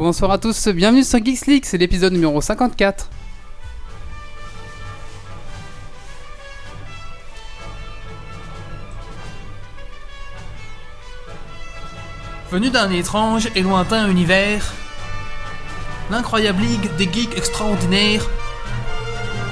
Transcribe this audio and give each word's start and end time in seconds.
Bonsoir 0.00 0.30
à 0.30 0.38
tous, 0.38 0.68
bienvenue 0.68 1.04
sur 1.04 1.22
Geeks 1.22 1.44
League, 1.44 1.64
c'est 1.66 1.76
l'épisode 1.76 2.14
numéro 2.14 2.40
54. 2.40 3.10
Venu 12.50 12.70
d'un 12.70 12.90
étrange 12.90 13.50
et 13.54 13.60
lointain 13.60 14.08
univers, 14.08 14.72
l'incroyable 16.10 16.62
ligue 16.62 16.96
des 16.96 17.04
geeks 17.04 17.36
extraordinaires 17.36 18.26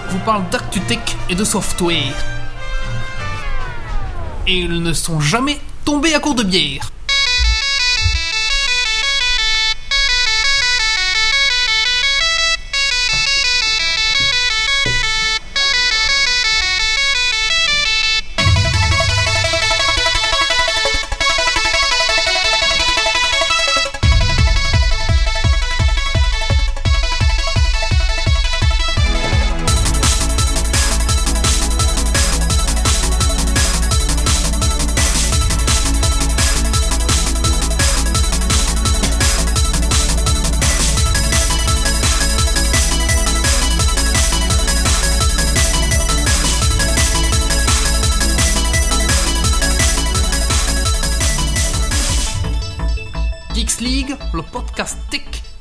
vous 0.08 0.20
parle 0.20 0.48
d'actu 0.48 0.80
tech 0.80 1.14
et 1.28 1.34
de 1.34 1.44
software. 1.44 2.24
Et 4.46 4.60
ils 4.60 4.82
ne 4.82 4.94
sont 4.94 5.20
jamais 5.20 5.60
tombés 5.84 6.14
à 6.14 6.20
court 6.20 6.36
de 6.36 6.42
bière. 6.42 6.90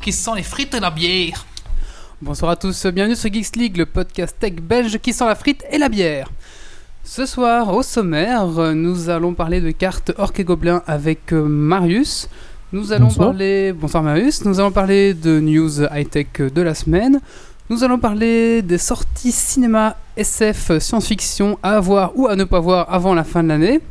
Qui 0.08 0.14
sent 0.14 0.32
les 0.38 0.44
frites 0.44 0.74
et 0.74 0.80
la 0.80 0.90
bière. 0.90 1.46
Bonsoir 2.22 2.52
à 2.52 2.56
tous, 2.56 2.86
bienvenue 2.86 3.18
sur 3.18 3.30
Geeks 3.30 3.58
League, 3.58 3.76
le 3.76 3.86
podcast 3.86 4.38
tech 4.40 4.54
belge 4.54 5.00
qui 5.00 5.12
sent 5.12 5.26
la 5.26 5.36
frite 5.36 5.66
et 5.70 5.78
la 5.78 5.90
bière. 5.90 6.32
Ce 7.04 7.26
soir, 7.26 7.76
au 7.76 7.84
sommaire, 7.84 8.46
nous 8.74 9.10
allons 9.10 9.34
parler 9.34 9.60
de 9.60 9.70
cartes 9.72 10.14
Orc 10.18 10.32
et 10.38 10.46
Gobelin 10.46 10.82
avec 10.88 11.34
euh, 11.34 11.44
Marius. 11.44 12.30
Nous 12.72 12.94
allons 12.94 13.08
Bonsoir. 13.08 13.32
parler. 13.32 13.74
Bonsoir 13.74 14.02
Marius. 14.02 14.46
Nous 14.46 14.62
allons 14.62 14.72
parler 14.72 15.14
de 15.14 15.42
news 15.42 15.84
high-tech 15.94 16.54
de 16.56 16.62
la 16.62 16.74
semaine. 16.74 17.20
Nous 17.70 17.84
allons 17.84 18.00
parler 18.00 18.62
des 18.62 18.78
sorties 18.78 19.34
cinéma, 19.34 19.98
SF, 20.16 20.78
science-fiction 20.80 21.60
à 21.62 21.82
voir 21.82 22.14
ou 22.16 22.28
à 22.28 22.38
ne 22.38 22.46
pas 22.46 22.62
voir 22.62 22.94
avant 22.94 23.14
la 23.14 23.26
fin 23.26 23.44
de 23.44 23.50
l'année. 23.50 23.82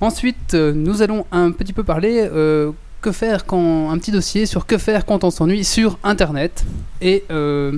Ensuite, 0.00 0.54
euh, 0.54 0.72
nous 0.72 1.02
allons 1.02 1.26
un 1.30 1.50
petit 1.50 1.74
peu 1.74 1.84
parler 1.84 2.26
euh, 2.32 2.72
que 3.02 3.12
faire 3.12 3.44
quand 3.44 3.90
un 3.90 3.98
petit 3.98 4.12
dossier 4.12 4.46
sur 4.46 4.64
que 4.64 4.78
faire 4.78 5.04
quand 5.04 5.24
on 5.24 5.30
s'ennuie 5.30 5.64
sur 5.64 5.98
Internet. 6.02 6.64
Et 7.02 7.24
euh, 7.30 7.76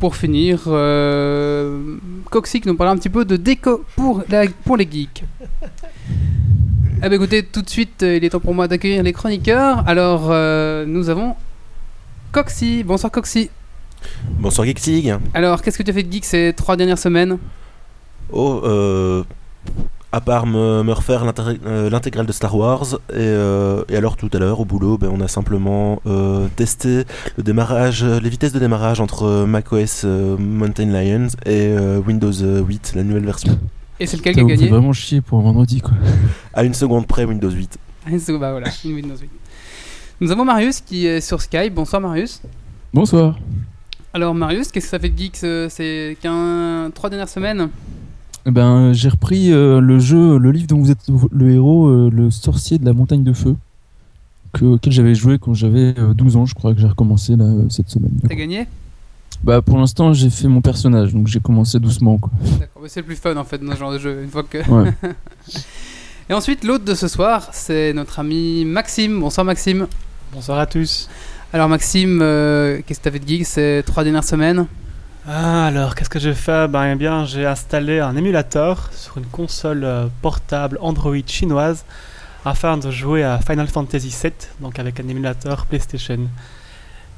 pour 0.00 0.16
finir, 0.16 0.64
euh, 0.66 1.96
Coxy 2.30 2.60
qui 2.60 2.68
nous 2.68 2.76
parlera 2.76 2.94
un 2.94 2.98
petit 2.98 3.08
peu 3.08 3.24
de 3.24 3.36
déco 3.36 3.84
pour, 3.96 4.22
la- 4.28 4.48
pour 4.64 4.76
les 4.76 4.88
geeks. 4.90 5.24
Eh 7.04 7.08
ben 7.08 7.12
écoutez, 7.14 7.42
tout 7.44 7.62
de 7.62 7.70
suite, 7.70 8.02
euh, 8.02 8.16
il 8.16 8.24
est 8.24 8.30
temps 8.30 8.40
pour 8.40 8.54
moi 8.54 8.68
d'accueillir 8.68 9.02
les 9.02 9.12
chroniqueurs. 9.12 9.82
Alors, 9.88 10.28
euh, 10.30 10.84
nous 10.86 11.08
avons 11.08 11.34
Coxy. 12.32 12.82
Bonsoir 12.84 13.10
Coxy. 13.10 13.50
Bonsoir 14.38 14.66
Geeksig. 14.66 15.14
Alors, 15.34 15.62
qu'est-ce 15.62 15.78
que 15.78 15.82
tu 15.84 15.90
as 15.90 15.94
fait 15.94 16.02
de 16.02 16.12
geek 16.12 16.24
ces 16.24 16.52
trois 16.56 16.76
dernières 16.76 16.98
semaines? 16.98 17.38
Oh, 18.32 18.60
euh, 18.64 19.22
à 20.12 20.20
part 20.20 20.46
me, 20.46 20.82
me 20.82 20.92
refaire 20.92 21.24
euh, 21.66 21.88
l'intégrale 21.90 22.26
de 22.26 22.32
Star 22.32 22.54
Wars, 22.54 22.84
et, 23.10 23.16
euh, 23.16 23.82
et 23.88 23.96
alors 23.96 24.16
tout 24.16 24.28
à 24.32 24.38
l'heure 24.38 24.60
au 24.60 24.64
boulot, 24.64 24.98
ben, 24.98 25.10
on 25.12 25.20
a 25.20 25.28
simplement 25.28 26.00
euh, 26.06 26.48
testé 26.56 27.04
le 27.36 27.42
démarrage, 27.42 28.04
les 28.04 28.28
vitesses 28.28 28.52
de 28.52 28.58
démarrage 28.58 29.00
entre 29.00 29.44
macOS 29.46 30.02
euh, 30.04 30.36
Mountain 30.36 30.86
Lions 30.86 31.28
et 31.46 31.68
euh, 31.68 31.98
Windows 32.06 32.32
8, 32.32 32.92
la 32.96 33.02
nouvelle 33.04 33.24
version. 33.24 33.58
Et 34.00 34.06
c'est 34.06 34.16
lequel 34.16 34.34
qui 34.34 34.40
a 34.40 34.44
gagné 34.44 34.68
vraiment 34.68 34.92
chier 34.92 35.20
pour 35.20 35.38
un 35.38 35.42
vendredi 35.42 35.80
quoi. 35.80 35.92
À 36.54 36.64
une 36.64 36.74
seconde 36.74 37.06
près, 37.06 37.24
Windows 37.24 37.50
8. 37.50 37.78
Ah, 38.06 38.10
c'est- 38.18 38.36
bah 38.36 38.50
voilà, 38.50 38.68
Windows 38.84 39.14
8. 39.16 39.30
Nous 40.20 40.30
avons 40.32 40.44
Marius 40.44 40.80
qui 40.80 41.06
est 41.06 41.20
sur 41.20 41.40
Skype. 41.40 41.72
Bonsoir 41.74 42.02
Marius. 42.02 42.42
Bonsoir. 42.92 43.38
Alors 44.12 44.34
Marius, 44.34 44.72
qu'est-ce 44.72 44.86
que 44.86 44.90
ça 44.90 44.98
fait 44.98 45.08
de 45.08 45.16
geek 45.18 45.36
ce- 45.36 45.68
ces 45.70 46.16
trois 46.94 47.08
dernières 47.10 47.28
semaines? 47.28 47.68
Ben, 48.46 48.92
j'ai 48.92 49.08
repris 49.08 49.52
euh, 49.52 49.80
le 49.80 49.98
jeu, 49.98 50.38
le 50.38 50.50
livre 50.50 50.66
dont 50.66 50.78
vous 50.78 50.90
êtes 50.90 50.98
le 51.30 51.50
héros, 51.50 51.86
euh, 51.86 52.10
le 52.12 52.30
sorcier 52.30 52.78
de 52.78 52.84
la 52.84 52.92
montagne 52.92 53.22
de 53.22 53.32
feu, 53.32 53.56
que, 54.52 54.64
auquel 54.64 54.92
j'avais 54.92 55.14
joué 55.14 55.38
quand 55.38 55.54
j'avais 55.54 55.94
euh, 55.98 56.14
12 56.14 56.36
ans, 56.36 56.46
je 56.46 56.54
crois 56.54 56.74
que 56.74 56.80
j'ai 56.80 56.86
recommencé 56.86 57.36
là, 57.36 57.44
euh, 57.44 57.68
cette 57.70 57.88
semaine. 57.88 58.12
T'as 58.28 58.34
gagné? 58.34 58.66
Bah, 59.44 59.62
pour 59.62 59.78
l'instant, 59.78 60.12
j'ai 60.12 60.30
fait 60.30 60.48
mon 60.48 60.60
personnage, 60.60 61.12
donc 61.14 61.26
j'ai 61.26 61.40
commencé 61.40 61.78
doucement 61.80 62.18
quoi. 62.18 62.30
D'accord, 62.58 62.82
mais 62.82 62.88
c'est 62.88 63.00
le 63.00 63.06
plus 63.06 63.16
fun 63.16 63.36
en 63.36 63.44
fait 63.44 63.58
dans 63.58 63.72
ce 63.72 63.78
genre 63.78 63.92
de 63.92 63.98
jeu. 63.98 64.22
Une 64.22 64.30
fois 64.30 64.42
que... 64.42 64.58
Ouais. 64.68 64.92
Et 66.30 66.34
ensuite, 66.34 66.64
l'autre 66.64 66.84
de 66.84 66.94
ce 66.94 67.08
soir, 67.08 67.48
c'est 67.52 67.92
notre 67.92 68.20
ami 68.20 68.64
Maxime. 68.64 69.20
Bonsoir 69.20 69.44
Maxime. 69.44 69.86
Bonsoir 70.32 70.58
à 70.58 70.66
tous. 70.66 71.08
Alors 71.52 71.68
Maxime, 71.68 72.20
euh, 72.22 72.80
qu'est-ce 72.86 73.00
que 73.00 73.04
t'as 73.04 73.10
fait 73.10 73.18
de 73.18 73.28
geek 73.28 73.44
ces 73.44 73.82
trois 73.84 74.04
dernières 74.04 74.24
semaines? 74.24 74.66
Ah, 75.26 75.66
alors, 75.66 75.94
qu'est-ce 75.94 76.10
que 76.10 76.18
j'ai 76.18 76.34
fait 76.34 76.66
Ben 76.66 76.84
eh 76.92 76.94
bien, 76.96 77.24
j'ai 77.24 77.46
installé 77.46 78.00
un 78.00 78.16
émulateur 78.16 78.90
sur 78.92 79.18
une 79.18 79.26
console 79.26 79.84
euh, 79.84 80.06
portable 80.20 80.78
Android 80.80 81.14
chinoise 81.24 81.84
afin 82.44 82.76
de 82.76 82.90
jouer 82.90 83.22
à 83.22 83.38
Final 83.38 83.68
Fantasy 83.68 84.12
VII, 84.20 84.32
donc 84.60 84.80
avec 84.80 84.98
un 84.98 85.06
émulateur 85.06 85.66
PlayStation. 85.66 86.18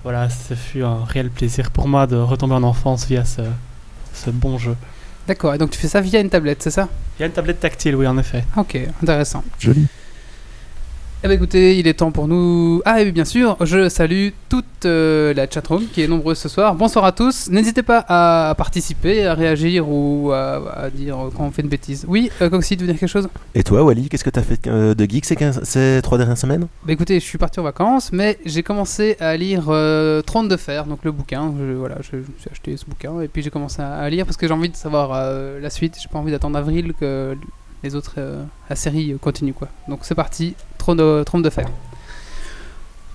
Voilà, 0.02 0.28
ce 0.28 0.52
fut 0.52 0.82
un 0.82 1.02
réel 1.06 1.30
plaisir 1.30 1.70
pour 1.70 1.88
moi 1.88 2.06
de 2.06 2.16
retomber 2.16 2.54
en 2.54 2.62
enfance 2.62 3.06
via 3.06 3.24
ce, 3.24 3.40
ce 4.12 4.28
bon 4.28 4.58
jeu. 4.58 4.76
D'accord, 5.26 5.54
et 5.54 5.58
donc 5.58 5.70
tu 5.70 5.78
fais 5.78 5.88
ça 5.88 6.02
via 6.02 6.20
une 6.20 6.28
tablette, 6.28 6.62
c'est 6.62 6.70
ça? 6.70 6.90
Il 7.18 7.20
y 7.20 7.22
a 7.22 7.26
une 7.26 7.32
tablette 7.32 7.60
tactile, 7.60 7.96
oui, 7.96 8.06
en 8.06 8.18
effet. 8.18 8.44
Ok, 8.58 8.78
intéressant. 9.02 9.42
Joli. 9.58 9.86
Eh 11.24 11.26
bien 11.26 11.36
écoutez, 11.36 11.78
il 11.78 11.86
est 11.88 11.94
temps 11.94 12.12
pour 12.12 12.28
nous... 12.28 12.82
Ah 12.84 13.00
et 13.00 13.10
bien 13.10 13.24
sûr, 13.24 13.56
je 13.62 13.88
salue 13.88 14.28
toute 14.50 14.84
euh, 14.84 15.32
la 15.32 15.48
chatroom 15.48 15.86
qui 15.86 16.02
est 16.02 16.06
nombreuse 16.06 16.36
ce 16.36 16.50
soir. 16.50 16.74
Bonsoir 16.74 17.06
à 17.06 17.12
tous. 17.12 17.48
N'hésitez 17.48 17.82
pas 17.82 18.04
à, 18.06 18.50
à 18.50 18.54
participer, 18.54 19.24
à 19.24 19.32
réagir 19.32 19.88
ou 19.88 20.32
à, 20.32 20.82
à 20.82 20.90
dire 20.90 21.16
quand 21.34 21.46
on 21.46 21.50
fait 21.50 21.62
une 21.62 21.70
bêtise. 21.70 22.04
Oui, 22.06 22.30
euh, 22.42 22.50
Coxy, 22.50 22.76
tu 22.76 22.84
veux 22.84 22.92
dire 22.92 23.00
quelque 23.00 23.08
chose? 23.08 23.26
Et 23.54 23.62
toi, 23.62 23.82
Wally, 23.82 24.10
qu'est-ce 24.10 24.22
que 24.22 24.28
t'as 24.28 24.42
fait 24.42 24.66
euh, 24.66 24.94
de 24.94 25.06
geek 25.06 25.24
ces, 25.24 26.00
trois 26.02 26.18
dernières 26.18 26.36
semaines? 26.36 26.66
Bah 26.84 26.92
écoutez, 26.92 27.18
je 27.18 27.24
suis 27.24 27.38
parti 27.38 27.58
en 27.58 27.62
vacances, 27.62 28.12
mais 28.12 28.38
j'ai 28.44 28.62
commencé 28.62 29.16
à 29.18 29.34
lire 29.38 29.64
euh, 29.68 30.20
Trône 30.20 30.48
de 30.48 30.58
fer, 30.58 30.84
donc 30.84 31.04
le 31.04 31.10
bouquin. 31.10 31.54
Je, 31.58 31.72
voilà, 31.72 31.96
je, 32.02 32.10
je 32.10 32.16
me 32.18 32.38
suis 32.38 32.50
acheté 32.50 32.76
ce 32.76 32.84
bouquin 32.84 33.22
et 33.22 33.28
puis 33.28 33.40
j'ai 33.40 33.48
commencé 33.48 33.80
à, 33.80 33.94
à 33.94 34.10
lire 34.10 34.26
parce 34.26 34.36
que 34.36 34.46
j'ai 34.46 34.52
envie 34.52 34.68
de 34.68 34.76
savoir 34.76 35.12
euh, 35.14 35.58
la 35.58 35.70
suite. 35.70 35.96
J'ai 35.98 36.08
pas 36.10 36.18
envie 36.18 36.32
d'attendre 36.32 36.58
avril 36.58 36.92
que 37.00 37.34
les 37.84 37.94
autres, 37.94 38.14
euh, 38.18 38.42
la 38.68 38.76
série 38.76 39.14
continue 39.20 39.52
quoi. 39.52 39.68
Donc 39.88 40.00
c'est 40.02 40.14
parti, 40.14 40.54
Trône 40.78 40.96
de, 40.96 41.50
fer. 41.50 41.66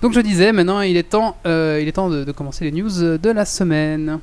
Donc 0.00 0.12
je 0.12 0.20
disais, 0.20 0.52
maintenant 0.52 0.80
il 0.80 0.96
est 0.96 1.10
temps, 1.10 1.36
euh, 1.44 1.78
il 1.82 1.88
est 1.88 1.92
temps 1.92 2.08
de 2.08 2.32
commencer 2.32 2.64
les 2.64 2.72
news 2.72 3.18
de 3.18 3.30
la 3.30 3.44
semaine. 3.44 4.20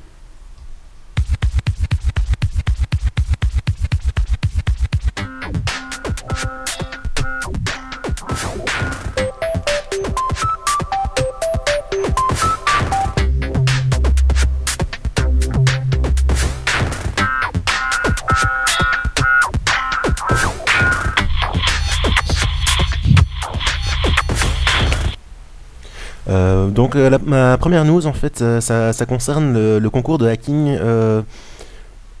Euh, 26.28 26.68
donc 26.68 26.94
euh, 26.94 27.16
ma 27.24 27.56
première 27.56 27.84
news 27.84 28.06
en 28.06 28.12
fait 28.12 28.42
euh, 28.42 28.60
ça, 28.60 29.06
concerne 29.06 29.78
le, 29.78 29.90
concours 29.90 30.18
de 30.18 30.26
hacking 30.26 30.76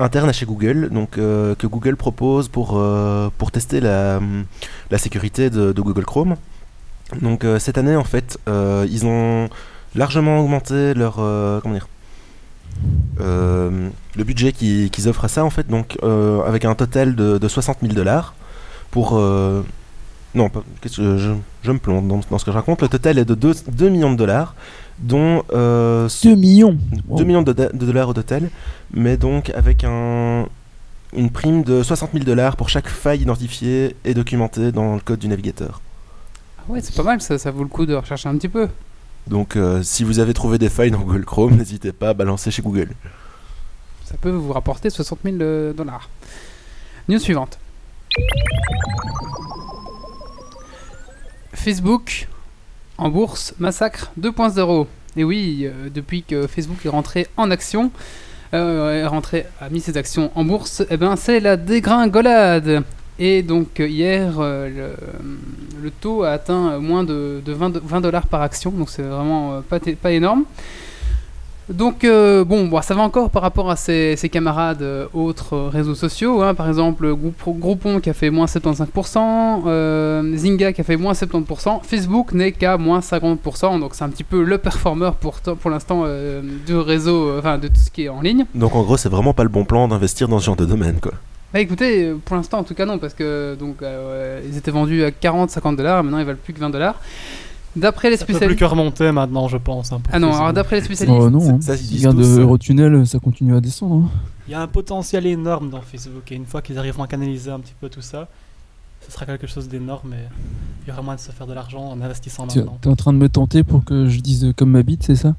interne 0.00 0.28
à 0.28 0.32
chez 0.32 0.46
Google. 0.46 0.88
Donc 0.90 1.10
que 1.12 1.66
Google 1.66 1.96
propose 1.96 2.48
pour, 2.48 2.82
pour 3.38 3.50
tester 3.50 3.80
la, 3.80 4.20
la 4.90 4.98
sécurité 4.98 5.50
de, 5.50 5.72
Google 5.72 6.04
Chrome. 6.04 6.36
Donc 7.22 7.44
cette 7.58 7.78
année 7.78 7.96
en 7.96 8.04
fait 8.04 8.38
ils 8.46 9.06
ont 9.06 9.48
largement 9.94 10.40
augmenté 10.40 10.94
leur 10.94 11.16
comment 11.62 11.74
dire 11.74 11.88
le 13.18 14.24
budget 14.24 14.52
qu'ils 14.52 15.08
offrent 15.08 15.24
à 15.24 15.28
ça 15.28 15.44
en 15.44 15.50
fait. 15.50 15.68
Donc 15.68 15.98
avec 16.46 16.64
un 16.64 16.74
total 16.74 17.14
de, 17.14 17.38
de 17.38 17.48
60 17.48 17.78
000 17.82 17.94
dollars 17.94 18.34
pour 18.90 19.20
Non, 20.34 20.48
pas- 20.50 20.62
qu'est-ce 20.80 20.98
que 20.98 21.16
je, 21.18 21.30
je 21.62 21.72
me 21.72 21.78
plombe 21.78 22.06
dans, 22.06 22.20
dans 22.30 22.38
ce 22.38 22.44
que 22.44 22.50
je 22.50 22.56
raconte. 22.56 22.82
Le 22.82 22.88
total 22.88 23.18
est 23.18 23.24
de 23.24 23.34
2, 23.34 23.54
2 23.72 23.88
millions 23.88 24.12
de 24.12 24.16
dollars, 24.16 24.54
dont 24.98 25.42
euh, 25.52 26.08
2 26.22 26.34
millions 26.34 26.76
2 27.16 27.24
millions 27.24 27.42
de, 27.42 27.52
de 27.52 27.68
dollars 27.86 28.08
au 28.08 28.12
total, 28.14 28.50
mais 28.92 29.16
donc 29.16 29.50
avec 29.50 29.84
un, 29.84 30.46
une 31.16 31.30
prime 31.30 31.62
de 31.62 31.82
60 31.82 32.10
000 32.12 32.24
dollars 32.24 32.56
pour 32.56 32.68
chaque 32.68 32.88
faille 32.88 33.22
identifiée 33.22 33.96
et 34.04 34.12
documentée 34.14 34.70
dans 34.70 34.94
le 34.94 35.00
code 35.00 35.18
du 35.18 35.28
navigateur. 35.28 35.80
Ah 36.58 36.62
ouais, 36.68 36.80
c'est 36.82 36.94
pas 36.94 37.02
mal, 37.04 37.20
ça, 37.22 37.38
ça 37.38 37.50
vaut 37.50 37.62
le 37.62 37.68
coup 37.68 37.86
de 37.86 37.94
rechercher 37.94 38.28
un 38.28 38.36
petit 38.36 38.48
peu. 38.48 38.68
Donc 39.28 39.56
euh, 39.56 39.82
si 39.82 40.04
vous 40.04 40.18
avez 40.18 40.34
trouvé 40.34 40.58
des 40.58 40.68
failles 40.68 40.90
dans 40.90 41.00
Google 41.00 41.24
Chrome, 41.24 41.56
n'hésitez 41.58 41.92
pas 41.92 42.10
à 42.10 42.14
balancer 42.14 42.50
chez 42.50 42.60
Google. 42.62 42.90
Ça 44.04 44.16
peut 44.20 44.30
vous 44.30 44.52
rapporter 44.52 44.90
60 44.90 45.20
000 45.24 45.36
euh, 45.40 45.72
dollars. 45.72 46.08
News 47.08 47.18
suivante. 47.18 47.58
Facebook 51.58 52.28
en 52.96 53.10
bourse 53.10 53.52
massacre 53.58 54.12
2.0. 54.18 54.86
Et 55.16 55.24
oui, 55.24 55.64
euh, 55.66 55.88
depuis 55.92 56.22
que 56.22 56.46
Facebook 56.46 56.78
est 56.86 56.88
rentré 56.88 57.26
en 57.36 57.50
action, 57.50 57.90
euh, 58.54 59.06
a 59.60 59.68
mis 59.68 59.80
ses 59.80 59.96
actions 59.96 60.30
en 60.34 60.44
bourse, 60.44 60.84
eh 60.88 60.96
ben 60.96 61.16
c'est 61.16 61.40
la 61.40 61.56
dégringolade. 61.56 62.84
Et 63.18 63.42
donc 63.42 63.80
euh, 63.80 63.88
hier, 63.88 64.38
le, 64.40 65.90
taux 66.00 66.22
a 66.22 66.30
atteint 66.30 66.78
moins 66.78 67.02
de, 67.02 67.42
de 67.44 67.52
20 67.52 67.78
20 67.78 68.00
dollars 68.00 68.28
par 68.28 68.42
action, 68.42 68.70
donc 68.70 68.88
c'est 68.88 69.02
vraiment 69.02 69.60
pas 69.68 70.12
énorme. 70.12 70.44
Donc 71.70 72.02
euh, 72.04 72.44
bon, 72.44 72.66
bon, 72.66 72.80
ça 72.80 72.94
va 72.94 73.02
encore 73.02 73.28
par 73.28 73.42
rapport 73.42 73.70
à 73.70 73.76
ses, 73.76 74.16
ses 74.16 74.30
camarades 74.30 74.80
euh, 74.80 75.06
autres 75.12 75.54
euh, 75.54 75.68
réseaux 75.68 75.94
sociaux. 75.94 76.40
hein. 76.42 76.54
Par 76.54 76.66
exemple, 76.66 77.06
Group- 77.14 77.58
Groupon 77.58 78.00
qui 78.00 78.08
a 78.08 78.14
fait 78.14 78.30
moins 78.30 78.46
75%, 78.46 79.62
euh, 79.66 80.36
Zynga 80.36 80.72
qui 80.72 80.80
a 80.80 80.84
fait 80.84 80.96
moins 80.96 81.12
70%, 81.12 81.80
Facebook 81.82 82.32
n'est 82.32 82.52
qu'à 82.52 82.78
moins 82.78 83.00
50%. 83.00 83.80
Donc 83.80 83.94
c'est 83.94 84.04
un 84.04 84.08
petit 84.08 84.24
peu 84.24 84.42
le 84.42 84.56
performeur 84.58 85.14
pour, 85.16 85.34
pour 85.40 85.70
l'instant 85.70 86.04
du 86.66 86.74
réseau, 86.76 87.38
enfin 87.38 87.58
de 87.58 87.68
tout 87.68 87.74
ce 87.84 87.90
qui 87.90 88.04
est 88.04 88.08
en 88.08 88.22
ligne. 88.22 88.46
Donc 88.54 88.74
en 88.74 88.82
gros, 88.82 88.96
c'est 88.96 89.10
vraiment 89.10 89.34
pas 89.34 89.42
le 89.42 89.48
bon 89.50 89.64
plan 89.64 89.88
d'investir 89.88 90.26
dans 90.28 90.38
ce 90.38 90.46
genre 90.46 90.56
de 90.56 90.64
domaine, 90.64 90.98
quoi. 91.00 91.12
Bah 91.52 91.60
écoutez, 91.60 92.12
pour 92.26 92.36
l'instant 92.36 92.58
en 92.58 92.62
tout 92.62 92.74
cas 92.74 92.84
non, 92.84 92.98
parce 92.98 93.14
que 93.14 93.56
donc 93.58 93.76
ils 94.46 94.56
étaient 94.56 94.70
vendus 94.70 95.02
à 95.04 95.08
40-50 95.10 95.76
dollars, 95.76 96.02
maintenant 96.04 96.18
ils 96.18 96.26
valent 96.26 96.38
plus 96.42 96.52
que 96.52 96.60
20 96.60 96.68
dollars. 96.70 96.96
D'après 97.76 98.10
les 98.10 98.16
Ça 98.16 98.24
peut 98.24 98.26
plus 98.26 98.34
spécialistes. 98.34 98.60
que 98.60 98.64
remonter 98.64 99.12
maintenant, 99.12 99.46
je 99.48 99.56
pense. 99.56 99.92
hein, 99.92 100.00
Ah 100.12 100.18
non, 100.18 100.32
alors 100.34 100.52
d'après 100.52 100.76
les 100.76 100.84
spécialistes. 100.84 101.18
Oh 101.20 101.30
non, 101.30 101.40
c'est- 101.40 101.48
hein. 101.50 101.58
ça, 101.60 101.74
ils 101.76 102.02
tous, 102.02 102.06
euh, 102.06 102.38
euh. 102.38 102.42
Eurotunnel, 102.42 103.06
ça 103.06 103.18
continue 103.18 103.54
à 103.56 103.60
descendre. 103.60 104.04
hein. 104.06 104.10
Il 104.48 104.52
y 104.52 104.54
a 104.54 104.60
un 104.62 104.66
potentiel 104.66 105.26
énorme 105.26 105.70
dans 105.70 105.80
Facebook 105.82 106.32
et 106.32 106.34
une 106.34 106.46
fois 106.46 106.62
qu'ils 106.62 106.78
arriveront 106.78 107.02
à 107.02 107.06
canaliser 107.06 107.50
un 107.50 107.60
petit 107.60 107.74
peu 107.80 107.88
tout 107.88 108.00
ça, 108.02 108.26
ce 109.06 109.12
sera 109.12 109.26
quelque 109.26 109.46
chose 109.46 109.68
d'énorme 109.68 110.12
et 110.14 110.24
il 110.84 110.88
y 110.88 110.92
aura 110.92 111.02
moyen 111.02 111.16
de 111.16 111.20
se 111.20 111.30
faire 111.30 111.46
de 111.46 111.52
l'argent 111.52 111.84
en 111.90 112.00
investissant 112.00 112.46
Tu 112.46 112.58
maintenant. 112.58 112.78
es 112.82 112.88
en 112.88 112.96
train 112.96 113.12
de 113.12 113.18
me 113.18 113.28
tenter 113.28 113.62
pour 113.62 113.84
que 113.84 114.08
je 114.08 114.20
dise 114.20 114.52
comme 114.56 114.70
ma 114.70 114.82
bite, 114.82 115.02
c'est 115.04 115.16
ça 115.16 115.34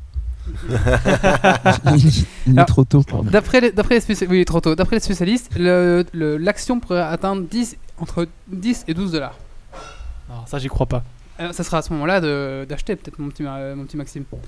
Il 2.47 2.57
est 2.59 2.65
trop 2.65 2.83
tôt, 2.83 3.03
pardon. 3.03 3.29
D'après 3.29 3.61
les, 3.61 3.69
spécialistes, 4.01 4.27
oui, 4.29 4.45
trop 4.45 4.61
tôt. 4.61 4.75
D'après 4.75 4.95
les 4.95 5.01
spécialistes, 5.01 5.51
le- 5.57 6.05
le- 6.13 6.37
l'action 6.37 6.79
pourrait 6.79 7.01
atteindre 7.01 7.43
10, 7.49 7.77
entre 7.99 8.27
10 8.51 8.85
et 8.87 8.93
12 8.93 9.11
dollars. 9.11 9.35
Alors, 10.29 10.47
ça, 10.47 10.57
j'y 10.59 10.67
crois 10.67 10.85
pas. 10.85 11.03
Euh, 11.39 11.53
Ça 11.53 11.63
sera 11.63 11.77
à 11.77 11.81
ce 11.81 11.91
moment-là 11.93 12.19
de- 12.21 12.65
d'acheter 12.67 12.95
peut-être 12.95 13.17
mon 13.19 13.29
petit, 13.29 13.43
mon 13.43 13.85
petit 13.85 13.97
Maxime. 13.97 14.23
Non, 14.31 14.39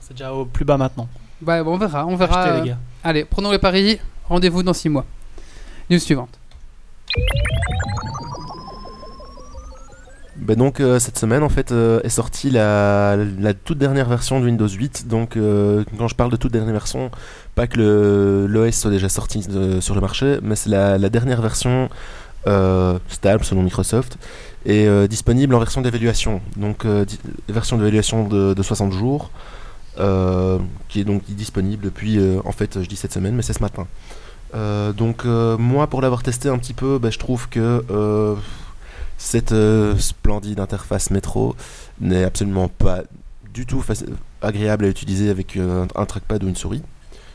C'est 0.00 0.12
déjà 0.14 0.32
au 0.32 0.44
plus 0.44 0.64
bas 0.64 0.76
maintenant. 0.76 1.08
Bah 1.40 1.62
bon, 1.62 1.74
on 1.74 1.78
verra, 1.78 2.06
on 2.06 2.16
verra. 2.16 2.42
Achetez, 2.42 2.60
les 2.62 2.68
gars. 2.70 2.78
Allez, 3.02 3.24
prenons 3.24 3.50
les 3.50 3.58
paris. 3.58 3.98
Rendez-vous 4.28 4.62
dans 4.62 4.72
6 4.72 4.88
mois. 4.88 5.04
News 5.90 5.98
suivante. 5.98 6.38
Ben 10.36 10.56
donc 10.56 10.80
euh, 10.80 10.98
cette 10.98 11.16
semaine 11.16 11.42
en 11.44 11.48
fait 11.48 11.70
euh, 11.70 12.00
est 12.02 12.08
sortie 12.08 12.50
la, 12.50 13.16
la 13.16 13.54
toute 13.54 13.78
dernière 13.78 14.08
version 14.08 14.40
de 14.40 14.44
Windows 14.46 14.68
8. 14.68 15.06
Donc 15.06 15.36
euh, 15.36 15.84
quand 15.96 16.08
je 16.08 16.14
parle 16.16 16.30
de 16.32 16.36
toute 16.36 16.52
dernière 16.52 16.72
version, 16.72 17.10
pas 17.54 17.66
que 17.66 17.78
le- 17.78 18.46
l'OS 18.48 18.72
soit 18.74 18.90
déjà 18.90 19.08
sorti 19.08 19.40
de- 19.46 19.80
sur 19.80 19.94
le 19.94 20.00
marché, 20.00 20.38
mais 20.42 20.56
c'est 20.56 20.70
la, 20.70 20.98
la 20.98 21.08
dernière 21.08 21.40
version 21.40 21.84
euh, 21.84 21.88
stable 23.08 23.44
selon 23.44 23.62
Microsoft 23.62 24.18
et 24.66 24.86
euh, 24.86 25.06
disponible 25.06 25.54
en 25.54 25.58
version 25.58 25.80
d'évaluation. 25.80 26.40
Donc 26.56 26.84
euh, 26.84 27.04
version 27.48 27.76
d'évaluation 27.76 28.26
de, 28.26 28.54
de 28.54 28.62
60 28.62 28.92
jours, 28.92 29.30
euh, 29.98 30.58
qui 30.88 31.00
est 31.00 31.04
donc 31.04 31.22
disponible 31.28 31.84
depuis 31.84 32.18
euh, 32.18 32.40
en 32.44 32.52
fait 32.52 32.82
je 32.82 32.88
dis 32.88 32.96
cette 32.96 33.12
semaine, 33.12 33.34
mais 33.34 33.42
c'est 33.42 33.52
ce 33.52 33.62
matin. 33.62 33.86
Euh, 34.54 34.92
donc 34.92 35.24
euh, 35.24 35.58
moi 35.58 35.86
pour 35.88 36.00
l'avoir 36.00 36.22
testé 36.22 36.48
un 36.48 36.58
petit 36.58 36.74
peu, 36.74 36.98
ben, 36.98 37.10
je 37.10 37.18
trouve 37.18 37.48
que 37.48 37.84
euh, 37.90 38.34
cette 39.18 39.52
euh, 39.52 39.96
splendide 39.98 40.60
interface 40.60 41.10
métro 41.10 41.56
n'est 42.00 42.24
absolument 42.24 42.68
pas 42.68 43.02
du 43.52 43.66
tout 43.66 43.84
agréable 44.42 44.84
à 44.84 44.88
utiliser 44.88 45.30
avec 45.30 45.56
euh, 45.56 45.84
un, 45.94 46.02
un 46.02 46.06
trackpad 46.06 46.42
ou 46.42 46.48
une 46.48 46.56
souris. 46.56 46.82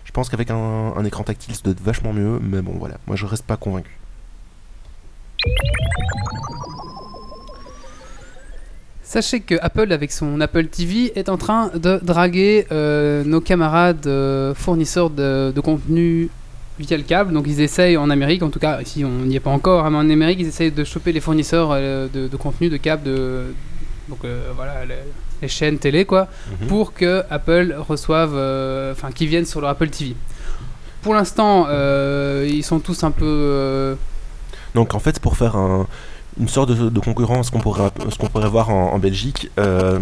Je 0.04 0.12
pense 0.12 0.28
qu'avec 0.30 0.50
un, 0.50 0.56
un 0.56 1.06
écran 1.06 1.24
tactile, 1.24 1.54
ça 1.54 1.62
doit 1.64 1.74
être 1.74 1.84
vachement 1.84 2.14
mieux, 2.14 2.40
mais 2.42 2.62
bon 2.64 2.74
voilà, 2.80 2.98
moi 3.06 3.16
je 3.16 3.28
reste 3.28 3.46
pas 3.46 3.58
convaincu. 3.58 3.99
Sachez 9.04 9.40
que 9.40 9.56
Apple, 9.62 9.92
avec 9.92 10.12
son 10.12 10.40
Apple 10.40 10.68
TV, 10.68 11.12
est 11.18 11.30
en 11.30 11.38
train 11.38 11.72
de 11.74 12.00
draguer 12.04 12.68
euh, 12.72 13.24
nos 13.24 13.42
camarades 13.42 14.06
euh, 14.06 14.54
fournisseurs 14.54 15.10
de, 15.10 15.52
de 15.56 15.62
contenu 15.62 16.30
via 16.80 16.96
le 16.96 17.04
câble. 17.04 17.34
Donc 17.34 17.46
ils 17.48 17.60
essayent 17.60 17.98
en 17.98 18.12
Amérique, 18.12 18.44
en 18.44 18.50
tout 18.50 18.60
cas 18.60 18.80
ici 18.82 19.04
on 19.04 19.26
n'y 19.26 19.36
est 19.36 19.40
pas 19.40 19.50
encore, 19.50 19.86
hein, 19.86 19.90
mais 19.90 19.98
en 19.98 20.10
Amérique 20.10 20.40
ils 20.42 20.48
essayent 20.48 20.72
de 20.72 20.84
choper 20.84 21.12
les 21.12 21.22
fournisseurs 21.22 21.70
euh, 21.74 22.08
de, 22.14 22.28
de 22.28 22.38
contenu 22.38 22.70
de 22.70 22.78
câble, 22.78 23.02
de, 23.04 23.46
donc 24.10 24.20
euh, 24.26 24.52
voilà 24.56 24.86
les, 24.86 24.94
les 25.42 25.48
chaînes 25.48 25.80
télé 25.80 26.06
quoi, 26.06 26.28
Mhm. 26.62 26.68
pour 26.68 26.94
que 26.94 27.24
Apple 27.32 27.76
reçoive, 27.80 28.36
enfin 28.92 29.12
qu'ils 29.12 29.28
viennent 29.28 29.46
sur 29.46 29.60
leur 29.60 29.72
Apple 29.72 29.90
TV. 29.90 30.16
Pour 31.02 31.16
l'instant, 31.16 31.68
ils 32.46 32.64
sont 32.64 32.80
tous 32.80 33.04
un 33.04 33.12
peu 33.12 33.96
Donc 34.76 34.94
en 34.96 35.00
fait, 35.00 35.20
pour 35.20 35.38
faire 35.38 35.56
un- 35.56 35.88
une 36.40 36.48
sorte 36.48 36.72
de, 36.72 37.00
concurrence 37.00 37.50
qu'on 37.50 37.60
pourrait, 37.60 37.90
ce 38.10 38.18
qu'on 38.18 38.28
pourrait 38.28 38.48
voir 38.50 38.70
en, 38.70 38.98
Belgique, 38.98 39.50
euh, 39.60 40.00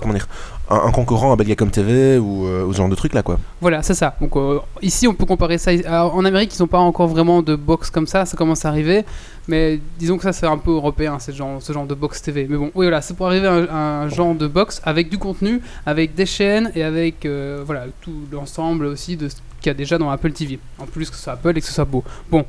comment 0.00 0.14
dire, 0.14 0.28
un, 0.70 0.90
concurrent 0.90 1.32
à 1.32 1.36
Belgacom 1.36 1.70
TV 1.70 2.18
ou, 2.18 2.46
euh, 2.46 2.70
ce 2.72 2.76
genre 2.76 2.88
de 2.88 2.94
truc 2.94 3.14
là 3.14 3.22
quoi. 3.22 3.38
Voilà, 3.60 3.82
c'est 3.82 3.94
ça. 3.94 4.16
Donc 4.20 4.36
euh, 4.36 4.60
ici, 4.82 5.06
on 5.08 5.14
peut 5.14 5.24
comparer 5.26 5.58
ça. 5.58 5.72
En 6.12 6.24
Amérique, 6.24 6.54
ils 6.56 6.62
n'ont 6.62 6.68
pas 6.68 6.78
encore 6.78 7.08
vraiment 7.08 7.42
de 7.42 7.56
box 7.56 7.90
comme 7.90 8.06
ça. 8.06 8.24
Ça 8.24 8.36
commence 8.36 8.64
à 8.64 8.68
arriver, 8.68 9.04
mais 9.46 9.80
disons 9.98 10.16
que 10.16 10.22
ça 10.22 10.32
c'est 10.32 10.46
un 10.46 10.58
peu 10.58 10.70
européen, 10.72 11.18
ce 11.18 11.32
genre, 11.32 11.86
de 11.86 11.94
box 11.94 12.22
TV. 12.22 12.46
Mais 12.48 12.56
bon, 12.56 12.70
oui, 12.74 12.86
voilà, 12.86 13.02
c'est 13.02 13.14
pour 13.14 13.26
arriver 13.26 13.46
à 13.46 13.52
un, 13.52 13.68
un 14.04 14.08
genre 14.08 14.34
de 14.34 14.46
box 14.46 14.80
avec 14.84 15.08
du 15.10 15.18
contenu, 15.18 15.60
avec 15.86 16.14
des 16.14 16.26
chaînes 16.26 16.70
et 16.74 16.82
avec 16.82 17.24
euh, 17.26 17.62
voilà 17.64 17.84
tout 18.00 18.14
l'ensemble 18.32 18.86
aussi 18.86 19.16
de 19.16 19.28
ce 19.28 19.36
qu'il 19.60 19.66
y 19.66 19.70
a 19.70 19.74
déjà 19.74 19.98
dans 19.98 20.10
Apple 20.10 20.32
TV. 20.32 20.58
En 20.78 20.86
plus 20.86 21.10
que 21.10 21.16
ce 21.16 21.22
soit 21.22 21.34
Apple 21.34 21.56
et 21.56 21.60
que 21.60 21.66
ce 21.66 21.72
soit 21.72 21.84
beau. 21.84 22.04
Bon. 22.30 22.44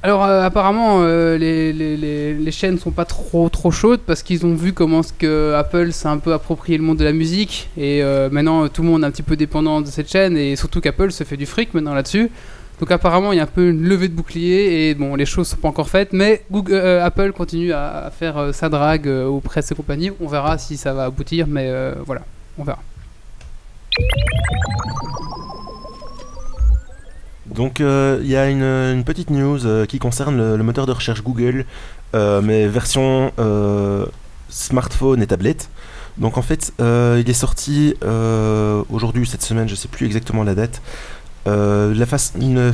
Alors 0.00 0.24
euh, 0.24 0.44
apparemment 0.44 1.00
euh, 1.00 1.36
les, 1.38 1.72
les, 1.72 2.32
les, 2.32 2.50
chaînes 2.52 2.78
sont 2.78 2.92
pas 2.92 3.04
trop 3.04 3.48
trop 3.48 3.72
chaudes 3.72 3.98
parce 4.06 4.22
qu'ils 4.22 4.46
ont 4.46 4.54
vu 4.54 4.72
comment 4.72 5.00
que 5.18 5.54
Apple 5.54 5.90
s'est 5.90 6.06
un 6.06 6.18
peu 6.18 6.32
approprié 6.32 6.78
le 6.78 6.84
monde 6.84 6.98
de 6.98 7.04
la 7.04 7.12
musique 7.12 7.68
et 7.76 8.00
euh, 8.04 8.30
maintenant 8.30 8.68
tout 8.68 8.82
le 8.82 8.88
monde 8.88 9.02
est 9.02 9.06
un 9.06 9.10
petit 9.10 9.24
peu 9.24 9.34
dépendant 9.34 9.80
de 9.80 9.88
cette 9.88 10.08
chaîne 10.08 10.36
et 10.36 10.54
surtout 10.54 10.80
qu'Apple 10.80 11.10
se 11.10 11.24
fait 11.24 11.36
du 11.36 11.46
fric 11.46 11.74
maintenant 11.74 11.94
là-dessus. 11.94 12.30
Donc 12.78 12.92
apparemment 12.92 13.32
il 13.32 13.38
y 13.38 13.40
a 13.40 13.42
un 13.42 13.46
peu 13.46 13.70
une 13.70 13.82
levée 13.82 14.06
de 14.06 14.14
bouclier 14.14 14.88
et 14.88 14.94
bon 14.94 15.16
les 15.16 15.26
choses 15.26 15.48
sont 15.48 15.56
pas 15.56 15.66
encore 15.66 15.88
faites 15.88 16.12
mais 16.12 16.44
Google, 16.48 16.76
Apple 17.02 17.32
continue 17.32 17.72
à, 17.72 18.12
faire 18.16 18.50
sa 18.54 18.68
drague 18.68 19.08
auprès 19.08 19.62
de 19.62 19.66
ses 19.66 19.74
compagnies. 19.74 20.12
On 20.20 20.28
verra 20.28 20.58
si 20.58 20.76
ça 20.76 20.92
va 20.92 21.06
aboutir 21.06 21.48
mais 21.48 21.72
voilà 22.06 22.22
on 22.56 22.62
verra. 22.62 22.78
Donc 27.58 27.80
euh, 27.80 28.20
il 28.22 28.30
y 28.30 28.36
a 28.36 28.48
une, 28.48 29.02
petite 29.02 29.30
news 29.30 29.66
euh, 29.66 29.84
qui 29.84 29.98
concerne 29.98 30.54
le, 30.54 30.62
moteur 30.62 30.86
de 30.86 30.92
recherche 30.92 31.24
Google, 31.24 31.64
euh, 32.14 32.40
mais 32.40 32.68
version 32.68 33.32
smartphone 34.48 35.20
et 35.20 35.26
tablette. 35.26 35.68
Donc 36.18 36.38
en 36.38 36.42
fait, 36.42 36.72
il 36.78 37.28
est 37.28 37.40
sorti 37.46 37.94
aujourd'hui 38.90 39.22
ou 39.22 39.24
cette 39.24 39.42
semaine, 39.42 39.68
je 39.68 39.74
sais 39.74 39.88
plus 39.88 40.06
exactement 40.06 40.44
la 40.44 40.54
date, 40.54 40.80
la 41.46 42.06
face, 42.06 42.32
une 42.40 42.72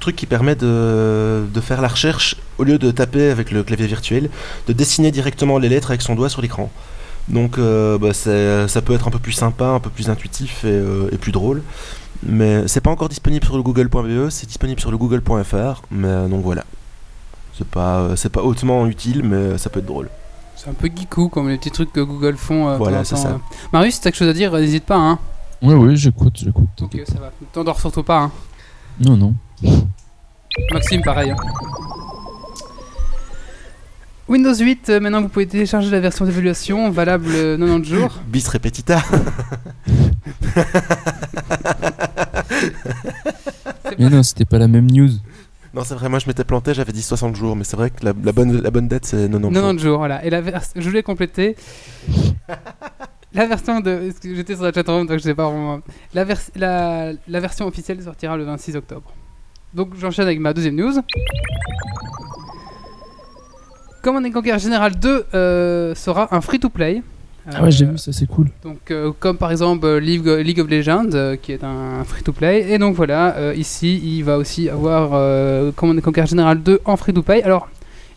truc 0.00 0.16
qui 0.16 0.24
permet 0.24 0.54
de, 0.54 1.60
faire 1.60 1.82
la 1.82 1.88
recherche 1.88 2.36
au 2.56 2.64
lieu 2.64 2.78
de 2.78 2.90
taper 2.90 3.28
avec 3.28 3.50
le 3.50 3.64
clavier 3.64 3.86
virtuel, 3.86 4.30
de 4.66 4.72
dessiner 4.72 5.10
directement 5.10 5.58
les 5.58 5.68
lettres 5.68 5.90
avec 5.90 6.00
son 6.00 6.14
doigt 6.14 6.30
sur 6.30 6.40
l'écran. 6.40 6.70
Donc 7.28 7.58
bah, 7.58 8.14
ça 8.14 8.80
peut 8.82 8.94
être 8.94 9.08
un 9.08 9.10
peu 9.10 9.18
plus 9.18 9.32
sympa, 9.32 9.66
un 9.66 9.80
peu 9.80 9.90
plus 9.90 10.08
intuitif 10.08 10.64
et 10.64 11.18
plus 11.18 11.32
drôle. 11.32 11.62
Mais 12.22 12.66
c'est 12.68 12.80
pas 12.80 12.90
encore 12.90 13.08
disponible 13.08 13.44
sur 13.44 13.56
le 13.56 13.62
google.be, 13.62 14.30
c'est 14.30 14.46
disponible 14.46 14.80
sur 14.80 14.90
le 14.90 14.96
google.fr. 14.98 15.82
Mais 15.90 16.28
donc 16.28 16.42
voilà. 16.42 16.64
C'est 17.56 17.66
pas, 17.66 18.00
euh, 18.00 18.16
c'est 18.16 18.28
pas 18.30 18.42
hautement 18.42 18.86
utile, 18.86 19.22
mais 19.22 19.56
ça 19.58 19.70
peut 19.70 19.78
être 19.80 19.86
drôle. 19.86 20.08
C'est 20.56 20.68
un 20.70 20.74
peu 20.74 20.88
geekou 20.94 21.28
comme 21.28 21.48
les 21.48 21.56
petits 21.58 21.70
trucs 21.70 21.92
que 21.92 22.00
Google 22.00 22.36
font. 22.36 22.68
euh, 22.68 22.76
Voilà, 22.76 23.04
c'est 23.04 23.16
ça. 23.16 23.28
euh. 23.28 23.38
Marius, 23.72 24.00
t'as 24.00 24.10
quelque 24.10 24.18
chose 24.18 24.28
à 24.28 24.32
dire? 24.32 24.52
N'hésite 24.52 24.84
pas. 24.84 24.96
Hein. 24.96 25.18
Oui, 25.62 25.74
oui, 25.74 25.96
j'écoute, 25.96 26.34
j'écoute. 26.36 26.68
Ok, 26.82 26.98
ça 27.06 27.18
va. 27.20 27.30
T'endors 27.52 27.80
surtout 27.80 28.02
pas. 28.02 28.18
Hein. 28.18 28.30
Non, 29.00 29.16
non. 29.16 29.34
Maxime, 30.72 31.02
pareil. 31.02 31.30
hein. 31.30 31.36
Windows 34.28 34.54
8, 34.54 34.88
euh, 34.88 35.00
maintenant 35.00 35.22
vous 35.22 35.28
pouvez 35.28 35.46
télécharger 35.46 35.88
la 35.90 36.00
version 36.00 36.24
d'évaluation 36.24 36.90
valable 36.90 37.26
euh, 37.30 37.56
90 37.56 37.88
jours. 37.88 38.18
Bis 38.26 38.48
repetita. 38.48 39.00
Mais 43.98 44.08
non, 44.10 44.22
c'était 44.22 44.44
pas 44.44 44.58
la 44.58 44.68
même 44.68 44.90
news. 44.90 45.10
Non, 45.74 45.82
c'est 45.84 45.94
vrai, 45.94 46.08
moi 46.08 46.18
je 46.18 46.26
m'étais 46.26 46.44
planté, 46.44 46.74
j'avais 46.74 46.92
dit 46.92 47.02
60 47.02 47.36
jours, 47.36 47.54
mais 47.54 47.64
c'est 47.64 47.76
vrai 47.76 47.90
que 47.90 48.04
la, 48.04 48.12
la 48.24 48.32
bonne, 48.32 48.60
la 48.62 48.70
bonne 48.70 48.88
date 48.88 49.04
c'est 49.04 49.28
90 49.28 49.42
jours. 49.42 49.52
90 49.52 49.82
jours, 49.82 49.98
voilà. 49.98 50.24
Et 50.24 50.30
la 50.30 50.40
vers- 50.40 50.62
je 50.74 50.88
voulais 50.88 51.02
compléter. 51.02 51.54
la 53.34 53.46
version 53.46 53.80
de. 53.80 54.10
J'étais 54.24 54.54
sur 54.54 54.64
la 54.64 54.72
chatroom, 54.72 55.06
donc 55.06 55.18
je 55.18 55.22
sais 55.22 55.34
pas 55.34 55.44
vraiment. 55.48 55.80
La, 56.14 56.24
vers- 56.24 56.40
la, 56.56 57.12
la 57.28 57.40
version 57.40 57.66
officielle 57.66 58.02
sortira 58.02 58.36
le 58.38 58.44
26 58.44 58.76
octobre. 58.76 59.12
Donc 59.74 59.90
j'enchaîne 59.98 60.24
avec 60.26 60.40
ma 60.40 60.54
deuxième 60.54 60.76
news. 60.76 60.94
Command 64.06 64.32
Conquer 64.32 64.56
General 64.60 64.92
2 64.94 65.24
euh, 65.34 65.92
sera 65.96 66.28
un 66.32 66.40
free-to-play. 66.40 67.02
Ah 67.52 67.64
ouais, 67.64 67.72
j'ai 67.72 67.86
Euh, 67.86 67.90
vu 67.90 67.98
ça, 67.98 68.12
c'est 68.12 68.26
cool. 68.28 68.46
Donc, 68.62 68.92
euh, 68.92 69.10
comme 69.18 69.36
par 69.36 69.50
exemple 69.50 69.88
League, 69.98 70.26
League 70.26 70.60
of 70.60 70.68
Legends, 70.70 71.36
qui 71.42 71.50
est 71.50 71.64
un 71.64 72.04
free-to-play. 72.04 72.70
Et 72.72 72.78
donc 72.78 72.94
voilà, 72.94 73.52
ici, 73.54 74.00
il 74.04 74.22
va 74.22 74.38
aussi 74.38 74.68
avoir 74.68 75.10
Command 75.74 76.00
Conquer 76.00 76.26
General 76.26 76.56
2 76.56 76.82
en 76.84 76.96
free-to-play. 76.96 77.42
Alors, 77.42 77.66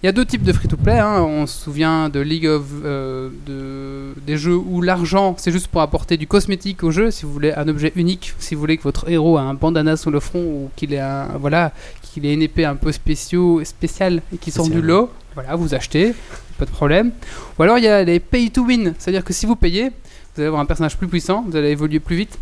il 0.02 0.06
y 0.06 0.10
a 0.10 0.14
deux 0.14 0.26
types 0.26 0.44
de 0.44 0.54
free-to-play. 0.54 0.98
hein. 1.00 1.24
On 1.28 1.46
se 1.48 1.62
souvient 1.64 2.08
de 2.10 2.20
League 2.22 2.46
of... 2.48 2.64
euh, 2.86 3.30
de, 3.48 4.14
des 4.26 4.38
jeux 4.38 4.56
où 4.56 4.82
l'argent, 4.82 5.34
c'est 5.38 5.52
juste 5.52 5.68
pour 5.68 5.82
apporter 5.82 6.16
du 6.18 6.26
cosmétique 6.28 6.84
au 6.84 6.92
jeu. 6.92 7.12
Si 7.12 7.26
vous 7.26 7.34
voulez 7.34 7.52
un 7.52 7.68
objet 7.68 7.92
unique, 7.98 8.34
si 8.40 8.54
vous 8.56 8.62
voulez 8.62 8.78
que 8.78 8.84
votre 8.84 9.10
héros 9.10 9.38
a 9.38 9.42
un 9.42 9.56
bandana 9.56 9.98
sur 9.98 10.12
le 10.12 10.20
front 10.22 10.40
ou 10.40 10.70
qu'il 10.78 10.94
ait, 10.94 11.00
un, 11.00 11.30
voilà, 11.40 11.74
qu'il 12.04 12.26
ait 12.26 12.34
une 12.34 12.42
épée 12.44 12.64
un 12.64 12.76
peu 12.76 12.92
spéciaux, 12.94 13.62
spéciale 13.66 14.22
et 14.34 14.38
qui 14.38 14.52
sort 14.52 14.70
du 14.70 14.82
lot, 14.82 15.10
voilà, 15.34 15.56
vous 15.56 15.74
achetez, 15.74 16.14
pas 16.58 16.66
de 16.66 16.72
problème. 16.72 17.12
Ou 17.58 17.64
alors 17.64 17.78
il 17.78 17.84
y 17.84 17.88
a 17.88 18.04
les 18.04 18.20
pay 18.20 18.50
to 18.50 18.66
win, 18.66 18.94
c'est-à-dire 18.98 19.24
que 19.24 19.34
si 19.34 19.46
vous 19.46 19.56
payez, 19.56 19.90
vous 19.90 20.42
allez 20.42 20.48
avoir 20.48 20.62
un 20.62 20.66
personnage 20.66 20.98
plus 20.98 21.08
puissant, 21.08 21.46
vous 21.48 21.56
allez 21.56 21.70
évoluer 21.70 22.00
plus 22.00 22.16
vite. 22.16 22.38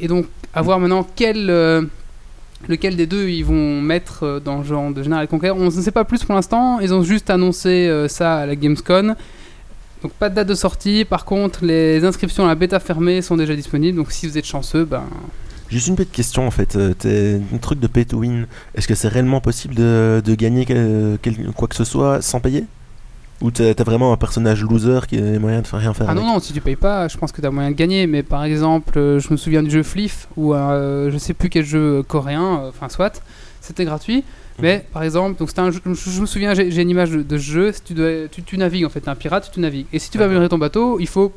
Et 0.00 0.08
donc, 0.08 0.26
à 0.54 0.62
voir 0.62 0.78
maintenant 0.78 1.06
euh, 1.20 1.82
lequel 2.68 2.96
des 2.96 3.06
deux 3.06 3.28
ils 3.28 3.44
vont 3.44 3.80
mettre 3.80 4.24
euh, 4.24 4.40
dans 4.40 4.58
le 4.58 4.64
genre 4.64 4.90
de 4.92 5.02
General 5.02 5.26
Conquer. 5.26 5.50
On 5.50 5.64
ne 5.64 5.70
sait 5.70 5.90
pas 5.90 6.04
plus 6.04 6.24
pour 6.24 6.34
l'instant, 6.34 6.80
ils 6.80 6.94
ont 6.94 7.02
juste 7.02 7.30
annoncé 7.30 7.88
euh, 7.88 8.08
ça 8.08 8.38
à 8.38 8.46
la 8.46 8.56
Gamescom. 8.56 9.14
Donc 10.02 10.12
pas 10.12 10.28
de 10.28 10.36
date 10.36 10.46
de 10.46 10.54
sortie, 10.54 11.04
par 11.04 11.24
contre 11.24 11.64
les 11.64 12.04
inscriptions 12.04 12.44
à 12.44 12.48
la 12.48 12.54
bêta 12.54 12.78
fermée 12.78 13.20
sont 13.20 13.36
déjà 13.36 13.56
disponibles, 13.56 13.98
donc 13.98 14.12
si 14.12 14.28
vous 14.28 14.38
êtes 14.38 14.46
chanceux, 14.46 14.84
ben... 14.84 15.02
Juste 15.70 15.88
une 15.88 15.96
petite 15.96 16.12
question 16.12 16.46
en 16.46 16.50
fait, 16.50 16.76
euh, 16.76 17.38
un 17.54 17.58
truc 17.58 17.78
de 17.78 17.86
pay 17.86 18.04
to 18.06 18.18
win, 18.18 18.46
est-ce 18.74 18.88
que 18.88 18.94
c'est 18.94 19.08
réellement 19.08 19.40
possible 19.40 19.74
de, 19.74 20.22
de 20.24 20.34
gagner 20.34 20.64
quel- 20.64 21.18
quel- 21.20 21.52
quoi 21.52 21.68
que 21.68 21.76
ce 21.76 21.84
soit 21.84 22.22
sans 22.22 22.40
payer? 22.40 22.64
Ou 23.40 23.50
t'as 23.52 23.72
t'as 23.74 23.84
vraiment 23.84 24.12
un 24.12 24.16
personnage 24.16 24.62
loser 24.64 25.00
qui 25.06 25.16
a 25.18 25.38
moyen 25.38 25.60
de 25.62 25.66
faire 25.66 25.78
rien 25.78 25.94
faire 25.94 26.06
Ah 26.08 26.12
avec? 26.12 26.24
non, 26.24 26.32
non, 26.34 26.40
si 26.40 26.52
tu 26.52 26.60
payes 26.60 26.74
pas, 26.74 27.06
je 27.06 27.16
pense 27.18 27.30
que 27.32 27.40
tu 27.40 27.46
as 27.46 27.50
moyen 27.50 27.70
de 27.70 27.76
gagner, 27.76 28.06
mais 28.08 28.22
par 28.24 28.42
exemple, 28.44 28.98
euh, 28.98 29.20
je 29.20 29.30
me 29.30 29.36
souviens 29.36 29.62
du 29.62 29.70
jeu 29.70 29.82
Fliff, 29.84 30.26
ou 30.36 30.54
euh, 30.54 31.10
je 31.12 31.18
sais 31.18 31.34
plus 31.34 31.48
quel 31.48 31.64
jeu 31.64 32.02
coréen, 32.02 32.60
euh, 32.62 32.68
enfin 32.70 32.88
soit, 32.88 33.22
c'était 33.60 33.84
gratuit. 33.84 34.24
Mais 34.60 34.84
par 34.92 35.04
exemple, 35.04 35.38
donc 35.38 35.50
un 35.56 35.70
jeu- 35.70 35.80
je, 35.84 36.20
me 36.20 36.26
souviens, 36.26 36.52
j'ai 36.54 36.82
une 36.82 36.90
image 36.90 37.12
de, 37.12 37.22
de 37.22 37.36
jeu, 37.38 37.70
si 37.70 37.80
tu, 37.82 37.94
dois, 37.94 38.26
tu, 38.28 38.42
tu 38.42 38.58
navigues 38.58 38.86
en 38.86 38.88
fait, 38.88 39.00
t'es 39.02 39.08
un 39.08 39.14
pirate, 39.14 39.50
tu 39.54 39.60
navigues. 39.60 39.86
Et 39.92 40.00
si 40.00 40.10
tu 40.10 40.18
vas 40.18 40.24
D'accord. 40.24 40.30
améliorer 40.30 40.48
ton 40.48 40.58
bateau, 40.58 40.98
il 40.98 41.06
faut 41.06 41.32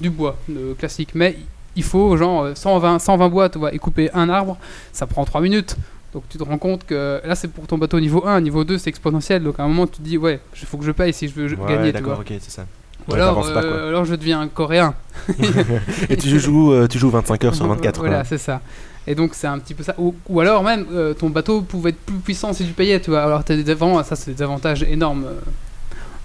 du 0.00 0.08
bois, 0.08 0.38
classique. 0.78 1.10
Mais 1.14 1.36
il 1.76 1.82
faut 1.82 2.16
genre 2.16 2.42
euh, 2.44 2.54
120, 2.54 2.98
120 2.98 3.28
bois, 3.28 3.48
tu 3.48 3.58
vois, 3.58 3.74
et 3.74 3.78
couper 3.78 4.10
un 4.14 4.28
arbre, 4.28 4.56
ça 4.92 5.06
prend 5.06 5.24
3 5.24 5.40
minutes. 5.40 5.76
Donc 6.12 6.24
tu 6.28 6.36
te 6.36 6.44
rends 6.44 6.58
compte 6.58 6.84
que 6.84 7.20
là 7.24 7.34
c'est 7.34 7.48
pour 7.48 7.66
ton 7.66 7.78
bateau 7.78 7.98
niveau 7.98 8.26
1, 8.26 8.40
niveau 8.42 8.64
2 8.64 8.76
c'est 8.76 8.90
exponentiel, 8.90 9.42
donc 9.42 9.58
à 9.58 9.62
un 9.64 9.68
moment 9.68 9.86
tu 9.86 9.98
te 9.98 10.02
dis 10.02 10.18
ouais, 10.18 10.40
il 10.60 10.66
faut 10.66 10.76
que 10.76 10.84
je 10.84 10.90
paye 10.92 11.12
si 11.12 11.26
je 11.28 11.34
veux 11.34 11.48
Ouais, 11.56 11.68
gagner, 11.68 11.92
d'accord, 11.92 12.20
ok, 12.20 12.32
c'est 12.38 12.50
ça. 12.50 12.66
Ou 13.08 13.12
Ouais, 13.12 13.16
alors, 13.16 13.30
t'avances 13.34 13.50
pas, 13.52 13.62
quoi. 13.62 13.70
euh, 13.72 13.88
alors 13.88 14.04
je 14.04 14.14
deviens 14.14 14.46
coréen. 14.48 14.94
Et 16.10 16.16
tu 16.16 16.38
joues, 16.38 16.72
euh, 16.72 16.86
tu 16.86 16.98
joues 16.98 17.10
25 17.10 17.44
heures 17.44 17.54
sur 17.54 17.66
24. 17.66 18.00
Voilà, 18.00 18.24
c'est 18.24 18.38
ça. 18.38 18.60
Et 19.06 19.14
donc 19.14 19.34
c'est 19.34 19.46
un 19.46 19.58
petit 19.58 19.74
peu 19.74 19.82
ça. 19.82 19.94
Ou, 19.98 20.14
ou 20.28 20.40
alors 20.40 20.62
même 20.62 20.86
euh, 20.92 21.14
ton 21.14 21.30
bateau 21.30 21.62
pouvait 21.62 21.90
être 21.90 22.00
plus 22.00 22.18
puissant 22.18 22.52
si 22.52 22.64
tu 22.64 22.72
payais, 22.72 23.00
tu 23.00 23.10
vois. 23.10 23.22
Alors 23.22 23.42
t'as 23.42 23.56
des 23.56 23.76
ça 24.04 24.14
c'est 24.16 24.32
des 24.34 24.42
avantages 24.42 24.84
énormes. 24.84 25.24
euh. 25.24 25.40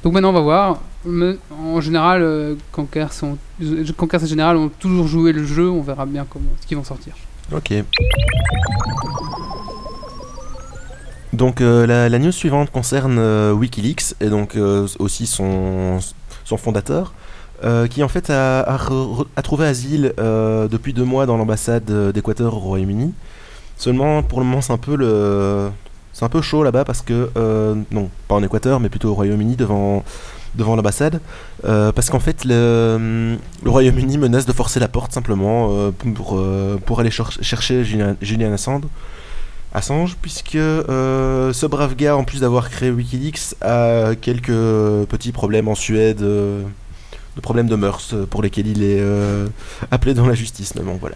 Donc 0.04 0.14
maintenant 0.14 0.30
on 0.30 0.34
va 0.34 0.42
voir. 0.42 0.82
En 1.52 1.82
général, 1.82 2.22
euh, 2.22 2.56
Conquer, 2.72 3.06
en 3.06 4.26
général 4.26 4.58
ont 4.58 4.70
toujours 4.70 5.08
joué 5.08 5.32
le 5.32 5.46
jeu. 5.46 5.70
On 5.70 5.82
verra 5.82 6.06
bien 6.06 6.26
comment 6.30 6.50
ce 6.62 6.68
qu'ils 6.68 6.78
vont 6.78 6.84
sortir. 6.84 7.14
Ok. 7.52 7.74
Donc 11.34 11.62
euh, 11.62 11.86
la, 11.86 12.20
news 12.20 12.32
suivante 12.32 12.72
concerne 12.72 13.18
euh, 13.20 13.52
Wikileaks 13.52 14.16
et 14.22 14.30
donc 14.30 14.56
euh, 14.56 14.88
aussi 15.00 15.28
son, 15.28 16.00
son 16.46 16.58
fondateur, 16.58 17.14
qui 17.90 18.04
en 18.04 18.08
fait 18.08 18.30
a, 18.30 18.80
trouvé 19.44 19.66
asile 19.66 20.14
depuis 20.18 20.94
deux 20.94 21.04
mois 21.04 21.26
dans 21.26 21.38
l'ambassade 21.38 22.12
d'Équateur 22.12 22.56
au 22.56 22.60
Royaume-Uni. 22.60 23.14
Seulement 23.78 24.22
pour 24.22 24.40
le 24.40 24.46
moment 24.46 24.62
c'est 24.62 24.74
un 24.74 24.78
peu 24.78 25.72
c'est 26.14 26.24
un 26.24 26.30
peu 26.30 26.42
chaud 26.42 26.64
là-bas 26.64 26.86
parce 26.86 27.02
que 27.02 27.32
non 27.92 28.12
pas 28.28 28.36
en 28.36 28.44
Équateur 28.44 28.80
mais 28.80 28.90
plutôt 28.90 29.10
au 29.10 29.16
Royaume-Uni 29.16 29.56
devant 29.56 30.04
devant 30.58 30.76
l'ambassade 30.76 31.22
euh, 31.66 31.92
parce 31.92 32.10
qu'en 32.10 32.20
fait 32.20 32.44
le, 32.44 33.38
Royaume-Uni 33.66 34.18
menace 34.18 34.46
de 34.46 34.52
forcer 34.54 34.80
la 34.80 34.88
porte 34.88 35.12
simplement 35.14 35.70
euh, 35.72 35.92
pour 35.92 36.38
euh, 36.38 36.78
pour 36.86 37.00
aller 37.00 37.12
cher- 37.12 37.32
chercher 37.42 37.84
Julian, 37.84 38.54
Assange 39.74 40.16
puisque 40.22 40.54
ce 40.54 41.66
brave 41.66 41.96
gars, 41.96 42.16
en 42.18 42.24
plus 42.24 42.40
d'avoir 42.42 42.70
créé 42.70 42.90
Wikileaks, 42.90 43.56
a 43.62 44.16
quelques 44.16 44.48
petits 45.08 45.32
problèmes 45.32 45.68
en 45.68 45.76
Suède, 45.76 46.20
de 46.20 46.64
problèmes 47.42 47.68
de 47.68 47.76
mœurs 47.76 48.16
pour 48.30 48.42
lesquels 48.42 48.68
il 48.68 48.82
est 48.84 49.04
appelé 49.92 50.14
dans 50.14 50.26
la 50.26 50.34
justice. 50.34 50.74
Voilà. 51.00 51.16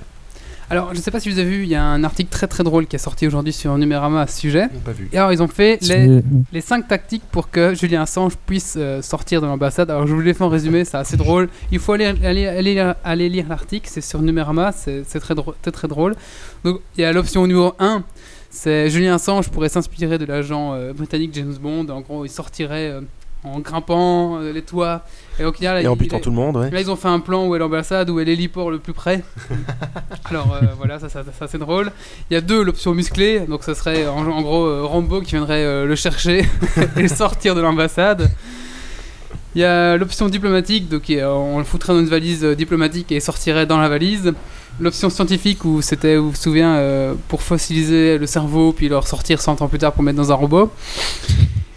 Alors 0.72 0.96
je 0.96 1.00
sais 1.02 1.12
pas 1.12 1.20
si 1.20 1.30
vous 1.30 1.38
avez 1.38 1.50
vu, 1.50 1.64
il 1.64 1.70
y 1.70 1.76
a 1.76 1.84
un 1.84 2.04
article 2.04 2.30
très 2.30 2.48
très 2.48 2.64
drôle 2.64 2.88
qui 2.88 2.96
est 2.96 3.00
sorti 3.00 3.28
aujourd'hui 3.28 3.54
sur 3.54 3.78
Numérama 3.78 4.22
à 4.22 4.28
ce 4.28 4.40
sujet. 4.40 4.68
Pas 4.86 4.92
vu. 4.92 5.10
Et 5.12 5.18
alors 5.18 5.32
ils 5.34 5.44
ont 5.44 5.48
fait 5.48 5.78
les, 5.82 6.22
les 6.54 6.62
5 6.62 6.88
tactiques 6.88 7.24
pour 7.32 7.50
que 7.50 7.76
Julien 7.76 8.04
Assange 8.04 8.34
puisse 8.46 8.76
euh, 8.78 9.02
sortir 9.02 9.42
de 9.42 9.48
l'ambassade. 9.48 9.92
Alors 9.92 10.08
je 10.08 10.14
vous 10.14 10.22
l'ai 10.22 10.34
fait 10.34 10.44
en 10.44 10.50
résumé, 10.50 10.86
c'est 10.86 10.98
assez 10.98 11.18
drôle. 11.18 11.50
Il 11.72 11.80
faut 11.80 11.94
aller, 11.94 12.06
aller, 12.06 12.48
aller, 12.48 12.74
lire- 12.74 12.96
aller 13.04 13.30
lire 13.30 13.46
l'article, 13.50 13.88
c'est 13.92 14.02
sur 14.02 14.22
Numérama, 14.22 14.72
c'est 14.72 15.04
très 15.20 15.36
très 15.72 15.88
drôle. 15.88 16.16
Donc 16.64 16.80
il 16.98 17.02
y 17.02 17.04
a 17.04 17.12
l'option 17.12 17.46
numéro 17.46 17.74
1, 17.80 18.04
c'est 18.50 18.90
Julien 18.90 19.16
Assange 19.16 19.50
pourrait 19.50 19.70
s'inspirer 19.70 20.18
de 20.18 20.26
l'agent 20.26 20.74
euh, 20.74 20.94
britannique 20.94 21.32
James 21.34 21.54
Bond. 21.62 21.88
En 21.90 22.02
gros, 22.02 22.26
il 22.26 22.30
sortirait 22.30 22.90
euh, 22.92 23.02
en 23.44 23.60
grimpant 23.60 24.38
euh, 24.40 24.52
les 24.54 24.62
toits. 24.62 25.02
Et 25.40 25.44
donc 25.44 25.60
là, 25.60 25.76
en 25.90 25.94
il- 25.94 25.98
butant 25.98 26.18
il- 26.18 26.22
tout 26.22 26.30
le 26.30 26.36
monde, 26.36 26.58
ouais. 26.58 26.70
Là, 26.70 26.80
ils 26.82 26.92
ont 26.92 26.96
fait 26.96 27.08
un 27.08 27.20
plan 27.20 27.48
où 27.48 27.56
est 27.56 27.60
l'ambassade, 27.60 28.10
où 28.10 28.20
est 28.20 28.26
l'héliport 28.26 28.70
le 28.70 28.78
plus 28.80 28.94
près. 28.94 29.24
Alors 30.26 30.54
euh, 30.62 30.66
voilà, 30.78 31.00
ça, 31.00 31.10
ça, 31.10 31.24
ça, 31.38 31.48
c'est 31.48 31.58
drôle. 31.58 31.92
Il 32.30 32.34
y 32.36 32.38
a 32.38 32.42
deux, 32.42 32.62
l'option 32.64 32.94
musclée, 32.94 33.40
donc 33.42 33.64
ce 33.64 33.74
serait 33.74 34.08
en, 34.08 34.26
en 34.28 34.42
gros 34.42 34.66
euh, 34.66 34.84
Rambo 34.84 35.22
qui 35.22 35.32
viendrait 35.32 35.64
euh, 35.66 35.86
le 35.86 35.96
chercher 35.96 36.46
et 36.98 37.02
le 37.02 37.08
sortir 37.08 37.56
de 37.56 37.62
l'ambassade. 37.62 38.30
Il 39.56 39.62
y 39.62 39.66
a 39.66 39.98
l'option 39.98 40.30
diplomatique, 40.30 40.88
donc 40.88 41.12
on 41.12 41.58
le 41.58 41.66
foutrait 41.66 41.92
dans 41.94 42.00
une 42.00 42.06
valise 42.06 42.44
diplomatique 42.46 43.12
et 43.12 43.20
sortirait 43.20 43.66
dans 43.66 43.80
la 43.80 43.90
valise. 43.90 44.32
L'option 44.80 45.10
scientifique, 45.10 45.66
où 45.66 45.82
c'était, 45.82 46.16
vous 46.16 46.30
vous 46.30 46.36
souvenez, 46.38 47.12
pour 47.28 47.42
fossiliser 47.42 48.18
le 48.18 48.26
cerveau 48.28 48.72
puis 48.72 48.88
le 48.88 48.98
ressortir 48.98 49.42
100 49.42 49.62
ans 49.62 49.68
plus 49.68 49.78
tard 49.80 49.92
pour 49.92 50.04
mettre 50.04 50.18
dans 50.18 50.32
un 50.32 50.36
robot. 50.36 50.72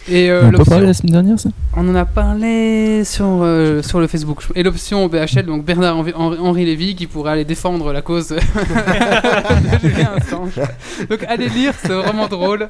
Et 0.09 0.31
euh, 0.31 0.43
On 0.43 0.45
en 0.45 0.49
a 0.49 0.51
pas 0.53 0.57
l'option- 0.59 0.71
parlé 0.73 0.87
la 0.87 0.95
semaine 0.95 1.13
dernière, 1.13 1.41
ça? 1.41 1.49
On 1.77 1.89
en 1.89 1.95
a 1.95 2.05
parlé 2.05 3.05
sur, 3.05 3.25
euh, 3.43 3.81
sur 3.83 4.01
le 4.01 4.07
Facebook. 4.07 4.43
Et 4.55 4.63
l'option 4.63 5.07
BHL, 5.09 5.47
donc 5.47 5.65
Bernard 5.65 5.97
Henri, 6.17 6.65
Lévy, 6.67 6.95
qui 6.95 7.07
pourrait 7.07 7.33
aller 7.33 7.45
défendre 7.47 7.93
la 7.93 8.03
cause 8.03 8.29
de 8.29 9.79
Julien 9.89 10.11
Assange. 10.17 10.61
Donc 11.09 11.25
allez 11.27 11.49
lire, 11.49 11.73
c'est 11.81 11.89
vraiment 11.93 12.29
drôle. 12.29 12.69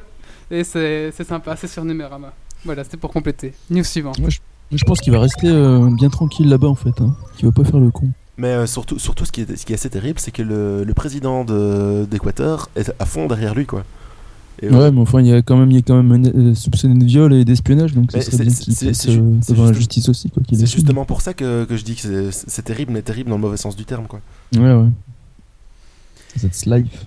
Et 0.51 0.63
c'est 0.63 1.11
c'est 1.15 1.27
sympa, 1.27 1.55
c'est 1.57 1.67
sur 1.67 1.83
Numérama. 1.83 2.31
Voilà, 2.63 2.83
c'était 2.83 2.97
pour 2.97 3.11
compléter. 3.11 3.53
News 3.69 3.83
suivante. 3.83 4.19
Moi, 4.19 4.29
je, 4.29 4.39
je 4.77 4.83
pense 4.83 4.99
qu'il 5.01 5.11
va 5.11 5.19
rester 5.19 5.47
euh, 5.47 5.89
bien 5.91 6.09
tranquille 6.09 6.47
là-bas 6.49 6.67
en 6.67 6.75
fait. 6.75 7.01
Hein. 7.01 7.15
Qu'il 7.35 7.45
va 7.47 7.51
pas 7.51 7.63
faire 7.63 7.79
le 7.79 7.91
con. 7.91 8.09
Mais 8.37 8.47
euh, 8.49 8.65
surtout, 8.65 8.99
surtout 8.99 9.25
ce, 9.25 9.31
qui 9.31 9.41
est, 9.41 9.55
ce 9.55 9.65
qui 9.65 9.73
est 9.73 9.75
assez 9.75 9.89
terrible, 9.89 10.19
c'est 10.19 10.31
que 10.31 10.41
le, 10.41 10.83
le 10.83 10.93
président 10.93 11.45
de- 11.45 12.05
d'Équateur 12.09 12.69
est 12.75 12.91
à 12.99 13.05
fond 13.05 13.27
derrière 13.27 13.55
lui, 13.55 13.65
quoi. 13.65 13.83
Et, 14.61 14.67
euh, 14.67 14.71
Ouais, 14.71 14.91
mais 14.91 15.01
enfin, 15.01 15.19
il 15.21 15.27
y 15.27 15.33
a 15.33 15.41
quand 15.41 15.57
même, 15.57 15.69
il 15.71 15.75
y 15.75 15.79
a 15.79 15.81
quand 15.81 16.01
même 16.01 16.25
euh, 16.25 16.55
soupçonné 16.55 16.97
de 16.97 17.03
viol 17.05 17.33
et 17.33 17.43
d'espionnage, 17.45 17.93
donc 17.93 18.11
c'est- 18.11 19.09
euh, 19.09 19.37
devant 19.49 19.65
la 19.65 19.73
justice 19.73 20.07
aussi, 20.09 20.29
quoi. 20.29 20.41
qu'il 20.43 20.57
c'est 20.57 20.65
justement 20.65 21.03
pour 21.05 21.21
ça 21.21 21.33
que, 21.33 21.65
que 21.65 21.75
je 21.75 21.83
dis 21.83 21.95
que 21.95 22.01
c'est- 22.31 22.45
c'est 22.47 22.61
terrible, 22.61 22.93
mais 22.93 23.01
terrible 23.01 23.29
dans 23.29 23.35
le 23.35 23.41
mauvais 23.41 23.57
sens 23.57 23.75
du 23.75 23.83
terme, 23.85 24.07
quoi. 24.07 24.21
Ouais, 24.55 24.73
ouais. 24.73 24.89
That's 26.41 26.65
life. 26.65 27.05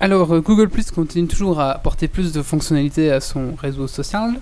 Alors, 0.00 0.32
euh, 0.32 0.40
Google 0.40 0.68
Plus 0.68 0.90
continue 0.90 1.26
toujours 1.28 1.60
à 1.60 1.72
apporter 1.72 2.08
plus 2.08 2.32
de 2.32 2.42
fonctionnalités 2.42 3.10
à 3.10 3.20
son 3.20 3.54
réseau 3.60 3.86
social. 3.86 4.40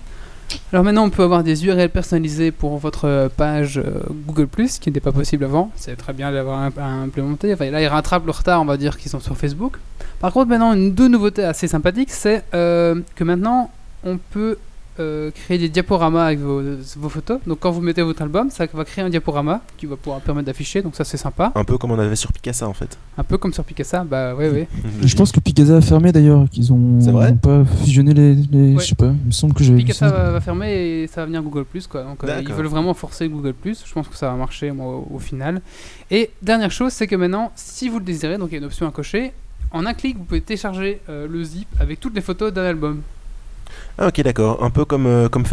Alors 0.73 0.85
maintenant, 0.85 1.05
on 1.05 1.11
peut 1.11 1.23
avoir 1.23 1.43
des 1.43 1.65
URL 1.65 1.89
personnalisées 1.89 2.51
pour 2.51 2.79
votre 2.79 3.07
euh, 3.07 3.29
page 3.35 3.79
euh, 3.79 4.01
Google+, 4.27 4.49
ce 4.69 4.79
qui 4.79 4.89
n'était 4.89 5.01
pas 5.01 5.13
possible 5.13 5.45
avant. 5.45 5.71
C'est 5.77 5.97
très 5.97 6.13
bien 6.13 6.31
d'avoir 6.31 6.71
implémenté. 6.79 7.53
Enfin, 7.53 7.71
là, 7.71 7.81
ils 7.81 7.87
rattrapent 7.87 8.27
le 8.27 8.33
retard, 8.33 8.61
on 8.61 8.65
va 8.65 8.77
dire, 8.77 8.97
qu'ils 8.99 9.11
sont 9.11 9.21
sur 9.21 9.37
Facebook. 9.37 9.79
Par 10.21 10.33
contre, 10.33 10.49
maintenant, 10.49 10.73
une 10.73 10.93
deux 10.93 11.09
nouveautés 11.09 11.45
assez 11.45 11.69
sympathiques, 11.69 12.11
c'est 12.11 12.45
euh, 12.55 13.01
que 13.15 13.25
maintenant, 13.25 13.71
on 14.05 14.19
peut 14.19 14.59
euh, 15.01 15.31
créer 15.31 15.59
des 15.59 15.69
diaporamas 15.69 16.27
avec 16.27 16.39
vos, 16.41 16.61
vos 16.97 17.09
photos. 17.09 17.39
Donc, 17.47 17.61
quand 17.61 17.71
vous 17.71 17.81
mettez 17.81 18.03
votre 18.03 18.23
album, 18.23 18.51
ça 18.51 18.67
va 18.73 18.85
créer 18.85 19.05
un 19.05 19.11
diaporama 19.11 19.61
qui 19.77 19.87
va 19.87 19.97
pouvoir 19.97 20.21
permettre 20.21 20.47
d'afficher. 20.47 20.83
Donc, 20.83 20.95
ça, 20.97 21.05
c'est 21.05 21.17
sympa. 21.17 21.53
Un 21.55 21.65
peu 21.65 21.79
comme 21.79 21.91
on 21.93 21.99
avait 21.99 22.17
sur 22.17 22.33
Picasa 22.33 22.69
en 22.69 22.73
fait. 22.75 22.99
Un 23.17 23.25
peu 23.25 23.39
comme 23.39 23.53
sur 23.53 23.65
Picasa. 23.65 24.05
Bah, 24.05 24.35
oui, 24.39 24.47
oui. 24.53 24.67
Je 25.03 25.17
pense 25.17 25.33
que 25.33 25.41
Picasa 25.41 25.77
a 25.77 25.81
fermé 25.81 26.13
d'ailleurs, 26.13 26.49
qu'ils 26.51 26.73
ont, 26.73 26.99
vrai 27.01 27.31
ont 27.31 27.37
pas 27.37 27.65
fusionné 27.83 28.15
les. 28.15 28.35
les- 28.35 28.69
Ouais. 28.75 28.83
Je 28.83 28.89
sais 28.89 28.95
pas, 28.95 29.07
il 29.23 29.27
me 29.27 29.31
semble 29.33 29.55
que 29.55 29.65
j'avais 29.65 29.79
vu 29.79 29.85
Picasa 29.85 30.09
ça. 30.11 30.15
va, 30.15 30.31
va 30.31 30.41
fermer 30.41 30.73
et 30.73 31.07
ça 31.07 31.23
va 31.23 31.27
venir 31.27 31.43
Google 31.43 31.65
quoi. 31.89 32.03
Donc 32.03 32.23
euh, 32.25 32.41
ils 32.43 32.53
veulent 32.53 32.67
vraiment 32.67 32.95
forcer 32.95 33.29
Google 33.29 33.55
Je 33.65 33.93
pense 33.93 34.09
que 34.09 34.17
ça 34.17 34.29
va 34.31 34.35
marcher 34.37 34.71
moi, 34.73 34.87
au, 34.87 35.09
au 35.15 35.19
final. 35.19 35.61
Et 36.11 36.31
dernière 36.43 36.71
chose, 36.71 36.93
c'est 36.93 37.07
que 37.07 37.17
maintenant, 37.17 37.51
si 37.57 37.89
vous 37.89 37.99
le 37.99 38.05
désirez, 38.05 38.39
donc 38.39 38.49
il 38.51 38.53
y 38.53 38.55
a 38.57 38.59
une 38.59 38.65
option 38.65 38.87
à 38.87 38.91
cocher. 38.91 39.33
En 39.71 39.85
un 39.87 39.93
clic, 39.95 40.17
vous 40.17 40.25
pouvez 40.25 40.41
télécharger 40.41 41.01
euh, 41.09 41.27
le 41.29 41.45
zip 41.45 41.69
avec 41.81 42.01
toutes 42.01 42.15
les 42.15 42.21
photos 42.23 42.53
d'un 42.53 42.65
album. 42.65 43.03
Ah 44.01 44.09
ok 44.09 44.21
d'accord, 44.23 44.63
un 44.63 44.71
peu 44.71 44.85
comme, 44.85 45.07
euh, 45.07 45.29
comme, 45.29 45.45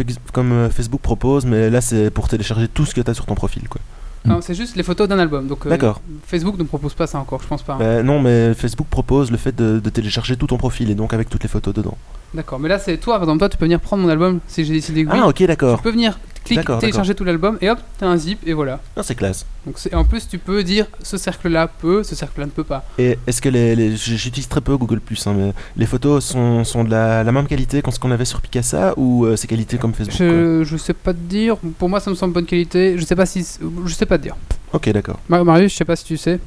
euh, 0.51 0.69
Facebook 0.69 1.01
propose, 1.01 1.45
mais 1.45 1.69
là 1.69 1.81
c'est 1.81 2.09
pour 2.11 2.27
télécharger 2.27 2.67
tout 2.67 2.85
ce 2.85 2.93
que 2.93 3.01
tu 3.01 3.09
as 3.09 3.13
sur 3.13 3.25
ton 3.25 3.33
profil 3.35 3.67
quoi. 3.67 3.81
Non, 4.23 4.39
c'est 4.41 4.55
juste 4.55 4.75
les 4.75 4.81
photos 4.81 5.07
d'un 5.07 5.19
album. 5.19 5.47
Donc 5.47 5.65
euh, 5.65 5.69
D'accord. 5.69 6.01
Facebook 6.25 6.57
ne 6.57 6.63
propose 6.63 6.93
pas 6.95 7.05
ça 7.07 7.19
encore, 7.19 7.41
je 7.43 7.47
pense 7.47 7.61
pas. 7.63 7.73
hein. 7.73 7.77
Bah, 7.79 8.03
non 8.03 8.19
mais 8.19 8.53
Facebook 8.55 8.87
propose 8.89 9.29
le 9.31 9.37
fait 9.37 9.55
de, 9.55 9.79
de 9.79 9.89
télécharger 9.89 10.35
tout 10.35 10.47
ton 10.47 10.57
profil 10.57 10.89
et 10.89 10.95
donc 10.95 11.13
avec 11.13 11.29
toutes 11.29 11.43
les 11.43 11.49
photos 11.49 11.73
dedans. 11.73 11.97
D'accord, 12.33 12.59
mais 12.59 12.69
là 12.69 12.79
c'est 12.79 12.97
toi, 12.97 13.15
par 13.15 13.23
exemple, 13.23 13.39
toi 13.39 13.49
tu 13.49 13.57
peux 13.57 13.65
venir 13.65 13.79
prendre 13.79 14.03
mon 14.03 14.09
album 14.09 14.39
si 14.47 14.63
j'ai 14.65 14.73
décidé 14.73 15.05
que 15.05 15.11
oui. 15.11 15.17
Ah 15.21 15.27
ok 15.27 15.35
tu 15.35 15.47
d'accord, 15.47 15.81
peux 15.81 15.91
venir 15.91 16.19
D'accord, 16.53 16.79
télécharger 16.79 17.15
tout 17.15 17.23
l'album 17.23 17.57
et 17.61 17.69
hop, 17.71 17.79
t'as 17.97 18.05
un 18.07 18.17
zip 18.17 18.39
et 18.45 18.53
voilà. 18.53 18.79
Ah, 18.95 19.01
c'est 19.01 19.15
classe. 19.15 19.45
Donc 19.65 19.79
c'est- 19.79 19.93
en 19.95 20.03
plus 20.05 20.27
tu 20.27 20.37
peux 20.37 20.63
dire 20.63 20.85
ce 21.01 21.17
cercle-là 21.17 21.67
peut, 21.67 22.03
ce 22.03 22.13
cercle-là 22.13 22.45
ne 22.45 22.51
peut 22.51 22.63
pas. 22.63 22.85
Et 22.99 23.17
est-ce 23.25 23.41
que 23.41 23.49
les, 23.49 23.95
j'utilise 23.95 24.47
très 24.47 24.61
peu 24.61 24.77
Google 24.77 24.99
Plus, 24.99 25.25
hein, 25.25 25.33
mais 25.35 25.53
les 25.75 25.85
photos 25.87 26.23
sont, 26.23 26.63
sont 26.63 26.83
de 26.83 26.91
la, 26.91 27.23
la 27.23 27.31
même 27.31 27.47
qualité 27.47 27.81
qu'en 27.81 27.89
ce 27.89 27.99
qu'on 27.99 28.11
avait 28.11 28.25
sur 28.25 28.41
Picasa 28.41 28.93
ou 28.97 29.25
euh, 29.25 29.35
c'est 29.35 29.47
qualité 29.47 29.77
comme 29.77 29.93
Facebook 29.93 30.19
Je, 30.19 30.63
je 30.63 30.77
sais 30.77 30.93
pas 30.93 31.13
te 31.13 31.19
dire. 31.19 31.57
Pour 31.79 31.89
moi, 31.89 31.99
ça 31.99 32.11
me 32.11 32.15
semble 32.15 32.33
bonne 32.33 32.45
qualité. 32.45 32.97
Je 32.97 33.05
sais 33.05 33.15
pas 33.15 33.25
si, 33.25 33.43
je 33.85 33.93
sais 33.93 34.05
pas 34.05 34.17
te 34.19 34.23
dire. 34.23 34.35
Ok 34.73 34.89
d'accord. 34.89 35.19
Mar- 35.29 35.43
Marius, 35.45 35.71
je 35.71 35.77
sais 35.77 35.85
pas 35.85 35.95
si 35.95 36.05
tu 36.05 36.17
sais. 36.17 36.39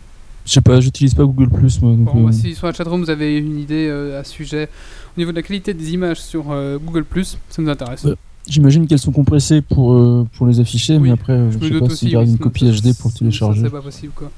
Je 0.46 0.52
sais 0.52 0.60
pas, 0.62 0.80
j'utilise 0.80 1.12
pas 1.14 1.24
Google 1.24 1.50
Plus 1.50 1.82
moi. 1.82 1.92
donc, 1.92 2.04
Bon, 2.14 2.28
euh, 2.28 2.32
si 2.32 2.54
sur 2.54 2.66
la 2.66 2.72
chatroom 2.72 3.02
vous 3.02 3.10
avez 3.10 3.36
une 3.36 3.58
idée 3.58 3.86
euh, 3.88 4.18
à 4.20 4.24
ce 4.24 4.32
sujet 4.32 4.68
au 5.16 5.20
niveau 5.20 5.30
de 5.30 5.36
la 5.36 5.42
qualité 5.42 5.74
des 5.74 5.92
images 5.92 6.20
sur 6.22 6.46
euh, 6.50 6.78
Google 6.78 7.04
ça 7.24 7.60
nous 7.60 7.68
intéresse. 7.68 8.06
J'imagine 8.48 8.86
qu'elles 8.86 8.98
sont 8.98 9.12
compressées 9.12 9.60
pour, 9.60 9.92
euh, 9.92 10.26
pour 10.36 10.46
les 10.46 10.58
afficher, 10.60 10.96
Oui, 10.96 11.08
mais 11.08 11.10
après, 11.12 11.36
je 11.50 11.58
je 11.58 11.74
me 11.74 11.80
sais 11.80 11.86
pas 11.88 11.94
s'ils 11.94 12.10
gardent 12.12 12.28
une 12.28 12.38
copie 12.38 12.64
HD 12.70 12.94
pour 12.98 13.12
télécharger. 13.12 13.62
C'est 13.62 13.70
pas 13.70 13.82
possible 13.82 14.12
quoi. 14.14 14.30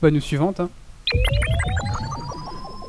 Bah, 0.00 0.10
nous 0.10 0.20
suivante. 0.20 0.60
Hein. 0.60 0.70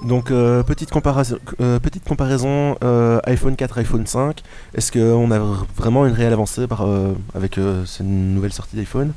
Donc 0.07 0.31
euh, 0.31 0.63
petite 0.63 0.89
comparaison, 0.89 1.37
euh, 1.59 1.77
petite 1.79 2.03
comparaison 2.05 2.75
euh, 2.83 3.19
iPhone 3.25 3.55
4, 3.55 3.77
iPhone 3.79 4.07
5. 4.07 4.41
Est-ce 4.73 4.91
qu'on 4.91 5.29
a 5.29 5.37
vr- 5.37 5.65
vraiment 5.77 6.07
une 6.07 6.13
réelle 6.13 6.33
avancée 6.33 6.65
par, 6.67 6.81
euh, 6.87 7.13
avec 7.35 7.57
euh, 7.57 7.85
ces 7.85 8.03
nouvelles 8.03 8.53
sorties 8.53 8.75
d'iPhone? 8.77 9.11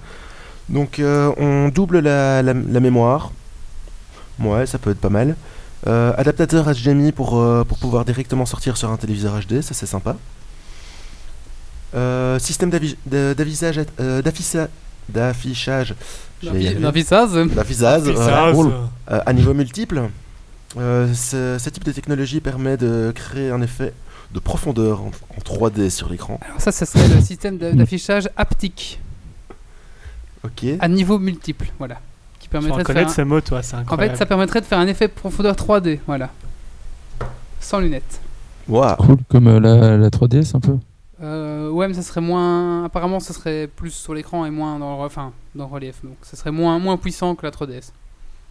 Donc 0.69 0.99
euh, 0.99 1.33
on 1.39 1.69
double 1.69 2.01
la, 2.01 2.43
la- 2.43 2.53
la 2.53 2.81
mémoire. 2.81 3.31
Ouais, 4.41 4.67
ça 4.67 4.79
peut 4.79 4.91
être 4.91 5.01
pas 5.01 5.09
mal. 5.09 5.37
Euh, 5.87 6.13
adaptateur 6.19 6.67
HDMI 6.75 7.13
pour, 7.13 7.39
euh, 7.39 7.63
pour 7.65 7.79
pouvoir 7.79 8.05
directement 8.05 8.45
sortir 8.47 8.77
sur 8.77 8.91
un 8.91 8.97
téléviseur 8.97 9.39
HD, 9.41 9.61
ça 9.63 9.73
c'est 9.75 9.87
sympa. 9.87 10.17
Euh, 11.95 12.39
système 12.39 12.71
euh, 12.73 13.35
d'affichage. 13.35 13.85
D'affichage, 17.49 18.05
ça, 18.17 18.51
Oh, 18.55 18.71
ça. 19.09 19.15
Euh, 19.15 19.21
à 19.27 19.33
niveau 19.33 19.55
multiple, 19.55 20.03
euh, 20.77 21.13
ce, 21.15 21.57
ce 21.59 21.71
type 21.71 21.85
de 21.85 21.93
technologie 21.93 22.41
permet 22.41 22.77
de 22.77 23.13
créer 23.15 23.51
un 23.51 23.63
effet 23.63 23.93
de 24.33 24.41
profondeur 24.41 25.03
en, 25.03 25.11
en 25.37 25.41
3D 25.41 25.91
sur 25.91 26.09
l'écran. 26.11 26.41
Alors 26.45 26.61
ça, 26.61 26.73
ça 26.73 26.85
serait 26.87 27.07
le 27.09 27.21
système 27.21 27.59
d'a- 27.59 27.73
d'affichage 27.73 28.29
haptique 28.37 28.99
Ok. 30.45 30.65
à 30.81 30.89
niveau 30.89 31.19
multiple, 31.19 31.69
voilà, 31.79 31.97
qui 32.41 32.49
Tu 32.49 32.51
permettrait 32.51 32.81
en 32.81 32.83
de 32.83 32.93
faire. 32.93 33.07
un- 33.07 33.13
ce 33.13 33.23
mot, 33.23 33.41
toi, 33.41 33.63
c'est 33.63 33.77
En 33.77 33.81
incroyable. 33.81 34.13
fait, 34.15 34.19
ça 34.19 34.27
permettrait 34.27 34.61
de 34.61 34.67
faire 34.67 34.79
un 34.79 34.87
effet 34.89 35.07
profondeur 35.09 35.55
3D, 35.55 36.01
voilà, 36.07 36.31
sans 37.61 37.79
lunettes. 37.79 38.21
Waouh. 38.69 38.97
Cool, 38.97 39.17
comme 39.29 39.47
euh, 39.47 39.61
la, 39.61 39.97
la 39.97 40.09
3DS 40.11 40.57
un 40.57 40.61
peu. 40.61 40.77
Euh, 41.25 41.71
ouais, 41.71 41.89
mais 41.89 41.95
ça 41.95 42.03
serait 42.03 42.21
moins. 42.21 42.85
Apparemment, 42.85 43.19
ça 43.19 43.33
serait 43.33 43.67
plus 43.75 43.91
sur 43.91 44.15
l'écran 44.15 44.45
et 44.47 44.51
moins 44.51 44.79
dans 44.79 44.99
le, 44.99 45.05
enfin, 45.05 45.33
dans 45.55 45.67
le 45.67 45.73
relief. 45.73 45.97
Donc, 46.05 46.17
ça 46.23 46.37
serait 46.37 46.51
moins, 46.53 46.79
moins 46.79 46.97
puissant 46.97 47.35
que 47.35 47.45
la 47.47 47.51
3DS. 47.53 47.91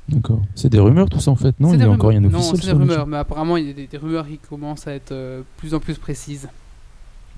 D'accord. 0.09 0.41
C'est 0.55 0.69
des 0.69 0.79
rumeurs 0.79 1.07
tout 1.09 1.19
ça 1.21 1.31
en 1.31 1.35
fait, 1.37 1.57
non? 1.61 1.71
Il 1.71 1.77
n'y 1.77 1.83
a 1.83 1.89
encore 1.89 2.09
rien 2.09 2.19
rumeurs. 2.19 2.41
d'officiel. 2.41 2.55
Non, 2.55 2.61
c'est 2.61 2.67
des 2.85 2.91
rumeurs, 2.91 3.07
mais 3.07 3.17
apparemment, 3.17 3.55
il 3.57 3.67
y 3.67 3.69
a 3.69 3.73
des, 3.73 3.87
des 3.87 3.97
rumeurs 3.97 4.27
qui 4.27 4.37
commencent 4.37 4.85
à 4.87 4.93
être 4.93 5.11
euh, 5.13 5.41
plus 5.57 5.73
en 5.73 5.79
plus 5.79 5.97
précises. 5.97 6.49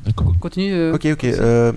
D'accord. 0.06 0.34
Continue. 0.40 0.74
euh, 0.74 0.94
Ok, 0.96 1.06
ok. 1.12 1.24
euh, 1.26 1.72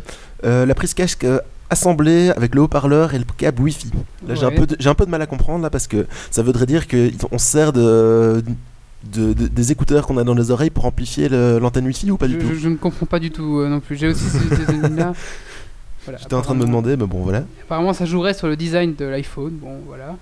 euh, 0.44 0.64
la 0.66 0.74
prise 0.74 0.94
casque 0.94 1.24
euh, 1.24 1.40
assemblée 1.70 2.30
avec 2.30 2.54
le 2.54 2.62
haut-parleur 2.62 3.12
et 3.12 3.18
le 3.18 3.24
câble 3.36 3.60
Wi-Fi. 3.62 3.90
Là, 4.26 4.34
j'ai 4.34 4.44
un, 4.44 4.48
ouais. 4.48 4.54
peu 4.54 4.66
de- 4.66 4.76
j'ai 4.78 4.88
un 4.88 4.94
peu 4.94 5.04
de 5.04 5.10
mal 5.10 5.20
à 5.20 5.26
comprendre 5.26 5.62
là 5.62 5.68
parce 5.70 5.86
que 5.86 6.06
ça 6.30 6.42
voudrait 6.42 6.64
dire 6.66 6.86
qu'on 6.88 7.38
se 7.38 7.44
sert 7.46 7.72
de, 7.74 8.42
de- 9.04 9.32
de- 9.32 9.46
des 9.48 9.72
écouteurs 9.72 10.06
qu'on 10.06 10.16
a 10.18 10.24
dans 10.24 10.34
les 10.34 10.50
oreilles 10.50 10.70
pour 10.70 10.84
amplifier 10.86 11.28
l'antenne 11.28 11.86
Wi-Fi 11.86 12.10
ou 12.10 12.16
pas 12.16 12.26
je, 12.26 12.32
du 12.32 12.38
tout 12.38 12.48
je- 12.48 12.54
je 12.54 12.68
ne 12.68 12.76
comprends 12.76 13.06
pas 13.06 13.18
du 13.18 13.30
tout 13.30 13.58
euh, 13.60 13.68
non 13.68 13.80
plus. 13.80 13.96
J'ai 13.96 14.08
aussi 14.08 14.24
ces 14.24 14.38
ces 14.66 14.88
là 14.90 15.12
Voilà, 16.04 16.18
J'étais 16.22 16.34
en 16.34 16.40
train 16.42 16.54
de 16.54 16.60
me 16.60 16.64
demander, 16.64 16.96
mais 16.96 17.06
bon 17.06 17.18
voilà. 17.22 17.42
Apparemment, 17.64 17.92
ça 17.92 18.06
jouerait 18.06 18.32
sur 18.32 18.46
le 18.48 18.56
design 18.56 18.94
de 18.94 19.04
l'iPhone. 19.04 19.52
Bon, 19.60 19.76
voilà. 19.86 20.16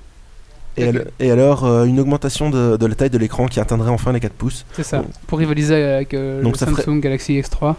Et, 0.76 0.88
al- 0.88 1.06
et 1.20 1.30
alors, 1.30 1.64
euh, 1.64 1.84
une 1.84 2.00
augmentation 2.00 2.50
de, 2.50 2.76
de 2.76 2.86
la 2.86 2.94
taille 2.96 3.08
de 3.10 3.18
l'écran 3.18 3.46
qui 3.46 3.60
atteindrait 3.60 3.90
enfin 3.90 4.12
les 4.12 4.18
4 4.20 4.32
pouces. 4.32 4.66
C'est 4.74 4.82
ça. 4.82 4.98
Bon. 4.98 5.08
Pour 5.28 5.38
rivaliser 5.38 5.74
avec 5.74 6.12
euh, 6.12 6.42
Donc 6.42 6.54
le 6.54 6.58
Samsung 6.58 6.74
ferait- 6.82 6.98
Galaxy 7.00 7.40
X3. 7.40 7.76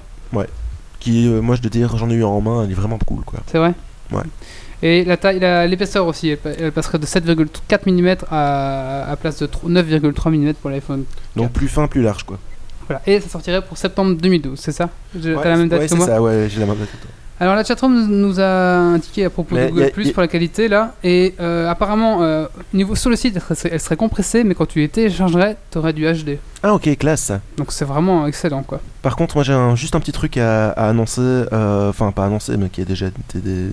Qui, 0.99 1.27
euh, 1.27 1.41
moi 1.41 1.55
je 1.55 1.62
dois 1.62 1.69
dire, 1.69 1.95
j'en 1.97 2.10
ai 2.10 2.13
eu 2.15 2.23
un 2.23 2.27
en 2.27 2.41
main, 2.41 2.63
elle 2.63 2.71
est 2.71 2.75
vraiment 2.75 2.97
cool 3.05 3.23
quoi. 3.23 3.39
C'est 3.51 3.60
vrai? 3.60 3.73
Ouais. 4.12 4.23
Et 4.84 5.04
la 5.04 5.18
taille, 5.18 5.40
la- 5.40 5.66
l'épaisseur 5.66 6.06
aussi, 6.06 6.30
elle, 6.30 6.38
elle 6.60 6.72
passerait 6.72 7.00
de 7.00 7.06
7,4 7.06 7.88
mm 7.92 8.16
à, 8.30 9.10
à 9.12 9.16
place 9.16 9.40
de 9.40 9.48
tro- 9.48 9.70
9,3 9.70 10.30
mm 10.30 10.54
pour 10.56 10.70
l'iPhone. 10.70 11.04
Donc 11.36 11.52
plus 11.52 11.68
fin, 11.68 11.88
plus 11.88 12.02
large 12.04 12.24
quoi. 12.24 12.38
Voilà. 12.88 13.02
Et 13.08 13.20
ça 13.20 13.28
sortirait 13.28 13.62
pour 13.62 13.78
septembre 13.78 14.16
2012, 14.16 14.60
c'est 14.60 14.72
ça? 14.72 14.90
Je- 15.16 15.32
T'as 15.32 15.40
Ouais, 15.40 15.50
la 15.50 15.58
même 15.58 15.68
date 15.68 15.80
ouais, 15.80 15.86
que 15.86 15.90
c'est 15.92 15.98
moi 15.98 16.06
ça, 16.06 16.22
ouais, 16.22 16.48
j'ai 16.50 16.60
la 16.60 16.66
même 16.68 16.78
date 16.78 16.88
que 16.92 16.98
toi. 16.98 17.12
Alors 17.40 17.54
la 17.56 17.63
chatroom 17.63 18.08
nous, 18.08 18.40
a 18.40 18.78
indiqué 18.78 19.26
à 19.26 19.30
propos 19.30 19.54
Mais 19.54 19.66
de 19.66 19.70
Google 19.72 19.84
a- 19.84 19.90
Plus 19.92 20.12
pour 20.12 20.22
la 20.22 20.28
qualité 20.28 20.68
là, 20.68 20.96
et 21.04 21.36
euh, 21.40 21.70
apparemment 21.70 22.24
euh, 22.24 22.48
niveau 22.74 22.96
sur 22.96 23.10
le 23.12 23.16
site 23.16 23.36
elle 23.36 23.56
serait, 23.58 23.70
elle 23.74 23.80
serait 23.80 23.96
compressée, 23.96 24.44
mais 24.44 24.56
quand 24.56 24.66
tu 24.66 24.80
les 24.80 24.90
téléchargerais, 24.90 25.56
t'aurais 25.70 25.94
du 25.94 26.04
HD. 26.12 26.40
Ah 26.63 26.74
ok, 26.74 26.98
classe 26.98 27.22
ça. 27.24 27.42
Donc 27.58 27.72
c'est 27.74 27.86
vraiment 27.86 28.26
excellent 28.26 28.63
quoi. 28.63 28.80
Par 29.04 29.16
contre, 29.16 29.36
moi 29.38 29.44
j'ai 29.44 29.56
juste 29.76 29.94
un 29.96 30.00
petit 30.00 30.12
truc 30.13 30.38
à, 30.38 30.70
à 30.72 30.90
annoncer, 30.90 31.22
euh, 31.22 31.90
enfin 31.90 32.12
pas 32.12 32.26
annoncer, 32.26 32.58
mais 32.58 32.70
qui 32.70 32.82
a 32.82 32.86
déjà 32.86 33.08
été 33.08 33.40
des- 33.40 33.70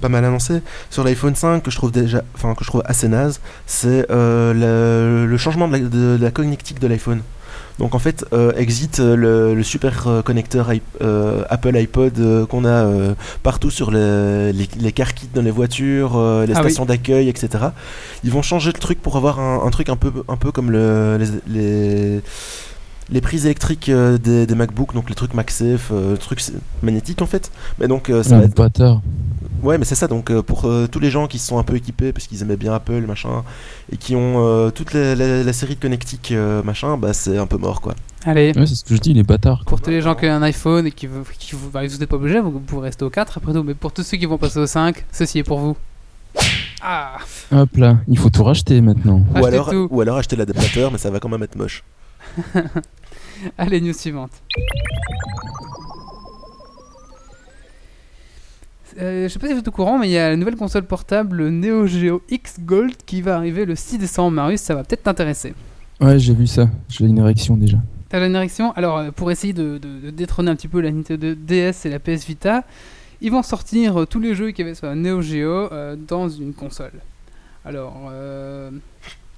pas 0.00 0.08
mal 0.08 0.24
annoncé 0.24 0.60
sur 0.90 1.04
l'iPhone 1.04 1.34
5 1.34 1.62
que 1.62 1.70
je 1.70 1.76
trouve 1.76 1.92
déjà, 1.92 2.22
enfin 2.34 2.54
que 2.54 2.64
je 2.64 2.68
trouve 2.70 2.82
assez 2.86 3.08
naze, 3.08 3.40
c'est 3.66 4.10
euh, 4.10 4.52
le, 4.54 5.26
le 5.30 5.36
changement 5.38 5.68
de 5.68 5.72
la, 5.72 5.78
de 5.80 6.18
la 6.20 6.30
connectique 6.30 6.80
de 6.80 6.86
l'iPhone. 6.86 7.20
Donc 7.80 7.96
en 7.96 7.98
fait, 7.98 8.24
euh, 8.32 8.52
exit 8.54 9.00
euh, 9.00 9.16
le, 9.16 9.54
le 9.54 9.62
super 9.64 10.06
euh, 10.06 10.22
connecteur 10.22 10.70
euh, 11.02 11.42
Apple 11.50 11.76
iPod 11.76 12.46
qu'on 12.48 12.64
a 12.64 12.86
partout 13.42 13.70
sur 13.70 13.90
les, 13.90 14.52
les, 14.52 14.68
les 14.78 14.92
car 14.92 15.12
kits 15.12 15.28
dans 15.34 15.42
les 15.42 15.50
voitures, 15.50 16.12
les 16.46 16.52
Ah 16.54 16.60
oui. 16.62 16.70
stations 16.70 16.84
d'accueil, 16.84 17.28
etc. 17.28 17.64
Ils 18.22 18.30
vont 18.30 18.42
changer 18.42 18.70
le 18.72 18.78
truc 18.78 19.02
pour 19.02 19.16
avoir 19.16 19.40
un, 19.40 19.66
un 19.66 19.70
truc 19.70 19.88
un 19.88 19.96
peu, 19.96 20.12
un 20.28 20.36
peu 20.36 20.52
comme 20.52 20.70
le, 20.70 21.18
les, 21.18 21.26
les, 21.60 22.20
les 23.10 23.20
prises 23.20 23.44
électriques 23.46 23.88
euh, 23.88 24.18
des, 24.18 24.46
des 24.46 24.54
MacBook, 24.54 24.94
donc 24.94 25.08
les 25.08 25.14
trucs 25.14 25.34
MagSafe, 25.34 25.90
euh, 25.92 26.16
trucs 26.16 26.40
magnétiques 26.82 27.22
en 27.22 27.26
fait. 27.26 27.50
Mais 27.78 27.88
donc 27.88 28.10
euh, 28.10 28.22
ça 28.22 28.36
Ah, 28.36 28.38
va 28.40 28.44
être 28.46 28.56
bâtard. 28.56 29.00
Ouais, 29.62 29.78
mais 29.78 29.86
c'est 29.86 29.94
ça. 29.94 30.08
Donc, 30.08 30.30
euh, 30.30 30.42
pour 30.42 30.66
euh, 30.66 30.86
tous 30.86 31.00
les 31.00 31.10
gens 31.10 31.26
qui 31.26 31.38
se 31.38 31.46
sont 31.48 31.58
un 31.58 31.62
peu 31.62 31.74
équipés 31.76 32.12
parce 32.12 32.26
qu'ils 32.26 32.42
aimaient 32.42 32.56
bien 32.56 32.74
Apple, 32.74 33.00
machin, 33.06 33.44
et 33.90 33.96
qui 33.96 34.14
ont 34.14 34.34
euh, 34.46 34.68
toute 34.70 34.92
la, 34.92 35.14
la- 35.14 35.42
la 35.42 35.52
série 35.54 35.74
de 35.76 35.80
connectiques, 35.80 36.32
euh, 36.32 36.62
machin, 36.62 36.98
bah 36.98 37.14
c'est 37.14 37.38
un 37.38 37.46
peu 37.46 37.56
mort, 37.56 37.80
quoi. 37.80 37.94
Allez, 38.26 38.52
Ouais, 38.56 38.66
c'est 38.66 38.74
ce 38.74 38.84
que 38.84 38.94
je 38.94 39.00
dis, 39.00 39.14
les 39.14 39.22
bâtards. 39.22 39.64
pour 39.66 39.80
tous 39.80 39.88
les 39.90 40.02
gens 40.02 40.14
qui 40.16 40.26
ont 40.26 40.32
un 40.32 40.42
iPhone 40.42 40.86
et 40.86 40.90
qui 40.90 41.06
veulent, 41.06 41.24
qui 41.38 41.54
vous, 41.56 41.70
bah, 41.70 41.80
vous 41.86 41.96
n'êtes 41.96 42.08
pas 42.08 42.16
obligé, 42.16 42.40
vous 42.40 42.50
pouvez 42.60 42.82
rester 42.82 43.04
au 43.06 43.10
4 43.10 43.38
après 43.38 43.54
tout, 43.54 43.62
mais 43.62 43.72
pour 43.74 43.90
tous 43.92 44.02
ceux 44.02 44.18
qui 44.18 44.26
vont 44.26 44.36
passer 44.36 44.58
au 44.58 44.66
5, 44.66 45.02
ceci 45.12 45.38
est 45.38 45.44
pour 45.44 45.58
vous. 45.60 45.76
Ah 46.82 47.16
Hop 47.52 47.76
là, 47.76 47.98
il 48.08 48.18
faut 48.18 48.28
tout 48.30 48.44
racheter 48.44 48.80
maintenant. 48.82 49.22
Ou 49.34 49.46
alors, 49.46 49.70
tout. 49.70 49.88
ou 49.90 50.00
alors 50.02 50.18
acheter 50.18 50.36
l'adaptateur, 50.36 50.90
mais 50.92 50.98
ça 50.98 51.10
va 51.10 51.20
quand 51.20 51.28
même 51.30 51.42
être 51.42 51.56
moche. 51.56 51.82
Allez, 53.58 53.80
news 53.80 53.92
suivante. 53.92 54.30
Euh, 59.00 59.24
je 59.24 59.32
sais 59.32 59.38
pas 59.40 59.48
si 59.48 59.52
vous 59.54 59.58
êtes 59.58 59.66
au 59.68 59.72
courant, 59.72 59.98
mais 59.98 60.08
il 60.08 60.12
y 60.12 60.18
a 60.18 60.30
la 60.30 60.36
nouvelle 60.36 60.54
console 60.56 60.84
portable 60.84 61.48
Neo 61.48 61.86
Geo 61.86 62.22
X 62.30 62.60
Gold 62.60 62.94
qui 63.04 63.22
va 63.22 63.36
arriver 63.36 63.64
le 63.64 63.74
6 63.74 63.98
décembre. 63.98 64.30
Marius, 64.32 64.60
ça 64.60 64.74
va 64.74 64.84
peut-être 64.84 65.02
t'intéresser. 65.02 65.54
Ouais, 66.00 66.18
j'ai 66.18 66.32
vu 66.34 66.46
ça. 66.46 66.68
J'ai 66.88 67.04
une 67.06 67.18
érection 67.18 67.56
déjà. 67.56 67.78
Ta 68.08 68.20
génération 68.20 68.72
Alors, 68.72 68.98
euh, 68.98 69.10
pour 69.10 69.30
essayer 69.32 69.52
de, 69.52 69.78
de- 69.78 70.00
de 70.00 70.10
détrôner 70.10 70.50
un 70.50 70.56
petit 70.56 70.68
peu 70.68 70.80
la 70.80 70.92
Nintendo 70.92 71.34
DS 71.34 71.86
et 71.86 71.90
la 71.90 71.98
PS 71.98 72.24
Vita, 72.26 72.62
ils 73.20 73.32
vont 73.32 73.42
sortir 73.42 74.02
euh, 74.02 74.06
tous 74.06 74.20
les 74.20 74.34
jeux 74.36 74.50
qu'il 74.52 74.64
y 74.64 74.68
avait 74.68 74.76
sur 74.76 74.86
la 74.86 74.94
Neo 74.94 75.20
Geo 75.22 75.72
euh, 75.72 75.96
dans 75.96 76.28
une 76.28 76.52
console. 76.54 76.92
Alors, 77.64 78.08
euh, 78.12 78.70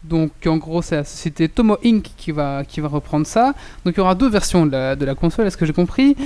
donc 0.09 0.31
en 0.47 0.57
gros, 0.57 0.83
c'est 0.83 0.97
la 0.97 1.05
société 1.05 1.49
Tomo 1.49 1.77
Inc. 1.85 2.05
qui 2.17 2.31
va, 2.33 2.63
qui 2.65 2.81
va 2.81 2.89
reprendre 2.89 3.27
ça. 3.27 3.55
Donc 3.85 3.95
il 3.95 3.99
y 3.99 4.01
aura 4.01 4.15
deux 4.15 4.29
versions 4.29 4.67
de 4.67 4.73
la, 4.73 4.97
de 4.97 5.05
la 5.05 5.15
console, 5.15 5.47
est-ce 5.47 5.57
que 5.57 5.67
j'ai 5.67 5.73
compris? 5.73 6.17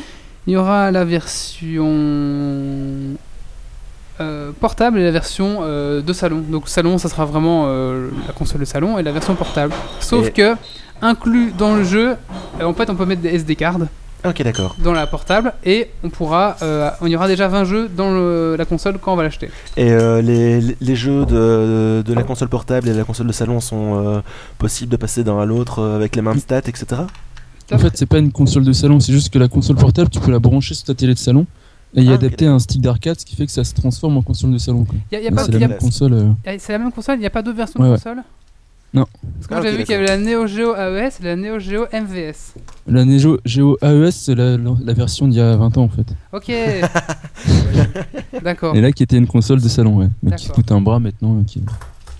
Il 0.47 0.53
y 0.53 0.57
aura 0.57 0.91
la 0.91 1.05
version 1.05 1.87
euh, 4.21 4.53
portable 4.61 4.99
et 4.99 5.05
la 5.05 5.11
version 5.11 5.59
euh, 5.63 6.01
de 6.03 6.13
salon. 6.13 6.41
Donc 6.49 6.69
salon, 6.69 6.99
ça 6.99 7.09
sera 7.09 7.25
vraiment 7.25 7.65
euh, 7.67 8.11
la 8.27 8.33
console 8.33 8.61
de 8.61 8.65
salon 8.67 8.99
et 8.99 9.03
la 9.03 9.13
version 9.13 9.35
portable. 9.35 9.73
Sauf 10.01 10.29
Et- 10.29 10.33
que 10.33 10.55
inclus 11.03 11.53
dans 11.57 11.75
le 11.77 11.85
jeu, 11.85 12.17
en 12.63 12.75
fait, 12.75 12.91
on 12.91 12.95
peut 12.97 13.07
mettre 13.07 13.23
des 13.23 13.31
SD 13.35 13.57
cards 13.57 13.79
Ok, 14.25 14.43
d'accord. 14.43 14.77
dans 14.83 14.93
la 14.93 15.07
portable 15.07 15.53
et 15.65 15.89
on 16.05 16.11
pourra, 16.11 16.57
euh, 16.63 16.91
on 17.01 17.07
y 17.07 17.17
aura 17.17 17.27
déjà 17.29 17.49
20 17.49 17.65
jeux 17.65 17.89
dans 17.89 18.11
le- 18.13 18.55
la 18.57 18.65
console 18.65 18.99
quand 18.99 19.13
on 19.13 19.17
va 19.17 19.23
l'acheter. 19.23 19.49
Et 19.77 19.91
euh, 19.91 20.21
les, 20.21 20.61
les 20.81 20.97
jeux 20.97 21.25
de, 21.27 22.03
de 22.05 22.15
la 22.15 22.23
console 22.23 22.49
portable 22.49 22.89
et 22.89 22.93
de 22.93 22.99
la 22.99 23.05
console 23.05 23.27
de 23.29 23.33
salon 23.33 23.61
sont 23.61 23.99
euh, 24.05 24.21
possibles 24.59 24.93
de 24.93 24.97
passer 24.97 25.25
d'un 25.25 25.41
à 25.41 25.47
l'autre 25.47 25.79
euh, 25.81 25.97
avec 25.97 26.17
les 26.17 26.23
mêmes 26.23 26.39
stats, 26.39 26.59
etc. 26.67 27.03
En 27.73 27.79
fait, 27.79 27.97
c'est 27.97 28.07
pas 28.07 28.19
une 28.19 28.33
console 28.33 28.65
de 28.65 28.73
salon, 28.73 28.99
c'est 29.01 29.13
juste 29.13 29.33
que 29.33 29.39
la 29.39 29.49
console 29.49 29.77
portable, 29.77 30.11
tu 30.11 30.19
peux 30.21 30.33
la 30.33 30.39
brancher 30.41 30.75
sur 30.75 30.85
ta 30.87 30.95
télé 30.95 31.15
de 31.15 31.19
salon 31.19 31.47
et 31.95 32.03
y 32.03 32.09
Ah, 32.09 32.15
ok, 32.15 32.19
adapter 32.25 32.47
un 32.47 32.59
stick 32.59 32.81
d'arcade, 32.81 33.19
ce 33.19 33.25
qui 33.25 33.37
fait 33.37 33.47
que 33.47 33.53
ça 33.53 33.65
se 33.65 33.75
transforme 33.75 34.17
en 34.17 34.23
console 34.23 34.51
de 34.53 34.59
salon. 34.59 34.85
quoi. 34.85 34.97
Y 35.13 35.17
a- 35.17 35.21
y 35.21 35.27
a 35.27 35.31
Mais 35.31 35.37
pas- 35.37 35.45
c'est 35.45 35.53
y 35.55 35.59
la 35.59 35.65
a- 35.67 35.69
même 35.69 35.79
console. 35.79 36.13
euh, 36.13 36.31
y 36.47 36.49
a- 36.51 36.59
c'est 36.59 36.73
la 36.73 36.79
même 36.79 36.93
console, 36.93 37.17
il 37.17 37.21
n'y 37.21 37.27
a 37.27 37.31
pas 37.31 37.43
d'autres 37.43 37.57
versions 37.57 37.81
Ouais, 37.81 37.87
de 37.87 37.93
ouais. 37.93 37.97
console? 37.99 38.23
Non. 38.93 39.07
Parce 39.23 39.47
que 39.47 39.55
Ah, 39.55 39.57
moi 39.59 39.63
j'avais 39.63 39.77
vu 39.77 39.85
qu'il 39.85 39.93
y 39.93 39.99
avait 39.99 40.07
la 40.07 40.17
Neo 40.19 40.47
Geo 40.49 40.75
AES 40.75 41.21
et 41.21 41.25
la 41.25 41.37
Neo 41.37 41.59
Geo 41.61 41.87
MVS. 41.93 42.55
La 42.89 43.05
Neo 43.05 43.39
Geo 43.45 43.79
AES, 43.83 44.11
c'est 44.11 44.35
la, 44.35 44.57
la- 44.57 44.75
la 44.85 44.93
version 44.93 45.29
d'il 45.29 45.39
y 45.39 45.41
a 45.41 45.55
20 45.57 45.79
ans 45.79 45.83
en 45.85 45.89
fait. 45.89 46.07
Ok. 46.33 46.51
D'accord. 48.43 48.75
Et 48.75 48.81
là, 48.81 48.93
qui 48.93 49.03
était 49.03 49.17
une 49.17 49.27
console 49.27 49.61
de 49.61 49.69
salon, 49.69 49.97
ouais. 49.99 50.09
Mais 50.23 50.33
qui 50.37 50.47
D'accord. 50.49 50.57
coûte 50.57 50.73
un 50.73 50.81
bras 50.81 50.99
maintenant. 50.99 51.39
euh, 51.39 51.45
qui- 51.45 51.63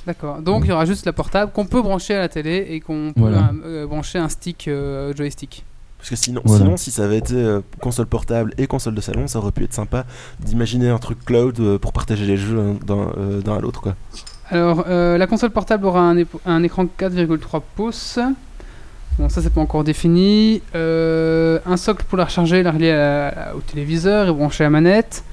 D'accord. 0.07 0.41
Donc 0.41 0.63
il 0.65 0.69
y 0.69 0.73
aura 0.73 0.87
juste 0.87 1.07
la 1.07 1.13
portable 1.13 1.53
qu'on 1.53 1.67
peut 1.67 1.83
brancher 1.83 2.15
à 2.15 2.21
la 2.21 2.29
télé 2.29 2.67
et 2.71 2.81
qu'on 2.81 3.13
peut 3.15 3.21
Voilà. 3.21 3.53
euh, 3.65 3.87
brancher 3.87 4.19
un 4.19 4.29
stick 4.29 4.67
euh, 4.69 5.13
joystick. 5.15 5.65
Parce 5.99 6.09
que 6.11 6.17
sinon, 6.17 6.41
Voilà. 6.45 6.65
sinon 6.65 6.77
si 6.79 6.91
ça 6.91 7.05
avait 7.05 7.19
été 7.19 7.35
euh, 7.35 7.61
console 7.81 8.07
portable 8.07 8.55
et 8.57 8.67
console 8.67 8.95
de 8.95 9.01
salon, 9.03 9.27
ça 9.27 9.39
aurait 9.39 9.53
pu 9.53 9.65
être 9.65 9.75
sympa 9.75 10.07
d'imaginer 10.41 10.89
un 10.89 10.99
truc 10.99 11.23
cloud 11.25 11.61
euh, 11.61 11.79
pour 11.79 11.93
partager 11.93 12.25
les 12.25 12.39
jeux 12.39 12.59
hein, 12.59 12.77
d'un 12.87 13.13
euh, 13.19 13.43
d'un 13.43 13.57
à 13.57 13.61
l'autre. 13.61 13.83
quoi. 13.83 13.95
Alors 14.51 14.85
euh, 14.89 15.17
la 15.17 15.27
console 15.27 15.51
portable 15.51 15.87
aura 15.87 16.01
un, 16.01 16.17
un 16.47 16.63
écran 16.63 16.85
4,3 16.85 17.61
pouces. 17.77 18.19
Bon 19.19 19.29
ça 19.29 19.43
c'est 19.43 19.53
pas 19.53 19.61
encore 19.61 19.85
défini. 19.85 20.63
Euh, 20.75 21.59
un 21.67 21.77
socle 21.77 22.05
pour 22.09 22.19
la 22.19 22.25
recharger, 22.25 22.63
la 22.63 22.73
relier 22.73 23.31
au 23.55 23.61
téléviseur 23.61 24.29
et 24.29 24.33
brancher 24.33 24.65
la 24.65 24.71
manette. 24.71 25.25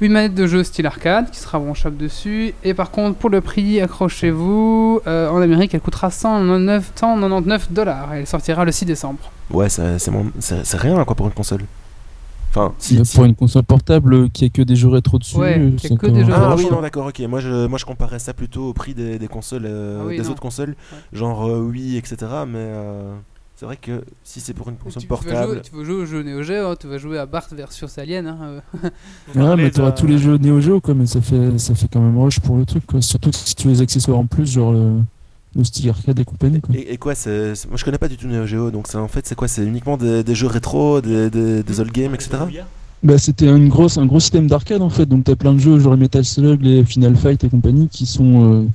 Une 0.00 0.12
manette 0.12 0.34
de 0.34 0.46
jeu 0.46 0.62
style 0.62 0.86
arcade 0.86 1.30
qui 1.30 1.40
sera 1.40 1.58
branchable 1.58 1.96
dessus. 1.96 2.54
Et 2.62 2.72
par 2.74 2.90
contre 2.90 3.18
pour 3.18 3.30
le 3.30 3.40
prix, 3.40 3.80
accrochez-vous, 3.80 5.00
euh, 5.06 5.28
en 5.28 5.40
Amérique 5.42 5.74
elle 5.74 5.80
coûtera 5.80 6.10
199, 6.10 6.92
199 6.94 7.72
dollars. 7.72 8.14
Elle 8.14 8.26
sortira 8.26 8.64
le 8.64 8.72
6 8.72 8.84
décembre. 8.84 9.18
Ouais, 9.50 9.68
c'est 9.68 10.76
rien 10.76 11.04
quoi 11.04 11.16
pour 11.16 11.26
une 11.26 11.32
console. 11.32 11.62
Enfin, 12.50 12.72
si. 12.78 13.00
Pour 13.14 13.24
une 13.24 13.34
console 13.34 13.62
portable 13.64 14.14
euh, 14.14 14.28
qui 14.32 14.44
a 14.46 14.48
que 14.48 14.62
des 14.62 14.74
jeux 14.76 14.88
rétro 14.88 15.18
dessus. 15.18 15.36
Ouais, 15.36 15.58
euh, 15.58 15.70
qui 15.76 15.92
a 15.92 15.96
que 15.96 16.06
des 16.06 16.24
jeux 16.24 16.32
Ah 16.34 16.54
oui, 16.56 16.66
non, 16.70 16.80
d'accord, 16.80 17.06
ok. 17.06 17.20
Moi 17.28 17.40
je, 17.40 17.66
moi, 17.66 17.78
je 17.78 17.84
comparais 17.84 18.18
ça 18.18 18.32
plutôt 18.34 18.68
au 18.68 18.72
prix 18.72 18.94
des, 18.94 19.18
des 19.18 19.28
consoles, 19.28 19.64
euh, 19.66 20.00
Ah 20.02 20.06
oui, 20.06 20.16
des 20.16 20.22
non. 20.24 20.30
autres 20.30 20.40
consoles, 20.42 20.70
Ouais. 20.70 20.98
genre 21.18 21.46
euh, 21.48 21.60
Wii, 21.60 21.96
etc. 21.98 22.16
Mais 22.46 22.56
euh, 22.58 23.14
c'est 23.54 23.66
vrai 23.66 23.76
que 23.76 24.02
si 24.24 24.40
c'est 24.40 24.54
pour 24.54 24.68
une 24.70 24.76
console 24.76 25.02
tu, 25.02 25.08
tu 25.08 25.12
vas 25.14 25.20
jouer, 25.20 25.32
portable. 25.32 25.62
tu 25.62 25.76
vas 25.76 25.84
jouer 25.84 25.94
au 25.96 26.06
jeu 26.06 26.22
Neo 26.22 26.42
Geo, 26.42 26.74
tu 26.76 26.86
vas 26.86 26.96
jouer 26.98 27.18
à 27.18 27.26
Bart 27.26 27.46
versus 27.52 27.98
Alien. 27.98 28.26
hein, 28.26 28.62
Ouais, 29.34 29.56
mais 29.56 29.70
t'auras 29.70 29.90
de- 29.90 29.96
tous 30.00 30.06
les 30.06 30.18
jeux 30.18 30.38
Neo 30.38 30.60
Geo, 30.60 30.80
quoi, 30.80 30.94
mais 30.94 31.06
ça 31.06 31.20
fait, 31.20 31.58
ça 31.58 31.74
fait 31.74 31.88
quand 31.92 32.00
même 32.00 32.18
rush 32.18 32.40
pour 32.40 32.56
le 32.56 32.64
truc, 32.64 32.86
quoi. 32.86 33.02
Surtout 33.02 33.30
si 33.32 33.54
tu 33.56 33.66
veux 33.68 33.74
les 33.74 33.82
accessoires 33.82 34.18
en 34.18 34.26
plus, 34.26 34.50
genre 34.50 34.72
le, 34.72 35.00
le 35.56 35.64
style 35.64 35.90
arcade 35.90 36.18
et 36.18 36.24
compagnie, 36.24 36.60
quoi. 36.60 36.74
Et, 36.76 36.92
et 36.92 36.96
quoi 36.98 37.14
Moi 37.26 37.76
je 37.76 37.84
connais 37.84 37.98
pas 37.98 38.08
du 38.08 38.16
tout 38.16 38.26
Neo 38.28 38.46
Geo, 38.46 38.70
donc 38.70 38.86
c'est 38.88 38.98
en 38.98 39.08
fait 39.08 39.26
c'est 39.26 39.34
quoi? 39.34 39.48
C'est 39.48 39.64
uniquement 39.64 39.96
des, 39.96 40.22
des 40.22 40.34
jeux 40.34 40.46
rétro, 40.46 41.00
des, 41.00 41.30
des, 41.30 41.62
des 41.62 41.80
old 41.80 41.90
games, 41.92 42.14
etc. 42.14 42.30
Bah, 43.02 43.16
c'était 43.16 43.46
une 43.46 43.68
grosse, 43.68 43.96
un 43.96 44.06
gros 44.06 44.18
système 44.20 44.46
d'arcade 44.48 44.82
en 44.82 44.90
fait, 44.90 45.06
donc 45.06 45.24
t'as 45.24 45.36
plein 45.36 45.54
de 45.54 45.58
jeux, 45.60 45.78
genre 45.78 45.94
les 45.94 46.00
Metal 46.00 46.24
Slug, 46.24 46.60
les 46.62 46.84
Final 46.84 47.16
Fight 47.16 47.42
et 47.44 47.48
compagnie, 47.48 47.88
qui 47.88 48.06
sont 48.06 48.62
euh, 48.62 48.66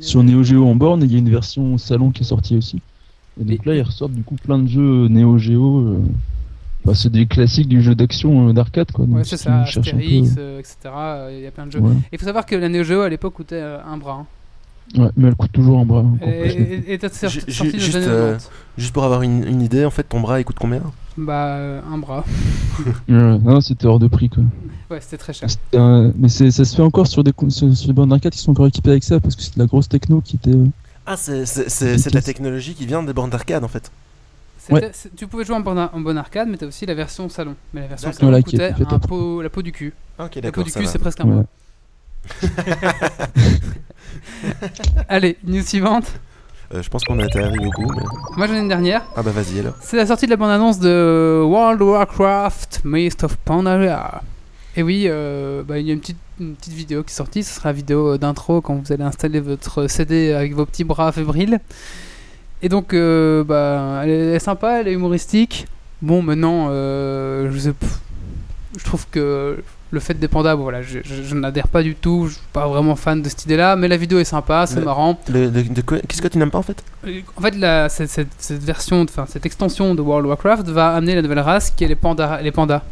sur 0.00 0.22
Neo 0.22 0.42
Geo 0.42 0.66
en 0.66 0.74
borne, 0.74 1.02
et 1.02 1.06
il 1.06 1.12
y 1.12 1.16
a 1.16 1.18
une 1.18 1.30
version 1.30 1.78
salon 1.78 2.10
qui 2.10 2.22
est 2.22 2.26
sortie 2.26 2.56
aussi. 2.56 2.80
Et 3.40 3.44
donc 3.44 3.64
là, 3.64 3.74
ils 3.74 3.82
ressortent 3.82 4.12
du 4.12 4.22
coup 4.22 4.34
plein 4.36 4.58
de 4.58 4.68
jeux 4.68 5.08
Neo 5.08 5.38
Geo. 5.38 5.78
euh, 5.80 5.98
bah, 6.84 6.94
c'est 6.94 7.10
des 7.10 7.26
classiques 7.26 7.68
du 7.68 7.80
jeu 7.82 7.94
d'action 7.94 8.48
euh, 8.48 8.52
d'arcade, 8.52 8.90
quoi. 8.92 9.06
donc 9.06 9.16
Ouais, 9.16 9.24
c'est 9.24 9.36
ça, 9.38 9.64
peu- 9.72 9.80
Astérix, 9.80 10.34
euh, 10.38 10.58
etc. 10.58 10.74
euh, 10.86 11.34
Il 11.38 11.42
y 11.42 11.46
a 11.46 11.50
plein 11.50 11.66
de 11.66 11.72
jeux. 11.72 11.80
Ouais. 11.80 11.94
Il 12.12 12.18
faut 12.18 12.24
savoir 12.26 12.44
que 12.46 12.54
la 12.56 12.68
Neo 12.68 12.82
Geo 12.84 13.00
à 13.00 13.08
l'époque 13.08 13.32
coûtait 13.34 13.56
euh, 13.62 13.78
un 13.82 13.96
bras. 13.96 14.18
hein. 14.22 14.26
Ouais, 14.98 15.08
mais 15.16 15.28
elle 15.28 15.36
coûte 15.36 15.52
toujours 15.52 15.78
un 15.78 15.84
bras. 15.84 16.00
encore 16.00 16.28
Et 16.28 16.48
et- 16.88 16.94
et 16.94 16.98
sorti 17.00 17.28
juste, 17.78 17.96
euh, 17.96 18.32
90. 18.32 18.50
Juste 18.76 18.92
pour 18.92 19.04
avoir 19.04 19.22
une, 19.22 19.46
une 19.46 19.62
idée, 19.62 19.84
en 19.84 19.90
fait 19.90 20.02
ton 20.04 20.20
bras 20.20 20.40
il 20.40 20.44
coûte 20.44 20.56
combien? 20.58 20.82
Bah, 21.16 21.54
euh, 21.56 21.80
un 21.92 21.98
bras. 21.98 22.24
Ouais, 23.08 23.38
non, 23.38 23.60
c'était 23.60 23.86
hors 23.86 23.98
de 23.98 24.08
prix, 24.08 24.28
quoi. 24.28 24.42
Ouais, 24.90 25.00
c'était 25.00 25.18
très 25.18 25.32
cher. 25.32 25.48
Mais 26.16 26.28
c'est- 26.28 26.50
ça 26.50 26.64
se 26.64 26.74
fait 26.74 26.82
encore 26.82 27.06
sur 27.06 27.22
des, 27.22 27.32
sur, 27.48 27.76
sur 27.76 27.86
des 27.86 27.92
bornes 27.92 28.08
d'arcade 28.10 28.32
qui 28.32 28.38
sont 28.38 28.50
encore 28.52 28.66
équipées 28.66 28.90
avec 28.90 29.04
ça, 29.04 29.20
parce 29.20 29.36
que 29.36 29.42
c'est 29.42 29.54
de 29.54 29.60
la 29.60 29.66
grosse 29.66 29.88
techno 29.88 30.20
qui 30.20 30.36
était. 30.36 30.50
euh, 30.56 30.66
Ah, 31.06 31.16
c'est 31.16 31.46
c'est- 31.46 31.68
c'est- 31.68 31.98
c'est 31.98 32.10
de 32.10 32.14
la 32.14 32.22
technologie 32.22 32.74
qui 32.74 32.86
vient 32.86 33.02
des 33.02 33.12
bornes 33.12 33.30
d'arcade 33.30 33.62
en 33.64 33.68
fait. 33.68 33.90
C'est- 34.58 35.14
Tu 35.16 35.26
pouvais 35.26 35.44
jouer 35.44 35.56
en 35.56 35.60
bonne, 35.60 35.78
en 35.92 36.00
bonne 36.00 36.18
arcade, 36.18 36.48
mais 36.48 36.56
t'as 36.56 36.66
aussi 36.66 36.86
la 36.86 36.94
version 36.94 37.28
salon. 37.28 37.54
Mais 37.74 37.82
la 37.82 37.86
version 37.88 38.12
salon 38.12 38.28
Voilà, 38.28 38.42
qui 38.42 38.52
coûtait 38.56 38.72
un 38.88 38.98
pot, 38.98 39.42
la 39.42 39.50
peau 39.50 39.62
du 39.62 39.72
cul. 39.72 39.92
Ah, 40.18 40.26
Ok, 40.26 40.38
La 40.42 40.52
peau 40.52 40.62
du 40.62 40.70
cul, 40.70 40.86
c'est 40.86 40.98
presque 40.98 41.20
un 41.20 41.24
Ouais. 41.24 41.34
bras. 41.34 41.44
Allez, 45.08 45.36
news 45.44 45.62
suivante. 45.62 46.12
Euh, 46.72 46.82
je 46.82 46.88
pense 46.88 47.04
qu'on 47.04 47.18
a 47.18 47.24
été 47.24 47.40
arrivé 47.40 47.66
au 47.66 47.70
bout. 47.70 47.92
Mais... 47.96 48.02
Moi 48.36 48.46
j'en 48.46 48.54
ai 48.54 48.60
une 48.60 48.68
dernière. 48.68 49.02
Ah 49.16 49.22
bah 49.22 49.32
vas-y 49.32 49.58
alors. 49.58 49.74
C'est 49.80 49.96
la 49.96 50.06
sortie 50.06 50.26
de 50.26 50.30
la 50.30 50.36
bande-annonce 50.36 50.78
de 50.78 51.42
World 51.44 51.82
of 51.82 51.88
Warcraft 51.88 52.82
Mist 52.84 53.24
of 53.24 53.36
Pandaria. 53.38 54.22
Et 54.76 54.84
oui, 54.84 55.06
euh, 55.06 55.64
bah, 55.64 55.78
il 55.78 55.86
y 55.86 55.90
a 55.90 55.94
une 55.94 56.00
petite, 56.00 56.18
une 56.38 56.54
petite 56.54 56.74
vidéo 56.74 57.02
qui 57.02 57.10
est 57.10 57.16
sortie. 57.16 57.42
Ce 57.42 57.56
sera 57.56 57.70
la 57.70 57.72
vidéo 57.72 58.18
d'intro 58.18 58.60
quand 58.60 58.76
vous 58.76 58.92
allez 58.92 59.02
installer 59.02 59.40
votre 59.40 59.88
CD 59.88 60.32
avec 60.32 60.54
vos 60.54 60.64
petits 60.64 60.84
bras 60.84 61.10
fébriles. 61.10 61.58
Et 62.62 62.68
donc, 62.68 62.94
euh, 62.94 63.42
bah, 63.42 64.02
elle 64.04 64.10
est 64.10 64.38
sympa, 64.38 64.80
elle 64.80 64.88
est 64.88 64.92
humoristique. 64.92 65.66
Bon, 66.02 66.22
maintenant, 66.22 66.68
je, 66.68 67.58
sais, 67.58 67.72
pff, 67.72 67.98
je 68.78 68.84
trouve 68.84 69.06
que 69.10 69.62
le 69.92 70.00
fait 70.00 70.14
des 70.14 70.28
pandas, 70.28 70.54
bon, 70.56 70.62
voilà, 70.62 70.82
je, 70.82 71.00
je, 71.04 71.22
je 71.22 71.34
n'adhère 71.34 71.68
pas 71.68 71.82
du 71.82 71.94
tout. 71.94 72.26
Je 72.28 72.34
suis 72.34 72.42
pas 72.52 72.66
vraiment 72.68 72.94
fan 72.96 73.22
de 73.22 73.28
cette 73.28 73.44
idée-là, 73.44 73.76
mais 73.76 73.88
la 73.88 73.96
vidéo 73.96 74.18
est 74.18 74.24
sympa, 74.24 74.66
c'est 74.66 74.80
marrant. 74.84 75.18
Qu'est-ce 75.26 76.22
que 76.22 76.28
tu 76.28 76.38
n'aimes 76.38 76.50
pas 76.50 76.58
en 76.58 76.62
fait? 76.62 76.82
En 77.36 77.40
fait, 77.40 77.56
la- 77.56 77.88
cette, 77.88 78.10
cette- 78.10 78.28
cette 78.38 78.62
version, 78.62 79.02
enfin 79.02 79.24
cette 79.28 79.46
extension 79.46 79.94
de 79.94 80.00
World 80.02 80.26
of 80.26 80.30
Warcraft 80.44 80.68
va 80.68 80.94
amener 80.94 81.14
la 81.14 81.22
nouvelle 81.22 81.40
race 81.40 81.70
qui 81.70 81.84
est 81.84 81.88
les 81.88 81.94
pandas. 81.96 82.40
Les 82.42 82.52
pandas. 82.52 82.82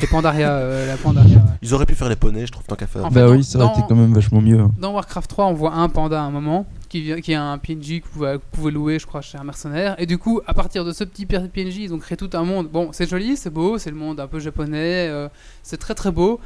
Les 0.00 0.06
pandaria. 0.06 0.50
euh, 0.50 0.86
la 0.88 0.96
pandaria. 0.98 1.38
Ils 1.62 1.72
auraient 1.72 1.86
pu 1.86 1.94
faire 1.94 2.10
les 2.10 2.16
poneys, 2.16 2.44
je 2.46 2.52
trouve, 2.52 2.64
tant 2.66 2.76
qu'à 2.76 2.86
faire. 2.86 3.06
En 3.06 3.10
fait, 3.10 3.14
Bah 3.18 3.28
oui, 3.30 3.42
ça 3.42 3.58
aurait 3.58 3.72
été 3.72 3.82
quand 3.88 3.94
même 3.94 4.12
vachement 4.12 4.42
mieux. 4.42 4.60
Dans 4.78 4.92
Warcraft 4.92 5.30
3, 5.30 5.46
on 5.46 5.54
voit 5.54 5.72
un 5.72 5.88
panda 5.88 6.20
à 6.20 6.24
un 6.24 6.30
moment 6.30 6.66
qui, 6.88 7.20
qui 7.20 7.32
est 7.32 7.36
un 7.36 7.58
PNJ 7.58 8.00
que 8.00 8.06
vous 8.12 8.26
pouvez, 8.52 8.70
louer, 8.70 8.98
je 8.98 9.06
crois, 9.06 9.20
chez 9.20 9.38
un 9.38 9.44
mercenaire. 9.44 9.94
Et 9.98 10.06
du 10.06 10.18
coup, 10.18 10.40
à 10.46 10.54
partir 10.54 10.84
de 10.84 10.92
ce 10.92 11.04
petit 11.04 11.26
PNJ, 11.26 11.78
ils 11.78 11.94
ont 11.94 11.98
créé 11.98 12.16
tout 12.16 12.30
un 12.34 12.44
monde. 12.44 12.68
Bon, 12.68 12.90
c'est 12.92 13.08
joli, 13.08 13.36
c'est 13.36 13.50
beau, 13.50 13.78
c'est 13.78 13.90
le 13.90 13.96
monde 13.96 14.20
un 14.20 14.26
peu 14.26 14.38
japonais, 14.38 15.08
euh, 15.08 15.28
c'est 15.62 15.76
très 15.76 15.94
très 15.94 16.10
beau. 16.10 16.40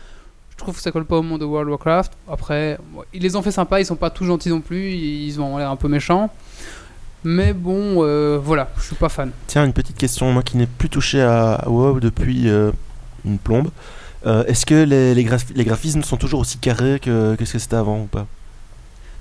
Je 0.51 0.57
trouve 0.57 0.77
que 0.77 0.83
ça 0.83 0.91
colle 0.91 1.07
pas 1.07 1.17
au 1.17 1.23
monde 1.23 1.41
de 1.41 1.45
World 1.47 1.69
of 1.69 1.73
Warcraft. 1.73 2.13
Après, 2.31 2.79
ils 3.15 3.23
les 3.23 3.37
ont 3.37 3.43
fait 3.43 3.51
sympas, 3.51 3.81
ils 3.81 3.87
sont 3.87 3.97
pas 3.97 4.11
tout 4.11 4.25
gentils 4.25 4.51
non 4.51 4.61
plus, 4.61 4.93
ils 4.93 5.41
ont 5.41 5.57
l'air 5.57 5.71
un 5.71 5.77
peu 5.77 5.89
méchants. 5.89 6.31
Mais 7.25 7.53
bon, 7.53 8.03
euh, 8.05 8.39
voilà, 8.43 8.71
je 8.79 8.83
suis 8.83 8.97
pas 8.97 9.09
fan. 9.09 9.31
Tiens, 9.47 9.65
une 9.65 9.73
petite 9.73 9.97
question, 9.97 10.31
moi 10.33 10.43
qui 10.43 10.57
n'ai 10.57 10.67
plus 10.67 10.89
touché 10.89 11.21
à, 11.23 11.65
WoW 11.67 12.01
depuis 12.01 12.49
euh, 12.49 12.73
une 13.25 13.39
plombe. 13.39 13.71
Est-ce 14.25 14.67
que 14.67 14.85
les 14.85 15.65
graphismes 15.65 16.03
sont 16.03 16.19
toujours 16.19 16.41
aussi 16.41 16.59
carrés 16.59 17.01
que, 17.01 17.35
que 17.37 17.45
ce 17.47 17.55
que 17.55 17.59
c'était 17.59 17.77
avant 17.77 18.03
ou 18.03 18.07
pas? 18.07 18.27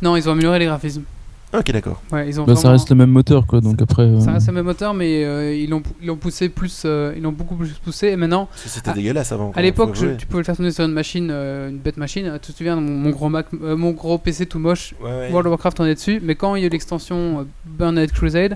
Non, 0.02 0.16
ils 0.16 0.28
ont 0.30 0.32
amélioré 0.32 0.60
les 0.60 0.66
graphismes. 0.66 1.04
Ok, 1.52 1.72
d'accord. 1.72 2.00
Ouais, 2.12 2.30
ils 2.30 2.40
ont 2.40 2.44
Bah, 2.46 2.54
ça 2.54 2.62
vraiment- 2.62 2.74
reste 2.74 2.90
le 2.92 2.96
même 2.96 3.10
moteur, 3.10 3.48
quoi. 3.48 3.60
Donc 3.60 3.82
après. 3.82 4.04
euh, 4.04 4.20
ça 4.20 4.34
reste 4.34 4.46
le 4.48 4.54
même 4.54 4.66
moteur, 4.66 4.94
mais 4.94 5.24
euh, 5.26 5.52
ils 5.56 5.68
l'ont 5.68 5.82
ils 6.00 6.06
l'ont 6.06 6.16
poussé 6.16 6.48
plus, 6.48 6.84
euh, 6.86 7.12
ils 7.18 7.24
l'ont 7.24 7.32
beaucoup 7.32 7.56
plus 7.56 7.70
poussé. 7.84 8.10
Et 8.10 8.16
maintenant, 8.16 8.46
Parce 8.52 8.64
que 8.66 8.70
c'était 8.70 8.92
À- 8.92 8.94
dégueulasse 8.94 9.32
avant. 9.32 9.50
à 9.50 9.54
quoi, 9.54 9.62
l'époque, 9.64 9.90
faut 9.90 9.96
je- 10.02 10.06
avouer. 10.06 10.18
tu 10.18 10.28
pouvais 10.28 10.42
le 10.42 10.44
faire 10.46 10.56
tourner 10.56 10.70
sur 10.72 10.86
une 10.86 10.92
machine, 10.94 11.30
euh, 11.32 11.70
une 11.70 11.80
bête 11.80 11.98
machine. 11.98 12.38
Tu 12.40 12.52
te 12.54 12.58
souviens, 12.58 12.76
mon, 12.76 12.82
mon 12.92 13.10
gros 13.10 13.30
Mac, 13.30 13.48
euh, 13.64 13.76
mon 13.76 13.92
gros 13.92 14.20
PC 14.20 14.46
tout 14.46 14.60
moche, 14.60 14.94
Ouais, 15.02 15.10
ouais. 15.10 15.30
World 15.32 15.48
of 15.48 15.52
Warcraft 15.54 15.80
on 15.80 15.86
est 15.86 15.96
dessus. 15.96 16.20
Mais 16.24 16.36
quand 16.36 16.54
il 16.54 16.62
y 16.62 16.64
a 16.66 16.68
eu 16.68 16.70
l'extension 16.70 17.40
euh, 17.40 17.44
Burnout 17.66 18.12
Crusade, 18.12 18.56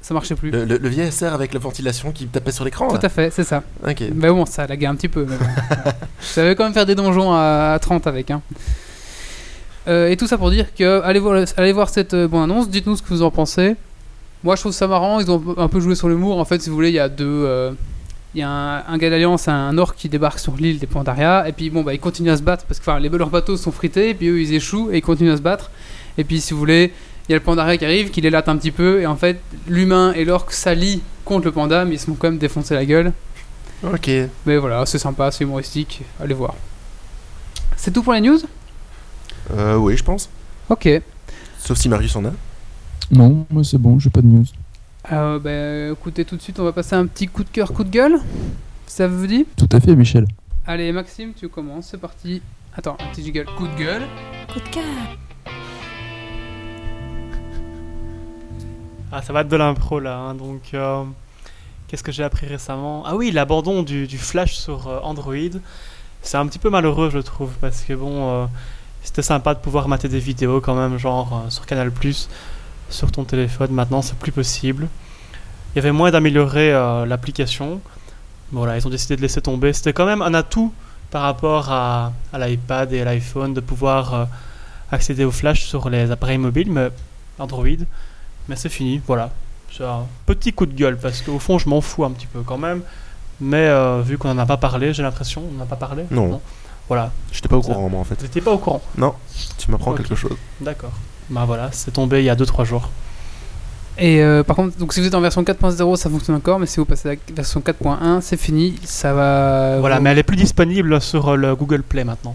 ça 0.00 0.14
marchait 0.14 0.34
plus. 0.34 0.50
Le, 0.50 0.64
le, 0.64 0.78
le 0.78 0.88
vieil 0.88 1.12
SR 1.12 1.34
avec 1.34 1.52
la 1.52 1.60
ventilation 1.60 2.10
qui 2.10 2.26
tapait 2.26 2.52
sur 2.52 2.64
l'écran 2.64 2.88
Tout 2.88 2.94
là 2.94 3.00
à 3.02 3.08
fait, 3.10 3.30
c'est 3.30 3.44
ça. 3.44 3.62
Ok. 3.86 4.02
Mais 4.14 4.30
bon, 4.30 4.46
ça 4.46 4.66
laguait 4.66 4.86
un 4.86 4.94
petit 4.94 5.08
peu. 5.08 5.26
Mais 5.28 5.36
bon, 5.36 5.44
savais 6.22 6.54
quand 6.54 6.64
même 6.64 6.72
faire 6.72 6.86
des 6.86 6.94
donjons 6.94 7.34
à, 7.34 7.72
à 7.74 7.78
30 7.78 8.06
avec. 8.06 8.30
Hein. 8.30 8.40
Euh, 9.88 10.08
et 10.10 10.16
tout 10.16 10.26
ça 10.26 10.36
pour 10.38 10.50
dire 10.50 10.74
que 10.74 11.00
allez 11.02 11.20
voir, 11.20 11.44
allez 11.56 11.72
voir 11.72 11.88
cette 11.88 12.14
euh, 12.14 12.28
bonne 12.28 12.42
annonce. 12.42 12.68
Dites-nous 12.68 12.96
ce 12.96 13.02
que 13.02 13.08
vous 13.08 13.22
en 13.22 13.30
pensez. 13.30 13.76
Moi, 14.44 14.56
je 14.56 14.62
trouve 14.62 14.72
ça 14.72 14.86
marrant. 14.86 15.20
Ils 15.20 15.30
ont 15.30 15.42
un 15.56 15.68
peu 15.68 15.80
joué 15.80 15.94
sur 15.94 16.08
l'humour. 16.08 16.38
En 16.38 16.44
fait, 16.44 16.60
si 16.60 16.68
vous 16.68 16.74
voulez, 16.74 16.90
il 16.90 16.94
y 16.94 16.98
a 16.98 17.08
deux. 17.08 17.24
euh, 17.26 17.72
Il 18.34 18.40
y 18.40 18.42
a 18.42 18.48
un, 18.48 18.84
un 18.86 18.98
gars 18.98 19.10
d'Alliance, 19.10 19.48
un 19.48 19.76
orc 19.76 19.94
qui 19.96 20.08
débarque 20.08 20.38
sur 20.38 20.54
l'île 20.56 20.78
des 20.78 20.86
Pandaria. 20.86 21.48
Et 21.48 21.52
puis, 21.52 21.70
bon, 21.70 21.82
bah, 21.82 21.94
ils 21.94 22.00
continuent 22.00 22.30
à 22.30 22.36
se 22.36 22.42
battre 22.42 22.64
parce 22.66 22.78
que 22.78 22.90
les, 23.00 23.08
leurs 23.08 23.30
bateaux 23.30 23.56
sont 23.56 23.72
frités. 23.72 24.10
Et 24.10 24.14
puis, 24.14 24.28
eux, 24.28 24.40
ils 24.40 24.54
échouent 24.54 24.90
et 24.92 24.98
ils 24.98 25.02
continuent 25.02 25.32
à 25.32 25.36
se 25.36 25.42
battre. 25.42 25.70
Et 26.16 26.24
puis, 26.24 26.40
si 26.40 26.52
vous 26.52 26.58
voulez, 26.60 26.92
il 27.28 27.32
y 27.32 27.34
a 27.34 27.38
le 27.38 27.42
Pandaria 27.44 27.76
qui 27.76 27.84
arrive, 27.84 28.10
qui 28.10 28.20
les 28.20 28.30
latte 28.30 28.48
un 28.48 28.56
petit 28.56 28.70
peu. 28.72 29.00
Et 29.00 29.06
en 29.06 29.16
fait, 29.16 29.40
l'humain 29.66 30.12
et 30.14 30.24
l'orc 30.24 30.52
s'allient 30.52 31.02
contre 31.24 31.46
le 31.46 31.52
panda, 31.52 31.84
mais 31.84 31.94
ils 31.94 31.98
se 31.98 32.06
font 32.06 32.14
quand 32.14 32.28
même 32.28 32.38
défoncer 32.38 32.74
la 32.74 32.84
gueule. 32.84 33.12
Ok. 33.82 34.10
Mais 34.46 34.56
voilà, 34.58 34.84
c'est 34.86 34.98
sympa, 34.98 35.30
c'est 35.30 35.44
humoristique. 35.44 36.02
Allez 36.20 36.34
voir. 36.34 36.54
C'est 37.76 37.92
tout 37.92 38.02
pour 38.02 38.12
les 38.12 38.20
news? 38.20 38.38
Euh, 39.56 39.76
oui, 39.76 39.96
je 39.96 40.04
pense. 40.04 40.28
Ok. 40.68 40.88
Sauf 41.58 41.78
si 41.78 41.88
Marius 41.88 42.16
en 42.16 42.24
a. 42.24 42.32
Non, 43.10 43.46
moi 43.50 43.64
c'est 43.64 43.78
bon, 43.78 43.98
j'ai 43.98 44.10
pas 44.10 44.22
de 44.22 44.26
news. 44.26 44.44
Euh, 45.12 45.38
bah, 45.38 45.92
écoutez, 45.92 46.24
tout 46.24 46.36
de 46.36 46.42
suite, 46.42 46.60
on 46.60 46.64
va 46.64 46.72
passer 46.72 46.94
un 46.94 47.06
petit 47.06 47.26
coup 47.26 47.42
de 47.42 47.48
cœur, 47.48 47.72
coup 47.72 47.84
de 47.84 47.90
gueule. 47.90 48.20
Ça 48.86 49.08
vous 49.08 49.26
dit? 49.26 49.46
Tout 49.56 49.68
à 49.72 49.80
fait, 49.80 49.96
Michel. 49.96 50.26
Allez, 50.66 50.92
Maxime, 50.92 51.32
tu 51.34 51.48
commences, 51.48 51.88
c'est 51.90 52.00
parti. 52.00 52.42
Attends, 52.76 52.96
un 53.00 53.10
petit 53.12 53.24
jiggle. 53.24 53.46
Coup 53.56 53.66
de 53.66 53.74
gueule. 53.76 54.02
Coup 54.52 54.60
de 54.60 54.68
cœur. 54.68 54.84
Ah, 59.12 59.22
ça 59.22 59.32
va 59.32 59.40
être 59.40 59.48
de 59.48 59.56
l'impro 59.56 59.98
là. 59.98 60.16
hein, 60.18 60.34
donc, 60.34 60.62
euh, 60.74 61.02
qu'est-ce 61.88 62.04
que 62.04 62.12
j'ai 62.12 62.22
appris 62.22 62.46
récemment? 62.46 63.02
Ah 63.04 63.16
oui, 63.16 63.32
l'abandon 63.32 63.82
du, 63.82 64.06
du 64.06 64.18
Flash 64.18 64.54
sur 64.56 64.86
euh, 64.86 65.00
Android. 65.02 65.34
C'est 66.22 66.36
un 66.36 66.46
petit 66.46 66.60
peu 66.60 66.70
malheureux, 66.70 67.10
je 67.10 67.18
trouve, 67.18 67.50
parce 67.60 67.82
que 67.82 67.94
bon, 67.94 68.30
euh, 68.30 68.46
c'était 69.02 69.22
sympa 69.22 69.54
de 69.54 69.60
pouvoir 69.60 69.88
mater 69.88 70.08
des 70.08 70.18
vidéos 70.18 70.60
quand 70.60 70.74
même, 70.74 70.98
genre 70.98 71.42
euh, 71.46 71.50
sur 71.50 71.66
Canal 71.66 71.90
sur 72.88 73.12
ton 73.12 73.24
téléphone. 73.24 73.70
Maintenant, 73.72 74.02
c'est 74.02 74.16
plus 74.16 74.32
possible. 74.32 74.88
Il 75.72 75.76
y 75.76 75.78
avait 75.78 75.92
moyen 75.92 76.12
d'améliorer 76.12 76.72
euh, 76.72 77.06
l'application. 77.06 77.80
Voilà, 78.52 78.76
ils 78.76 78.86
ont 78.86 78.90
décidé 78.90 79.16
de 79.16 79.22
laisser 79.22 79.40
tomber. 79.40 79.72
C'était 79.72 79.92
quand 79.92 80.06
même 80.06 80.22
un 80.22 80.34
atout 80.34 80.72
par 81.10 81.22
rapport 81.22 81.70
à, 81.70 82.12
à 82.32 82.38
l'iPad 82.38 82.92
et 82.92 83.00
à 83.00 83.04
l'iPhone 83.04 83.54
de 83.54 83.60
pouvoir 83.60 84.14
euh, 84.14 84.24
accéder 84.90 85.24
au 85.24 85.30
Flash 85.30 85.64
sur 85.64 85.88
les 85.88 86.10
appareils 86.10 86.38
mobiles, 86.38 86.70
mais 86.70 86.90
Android. 87.38 87.66
Mais 88.48 88.56
c'est 88.56 88.68
fini, 88.68 89.00
voilà. 89.06 89.30
C'est 89.72 89.84
un 89.84 90.06
petit 90.26 90.52
coup 90.52 90.66
de 90.66 90.74
gueule 90.74 90.98
parce 90.98 91.22
qu'au 91.22 91.38
fond, 91.38 91.58
je 91.58 91.68
m'en 91.68 91.80
fous 91.80 92.04
un 92.04 92.10
petit 92.10 92.26
peu 92.26 92.40
quand 92.40 92.58
même. 92.58 92.82
Mais 93.40 93.68
euh, 93.68 94.02
vu 94.02 94.18
qu'on 94.18 94.34
n'en 94.34 94.42
a 94.42 94.46
pas 94.46 94.56
parlé, 94.56 94.92
j'ai 94.92 95.02
l'impression, 95.02 95.42
on 95.48 95.56
n'en 95.56 95.62
a 95.62 95.66
pas 95.66 95.76
parlé 95.76 96.04
Non? 96.10 96.40
Voilà, 96.90 97.12
J'étais 97.30 97.46
pas 97.48 97.56
au 97.56 97.62
Ça. 97.62 97.72
courant, 97.72 97.88
moi, 97.88 98.00
en 98.00 98.04
fait. 98.04 98.16
vous 98.16 98.24
n'étiez 98.24 98.40
pas 98.40 98.50
au 98.50 98.58
courant. 98.58 98.82
Tu 99.58 99.70
m'apprends 99.70 99.94
quelque 99.94 100.16
chose. 100.16 100.36
D'accord. 100.60 100.90
Bah 101.30 101.44
voilà, 101.46 101.70
c'est 101.70 101.92
tombé 101.92 102.18
il 102.18 102.24
y 102.24 102.30
a 102.30 102.34
2-3 102.34 102.64
jours. 102.64 102.90
Et 103.96 104.20
euh, 104.20 104.42
par 104.42 104.56
contre, 104.56 104.76
donc 104.76 104.92
si 104.92 104.98
vous 105.00 105.06
êtes 105.06 105.14
en 105.14 105.20
version 105.20 105.42
4.0, 105.44 105.94
ça 105.96 106.10
fonctionne 106.10 106.34
encore, 106.34 106.58
mais 106.58 106.66
si 106.66 106.78
vous 106.78 106.84
passez 106.86 107.08
à 107.10 107.12
la 107.12 107.18
version 107.36 107.60
4.1, 107.60 108.20
c'est 108.22 108.36
fini, 108.36 108.74
ça 108.82 109.12
va. 109.14 109.78
voilà, 109.78 109.98
vous- 109.98 110.02
mais 110.02 110.10
elle 110.10 110.18
est 110.18 110.22
plus 110.24 110.36
disponible 110.36 111.00
sur 111.00 111.28
euh, 111.28 111.36
le 111.36 111.54
Google 111.54 111.84
Play 111.84 112.02
maintenant. 112.02 112.34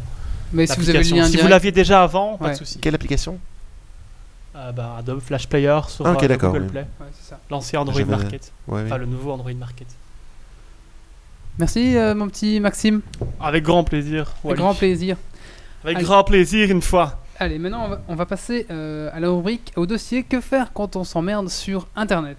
Mais 0.54 0.68
si 0.68 0.80
vous 0.80 0.90
avez 0.90 1.04
le 1.04 1.16
lien 1.18 1.26
si 1.28 1.36
vous 1.36 1.48
l'aviez 1.50 1.74
déjà 1.74 2.02
avant, 2.04 2.38
pas 2.38 2.46
Ouais. 2.46 2.52
de 2.52 2.58
souci. 2.58 2.80
Quelle 2.80 2.96
application? 2.96 3.38
Euh, 4.56 4.72
bah, 4.72 4.96
Adobe 5.00 5.20
Flash 5.20 5.50
Player 5.50 5.78
sur 5.90 6.08
Ah, 6.08 6.14
ok, 6.14 6.24
euh, 6.24 6.38
Google 6.38 6.62
oui. 6.62 6.68
Play, 6.70 6.86
Ouais, 7.02 7.08
l'ancien 7.52 7.82
Android 7.82 8.06
Market, 8.06 8.54
Ouais, 8.70 8.80
oui. 8.80 8.86
enfin 8.86 8.98
le 9.00 9.06
nouveau 9.06 9.32
Android 9.34 9.52
Market. 9.60 9.88
Merci, 11.58 11.96
euh, 11.98 12.14
mon 12.16 12.28
petit 12.28 12.60
Maxime. 12.60 13.02
Avec 13.40 13.64
grand 13.64 13.84
plaisir. 13.84 14.22
Avec 14.24 14.44
Wally. 14.44 14.58
grand 14.58 14.74
plaisir. 14.74 15.18
Avec 15.84 15.98
Allez. 15.98 16.06
grand 16.06 16.24
plaisir 16.24 16.70
une 16.70 16.82
fois. 16.82 17.22
Allez, 17.38 17.60
maintenant 17.60 17.86
on 17.86 17.90
va, 17.90 18.02
on 18.08 18.16
va 18.16 18.26
passer 18.26 18.66
euh, 18.72 19.10
à 19.14 19.20
la 19.20 19.30
rubrique, 19.30 19.72
au 19.76 19.86
dossier 19.86 20.24
Que 20.24 20.40
faire 20.42 20.72
quand 20.74 20.96
on 20.96 21.04
s'emmerde 21.04 21.50
sur 21.50 21.88
Internet? 21.96 22.38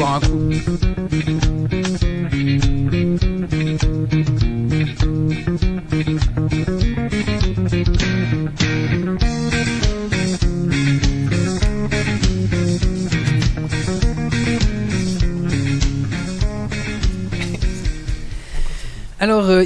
Aller 0.00 0.91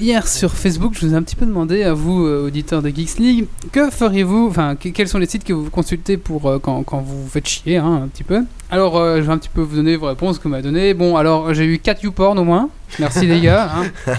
hier 0.06 0.28
sur 0.28 0.52
Facebook, 0.54 0.94
je 0.94 1.04
vous 1.04 1.12
ai 1.14 1.16
un 1.16 1.22
petit 1.24 1.34
peu 1.34 1.44
demandé 1.46 1.82
à 1.82 1.92
vous, 1.92 2.24
euh, 2.26 2.46
auditeurs 2.46 2.80
de 2.80 2.90
Geeks 2.90 3.18
League, 3.18 3.46
que 3.72 3.90
feriez-vous, 3.90 4.46
enfin 4.48 4.76
que- 4.76 4.88
quels 4.90 5.08
sont 5.08 5.18
les 5.18 5.26
sites 5.26 5.42
que 5.42 5.52
vous 5.52 5.68
consultez 5.68 6.16
pour 6.16 6.46
euh, 6.46 6.58
quand, 6.60 6.84
quand 6.84 7.00
vous 7.00 7.24
vous 7.24 7.28
faites 7.28 7.48
chier 7.48 7.78
hein, 7.78 8.02
un 8.04 8.08
petit 8.08 8.22
peu. 8.22 8.44
Alors 8.70 8.96
euh, 8.96 9.16
je 9.16 9.22
vais 9.22 9.32
un 9.32 9.38
petit 9.38 9.48
peu 9.48 9.62
vous 9.62 9.74
donner 9.74 9.96
vos 9.96 10.06
réponses 10.06 10.38
que 10.38 10.44
vous 10.44 10.50
m'avez 10.50 10.62
donné. 10.62 10.94
Bon 10.94 11.16
alors 11.16 11.52
j'ai 11.54 11.64
eu 11.64 11.78
4 11.80 12.04
YouPorn 12.04 12.38
au 12.38 12.44
moins. 12.44 12.68
Merci 13.00 13.26
les 13.26 13.40
gars. 13.40 13.68
hein. 13.74 14.12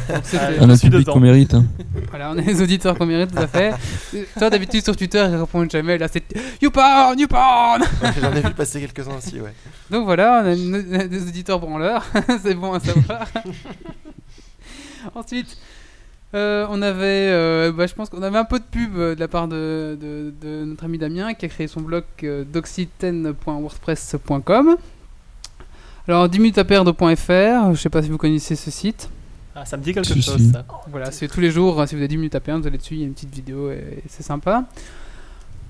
On 0.60 0.70
a 0.70 0.74
je 0.74 0.80
suis 0.80 0.90
public 0.90 1.08
qu'on 1.08 1.20
mérite. 1.22 1.54
hein. 1.54 1.64
voilà, 2.10 2.32
on 2.34 2.38
est 2.38 2.42
les 2.46 2.62
auditeurs 2.62 2.98
qu'on 2.98 3.06
mérite 3.06 3.32
tout 3.34 3.40
à 3.42 3.48
fait. 3.48 3.74
Toi 4.38 4.50
d'habitude 4.50 4.84
sur 4.84 4.96
Twitter 4.98 5.26
ils 5.30 5.36
répondent 5.38 5.72
jamais. 5.72 5.98
Là 5.98 6.08
c'est 6.12 6.24
YouPorn, 6.62 7.18
YouPorn. 7.18 7.84
J'en 8.22 8.34
ai 8.34 8.42
vu 8.42 8.52
passer 8.54 8.82
quelques-uns 8.82 9.18
aussi, 9.18 9.40
ouais. 9.40 9.54
Donc 9.90 10.04
voilà, 10.04 10.42
on 10.44 10.48
a 10.50 10.54
une- 10.54 11.08
des 11.08 11.24
auditeurs 11.28 11.60
branleurs, 11.60 12.06
c'est 12.44 12.56
bon 12.56 12.74
à 12.74 12.80
savoir. 12.82 13.26
Ensuite, 15.16 15.58
euh, 16.34 16.66
on 16.70 16.82
avait, 16.82 17.30
euh, 17.32 17.72
bah, 17.72 17.88
je 17.88 17.94
pense 17.94 18.10
qu'on 18.10 18.22
avait 18.22 18.38
un 18.38 18.44
peu 18.46 18.60
de 18.60 18.64
pub 18.66 18.98
euh, 18.98 19.16
de 19.16 19.20
la 19.20 19.28
part 19.28 19.48
de, 19.48 19.98
de- 20.00 20.34
de 20.42 20.66
notre 20.66 20.84
ami 20.86 20.98
Damien 20.98 21.34
qui 21.34 21.46
a 21.46 21.50
créé 21.50 21.68
son 21.68 21.82
blog 21.82 22.04
euh, 22.24 22.44
doxyten.wordpress.com. 22.44 24.76
Alors 26.08 26.30
10 26.30 26.40
minutes 26.40 26.58
à 26.58 26.64
perdre.fr, 26.66 27.74
je 27.74 27.80
sais 27.80 27.90
pas 27.90 28.02
si 28.02 28.10
vous 28.10 28.18
connaissez 28.18 28.56
ce 28.56 28.72
site. 28.72 29.10
Ah, 29.56 29.66
ça 29.66 29.76
me 29.78 29.84
dit 29.84 29.94
quelque 29.94 30.06
Si, 30.08 30.22
chose 30.22 30.38
si. 30.38 30.52
ça. 30.52 30.64
Voilà, 30.90 31.12
c'est 31.12 31.28
tous 31.28 31.40
les 31.42 31.52
jours, 31.52 31.84
si 31.88 31.96
vous 31.96 32.00
avez 32.02 32.08
10 32.08 32.18
minutes 32.18 32.36
à 32.36 32.40
perdre, 32.40 32.62
vous 32.62 32.68
allez 32.68 32.78
dessus, 32.78 32.94
il 32.96 33.00
y 33.00 33.04
a 33.04 33.08
une 33.08 33.14
petite 33.14 33.34
vidéo 33.34 33.72
et, 33.72 33.76
et 33.76 34.04
c'est 34.08 34.24
sympa. 34.24 34.64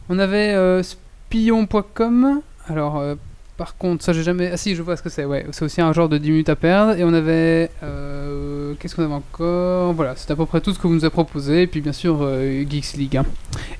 On 0.10 0.20
avait 0.20 0.54
euh, 0.54 0.84
spion.com. 0.84 2.41
Alors, 2.67 2.98
euh, 2.98 3.15
par 3.58 3.76
contre, 3.78 4.04
ça 4.04 4.13
j'ai 4.13 4.24
jamais. 4.24 4.52
Ah 4.54 4.58
si, 4.58 4.76
je 4.76 4.82
vois 4.82 4.96
ce 4.96 5.02
que 5.02 5.10
c'est, 5.10 5.26
ouais. 5.26 5.46
C'est 5.52 5.65
aussi 5.65 5.82
un 5.82 5.91
genre 5.93 6.08
de 6.10 6.17
10 6.17 6.30
minutes 6.32 6.50
à 6.50 6.56
perdre. 6.56 6.93
Et 6.98 7.04
on 7.04 7.13
avait. 7.13 7.70
euh, 7.84 8.74
Qu'est-ce 8.80 8.96
qu'on 8.96 9.04
avait 9.04 9.13
encore? 9.13 9.93
Voilà, 9.93 10.13
c'est 10.15 10.30
à 10.32 10.36
peu 10.36 10.46
près 10.46 10.62
tout 10.62 10.74
ce 10.74 10.80
que 10.80 10.88
vous 10.88 10.93
nous 10.93 11.06
a 11.06 11.10
proposé. 11.10 11.63
Et 11.63 11.67
puis 11.67 11.82
bien 11.82 11.91
sûr, 11.93 12.20
euh, 12.22 12.63
Geeks 12.70 12.93
League. 12.93 13.17
hein. 13.17 13.26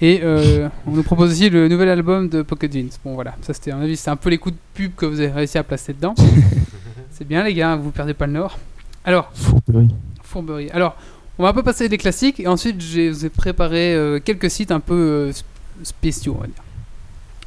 Et 0.02 0.22
euh, 0.24 0.68
on 0.88 0.92
nous 0.92 1.04
propose 1.04 1.32
aussi 1.32 1.50
le 1.50 1.68
nouvel 1.68 1.90
album 1.90 2.28
de 2.30 2.42
Pocket 2.42 2.72
Jeans. 2.74 2.90
Bon 3.06 3.14
voilà, 3.14 3.36
ça 3.42 3.54
c'était, 3.54 3.72
à 3.72 3.76
mon 3.76 3.84
avis, 3.84 3.96
c'est 3.98 4.10
un 4.10 4.16
peu 4.16 4.30
les 4.30 4.38
coups 4.38 4.56
de 4.56 4.60
pub 4.74 4.96
que 4.96 5.06
vous 5.06 5.20
avez 5.20 5.32
réussi 5.32 5.58
à 5.58 5.64
placer 5.64 5.94
dedans. 5.94 6.16
c'est 7.12 7.28
bien 7.28 7.44
les 7.44 7.54
gars, 7.54 7.76
vous 7.76 7.92
perdez 7.92 8.14
pas 8.14 8.28
le 8.28 8.34
nord. 8.34 8.58
Alors. 9.06 9.32
Fourberie. 9.34 9.90
Fourberie. 10.24 10.70
Alors, 10.72 10.96
on 11.40 11.44
va 11.44 11.50
un 11.50 11.54
peu 11.54 11.64
passer 11.64 11.88
des 11.88 11.98
classiques 11.98 12.40
et 12.40 12.48
ensuite 12.48 12.82
je 12.82 13.10
vous 13.10 13.26
ai 13.26 13.30
préparé 13.30 13.96
quelques 14.26 14.50
sites 14.50 14.72
un 14.72 14.80
peu 14.80 15.30
sp- 15.32 15.44
spéciaux, 15.84 16.36
on 16.38 16.42
va 16.42 16.48
dire. 16.48 16.56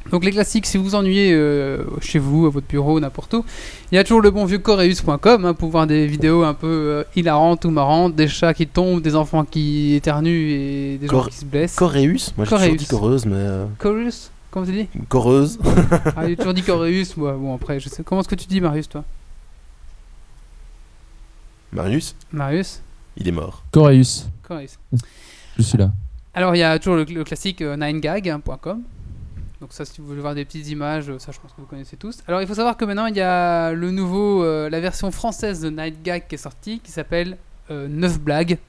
Donc 0.09 0.25
les 0.25 0.31
classiques, 0.31 0.65
si 0.65 0.77
vous 0.77 0.83
vous 0.83 0.95
ennuyez 0.95 1.31
euh, 1.31 1.83
chez 2.01 2.19
vous, 2.19 2.45
à 2.45 2.49
votre 2.49 2.67
bureau, 2.67 2.99
n'importe 2.99 3.33
où, 3.35 3.45
il 3.91 3.95
y 3.95 3.97
a 3.97 4.03
toujours 4.03 4.21
le 4.21 4.31
bon 4.31 4.43
vieux 4.45 4.57
coreus.com 4.59 5.45
hein, 5.45 5.53
pour 5.53 5.69
voir 5.69 5.87
des 5.87 6.05
vidéos 6.07 6.43
un 6.43 6.53
peu 6.53 6.67
euh, 6.67 7.03
hilarantes 7.15 7.63
ou 7.65 7.69
marrantes, 7.69 8.15
des 8.15 8.27
chats 8.27 8.53
qui 8.53 8.67
tombent, 8.67 9.01
des 9.01 9.15
enfants 9.15 9.45
qui 9.45 9.93
éternuent 9.93 10.49
et 10.49 10.97
des 10.97 11.07
gens 11.07 11.23
qui 11.23 11.35
se 11.37 11.45
blessent. 11.45 11.75
Coréus 11.75 12.33
Moi 12.35 12.45
j'ai 12.45 12.49
Coréus. 12.49 12.71
toujours 12.71 12.77
dit 12.77 12.87
coreuse, 12.87 13.25
mais. 13.25 13.35
euh, 13.35 13.65
Coreus 13.77 14.31
Comment 14.49 14.65
tu 14.65 14.73
dis? 14.73 14.87
Coreuse 15.07 15.59
Ah, 16.17 16.27
j'ai 16.27 16.35
toujours 16.35 16.53
dit 16.53 16.61
coreus. 16.63 17.15
Moi, 17.15 17.31
bon, 17.39 17.55
après, 17.55 17.79
je 17.79 17.87
sais. 17.87 18.03
Comment 18.03 18.19
est-ce 18.19 18.27
que 18.27 18.35
tu 18.35 18.47
dis, 18.47 18.59
Marius, 18.59 18.89
toi? 18.89 19.05
Marius? 21.71 22.15
Marius? 22.33 22.81
Il 23.15 23.27
est 23.29 23.31
mort. 23.31 23.63
Coreus, 23.71 24.25
Coreus. 24.45 24.77
je 25.57 25.61
suis 25.63 25.77
là. 25.77 25.91
Alors 26.33 26.53
il 26.55 26.59
y 26.59 26.63
a 26.63 26.77
toujours 26.79 26.95
le, 26.97 27.03
le 27.05 27.23
classique 27.23 27.61
euh, 27.61 27.75
9gag.com. 27.77 28.79
Donc 29.61 29.69
ça, 29.73 29.85
si 29.85 30.01
vous 30.01 30.07
voulez 30.07 30.21
voir 30.21 30.33
des 30.35 30.43
petites 30.43 30.67
images, 30.69 31.09
euh, 31.09 31.19
ça 31.19 31.31
je 31.31 31.39
pense 31.39 31.51
que 31.51 31.61
vous 31.61 31.67
connaissez 31.67 31.95
tous. 31.95 32.17
Alors 32.27 32.41
il 32.41 32.47
faut 32.47 32.55
savoir 32.55 32.75
que 32.77 32.83
maintenant 32.83 33.05
il 33.05 33.15
y 33.15 33.21
a 33.21 33.71
le 33.73 33.91
nouveau, 33.91 34.43
euh, 34.43 34.69
la 34.69 34.79
version 34.79 35.11
française 35.11 35.61
de 35.61 35.69
9gag 35.69 36.23
qui 36.27 36.35
est 36.35 36.37
sortie, 36.39 36.79
qui 36.79 36.91
s'appelle 36.91 37.37
euh, 37.69 37.87
9 37.87 38.19
blagues. 38.19 38.57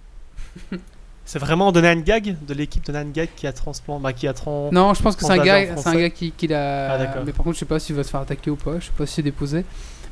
C'est 1.24 1.38
vraiment 1.38 1.72
de 1.72 1.81
Gag, 1.81 2.37
de 2.46 2.52
l'équipe 2.52 2.85
de 2.85 3.02
Gag 3.12 3.28
qui 3.37 3.46
a 3.46 3.52
transplant, 3.52 4.00
bah, 4.00 4.12
qui 4.12 4.26
a 4.26 4.33
tran- 4.33 4.70
Non, 4.72 4.92
je 4.92 5.00
pense 5.02 5.14
que 5.14 5.24
c'est 5.24 5.31
un 5.33 5.38
gars, 5.38 5.76
c'est 5.76 5.88
un 5.88 5.94
gars 5.94 6.11
qui, 6.11 6.33
qui 6.33 6.48
l'a. 6.48 6.92
Ah, 6.92 6.98
d'accord. 6.98 7.22
mais 7.24 7.33
par 7.33 7.44
contre, 7.44 7.55
je 7.55 7.61
sais 7.61 7.64
pas 7.64 7.78
s'il 7.78 7.94
va 7.94 8.02
se 8.02 8.11
faire 8.11 8.20
attaquer 8.20 8.50
ou 8.50 8.57
pas. 8.57 8.81
Je 8.81 8.87
sais 8.87 8.92
pas 8.98 9.07
si 9.07 9.14
c'est 9.14 9.22
déposé. 9.22 9.64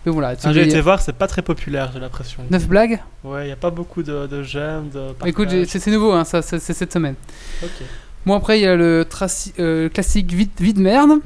Mais 0.06 0.12
voilà. 0.12 0.34
Ah, 0.42 0.52
J'ai 0.52 0.62
été 0.62 0.80
voir, 0.80 1.02
c'est 1.02 1.12
pas 1.12 1.26
très 1.26 1.42
populaire, 1.42 1.90
j'ai 1.92 1.98
l'impression. 1.98 2.44
9 2.48 2.68
blagues? 2.68 3.00
Ouais, 3.24 3.48
y 3.48 3.52
a 3.52 3.56
pas 3.56 3.70
beaucoup 3.70 4.02
de, 4.04 4.28
de 4.28 4.42
j'aime, 4.44 4.88
de 4.88 5.08
Écoute, 5.26 5.48
c'est 5.66 5.86
nouveau, 5.88 6.12
hein, 6.12 6.24
ça, 6.24 6.42
c'est 6.42 6.60
cette 6.60 6.92
semaine. 6.92 7.16
Ok. 7.62 7.70
Bon, 8.26 8.34
après, 8.34 8.58
il 8.58 8.62
y 8.62 8.66
a 8.66 8.76
le 8.76 9.06
euh, 9.58 9.88
classique 9.88 10.32
vide 10.32 10.78
merde. 10.78 11.20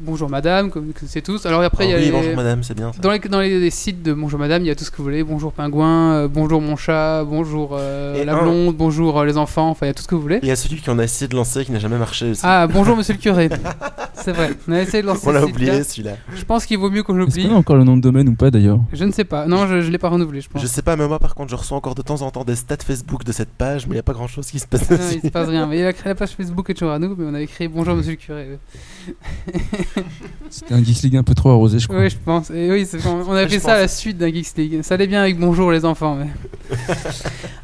Bonjour 0.00 0.28
madame, 0.28 0.70
comme 0.70 0.86
vous 0.86 0.92
connaissez 0.92 1.22
tous. 1.22 1.46
Alors 1.46 1.62
après, 1.62 1.86
il 1.86 1.90
y 1.90 1.92
a 1.94 1.96
Ah 1.96 2.00
oui, 2.00 2.06
les- 2.06 2.10
bonjour 2.10 2.34
madame, 2.34 2.64
c'est 2.64 2.74
bien 2.74 2.92
ça. 2.92 2.98
dans, 3.00 3.12
les, 3.12 3.20
dans 3.20 3.40
les, 3.40 3.60
les 3.60 3.70
sites 3.70 4.02
de 4.02 4.12
Bonjour 4.12 4.40
madame, 4.40 4.62
il 4.62 4.66
y 4.66 4.70
a 4.70 4.74
tout 4.74 4.82
ce 4.82 4.90
que 4.90 4.96
vous 4.96 5.04
voulez. 5.04 5.22
Bonjour 5.22 5.52
pingouin, 5.52 6.14
euh, 6.14 6.28
bonjour 6.28 6.60
mon 6.60 6.74
chat, 6.74 7.22
bonjour 7.22 7.76
euh, 7.78 8.14
Et 8.20 8.24
la 8.24 8.34
un- 8.34 8.42
blonde, 8.42 8.74
bonjour 8.76 9.20
euh, 9.20 9.24
les 9.24 9.36
enfants, 9.38 9.70
enfin, 9.70 9.86
il 9.86 9.90
y 9.90 9.92
a 9.92 9.94
tout 9.94 10.02
ce 10.02 10.08
que 10.08 10.16
vous 10.16 10.20
voulez. 10.22 10.40
Il 10.42 10.48
y 10.48 10.50
a 10.50 10.56
celui 10.56 10.80
qu'on 10.82 10.98
a 10.98 11.04
essayé 11.04 11.28
de 11.28 11.36
lancer 11.36 11.64
qui 11.64 11.70
n'a 11.70 11.78
jamais 11.78 11.96
marché 11.96 12.30
aussi. 12.32 12.40
Ah, 12.44 12.66
bonjour 12.66 12.96
monsieur 12.96 13.14
le 13.14 13.20
curé. 13.20 13.48
c'est 14.14 14.32
vrai, 14.32 14.50
on 14.66 14.72
a 14.72 14.80
essayé 14.80 15.00
de 15.00 15.06
lancer 15.06 15.28
On 15.28 15.32
l'a 15.32 15.42
ce 15.42 15.46
oublié 15.46 15.70
site-là. 15.84 15.84
celui-là. 15.84 16.16
Je 16.40 16.44
pense 16.44 16.66
qu'il 16.66 16.78
vaut 16.78 16.90
mieux 16.90 17.04
qu'on 17.04 17.12
Est-ce 17.14 17.20
l'oublie. 17.26 17.48
qu'on 17.48 17.54
a 17.54 17.58
encore 17.58 17.76
le 17.76 17.84
nom 17.84 17.96
de 17.96 18.02
domaine 18.02 18.28
ou 18.28 18.34
pas 18.34 18.50
d'ailleurs? 18.50 18.80
Je 18.92 19.04
ne 19.04 19.12
sais 19.12 19.24
pas. 19.24 19.46
Non, 19.46 19.68
je, 19.68 19.80
je 19.80 19.90
l'ai 19.92 19.98
pas 19.98 20.08
renouvelé, 20.08 20.40
je 20.40 20.48
pense. 20.48 20.60
Je 20.60 20.66
sais 20.66 20.82
pas, 20.82 20.96
mais 20.96 21.06
moi 21.06 21.20
par 21.20 21.36
contre, 21.36 21.52
je 21.52 21.56
reçois 21.56 21.76
encore 21.78 21.94
de 21.94 22.02
temps 22.02 22.20
en 22.22 22.32
temps 22.32 22.42
des 22.42 22.56
stats 22.56 22.78
Facebook 22.84 23.22
de 23.22 23.30
cette 23.30 23.50
page, 23.50 23.86
mais 23.86 23.92
il 23.92 23.94
n'y 23.96 24.00
a 24.00 24.02
pas 24.02 24.12
grand 24.12 24.26
chose 24.26 24.48
qui 24.50 24.58
se 24.58 24.66
passe 24.66 24.90
Non, 24.90 24.96
dessus. 24.96 25.20
il 25.22 25.26
se 25.28 25.28
passe 25.32 25.48
rien. 25.48 25.68
Mais 25.68 25.78
il 25.78 25.86
a 25.86 25.92
créé 25.92 26.08
la 26.10 26.14
page 26.16 26.30
Facebook 26.30 26.68
et 26.68 26.74
toujours 26.74 26.92
à 26.92 26.98
nous, 26.98 27.14
mais 27.16 27.24
on 27.28 27.34
avait 27.34 27.46
créé 27.46 27.68
Bonjour 27.68 27.94
Monsieur 27.94 28.10
le 28.12 28.16
curé. 28.16 28.58
C'était 30.50 30.74
un 30.74 30.82
Geeks 30.84 31.02
League 31.02 31.16
un 31.16 31.22
peu 31.22 31.34
trop 31.34 31.50
arrosé, 31.50 31.78
je 31.78 31.88
crois. 31.88 32.00
Oui, 32.00 32.10
je 32.10 32.16
pense. 32.24 32.50
Et 32.50 32.70
oui, 32.70 32.86
c'est- 32.88 33.04
on 33.06 33.32
a 33.32 33.46
fait 33.48 33.58
ça 33.58 33.74
à 33.74 33.78
la 33.80 33.88
suite 33.88 34.18
d'un 34.18 34.32
Geeks 34.32 34.56
League. 34.56 34.82
Ça 34.82 34.94
allait 34.94 35.06
bien 35.06 35.20
avec 35.22 35.38
Bonjour 35.38 35.72
les 35.72 35.84
enfants. 35.84 36.16
Mais... 36.16 36.76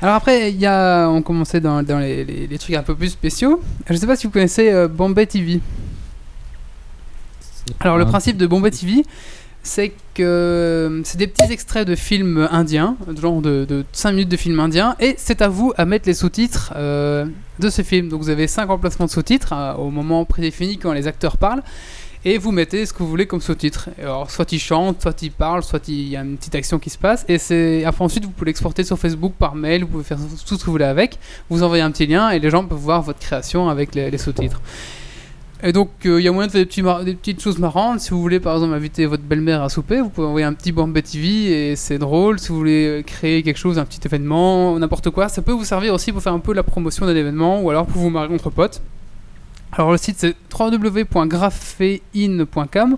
Alors 0.00 0.14
après, 0.16 0.50
il 0.50 0.58
y 0.58 0.66
a, 0.66 1.08
on 1.08 1.22
commençait 1.22 1.60
dans, 1.60 1.82
dans 1.82 1.98
les, 1.98 2.24
les- 2.24 2.46
les 2.46 2.58
trucs 2.58 2.74
un 2.74 2.82
peu 2.82 2.94
plus 2.94 3.10
spéciaux. 3.10 3.60
Je 3.88 3.94
sais 3.96 4.06
pas 4.06 4.16
si 4.16 4.26
vous 4.26 4.32
connaissez 4.32 4.70
euh, 4.70 4.88
Bombay 4.88 5.26
TV. 5.26 5.60
Alors 7.80 7.96
le 7.98 8.04
Ah. 8.04 8.08
principe 8.08 8.36
de 8.36 8.46
Bombay 8.46 8.70
TV, 8.70 9.04
c'est 9.62 9.90
que 10.14 10.22
euh, 10.22 11.02
c'est 11.04 11.18
des 11.18 11.26
petits 11.26 11.52
extraits 11.52 11.86
de 11.86 11.94
films 11.94 12.48
indiens, 12.50 12.96
genre 13.20 13.40
de, 13.42 13.64
de 13.64 13.84
5 13.92 14.12
minutes 14.12 14.28
de 14.30 14.36
films 14.36 14.58
indiens, 14.58 14.96
et 14.98 15.14
c'est 15.18 15.42
à 15.42 15.48
vous 15.48 15.72
à 15.76 15.84
mettre 15.84 16.08
les 16.08 16.14
sous-titres 16.14 16.72
euh, 16.76 17.26
de 17.58 17.68
ce 17.70 17.82
film. 17.82 18.08
Donc 18.08 18.22
vous 18.22 18.30
avez 18.30 18.46
5 18.46 18.68
emplacements 18.70 19.06
de 19.06 19.10
sous-titres 19.10 19.52
hein, 19.52 19.74
au 19.78 19.90
moment 19.90 20.24
prédéfini 20.24 20.78
quand 20.78 20.92
les 20.92 21.06
acteurs 21.06 21.36
parlent, 21.36 21.62
et 22.24 22.38
vous 22.38 22.52
mettez 22.52 22.84
ce 22.84 22.92
que 22.92 22.98
vous 22.98 23.08
voulez 23.08 23.26
comme 23.26 23.40
sous-titres. 23.40 23.88
Alors 23.98 24.30
soit 24.30 24.52
ils 24.52 24.58
chantent, 24.58 25.02
soit 25.02 25.22
ils 25.22 25.32
parlent, 25.32 25.62
soit 25.62 25.88
il 25.88 26.08
y 26.08 26.16
a 26.16 26.20
une 26.20 26.36
petite 26.36 26.54
action 26.54 26.78
qui 26.78 26.90
se 26.90 26.98
passe, 26.98 27.24
et 27.28 27.38
c'est 27.38 27.84
après 27.84 28.04
ensuite 28.04 28.24
vous 28.24 28.30
pouvez 28.30 28.46
l'exporter 28.46 28.84
sur 28.84 28.98
Facebook 28.98 29.34
par 29.38 29.54
mail, 29.54 29.82
vous 29.82 29.88
pouvez 29.88 30.04
faire 30.04 30.18
tout 30.18 30.54
ce 30.54 30.60
que 30.60 30.66
vous 30.66 30.72
voulez 30.72 30.84
avec, 30.84 31.18
vous 31.48 31.62
envoyez 31.62 31.82
un 31.82 31.90
petit 31.90 32.06
lien, 32.06 32.30
et 32.30 32.38
les 32.38 32.50
gens 32.50 32.64
peuvent 32.64 32.78
voir 32.78 33.02
votre 33.02 33.18
création 33.18 33.68
avec 33.68 33.94
les, 33.94 34.18
sous-titres. 34.18 34.60
Et 35.62 35.72
donc, 35.72 35.90
euh, 36.06 36.18
il 36.18 36.24
y 36.24 36.28
a 36.28 36.32
moyen 36.32 36.46
de 36.46 36.52
faire 36.52 37.04
des 37.04 37.14
petites 37.14 37.42
choses 37.42 37.58
marrantes. 37.58 38.00
Si 38.00 38.10
vous 38.12 38.20
voulez, 38.22 38.40
par 38.40 38.54
exemple, 38.54 38.72
inviter 38.72 39.04
votre 39.04 39.22
belle-mère 39.22 39.62
à 39.62 39.68
souper, 39.68 40.00
vous 40.00 40.08
pouvez 40.08 40.26
envoyer 40.26 40.46
un 40.46 40.54
petit 40.54 40.72
Bombay 40.72 41.02
TV 41.02 41.72
et 41.72 41.76
c'est 41.76 41.98
drôle. 41.98 42.38
Si 42.38 42.48
vous 42.48 42.56
voulez 42.56 42.86
euh, 42.86 43.02
créer 43.02 43.42
quelque 43.42 43.58
chose, 43.58 43.78
un 43.78 43.84
petit 43.84 44.00
événement, 44.02 44.78
n'importe 44.78 45.10
quoi, 45.10 45.28
ça 45.28 45.42
peut 45.42 45.52
vous 45.52 45.64
servir 45.64 45.92
aussi 45.92 46.12
pour 46.12 46.22
faire 46.22 46.32
un 46.32 46.38
peu 46.38 46.54
la 46.54 46.62
promotion 46.62 47.04
d'un 47.04 47.14
événement 47.14 47.60
ou 47.60 47.68
alors 47.68 47.84
pour 47.84 48.00
vous 48.00 48.08
marier 48.08 48.34
entre 48.34 48.48
potes. 48.48 48.80
Alors, 49.72 49.92
le 49.92 49.98
site 49.98 50.16
c'est 50.18 50.34
www.graphein.com, 50.52 52.96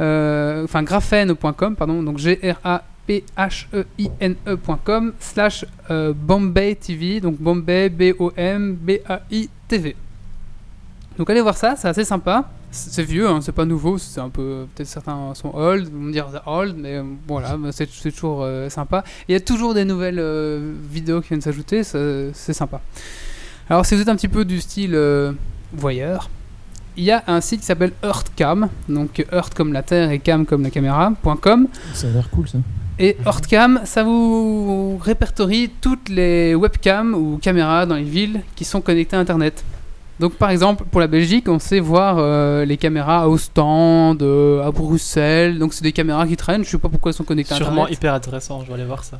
euh, 0.00 0.64
enfin 0.64 0.82
graphène.com, 0.82 1.76
pardon, 1.76 2.02
donc 2.02 2.18
G-R-A-P-H-E-I-N-E.com 2.18 5.08
E 5.08 5.14
slash 5.20 5.64
euh, 5.90 6.12
Bombay 6.14 6.74
TV, 6.74 7.20
donc 7.20 7.36
Bombay 7.38 7.88
B-O-M-B-A-I-T-V. 7.88 9.96
Donc 11.18 11.30
allez 11.30 11.40
voir 11.40 11.56
ça, 11.56 11.76
c'est 11.76 11.88
assez 11.88 12.04
sympa. 12.04 12.50
C'est 12.74 13.02
vieux, 13.02 13.28
hein, 13.28 13.42
c'est 13.42 13.52
pas 13.52 13.66
nouveau, 13.66 13.98
c'est 13.98 14.20
un 14.20 14.30
peu. 14.30 14.66
Peut-être 14.74 14.88
certains 14.88 15.34
sont 15.34 15.54
old, 15.54 15.92
vont 15.92 16.00
me 16.00 16.10
dire 16.10 16.26
old, 16.46 16.74
mais 16.76 16.96
euh, 16.96 17.02
voilà, 17.28 17.58
c'est 17.70 17.86
toujours 17.86 18.40
euh, 18.42 18.70
sympa. 18.70 19.04
Il 19.28 19.32
y 19.32 19.34
a 19.36 19.40
toujours 19.40 19.74
des 19.74 19.84
nouvelles 19.84 20.18
euh, 20.18 20.72
vidéos 20.90 21.20
qui 21.20 21.28
viennent 21.28 21.42
s'ajouter, 21.42 21.84
c'est 21.84 22.54
sympa. 22.54 22.80
Alors 23.68 23.86
si 23.86 23.94
vous 23.94 24.02
êtes 24.02 24.08
un 24.08 24.16
petit 24.16 24.28
peu 24.28 24.44
du 24.44 24.60
style 24.60 24.94
euh, 24.94 25.32
voyeur, 25.74 26.30
il 26.96 27.04
y 27.04 27.10
a 27.10 27.22
un 27.26 27.40
site 27.40 27.60
qui 27.60 27.66
s'appelle 27.66 27.92
Earthcam, 28.02 28.68
donc 28.88 29.24
Earth 29.32 29.54
comme 29.54 29.72
la 29.72 29.82
Terre 29.82 30.10
et 30.10 30.18
Cam 30.18 30.44
comme 30.44 30.62
la 30.62 30.70
caméra, 30.70 31.12
.com. 31.40 31.68
Ça 31.94 32.06
a 32.06 32.10
l'air 32.10 32.28
cool 32.30 32.48
ça. 32.48 32.58
Et 32.98 33.16
Earthcam, 33.24 33.80
ça 33.84 34.04
vous 34.04 34.98
répertorie 34.98 35.70
toutes 35.80 36.08
les 36.08 36.54
webcams 36.54 37.14
ou 37.14 37.38
caméras 37.40 37.86
dans 37.86 37.96
les 37.96 38.02
villes 38.02 38.42
qui 38.54 38.64
sont 38.64 38.80
connectées 38.80 39.16
à 39.16 39.20
Internet. 39.20 39.64
Donc 40.22 40.34
par 40.34 40.50
exemple, 40.50 40.84
pour 40.88 41.00
la 41.00 41.08
Belgique, 41.08 41.48
on 41.48 41.58
sait 41.58 41.80
voir 41.80 42.14
euh, 42.18 42.64
les 42.64 42.76
caméras 42.76 43.22
à 43.22 43.26
Ostende, 43.28 44.22
euh, 44.22 44.62
à 44.64 44.70
Bruxelles. 44.70 45.58
Donc 45.58 45.74
c'est 45.74 45.82
des 45.82 45.90
caméras 45.90 46.28
qui 46.28 46.36
traînent, 46.36 46.64
je 46.64 46.70
sais 46.70 46.78
pas 46.78 46.88
pourquoi 46.88 47.10
elles 47.10 47.16
sont 47.16 47.24
connectées 47.24 47.54
à 47.54 47.56
Sûrement 47.56 47.82
Internet. 47.82 47.94
hyper 47.98 48.14
intéressant, 48.14 48.60
je 48.62 48.68
vais 48.68 48.74
aller 48.74 48.84
voir 48.84 49.02
ça. 49.02 49.18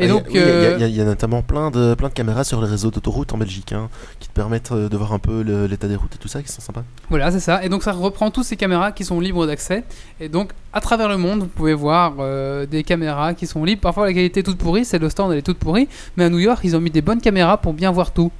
Et 0.00 0.06
Ah, 0.06 0.08
donc, 0.08 0.24
il 0.30 0.36
y 0.36 0.40
a- 0.40 0.76
oui, 0.76 0.82
y 0.82 0.88
y, 0.96 1.00
y 1.00 1.04
notamment 1.04 1.42
plein 1.42 1.70
de, 1.70 1.94
plein 1.94 2.08
de 2.08 2.12
caméras 2.12 2.42
sur 2.42 2.60
les 2.60 2.66
réseaux 2.68 2.90
d'autoroutes 2.90 3.32
en 3.32 3.38
Belgique 3.38 3.72
hein, 3.72 3.88
qui 4.18 4.26
te 4.28 4.32
permettent 4.32 4.72
euh, 4.72 4.88
de 4.88 4.96
voir 4.96 5.12
un 5.12 5.20
peu 5.20 5.42
l'état 5.42 5.86
des 5.86 5.94
routes 5.94 6.16
et 6.16 6.18
tout 6.18 6.26
ça, 6.26 6.42
qui 6.42 6.50
sont 6.50 6.60
sympas. 6.60 6.82
Voilà, 7.08 7.30
c'est 7.30 7.38
ça. 7.38 7.64
Et 7.64 7.68
donc 7.68 7.84
ça 7.84 7.92
reprend 7.92 8.32
toutes 8.32 8.42
ces 8.44 8.56
caméras 8.56 8.90
qui 8.90 9.04
sont 9.04 9.20
libres 9.20 9.46
d'accès. 9.46 9.84
Et 10.18 10.28
donc 10.28 10.50
à 10.72 10.80
travers 10.80 11.08
le 11.08 11.18
monde, 11.18 11.38
vous 11.38 11.46
pouvez 11.46 11.74
voir 11.74 12.14
euh, 12.18 12.66
des 12.66 12.82
caméras 12.82 13.34
qui 13.34 13.46
sont 13.46 13.62
libres. 13.64 13.80
Parfois 13.82 14.06
la 14.06 14.12
qualité 14.12 14.40
est 14.40 14.42
toute 14.42 14.58
pourrie, 14.58 14.84
c'est 14.84 14.98
le 14.98 15.08
stand, 15.08 15.30
elle 15.30 15.38
est 15.38 15.42
toute 15.42 15.58
pourrie. 15.58 15.86
Mais 16.16 16.24
à 16.24 16.30
New 16.30 16.40
York, 16.40 16.58
ils 16.64 16.74
ont 16.74 16.80
mis 16.80 16.90
des 16.90 17.02
bonnes 17.02 17.20
caméras 17.20 17.58
pour 17.58 17.74
bien 17.74 17.92
voir 17.92 18.10
tout. 18.10 18.32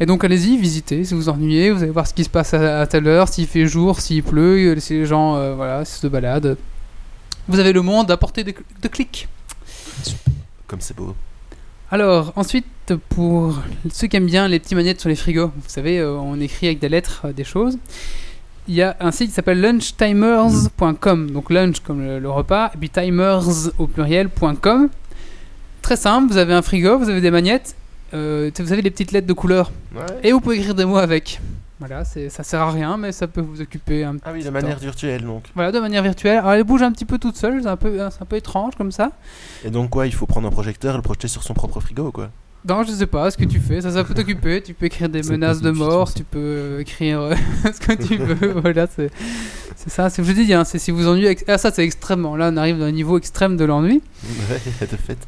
Et 0.00 0.06
donc 0.06 0.22
allez-y, 0.24 0.56
visitez. 0.56 1.04
Si 1.04 1.14
vous 1.14 1.28
ennuyez, 1.28 1.70
vous 1.70 1.82
allez 1.82 1.90
voir 1.90 2.06
ce 2.06 2.14
qui 2.14 2.24
se 2.24 2.30
passe 2.30 2.54
à, 2.54 2.80
à 2.80 2.86
telle 2.86 3.06
heure, 3.08 3.28
s'il 3.28 3.46
fait 3.46 3.66
jour, 3.66 4.00
s'il 4.00 4.22
pleut, 4.22 4.76
euh, 4.76 4.80
si 4.80 4.94
les 4.94 5.06
gens 5.06 5.36
euh, 5.36 5.54
voilà, 5.54 5.84
se 5.84 6.06
baladent. 6.06 6.56
Vous 7.48 7.58
avez 7.58 7.72
le 7.72 7.82
monde 7.82 8.10
à 8.10 8.16
portée 8.16 8.44
de, 8.44 8.54
de 8.82 8.88
clics. 8.88 9.28
Comme 10.66 10.80
c'est 10.80 10.96
beau. 10.96 11.16
Alors, 11.90 12.32
ensuite, 12.36 12.66
pour 13.08 13.58
ceux 13.90 14.06
qui 14.06 14.16
aiment 14.16 14.26
bien 14.26 14.46
les 14.46 14.60
petits 14.60 14.74
manettes 14.74 15.00
sur 15.00 15.08
les 15.08 15.16
frigos, 15.16 15.46
vous 15.48 15.68
savez, 15.68 15.98
euh, 15.98 16.12
on 16.12 16.38
écrit 16.38 16.66
avec 16.66 16.78
des 16.78 16.90
lettres 16.90 17.28
des 17.34 17.44
choses. 17.44 17.78
Il 18.68 18.74
y 18.74 18.82
a 18.82 18.94
un 19.00 19.10
site 19.10 19.28
qui 19.30 19.34
s'appelle 19.34 19.62
lunchtimers.com, 19.62 21.30
donc 21.30 21.48
lunch 21.50 21.80
comme 21.80 22.00
le, 22.00 22.18
le 22.18 22.30
repas, 22.30 22.70
et 22.74 22.76
puis 22.76 22.90
timers 22.90 23.42
au 23.78 23.86
pluriel.com. 23.86 24.90
Très 25.80 25.96
simple, 25.96 26.30
vous 26.30 26.36
avez 26.36 26.52
un 26.52 26.60
frigo, 26.60 26.98
vous 26.98 27.08
avez 27.08 27.22
des 27.22 27.30
magnettes, 27.30 27.74
euh, 28.14 28.50
vous 28.58 28.72
avez 28.72 28.82
les 28.82 28.90
petites 28.90 29.12
lettres 29.12 29.26
de 29.26 29.32
couleur, 29.32 29.70
et 30.22 30.32
vous 30.32 30.40
pouvez 30.40 30.56
écrire 30.56 30.74
des 30.74 30.84
mots 30.84 30.96
avec. 30.98 31.40
Voilà, 31.80 32.04
ça 32.04 32.42
sert 32.42 32.60
à 32.60 32.72
rien, 32.72 32.96
mais 32.96 33.12
ça 33.12 33.28
peut 33.28 33.40
vous 33.40 33.60
occuper 33.60 34.02
un 34.02 34.16
Ah 34.24 34.30
oui, 34.32 34.40
de 34.40 34.44
petit 34.44 34.52
manière 34.52 34.76
temps. 34.76 34.82
virtuelle 34.82 35.22
donc. 35.22 35.44
Voilà, 35.54 35.70
de 35.70 35.78
manière 35.78 36.02
virtuelle. 36.02 36.38
Alors, 36.38 36.52
elle 36.52 36.64
bouge 36.64 36.82
un 36.82 36.90
petit 36.90 37.04
peu 37.04 37.18
toute 37.18 37.36
seule, 37.36 37.62
c'est 37.62 37.68
un 37.68 37.76
peu, 37.76 38.02
un 38.02 38.10
peu 38.28 38.36
étrange 38.36 38.74
comme 38.74 38.90
ça. 38.90 39.12
Et 39.64 39.70
donc 39.70 39.90
quoi, 39.90 40.06
il 40.08 40.12
faut 40.12 40.26
prendre 40.26 40.48
un 40.48 40.50
projecteur 40.50 40.94
et 40.94 40.96
le 40.96 41.02
projeter 41.02 41.28
sur 41.28 41.44
son 41.44 41.54
propre 41.54 41.78
frigo 41.78 42.10
quoi. 42.10 42.30
Non, 42.68 42.82
je 42.82 42.90
sais 42.90 43.06
pas 43.06 43.30
ce 43.30 43.36
que 43.36 43.44
tu 43.44 43.60
fais, 43.60 43.80
ça, 43.80 43.92
ça 43.92 44.02
peut 44.02 44.14
t'occuper. 44.14 44.60
Tu 44.60 44.74
peux 44.74 44.86
écrire 44.86 45.08
des 45.08 45.22
menaces 45.22 45.60
de 45.60 45.70
mort, 45.70 46.12
tu 46.12 46.24
peux 46.24 46.38
euh, 46.38 46.80
écrire 46.80 47.20
euh, 47.20 47.34
ce 47.72 47.78
que 47.78 47.92
tu 47.92 48.16
veux. 48.16 48.52
voilà, 48.60 48.88
c'est 48.88 49.10
c'est 49.76 49.90
ça. 49.90 50.10
C'est 50.10 50.24
je 50.24 50.32
dis, 50.32 50.52
hein, 50.52 50.64
c'est 50.64 50.80
si 50.80 50.90
vous 50.90 51.06
ennuyez. 51.06 51.38
Ah, 51.46 51.56
ça, 51.56 51.70
c'est 51.70 51.84
extrêmement. 51.84 52.34
Là, 52.34 52.50
on 52.52 52.56
arrive 52.56 52.78
dans 52.78 52.86
un 52.86 52.90
niveau 52.90 53.16
extrême 53.16 53.56
de 53.56 53.64
l'ennui. 53.64 54.02
Ouais, 54.50 54.86
de 54.86 54.96
fait. 54.96 55.18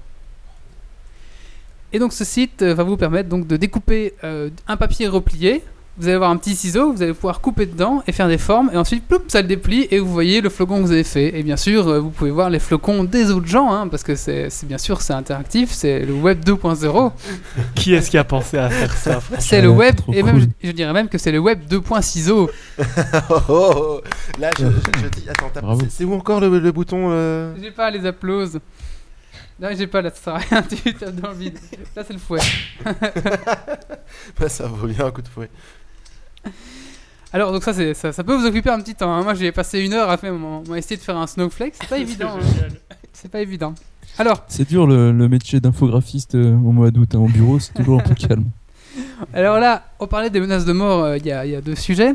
Et 1.93 1.99
donc 1.99 2.13
ce 2.13 2.23
site 2.23 2.61
euh, 2.61 2.73
va 2.73 2.83
vous 2.83 2.97
permettre 2.97 3.29
donc 3.29 3.47
de 3.47 3.57
découper 3.57 4.13
euh, 4.23 4.49
un 4.67 4.77
papier 4.77 5.07
replié. 5.07 5.63
Vous 5.97 6.05
allez 6.05 6.15
avoir 6.15 6.29
un 6.29 6.37
petit 6.37 6.55
ciseau, 6.55 6.93
vous 6.93 7.01
allez 7.03 7.13
pouvoir 7.13 7.41
couper 7.41 7.65
dedans 7.65 8.01
et 8.07 8.13
faire 8.13 8.29
des 8.29 8.37
formes, 8.37 8.69
et 8.73 8.77
ensuite 8.77 9.05
ploup, 9.05 9.19
ça 9.27 9.41
le 9.41 9.49
déplie 9.49 9.85
et 9.91 9.99
vous 9.99 10.07
voyez 10.09 10.39
le 10.39 10.47
flocon 10.49 10.77
que 10.77 10.83
vous 10.83 10.93
avez 10.93 11.03
fait. 11.03 11.37
Et 11.37 11.43
bien 11.43 11.57
sûr, 11.57 11.89
euh, 11.89 11.99
vous 11.99 12.09
pouvez 12.09 12.31
voir 12.31 12.49
les 12.49 12.59
flocons 12.59 13.03
des 13.03 13.31
autres 13.31 13.47
gens, 13.47 13.73
hein, 13.73 13.89
parce 13.89 14.03
que 14.03 14.15
c'est 14.15 14.47
bien 14.63 14.77
sûr 14.77 15.01
c'est 15.01 15.11
interactif, 15.11 15.71
c'est 15.73 16.05
le 16.05 16.13
web 16.13 16.39
2.0, 16.41 17.11
Qui 17.75 17.95
est-ce 17.95 18.09
qui 18.09 18.17
a 18.17 18.23
pensé 18.23 18.57
à 18.57 18.69
faire 18.69 18.93
ça 18.95 19.19
c'est 19.39 19.61
le 19.61 19.67
web, 19.67 19.95
et 20.13 20.23
même 20.23 20.35
cool. 20.39 20.47
je, 20.63 20.67
je 20.67 20.71
dirais 20.71 20.93
même 20.93 21.09
que 21.09 21.17
c'est 21.17 21.33
le 21.33 21.39
web 21.39 21.59
2.6o. 21.69 22.49
Oh, 23.29 23.35
oh, 23.49 23.71
oh. 23.75 24.01
Là, 24.39 24.51
je, 24.57 24.67
je- 24.67 25.01
je 25.03 25.07
dis, 25.19 25.27
attends, 25.29 25.51
c'est- 25.81 25.89
c'est 25.89 26.03
où 26.05 26.13
encore 26.13 26.39
le, 26.39 26.59
le 26.59 26.71
bouton 26.71 27.09
euh? 27.11 27.53
J'ai 27.61 27.71
pas 27.71 27.91
les 27.91 28.05
applauses. 28.05 28.59
Non, 29.61 29.69
j'ai 29.77 29.87
pas 29.87 30.01
là, 30.01 30.09
ça 30.09 30.15
sert 30.23 30.35
à 30.35 30.37
rien, 30.37 30.61
tu 30.83 30.93
tapes 30.93 31.15
dans 31.15 31.29
le 31.31 31.35
vide. 31.35 31.59
Là, 31.95 32.03
c'est 32.05 32.13
le 32.13 32.19
fouet. 32.19 32.39
Bah, 34.39 34.49
ça 34.49 34.67
vaut 34.67 34.87
bien 34.87 35.05
un 35.05 35.11
coup 35.11 35.21
de 35.21 35.27
fouet. 35.27 35.49
Alors, 37.31 37.51
donc 37.51 37.63
ça, 37.63 37.73
c'est- 37.73 37.93
ça, 37.93 38.11
ça 38.11 38.23
peut 38.23 38.35
vous 38.35 38.45
occuper 38.45 38.69
un 38.69 38.79
petit 38.79 38.95
temps. 38.95 39.13
hein. 39.13 39.23
Moi, 39.23 39.33
j'ai 39.35 39.51
passé 39.51 39.79
une 39.81 39.93
heure 39.93 40.09
à, 40.09 40.17
faire 40.17 40.33
mon- 40.33 40.63
à 40.71 40.77
essayer 40.77 40.97
de 40.97 41.01
faire 41.01 41.17
un 41.17 41.27
snowflake. 41.27 41.73
C'est 41.79 41.87
pas 41.89 41.97
évident. 42.07 42.37
hein. 42.39 42.67
C'est 43.13 43.29
pas 43.31 43.41
évident. 43.41 43.75
Alors, 44.17 44.43
C'est 44.47 44.67
dur 44.67 44.87
le, 44.87 45.11
le 45.11 45.29
métier 45.29 45.59
d'infographiste 45.59 46.35
euh, 46.35 46.53
au 46.53 46.71
mois 46.71 46.89
d'août. 46.91 47.09
hein. 47.13 47.19
Au 47.19 47.27
bureau, 47.27 47.59
c'est 47.59 47.73
toujours 47.73 47.99
un 47.99 48.03
peu 48.03 48.15
calme. 48.15 48.45
alors 49.33 49.59
là, 49.59 49.83
on 49.99 50.07
parlait 50.07 50.29
des 50.29 50.39
menaces 50.39 50.65
de 50.65 50.73
mort 50.73 51.03
euh, 51.03 51.17
il 51.17 51.25
y, 51.25 51.31
a, 51.31 51.45
il 51.45 51.51
y 51.51 51.55
a 51.55 51.61
deux 51.61 51.75
sujets. 51.75 52.13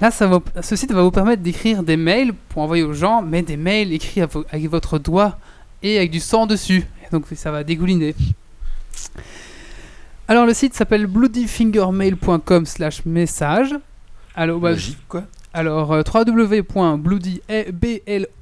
Là, 0.00 0.10
ça 0.10 0.26
va, 0.26 0.40
ce 0.62 0.76
site 0.76 0.92
va 0.92 1.02
vous 1.02 1.10
permettre 1.10 1.42
d'écrire 1.42 1.82
des 1.82 1.96
mails 1.96 2.32
pour 2.48 2.62
envoyer 2.62 2.82
aux 2.84 2.92
gens, 2.92 3.22
mais 3.22 3.42
des 3.42 3.56
mails 3.56 3.92
écrits 3.92 4.20
à 4.22 4.26
vo- 4.26 4.44
avec 4.50 4.68
votre 4.68 4.98
doigt 4.98 5.38
et 5.84 5.98
avec 5.98 6.10
du 6.10 6.18
sang 6.18 6.46
dessus. 6.46 6.84
Donc, 7.12 7.26
ça 7.36 7.52
va 7.52 7.62
dégouliner. 7.62 8.16
Alors, 10.26 10.46
le 10.46 10.54
site 10.54 10.74
s'appelle 10.74 11.06
bloodyfingermail.com 11.06 12.66
slash 12.66 13.04
message. 13.04 13.74
Alors, 14.34 14.58
bah, 14.58 14.70
Magique, 14.70 14.98
quoi. 15.06 15.24
alors 15.52 15.92
euh, 15.92 16.02
www.bloody 16.02 17.42
B-L-O-O-D-Y 17.72 18.34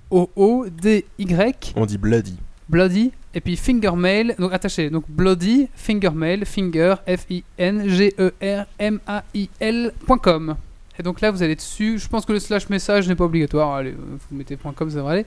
On 1.76 1.84
dit 1.84 1.98
bloody. 1.98 2.36
Bloody 2.68 3.10
et 3.34 3.40
puis 3.40 3.56
fingermail 3.56 4.34
donc 4.38 4.52
attaché 4.52 4.90
donc 4.90 5.04
bloody 5.08 5.68
fingermail 5.74 6.44
finger 6.44 6.96
f 7.06 7.24
i 7.30 7.42
n 7.58 7.88
g 7.88 8.14
e 8.18 8.32
r 8.42 8.66
m 8.78 9.00
a 9.06 9.24
i 9.34 9.48
l.com 9.58 10.56
et 10.98 11.02
donc 11.02 11.20
là 11.20 11.30
vous 11.30 11.42
allez 11.42 11.56
dessus 11.56 11.98
je 11.98 12.08
pense 12.08 12.26
que 12.26 12.32
le 12.32 12.40
slash 12.40 12.68
message 12.68 13.08
n'est 13.08 13.14
pas 13.14 13.24
obligatoire 13.24 13.74
allez 13.74 13.92
euh, 13.92 14.18
vous 14.30 14.36
mettez 14.36 14.56
.com 14.56 14.90
ça 14.90 15.02
va 15.02 15.10
aller 15.12 15.24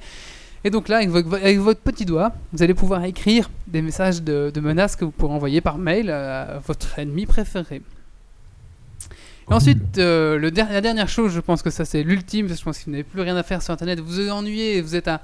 et 0.66 0.70
donc 0.70 0.90
là 0.90 0.98
avec 0.98 1.10
votre, 1.10 1.34
avec 1.36 1.60
votre 1.60 1.80
petit 1.80 2.04
doigt 2.06 2.34
vous 2.52 2.62
allez 2.62 2.74
pouvoir 2.74 3.04
écrire 3.06 3.50
des 3.68 3.82
messages 3.82 4.22
de, 4.22 4.52
de 4.54 4.60
menaces 4.60 4.98
que 4.98 5.06
vous 5.06 5.12
pourrez 5.12 5.34
envoyer 5.34 5.62
par 5.62 5.78
mail 5.78 6.10
à 6.12 6.60
votre 6.68 7.00
ennemi 7.00 7.26
préféré 7.26 7.82
et 9.50 9.54
ensuite, 9.54 10.00
euh, 10.00 10.40
le 10.40 10.50
der- 10.50 10.72
la 10.72 10.82
dernière 10.82 11.08
chose, 11.08 11.32
je 11.32 11.40
pense 11.40 11.62
que 11.62 11.70
ça 11.70 11.86
c'est 11.86 12.02
l'ultime, 12.02 12.48
parce 12.48 12.58
que 12.58 12.62
je 12.62 12.66
pense 12.66 12.80
que 12.80 12.86
vous 12.86 12.92
n'avez 12.92 13.04
plus 13.04 13.22
rien 13.22 13.36
à 13.38 13.44
faire 13.44 13.62
sur 13.62 13.72
internet, 13.76 14.00
vous 14.00 14.08
vous 14.12 14.30
ennuyez, 14.32 14.82
vous 14.82 14.96
êtes 14.96 15.08
à. 15.08 15.22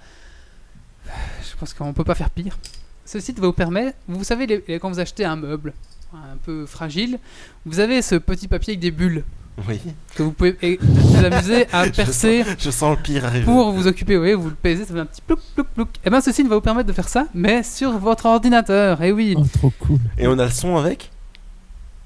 Je 1.08 1.58
pense 1.60 1.74
qu'on 1.74 1.92
peut 1.92 2.04
pas 2.04 2.14
faire 2.14 2.30
pire. 2.30 2.56
Ce 3.04 3.20
site 3.20 3.40
va 3.40 3.48
vous 3.48 3.54
permettre, 3.54 3.98
vous 4.08 4.24
savez, 4.24 4.46
les- 4.46 4.64
les- 4.68 4.80
quand 4.80 4.92
vous 4.92 5.00
achetez 5.00 5.26
un 5.26 5.38
meuble 5.38 5.74
un 6.14 6.38
peu 6.46 6.68
fragile, 6.68 7.18
vous 7.66 7.80
avez 7.80 8.04
ce 8.04 8.14
petit 8.14 8.48
papier 8.48 8.74
avec 8.74 8.80
des 8.80 8.92
bulles 8.92 9.24
Oui. 9.68 9.80
que 10.16 10.24
vous 10.24 10.32
pouvez 10.32 10.58
et- 10.62 10.80
vous 10.82 11.24
amuser 11.26 11.68
à 11.72 11.86
Je 11.88 11.92
percer 11.92 12.44
sens, 12.44 12.54
je 12.60 12.70
sens 12.72 12.98
le 12.98 13.02
pire 13.04 13.26
arriver. 13.26 13.46
pour 13.46 13.72
vous 13.72 13.88
occuper. 13.88 14.18
Oui, 14.18 14.34
vous 14.34 14.50
le 14.50 14.56
pesez, 14.56 14.86
ça 14.86 14.94
fait 14.94 15.00
un 15.00 15.06
petit 15.06 15.22
plouc 15.22 15.40
plouc 15.56 15.68
plouc. 15.76 15.90
Et 16.06 16.10
bien, 16.10 16.22
ce 16.22 16.32
site 16.32 16.48
va 16.48 16.56
vous 16.56 16.62
permettre 16.62 16.88
de 16.88 16.94
faire 16.94 17.08
ça, 17.10 17.26
mais 17.34 17.62
sur 17.64 17.92
votre 17.98 18.26
ordinateur. 18.26 19.02
Et 19.04 19.12
oui, 19.12 19.36
Oh, 19.38 19.46
trop 19.54 19.72
cool. 19.80 20.00
Et 20.18 20.28
on 20.28 20.38
a 20.40 20.46
le 20.46 20.52
son 20.52 20.78
avec? 20.78 21.11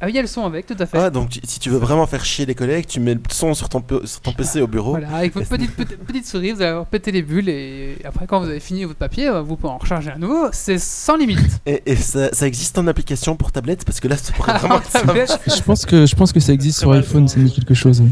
Ah 0.01 0.05
oui, 0.07 0.11
il 0.11 0.15
y 0.15 0.19
a 0.19 0.21
le 0.21 0.27
son 0.27 0.43
avec, 0.45 0.65
tout 0.65 0.75
à 0.77 0.85
fait. 0.85 0.97
Ah, 0.97 1.09
donc 1.09 1.39
si 1.43 1.59
tu 1.59 1.69
veux 1.69 1.77
vraiment 1.77 2.05
faire 2.05 2.23
chier 2.25 2.45
les 2.45 2.53
collègues, 2.55 2.85
tu 2.85 2.99
mets 2.99 3.13
le 3.13 3.21
son 3.31 3.53
sur 3.53 3.69
ton, 3.69 3.81
pe- 3.81 4.05
sur 4.05 4.19
ton 4.21 4.33
PC 4.33 4.61
au 4.61 4.67
bureau. 4.67 4.91
Voilà, 4.91 5.09
avec 5.15 5.33
votre 5.33 5.47
petite, 5.47 5.71
petite, 5.75 5.97
petite 5.99 6.27
souris, 6.27 6.51
vous 6.51 6.61
allez 6.61 6.71
avoir 6.71 6.85
pété 6.85 7.11
les 7.11 7.21
bulles 7.21 7.47
et 7.49 7.97
après 8.03 8.27
quand 8.27 8.39
vous 8.41 8.47
avez 8.49 8.59
fini 8.59 8.83
votre 8.83 8.99
papier, 8.99 9.27
euh, 9.29 9.41
vous 9.41 9.55
pouvez 9.55 9.71
en 9.73 9.77
recharger 9.77 10.11
un 10.11 10.17
nouveau, 10.17 10.47
c'est 10.51 10.77
sans 10.79 11.15
limite. 11.15 11.39
Et, 11.65 11.81
et 11.85 11.95
ça, 11.95 12.29
ça 12.33 12.45
existe 12.45 12.77
en 12.77 12.85
application 12.87 13.35
pour 13.35 13.51
tablette? 13.51 13.85
Parce 13.85 13.99
que 13.99 14.07
là, 14.07 14.17
ça 14.17 14.33
pourrait 14.33 14.53
En 14.55 14.57
vraiment 14.57 14.75
être 15.15 15.39
Je 15.55 15.61
pense 15.63 15.85
que, 15.85 16.05
je 16.05 16.15
pense 16.15 16.31
que 16.33 16.39
ça 16.39 16.51
existe 16.53 16.79
sur 16.79 16.91
iPhone, 16.91 17.27
ça 17.27 17.39
dit 17.39 17.51
quelque 17.51 17.73
chose. 17.73 18.01
ouais. 18.01 18.07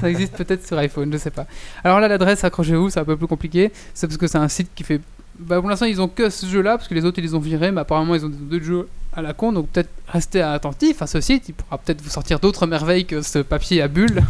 ça 0.00 0.08
existe 0.08 0.32
peut-être 0.36 0.66
sur 0.66 0.78
iPhone, 0.78 1.12
je 1.12 1.18
sais 1.18 1.30
pas. 1.30 1.46
Alors 1.82 2.00
là, 2.00 2.08
l'adresse, 2.08 2.44
accrochez-vous, 2.44 2.90
c'est 2.90 3.00
un 3.00 3.04
peu 3.04 3.16
plus 3.16 3.26
compliqué. 3.26 3.72
C'est 3.92 4.06
parce 4.06 4.16
que 4.16 4.26
c'est 4.26 4.38
un 4.38 4.48
site 4.48 4.68
qui 4.74 4.84
fait. 4.84 5.00
Bah, 5.38 5.60
pour 5.60 5.68
l'instant, 5.68 5.86
ils 5.86 6.00
ont 6.00 6.08
que 6.08 6.30
ce 6.30 6.46
jeu-là, 6.46 6.76
parce 6.76 6.88
que 6.88 6.94
les 6.94 7.04
autres, 7.04 7.18
ils 7.18 7.24
les 7.24 7.34
ont 7.34 7.40
virés, 7.40 7.72
mais 7.72 7.80
apparemment, 7.80 8.14
ils 8.14 8.24
ont 8.24 8.28
d'autres 8.28 8.64
jeux 8.64 8.88
à 9.12 9.20
la 9.22 9.32
con, 9.32 9.52
donc 9.52 9.68
peut-être 9.68 9.90
restez 10.08 10.40
attentif 10.40 11.02
à 11.02 11.06
ce 11.06 11.20
site, 11.20 11.48
il 11.48 11.54
pourra 11.54 11.78
peut-être 11.78 12.02
vous 12.02 12.10
sortir 12.10 12.40
d'autres 12.40 12.66
merveilles 12.66 13.06
que 13.06 13.22
ce 13.22 13.38
papier 13.40 13.82
à 13.82 13.88
bulles. 13.88 14.22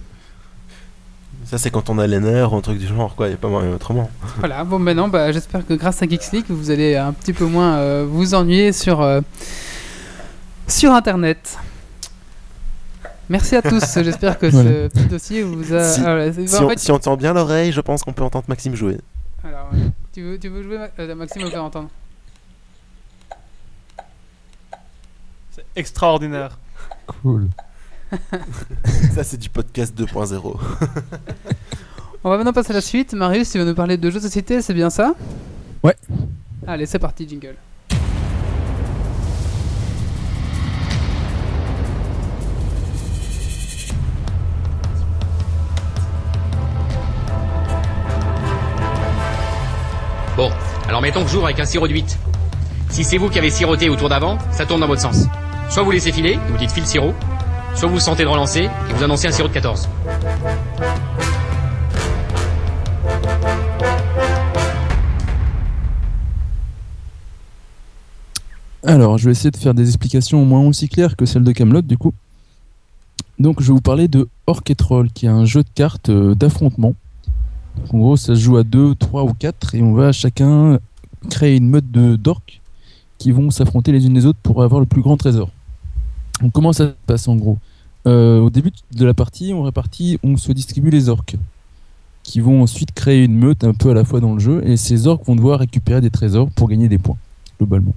Ça, 1.45 1.59
c'est 1.59 1.71
quand 1.73 1.91
on 1.91 1.99
a 1.99 2.07
les 2.07 2.21
nerfs 2.21 2.53
ou 2.53 2.57
un 2.57 2.61
truc 2.61 2.79
du 2.79 2.87
genre, 2.87 3.17
quoi. 3.17 3.27
Il 3.27 3.31
n'y 3.31 3.35
a 3.35 3.39
pas 3.39 3.49
moyen 3.49 3.73
autrement. 3.73 4.09
Voilà, 4.39 4.63
bon 4.63 4.79
maintenant, 4.79 5.09
bah, 5.09 5.33
j'espère 5.33 5.67
que 5.67 5.75
grâce 5.75 6.01
à 6.01 6.07
Geeks 6.07 6.31
League, 6.33 6.45
vous 6.51 6.71
allez 6.71 6.95
un 6.95 7.13
petit 7.13 7.33
peu 7.33 7.47
moins 7.47 7.79
euh, 7.79 8.07
vous 8.09 8.35
ennuyer 8.35 8.73
sur, 8.73 9.01
euh, 9.03 9.21
sur 10.69 10.93
Internet. 10.93 11.59
Merci 13.29 13.57
à 13.57 13.63
tous, 13.63 13.83
j'espère 14.05 14.39
que 14.39 14.47
Voilà. 14.47 14.71
ce 14.71 14.89
petit 14.89 15.07
dossier 15.07 15.43
vous 15.43 15.75
a... 15.75 15.83
Si- 15.85 16.01
voilà, 16.01 16.33
c'est- 16.33 16.47
Si, 16.47 16.57
en 16.59 16.67
on, 16.67 16.69
fait- 16.69 16.79
si 16.79 16.93
on 16.93 16.99
tend 17.01 17.17
bien 17.17 17.33
l'oreille, 17.35 17.73
je 17.73 17.81
pense 17.81 18.03
qu'on 18.05 18.13
peut 18.13 18.23
entendre 18.23 18.45
Maxime 18.49 18.77
jouer. 18.77 18.99
alors, 19.43 19.69
tu, 20.13 20.23
veux, 20.23 20.39
tu 20.39 20.49
veux 20.49 20.63
jouer, 20.63 20.79
Ma- 20.79 20.89
euh, 21.03 21.15
Maxime, 21.17 21.43
me 21.43 21.51
faire 21.51 21.65
entendre 21.65 21.89
extraordinaire. 25.77 26.59
Cool. 27.07 27.49
Ça, 29.15 29.25
c'est 29.25 29.37
du 29.37 29.49
podcast 29.49 29.99
2.0. 29.99 30.57
On 32.25 32.31
va 32.31 32.37
maintenant 32.37 32.53
passer 32.53 32.73
à 32.73 32.75
la 32.75 32.81
suite. 32.81 33.13
Marius, 33.15 33.51
tu 33.51 33.59
vas 33.59 33.65
nous 33.65 33.75
parler 33.75 33.97
de 33.97 34.11
jeux 34.11 34.19
de 34.19 34.25
société, 34.25 34.61
c'est 34.61 34.75
bien 34.75 34.91
ça? 34.91 35.15
Ouais. 35.85 35.97
Allez, 36.67 36.85
c'est 36.85 36.99
parti, 36.99 37.29
jingle. 37.29 37.55
Bon, 50.37 50.51
alors 50.89 51.03
mettons 51.03 51.25
que 51.25 51.31
j'ouvre 51.31 51.47
avec 51.47 51.59
un 51.61 51.65
sirop 51.65 51.89
de 51.89 51.93
8. 51.95 52.19
Si 52.91 53.05
c'est 53.05 53.19
vous 53.19 53.29
qui 53.29 53.39
avez 53.39 53.51
siroté 53.51 53.89
au 53.89 53.97
tour 53.97 54.09
d'avant, 54.09 54.39
ça 54.51 54.67
tourne 54.67 54.81
dans 54.81 54.87
votre 54.87 55.03
sens. 55.03 55.27
Soit 55.71 55.83
vous 55.83 55.91
laissez 55.91 56.13
filer, 56.13 56.39
vous 56.49 56.57
dites 56.57 56.73
file 56.73 56.87
sirop, 56.87 57.13
soit 57.75 57.89
vous 57.89 58.01
sentez 58.01 58.23
de 58.25 58.29
relancer, 58.29 58.63
et 58.63 58.93
vous 58.95 59.03
annoncez 59.03 59.29
un 59.29 59.33
sirop 59.33 59.49
de 59.49 59.53
14. 59.53 59.89
Alors, 68.83 69.19
je 69.19 69.27
vais 69.27 69.33
essayer 69.33 69.51
de 69.51 69.57
faire 69.59 69.75
des 69.75 69.87
explications 69.87 70.41
au 70.41 70.47
moins 70.47 70.67
aussi 70.67 70.89
claires 70.89 71.17
que 71.17 71.27
celles 71.27 71.45
de 71.45 71.53
Camelot, 71.53 71.83
du 71.83 71.99
coup. 71.99 72.15
Donc, 73.39 73.61
je 73.61 73.67
vais 73.67 73.75
vous 73.75 73.83
parler 73.83 74.09
de 74.09 74.27
Orc 74.47 74.63
et 74.69 74.75
Troll, 74.75 75.11
qui 75.11 75.27
est 75.27 75.29
un 75.29 75.45
jeu 75.45 75.63
de 75.63 75.69
cartes 75.75 76.09
euh, 76.09 76.35
d'affrontement. 76.35 76.95
En 77.93 77.99
gros, 77.99 78.17
ça 78.17 78.35
se 78.35 78.41
joue 78.41 78.57
à 78.57 78.65
2, 78.65 78.95
3 78.95 79.25
ou 79.25 79.35
4, 79.35 79.75
et 79.75 79.83
on 79.83 79.93
va 79.93 80.13
chacun 80.13 80.79
créer 81.29 81.57
une 81.57 81.69
meute 81.69 81.91
de 81.91 82.17
d'orques 82.17 82.63
qui 83.19 83.33
vont 83.33 83.51
s'affronter 83.51 83.93
les 83.93 84.07
unes 84.07 84.15
les 84.15 84.25
autres 84.25 84.39
pour 84.43 84.63
avoir 84.63 84.81
le 84.81 84.87
plus 84.87 85.03
grand 85.03 85.17
trésor. 85.17 85.51
Donc, 86.41 86.53
comment 86.53 86.73
ça 86.73 86.87
se 86.87 86.93
passe 87.07 87.29
en 87.29 87.37
gros 87.37 87.59
Euh, 88.07 88.41
Au 88.41 88.51
début 88.51 88.73
de 88.93 89.05
la 89.05 89.15
partie, 89.15 89.53
on 89.53 89.63
répartit, 89.63 90.19
on 90.23 90.37
se 90.37 90.53
distribue 90.53 90.91
les 90.91 91.09
orques, 91.09 91.37
qui 92.23 92.41
vont 92.41 92.63
ensuite 92.63 92.93
créer 92.93 93.25
une 93.25 93.37
meute 93.37 93.65
un 93.65 93.75
peu 93.75 93.91
à 93.91 93.95
la 93.95 94.05
fois 94.05 94.21
dans 94.21 94.35
le 94.35 94.41
jeu, 94.41 94.63
et 94.67 94.77
ces 94.77 95.07
orques 95.07 95.27
vont 95.27 95.37
devoir 95.37 95.59
récupérer 95.61 96.01
des 96.01 96.11
trésors 96.11 96.49
pour 96.51 96.69
gagner 96.69 96.89
des 96.89 96.99
points, 96.99 97.19
globalement. 97.59 97.95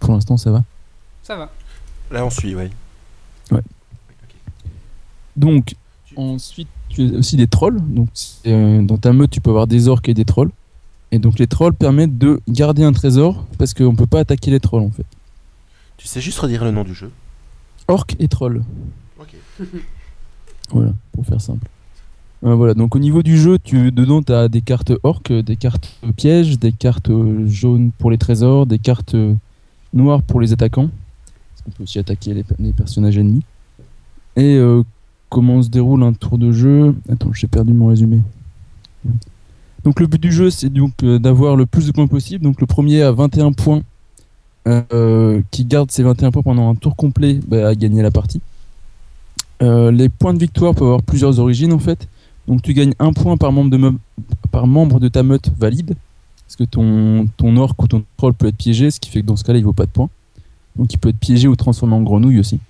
Pour 0.00 0.12
l'instant, 0.14 0.36
ça 0.36 0.50
va. 0.50 0.64
Ça 1.22 1.36
va. 1.36 1.50
Là, 2.10 2.24
on 2.24 2.30
suit, 2.30 2.54
ouais. 2.54 2.70
Donc, 5.36 5.74
ensuite, 6.16 6.68
tu 6.88 7.14
as 7.14 7.18
aussi 7.18 7.36
des 7.36 7.46
trolls. 7.46 7.80
Donc, 7.80 8.08
euh, 8.46 8.82
dans 8.82 8.96
ta 8.96 9.12
meute, 9.12 9.30
tu 9.30 9.40
peux 9.40 9.50
avoir 9.50 9.66
des 9.66 9.88
orques 9.88 10.08
et 10.08 10.14
des 10.14 10.24
trolls. 10.24 10.50
Et 11.12 11.18
donc, 11.18 11.38
les 11.38 11.46
trolls 11.46 11.74
permettent 11.74 12.18
de 12.18 12.40
garder 12.48 12.82
un 12.84 12.92
trésor 12.92 13.44
parce 13.58 13.74
qu'on 13.74 13.94
peut 13.94 14.06
pas 14.06 14.20
attaquer 14.20 14.50
les 14.50 14.60
trolls 14.60 14.82
en 14.82 14.90
fait. 14.90 15.06
Tu 15.98 16.06
sais 16.06 16.20
juste 16.20 16.38
redire 16.38 16.64
le 16.64 16.70
nom 16.70 16.84
du 16.84 16.94
jeu 16.94 17.10
Orques 17.88 18.16
et 18.18 18.28
trolls. 18.28 18.62
Ok. 19.20 19.34
Voilà, 20.72 20.92
pour 21.12 21.24
faire 21.24 21.40
simple. 21.40 21.68
Euh, 22.42 22.56
voilà, 22.56 22.74
donc 22.74 22.96
au 22.96 22.98
niveau 22.98 23.22
du 23.22 23.38
jeu, 23.38 23.56
tu, 23.56 23.92
dedans, 23.92 24.20
tu 24.20 24.32
as 24.32 24.48
des 24.48 24.62
cartes 24.62 24.92
orques, 25.04 25.32
des 25.32 25.54
cartes 25.54 25.96
pièges, 26.16 26.58
des 26.58 26.72
cartes 26.72 27.12
jaunes 27.46 27.92
pour 27.96 28.10
les 28.10 28.18
trésors, 28.18 28.66
des 28.66 28.80
cartes 28.80 29.14
noires 29.94 30.22
pour 30.22 30.40
les 30.40 30.52
attaquants. 30.52 30.90
Parce 30.90 31.62
qu'on 31.64 31.70
peut 31.70 31.82
aussi 31.84 32.00
attaquer 32.00 32.34
les, 32.34 32.44
les 32.58 32.72
personnages 32.72 33.16
ennemis. 33.16 33.44
Et 34.34 34.56
euh, 34.56 34.82
comment 35.30 35.62
se 35.62 35.68
déroule 35.68 36.02
un 36.02 36.12
tour 36.12 36.36
de 36.38 36.52
jeu? 36.52 36.94
Attends, 37.08 37.32
j'ai 37.32 37.46
perdu 37.46 37.72
mon 37.72 37.86
résumé. 37.86 38.20
Donc 39.84 40.00
le 40.00 40.06
but 40.06 40.20
du 40.20 40.32
jeu, 40.32 40.50
c'est 40.50 40.68
donc 40.68 40.92
euh, 41.02 41.18
d'avoir 41.18 41.56
le 41.56 41.64
plus 41.64 41.86
de 41.86 41.92
points 41.92 42.06
possible. 42.06 42.44
Donc 42.44 42.60
le 42.60 42.66
premier 42.66 43.02
à 43.02 43.12
21 43.12 43.52
points, 43.52 43.82
euh, 44.66 45.40
qui 45.50 45.64
garde 45.64 45.90
ses 45.90 46.02
21 46.02 46.30
points 46.32 46.42
pendant 46.42 46.70
un 46.70 46.74
tour 46.74 46.96
complet, 46.96 47.40
bah, 47.46 47.68
a 47.68 47.74
gagné 47.74 48.02
la 48.02 48.10
partie. 48.10 48.40
Euh, 49.62 49.90
les 49.90 50.08
points 50.08 50.34
de 50.34 50.38
victoire 50.38 50.74
peuvent 50.74 50.86
avoir 50.88 51.02
plusieurs 51.02 51.38
origines 51.38 51.72
en 51.72 51.78
fait. 51.78 52.08
Donc 52.46 52.62
tu 52.62 52.74
gagnes 52.74 52.94
un 52.98 53.12
point 53.12 53.36
par 53.36 53.52
membre 53.52 53.70
de, 53.70 53.76
me- 53.76 53.98
par 54.50 54.66
membre 54.66 55.00
de 55.00 55.08
ta 55.08 55.22
meute 55.22 55.50
valide. 55.58 55.94
Parce 56.46 56.56
que 56.56 56.64
ton, 56.64 57.56
orc 57.56 57.74
ou 57.82 57.88
ton 57.88 58.04
troll 58.16 58.34
peut 58.34 58.46
être 58.46 58.56
piégé, 58.56 58.90
ce 58.90 59.00
qui 59.00 59.10
fait 59.10 59.20
que 59.22 59.26
dans 59.26 59.36
ce 59.36 59.44
cas-là 59.44 59.58
il 59.58 59.64
vaut 59.64 59.72
pas 59.72 59.86
de 59.86 59.90
points. 59.90 60.10
Donc 60.76 60.92
il 60.92 60.98
peut 60.98 61.08
être 61.08 61.18
piégé 61.18 61.48
ou 61.48 61.56
transformé 61.56 61.94
en 61.94 62.02
grenouille 62.02 62.38
aussi. 62.38 62.60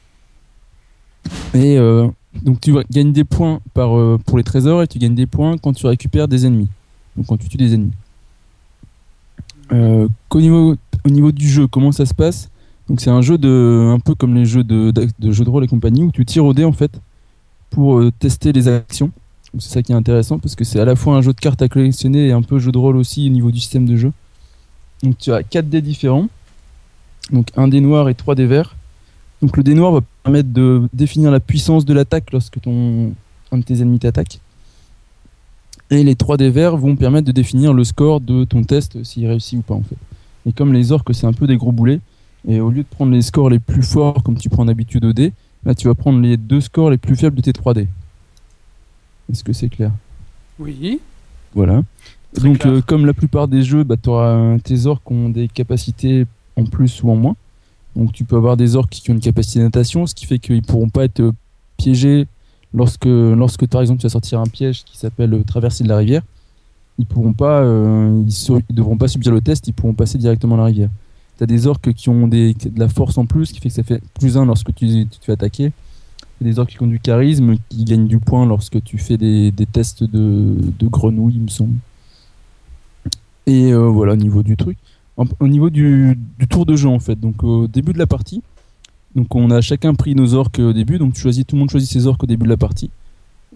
Et 1.54 1.76
euh, 1.76 2.08
donc 2.42 2.60
tu 2.60 2.74
gagnes 2.90 3.12
des 3.12 3.24
points 3.24 3.60
par, 3.74 3.90
pour 4.24 4.38
les 4.38 4.44
trésors 4.44 4.82
et 4.82 4.86
tu 4.86 4.98
gagnes 4.98 5.14
des 5.14 5.26
points 5.26 5.58
quand 5.58 5.72
tu 5.72 5.86
récupères 5.86 6.28
des 6.28 6.46
ennemis. 6.46 6.68
Donc 7.16 7.26
quand 7.26 7.36
tu 7.36 7.48
tues 7.48 7.56
des 7.56 7.74
ennemis. 7.74 7.92
Euh, 9.72 10.06
qu'au 10.28 10.40
niveau, 10.40 10.76
au 11.06 11.10
niveau 11.10 11.30
du 11.30 11.48
jeu, 11.48 11.66
comment 11.68 11.92
ça 11.92 12.04
se 12.04 12.14
passe? 12.14 12.50
Donc 12.88 13.00
c'est 13.00 13.10
un 13.10 13.22
jeu 13.22 13.38
de, 13.38 13.92
un 13.94 14.00
peu 14.00 14.14
comme 14.14 14.34
les 14.34 14.44
jeux 14.44 14.64
de, 14.64 14.92
jeux 15.32 15.44
de 15.44 15.50
rôle 15.50 15.64
et 15.64 15.68
compagnie 15.68 16.02
où 16.02 16.10
tu 16.10 16.24
tires 16.24 16.44
au 16.44 16.52
dé 16.52 16.64
en 16.64 16.72
fait 16.72 17.00
pour 17.70 17.98
euh, 17.98 18.12
tester 18.18 18.52
les 18.52 18.68
actions. 18.68 19.10
C'est 19.58 19.70
ça 19.70 19.82
qui 19.82 19.92
est 19.92 19.94
intéressant 19.94 20.38
parce 20.38 20.54
que 20.54 20.64
c'est 20.64 20.80
à 20.80 20.84
la 20.84 20.96
fois 20.96 21.16
un 21.16 21.22
jeu 21.22 21.32
de 21.32 21.40
cartes 21.40 21.62
à 21.62 21.68
collectionner 21.68 22.28
et 22.28 22.32
un 22.32 22.42
peu 22.42 22.58
jeu 22.58 22.72
de 22.72 22.78
rôle 22.78 22.96
aussi 22.96 23.28
au 23.28 23.32
niveau 23.32 23.50
du 23.50 23.60
système 23.60 23.86
de 23.86 23.96
jeu. 23.96 24.12
Donc 25.02 25.16
tu 25.18 25.32
as 25.32 25.42
4 25.42 25.68
dés 25.68 25.80
différents. 25.80 26.28
Donc 27.32 27.48
un 27.56 27.68
dé 27.68 27.80
noir 27.80 28.08
et 28.08 28.14
3 28.14 28.34
dés 28.34 28.46
verts. 28.46 28.76
Donc 29.42 29.56
le 29.56 29.62
dé 29.62 29.74
noir 29.74 29.92
va 29.92 30.00
permettre 30.24 30.52
de 30.52 30.88
définir 30.92 31.30
la 31.30 31.40
puissance 31.40 31.84
de 31.84 31.94
l'attaque 31.94 32.32
lorsque 32.32 32.60
ton 32.60 33.12
un 33.52 33.58
de 33.58 33.62
tes 33.62 33.80
ennemis 33.80 34.00
t'attaque. 34.00 34.40
Et 35.90 36.02
les 36.02 36.16
3 36.16 36.36
dés 36.36 36.50
verts 36.50 36.76
vont 36.76 36.96
permettre 36.96 37.26
de 37.26 37.32
définir 37.32 37.72
le 37.72 37.84
score 37.84 38.20
de 38.20 38.44
ton 38.44 38.64
test 38.64 39.02
s'il 39.04 39.26
réussit 39.26 39.58
ou 39.58 39.62
pas 39.62 39.74
en 39.74 39.82
fait. 39.82 39.96
Et 40.46 40.52
comme 40.52 40.72
les 40.72 40.92
orques 40.92 41.14
c'est 41.14 41.26
un 41.26 41.32
peu 41.32 41.46
des 41.46 41.56
gros 41.56 41.72
boulets, 41.72 42.00
et 42.48 42.60
au 42.60 42.70
lieu 42.70 42.82
de 42.82 42.88
prendre 42.88 43.12
les 43.12 43.22
scores 43.22 43.50
les 43.50 43.58
plus 43.58 43.82
forts 43.82 44.22
comme 44.22 44.38
tu 44.38 44.48
prends 44.48 44.64
d'habitude 44.64 45.04
au 45.04 45.12
dé, 45.12 45.32
là 45.64 45.74
tu 45.74 45.88
vas 45.88 45.94
prendre 45.94 46.20
les 46.20 46.36
deux 46.36 46.60
scores 46.60 46.90
les 46.90 46.98
plus 46.98 47.16
faibles 47.16 47.36
de 47.36 47.42
tes 47.42 47.52
3 47.52 47.74
dés. 47.74 47.88
Est-ce 49.30 49.42
que 49.42 49.52
c'est 49.52 49.68
clair? 49.68 49.90
Oui. 50.58 51.00
Voilà. 51.54 51.82
Très 52.34 52.48
Donc, 52.48 52.66
euh, 52.66 52.80
comme 52.80 53.06
la 53.06 53.14
plupart 53.14 53.48
des 53.48 53.62
jeux, 53.62 53.82
bah, 53.82 53.96
tu 54.00 54.08
auras 54.08 54.58
tes 54.58 54.86
orques 54.86 55.02
qui 55.06 55.12
ont 55.12 55.28
des 55.28 55.48
capacités 55.48 56.26
en 56.56 56.64
plus 56.64 57.02
ou 57.02 57.10
en 57.10 57.16
moins. 57.16 57.36
Donc, 57.94 58.12
tu 58.12 58.24
peux 58.24 58.36
avoir 58.36 58.56
des 58.56 58.76
orques 58.76 58.90
qui 58.90 59.10
ont 59.10 59.14
une 59.14 59.20
capacité 59.20 59.58
de 59.58 59.64
natation, 59.64 60.06
ce 60.06 60.14
qui 60.14 60.26
fait 60.26 60.38
qu'ils 60.38 60.62
pourront 60.62 60.90
pas 60.90 61.04
être 61.04 61.32
piégés 61.76 62.26
lorsque, 62.74 63.06
lorsque 63.06 63.66
par 63.66 63.80
exemple, 63.80 64.00
tu 64.00 64.06
vas 64.06 64.10
sortir 64.10 64.40
un 64.40 64.46
piège 64.46 64.84
qui 64.84 64.98
s'appelle 64.98 65.32
euh, 65.34 65.42
traverser 65.44 65.82
de 65.82 65.88
la 65.88 65.96
rivière. 65.96 66.22
Ils 66.98 67.06
pourront 67.06 67.34
pas, 67.34 67.60
euh, 67.60 68.22
ils, 68.26 68.74
devront 68.74 68.96
pas 68.96 69.08
subir 69.08 69.32
le 69.32 69.40
test, 69.40 69.68
ils 69.68 69.72
pourront 69.72 69.94
passer 69.94 70.18
directement 70.18 70.56
la 70.56 70.64
rivière. 70.64 70.90
Tu 71.36 71.44
as 71.44 71.46
des 71.46 71.66
orques 71.66 71.92
qui 71.92 72.08
ont 72.08 72.26
de 72.26 72.54
la 72.76 72.88
force 72.88 73.18
en 73.18 73.26
plus, 73.26 73.52
qui 73.52 73.60
fait 73.60 73.68
que 73.68 73.74
ça 73.74 73.82
fait 73.82 74.02
plus 74.18 74.38
1 74.38 74.46
lorsque 74.46 74.74
tu, 74.74 74.86
tu 74.86 75.18
te 75.18 75.24
fais 75.24 75.32
attaquer. 75.32 75.72
Et 76.40 76.44
des 76.44 76.58
orques 76.58 76.70
qui 76.70 76.82
ont 76.82 76.86
du 76.86 77.00
charisme, 77.00 77.54
qui 77.68 77.84
gagnent 77.84 78.06
du 78.06 78.18
point 78.18 78.46
lorsque 78.46 78.82
tu 78.84 78.98
fais 78.98 79.16
des, 79.16 79.52
tests 79.72 80.04
de, 80.04 80.86
grenouilles, 80.88 81.36
il 81.36 81.42
me 81.42 81.48
semble. 81.48 81.76
Et 83.46 83.72
euh, 83.72 83.88
voilà, 83.88 84.12
au 84.14 84.16
niveau 84.16 84.42
du 84.42 84.56
truc. 84.56 84.76
Au 85.16 85.48
niveau 85.48 85.70
du, 85.70 86.18
tour 86.50 86.66
de 86.66 86.76
jeu, 86.76 86.88
en 86.88 86.98
fait. 86.98 87.18
Donc, 87.18 87.42
au 87.42 87.66
début 87.66 87.94
de 87.94 87.98
la 87.98 88.06
partie, 88.06 88.42
donc 89.14 89.34
on 89.34 89.50
a 89.50 89.62
chacun 89.62 89.94
pris 89.94 90.14
nos 90.14 90.34
orques 90.34 90.58
au 90.58 90.74
début. 90.74 90.98
Donc, 90.98 91.14
tu 91.14 91.22
choisis, 91.22 91.46
tout 91.46 91.56
le 91.56 91.60
monde 91.60 91.70
choisit 91.70 91.90
ses 91.90 92.06
orques 92.06 92.22
au 92.22 92.26
début 92.26 92.44
de 92.44 92.50
la 92.50 92.58
partie. 92.58 92.90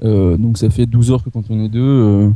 Euh, 0.03 0.39
donc, 0.39 0.57
ça 0.57 0.71
fait 0.71 0.87
12 0.87 1.11
orques 1.11 1.29
quand 1.31 1.45
on 1.51 1.63
est 1.63 1.69
2, 1.69 2.33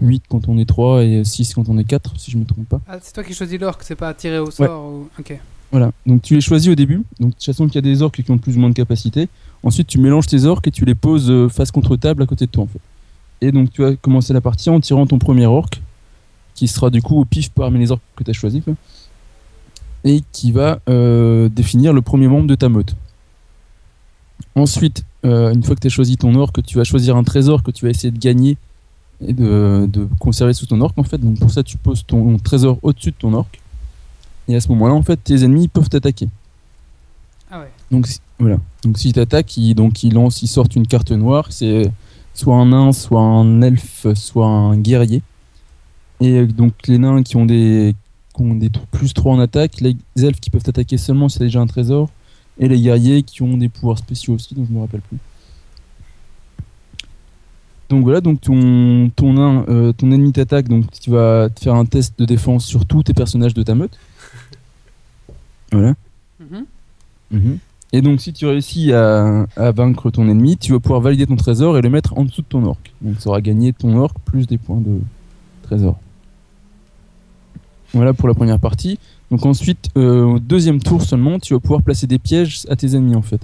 8 0.00 0.24
quand 0.28 0.48
on 0.48 0.58
est 0.58 0.64
3 0.66 1.04
et 1.04 1.24
6 1.24 1.54
quand 1.54 1.68
on 1.68 1.78
est 1.78 1.84
4, 1.84 2.18
si 2.18 2.30
je 2.30 2.38
me 2.38 2.44
trompe 2.44 2.68
pas. 2.68 2.80
Ah, 2.88 2.98
c'est 3.00 3.12
toi 3.12 3.24
qui 3.24 3.34
choisis 3.34 3.58
l'orque, 3.58 3.82
c'est 3.82 3.96
pas 3.96 4.12
tiré 4.14 4.38
au 4.38 4.50
sort 4.50 4.84
ou... 4.84 5.08
Ok. 5.18 5.38
Voilà, 5.72 5.90
donc 6.06 6.22
tu 6.22 6.34
les 6.34 6.40
choisis 6.40 6.70
au 6.70 6.74
début. 6.74 7.02
Donc 7.18 7.30
de 7.30 7.34
toute 7.34 7.44
façon, 7.44 7.66
qu'il 7.66 7.74
y 7.74 7.78
a 7.78 7.82
des 7.82 8.02
orques 8.02 8.22
qui 8.22 8.30
ont 8.30 8.38
plus 8.38 8.56
ou 8.56 8.60
moins 8.60 8.70
de 8.70 8.74
capacité. 8.74 9.28
Ensuite, 9.62 9.88
tu 9.88 9.98
mélanges 9.98 10.26
tes 10.26 10.44
orques 10.44 10.68
et 10.68 10.70
tu 10.70 10.84
les 10.84 10.94
poses 10.94 11.30
euh, 11.30 11.48
face 11.48 11.70
contre 11.70 11.96
table 11.96 12.22
à 12.22 12.26
côté 12.26 12.46
de 12.46 12.50
toi 12.50 12.64
en 12.64 12.66
fait. 12.66 12.80
Et 13.40 13.52
donc 13.52 13.70
tu 13.70 13.82
vas 13.82 13.94
commencer 13.96 14.32
la 14.32 14.40
partie 14.40 14.70
en 14.70 14.80
tirant 14.80 15.06
ton 15.06 15.18
premier 15.18 15.46
orc, 15.46 15.70
qui 16.54 16.68
sera 16.68 16.90
du 16.90 17.02
coup 17.02 17.20
au 17.20 17.24
pif 17.24 17.50
parmi 17.50 17.78
les 17.78 17.90
orques 17.90 18.02
que 18.14 18.24
tu 18.24 18.30
as 18.30 18.34
choisi, 18.34 18.62
quoi. 18.62 18.74
et 20.04 20.22
qui 20.32 20.52
va 20.52 20.78
euh, 20.88 21.48
définir 21.48 21.92
le 21.92 22.00
premier 22.00 22.28
membre 22.28 22.46
de 22.46 22.54
ta 22.54 22.68
meute. 22.68 22.94
Ensuite, 24.54 25.04
euh, 25.24 25.52
une 25.52 25.62
fois 25.62 25.74
que 25.74 25.80
tu 25.80 25.88
as 25.88 25.90
choisi 25.90 26.16
ton 26.16 26.34
orc, 26.34 26.52
tu 26.64 26.78
vas 26.78 26.84
choisir 26.84 27.16
un 27.16 27.24
trésor 27.24 27.62
que 27.62 27.70
tu 27.70 27.84
vas 27.84 27.90
essayer 27.90 28.10
de 28.10 28.18
gagner 28.18 28.56
et 29.24 29.32
de, 29.32 29.88
de 29.90 30.08
conserver 30.18 30.52
sous 30.52 30.66
ton 30.66 30.80
orc 30.80 30.92
en 30.96 31.02
fait. 31.02 31.18
Donc 31.18 31.38
pour 31.38 31.50
ça, 31.50 31.62
tu 31.62 31.76
poses 31.76 32.04
ton 32.06 32.36
trésor 32.38 32.78
au-dessus 32.82 33.10
de 33.10 33.16
ton 33.16 33.32
orc. 33.34 33.48
Et 34.48 34.54
à 34.56 34.60
ce 34.60 34.68
moment-là, 34.68 34.94
en 34.94 35.02
fait, 35.02 35.16
tes 35.22 35.42
ennemis 35.44 35.68
peuvent 35.68 35.88
t'attaquer. 35.88 36.28
Ah 37.50 37.60
ouais. 37.60 37.70
Donc 37.90 38.06
si- 38.06 38.20
voilà. 38.38 38.58
Donc 38.84 38.98
s'ils 38.98 39.12
t'attaquent, 39.12 39.56
ils, 39.56 39.74
donc 39.74 40.02
ils 40.02 40.12
lancent, 40.12 40.42
ils 40.42 40.48
sortent 40.48 40.76
une 40.76 40.86
carte 40.86 41.10
noire. 41.12 41.46
C'est 41.50 41.90
soit 42.34 42.56
un 42.56 42.66
nain, 42.66 42.92
soit 42.92 43.20
un 43.22 43.62
elfe, 43.62 44.06
soit 44.14 44.46
un 44.46 44.76
guerrier. 44.78 45.22
Et 46.20 46.32
euh, 46.38 46.46
donc 46.46 46.74
les 46.86 46.98
nains 46.98 47.22
qui 47.22 47.36
ont 47.36 47.46
des, 47.46 47.94
qui 48.34 48.42
ont 48.42 48.54
des 48.54 48.70
plus 48.90 49.12
3 49.14 49.32
en 49.34 49.38
attaque, 49.40 49.80
les 49.80 49.96
elfes 50.16 50.40
qui 50.40 50.50
peuvent 50.50 50.62
t'attaquer 50.62 50.98
seulement 50.98 51.28
si 51.28 51.38
t'as 51.38 51.44
déjà 51.44 51.60
un 51.60 51.66
trésor, 51.66 52.08
et 52.58 52.68
les 52.68 52.80
guerriers 52.80 53.22
qui 53.22 53.42
ont 53.42 53.56
des 53.56 53.68
pouvoirs 53.68 53.98
spéciaux 53.98 54.34
aussi, 54.34 54.54
dont 54.54 54.64
je 54.68 54.72
me 54.72 54.80
rappelle 54.80 55.00
plus. 55.02 55.18
Donc 57.88 58.02
voilà, 58.02 58.20
donc 58.20 58.40
ton, 58.40 58.58
euh, 58.58 59.92
ton 59.92 60.10
ennemi 60.10 60.32
t'attaque, 60.32 60.68
donc 60.68 60.90
tu 60.90 61.10
vas 61.10 61.48
te 61.48 61.60
faire 61.60 61.74
un 61.74 61.84
test 61.84 62.18
de 62.18 62.24
défense 62.24 62.64
sur 62.64 62.84
tous 62.84 63.04
tes 63.04 63.14
personnages 63.14 63.54
de 63.54 63.62
ta 63.62 63.74
meute. 63.74 63.96
Voilà. 65.72 65.94
Mhm. 67.30 67.58
Et 67.92 68.02
donc, 68.02 68.20
si 68.20 68.32
tu 68.32 68.46
réussis 68.46 68.92
à, 68.92 69.46
à 69.56 69.70
vaincre 69.72 70.10
ton 70.10 70.28
ennemi, 70.28 70.56
tu 70.56 70.72
vas 70.72 70.80
pouvoir 70.80 71.00
valider 71.00 71.26
ton 71.26 71.36
trésor 71.36 71.78
et 71.78 71.82
le 71.82 71.90
mettre 71.90 72.16
en 72.18 72.24
dessous 72.24 72.42
de 72.42 72.46
ton 72.46 72.64
orc. 72.64 72.78
Donc, 73.00 73.20
ça 73.20 73.30
aura 73.30 73.40
gagné 73.40 73.72
ton 73.72 73.96
orc 73.96 74.14
plus 74.24 74.46
des 74.46 74.58
points 74.58 74.80
de 74.80 75.00
trésor. 75.62 75.98
Voilà 77.92 78.12
pour 78.12 78.28
la 78.28 78.34
première 78.34 78.60
partie. 78.60 78.98
Donc, 79.30 79.46
ensuite, 79.46 79.88
euh, 79.96 80.24
au 80.24 80.38
deuxième 80.38 80.80
tour 80.80 81.02
seulement, 81.02 81.38
tu 81.38 81.54
vas 81.54 81.60
pouvoir 81.60 81.82
placer 81.82 82.06
des 82.06 82.18
pièges 82.18 82.66
à 82.68 82.76
tes 82.76 82.94
ennemis 82.94 83.16
en 83.16 83.22
fait. 83.22 83.40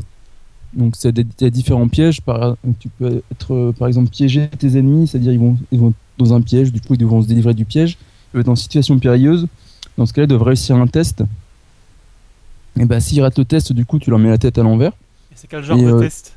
Donc, 0.74 0.94
c'est 0.96 1.12
des, 1.12 1.22
il 1.40 1.44
y 1.44 1.46
a 1.46 1.50
différents 1.50 1.88
pièges. 1.88 2.20
Par, 2.22 2.56
tu 2.80 2.88
peux 2.88 3.22
être, 3.30 3.54
euh, 3.54 3.72
par 3.72 3.88
exemple, 3.88 4.08
piéger 4.10 4.48
tes 4.48 4.78
ennemis, 4.78 5.06
c'est-à-dire 5.08 5.32
ils 5.32 5.38
vont, 5.38 5.56
ils 5.70 5.78
vont 5.78 5.92
dans 6.18 6.32
un 6.34 6.40
piège, 6.40 6.72
du 6.72 6.80
coup, 6.80 6.94
ils 6.94 6.98
devront 6.98 7.22
se 7.22 7.26
délivrer 7.28 7.54
du 7.54 7.64
piège. 7.64 7.98
Ils 8.32 8.36
vont 8.36 8.40
être 8.40 8.48
en 8.48 8.56
situation 8.56 8.98
périlleuse. 8.98 9.46
Dans 9.98 10.06
ce 10.06 10.12
cas-là, 10.12 10.24
ils 10.24 10.28
doivent 10.28 10.42
réussir 10.42 10.76
un 10.76 10.86
test. 10.86 11.22
Et 12.78 12.84
bah, 12.86 13.00
s'ils 13.00 13.20
ratent 13.22 13.38
le 13.38 13.44
test, 13.44 13.72
du 13.72 13.84
coup, 13.84 13.98
tu 13.98 14.10
leur 14.10 14.18
mets 14.18 14.30
la 14.30 14.38
tête 14.38 14.56
à 14.58 14.62
l'envers. 14.62 14.92
Et 14.92 15.34
c'est 15.34 15.46
quel 15.46 15.62
genre 15.62 15.78
Et, 15.78 15.82
de 15.82 15.88
euh, 15.92 16.00
test? 16.00 16.34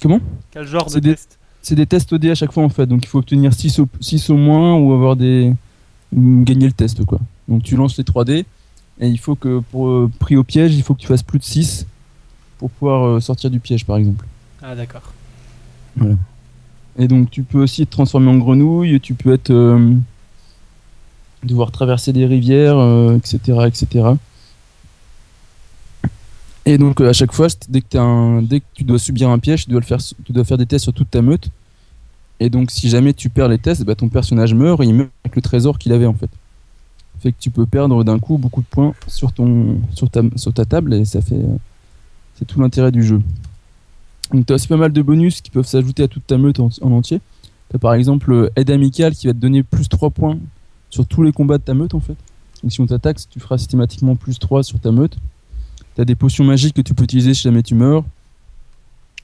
Comment? 0.00 0.20
Quel 0.50 0.66
genre 0.66 0.88
de 0.90 0.98
des- 1.00 1.10
test? 1.14 1.38
C'est 1.60 1.74
des 1.74 1.86
tests 1.86 2.10
OD 2.12 2.26
à 2.26 2.34
chaque 2.34 2.52
fois 2.52 2.62
en 2.62 2.68
fait, 2.68 2.86
donc 2.86 3.04
il 3.04 3.08
faut 3.08 3.18
obtenir 3.18 3.52
6 3.52 3.80
au, 3.80 3.88
6 4.00 4.30
au 4.30 4.36
moins 4.36 4.76
ou 4.76 4.92
avoir 4.94 5.16
des. 5.16 5.52
ou 6.16 6.42
gagner 6.44 6.66
le 6.66 6.72
test 6.72 7.04
quoi. 7.04 7.18
Donc 7.48 7.64
tu 7.64 7.74
lances 7.76 7.98
les 7.98 8.04
3D 8.04 8.44
et 9.00 9.08
il 9.08 9.18
faut 9.18 9.34
que 9.34 9.58
pour 9.72 9.88
euh, 9.88 10.10
pris 10.20 10.36
au 10.36 10.44
piège, 10.44 10.74
il 10.76 10.82
faut 10.82 10.94
que 10.94 11.00
tu 11.00 11.08
fasses 11.08 11.24
plus 11.24 11.40
de 11.40 11.44
6 11.44 11.86
pour 12.58 12.70
pouvoir 12.70 13.06
euh, 13.06 13.20
sortir 13.20 13.50
du 13.50 13.60
piège 13.60 13.84
par 13.84 13.96
exemple. 13.96 14.26
Ah 14.62 14.74
d'accord. 14.74 15.12
Et 16.98 17.08
donc 17.08 17.30
tu 17.30 17.42
peux 17.42 17.62
aussi 17.62 17.86
te 17.86 17.90
transformer 17.90 18.30
en 18.30 18.38
grenouille, 18.38 19.00
tu 19.00 19.14
peux 19.14 19.32
être. 19.32 19.50
euh, 19.50 19.94
devoir 21.44 21.70
traverser 21.70 22.12
des 22.12 22.26
rivières, 22.26 22.78
euh, 22.78 23.16
etc., 23.16 23.58
etc. 23.66 24.08
Et 26.66 26.76
donc 26.78 27.00
à 27.00 27.12
chaque 27.12 27.32
fois, 27.32 27.46
dès 27.68 27.80
que, 27.80 27.86
t'as 27.90 28.02
un, 28.02 28.42
dès 28.42 28.60
que 28.60 28.66
tu 28.74 28.84
dois 28.84 28.98
subir 28.98 29.30
un 29.30 29.38
piège, 29.38 29.64
tu 29.64 29.70
dois, 29.70 29.80
le 29.80 29.86
faire, 29.86 29.98
tu 30.24 30.32
dois 30.32 30.44
faire 30.44 30.58
des 30.58 30.66
tests 30.66 30.84
sur 30.84 30.92
toute 30.92 31.10
ta 31.10 31.22
meute. 31.22 31.48
Et 32.40 32.50
donc 32.50 32.70
si 32.70 32.88
jamais 32.88 33.14
tu 33.14 33.30
perds 33.30 33.48
les 33.48 33.58
tests, 33.58 33.84
bah, 33.84 33.94
ton 33.94 34.08
personnage 34.08 34.54
meurt 34.54 34.80
et 34.82 34.84
il 34.86 34.94
meurt 34.94 35.10
avec 35.24 35.36
le 35.36 35.42
trésor 35.42 35.78
qu'il 35.78 35.92
avait 35.92 36.06
en 36.06 36.14
fait. 36.14 36.30
Fait 37.20 37.32
que 37.32 37.36
tu 37.40 37.50
peux 37.50 37.66
perdre 37.66 38.04
d'un 38.04 38.18
coup 38.18 38.38
beaucoup 38.38 38.60
de 38.60 38.66
points 38.66 38.94
sur, 39.08 39.32
ton, 39.32 39.80
sur, 39.94 40.08
ta, 40.08 40.22
sur 40.36 40.52
ta 40.52 40.64
table 40.64 40.94
et 40.94 41.04
ça 41.04 41.20
fait. 41.22 41.40
Euh, 42.38 42.44
c'est 42.44 42.44
tout 42.44 42.60
l'intérêt 42.60 42.92
du 42.92 43.02
jeu. 43.02 43.20
Donc 44.32 44.46
tu 44.46 44.52
as 44.52 44.56
aussi 44.56 44.68
pas 44.68 44.76
mal 44.76 44.92
de 44.92 45.02
bonus 45.02 45.40
qui 45.40 45.50
peuvent 45.50 45.66
s'ajouter 45.66 46.02
à 46.02 46.08
toute 46.08 46.26
ta 46.26 46.38
meute 46.38 46.60
en, 46.60 46.68
en 46.82 46.92
entier. 46.92 47.20
Tu 47.70 47.76
as 47.76 47.78
par 47.78 47.94
exemple 47.94 48.32
euh, 48.32 48.50
aide 48.56 48.70
amicale 48.70 49.14
qui 49.14 49.26
va 49.26 49.32
te 49.32 49.38
donner 49.38 49.62
plus 49.62 49.88
3 49.88 50.10
points 50.10 50.38
sur 50.90 51.06
tous 51.06 51.22
les 51.22 51.32
combats 51.32 51.58
de 51.58 51.62
ta 51.62 51.74
meute 51.74 51.94
en 51.94 52.00
fait. 52.00 52.16
Donc 52.62 52.72
si 52.72 52.80
on 52.80 52.86
t'attaque, 52.86 53.18
tu 53.30 53.40
feras 53.40 53.58
systématiquement 53.58 54.16
plus 54.16 54.38
3 54.38 54.62
sur 54.62 54.78
ta 54.80 54.92
meute. 54.92 55.16
Tu 55.94 56.00
as 56.00 56.04
des 56.04 56.14
potions 56.14 56.44
magiques 56.44 56.74
que 56.74 56.82
tu 56.82 56.94
peux 56.94 57.04
utiliser 57.04 57.34
si 57.34 57.42
jamais 57.42 57.62
tu 57.62 57.74
meurs. 57.74 58.04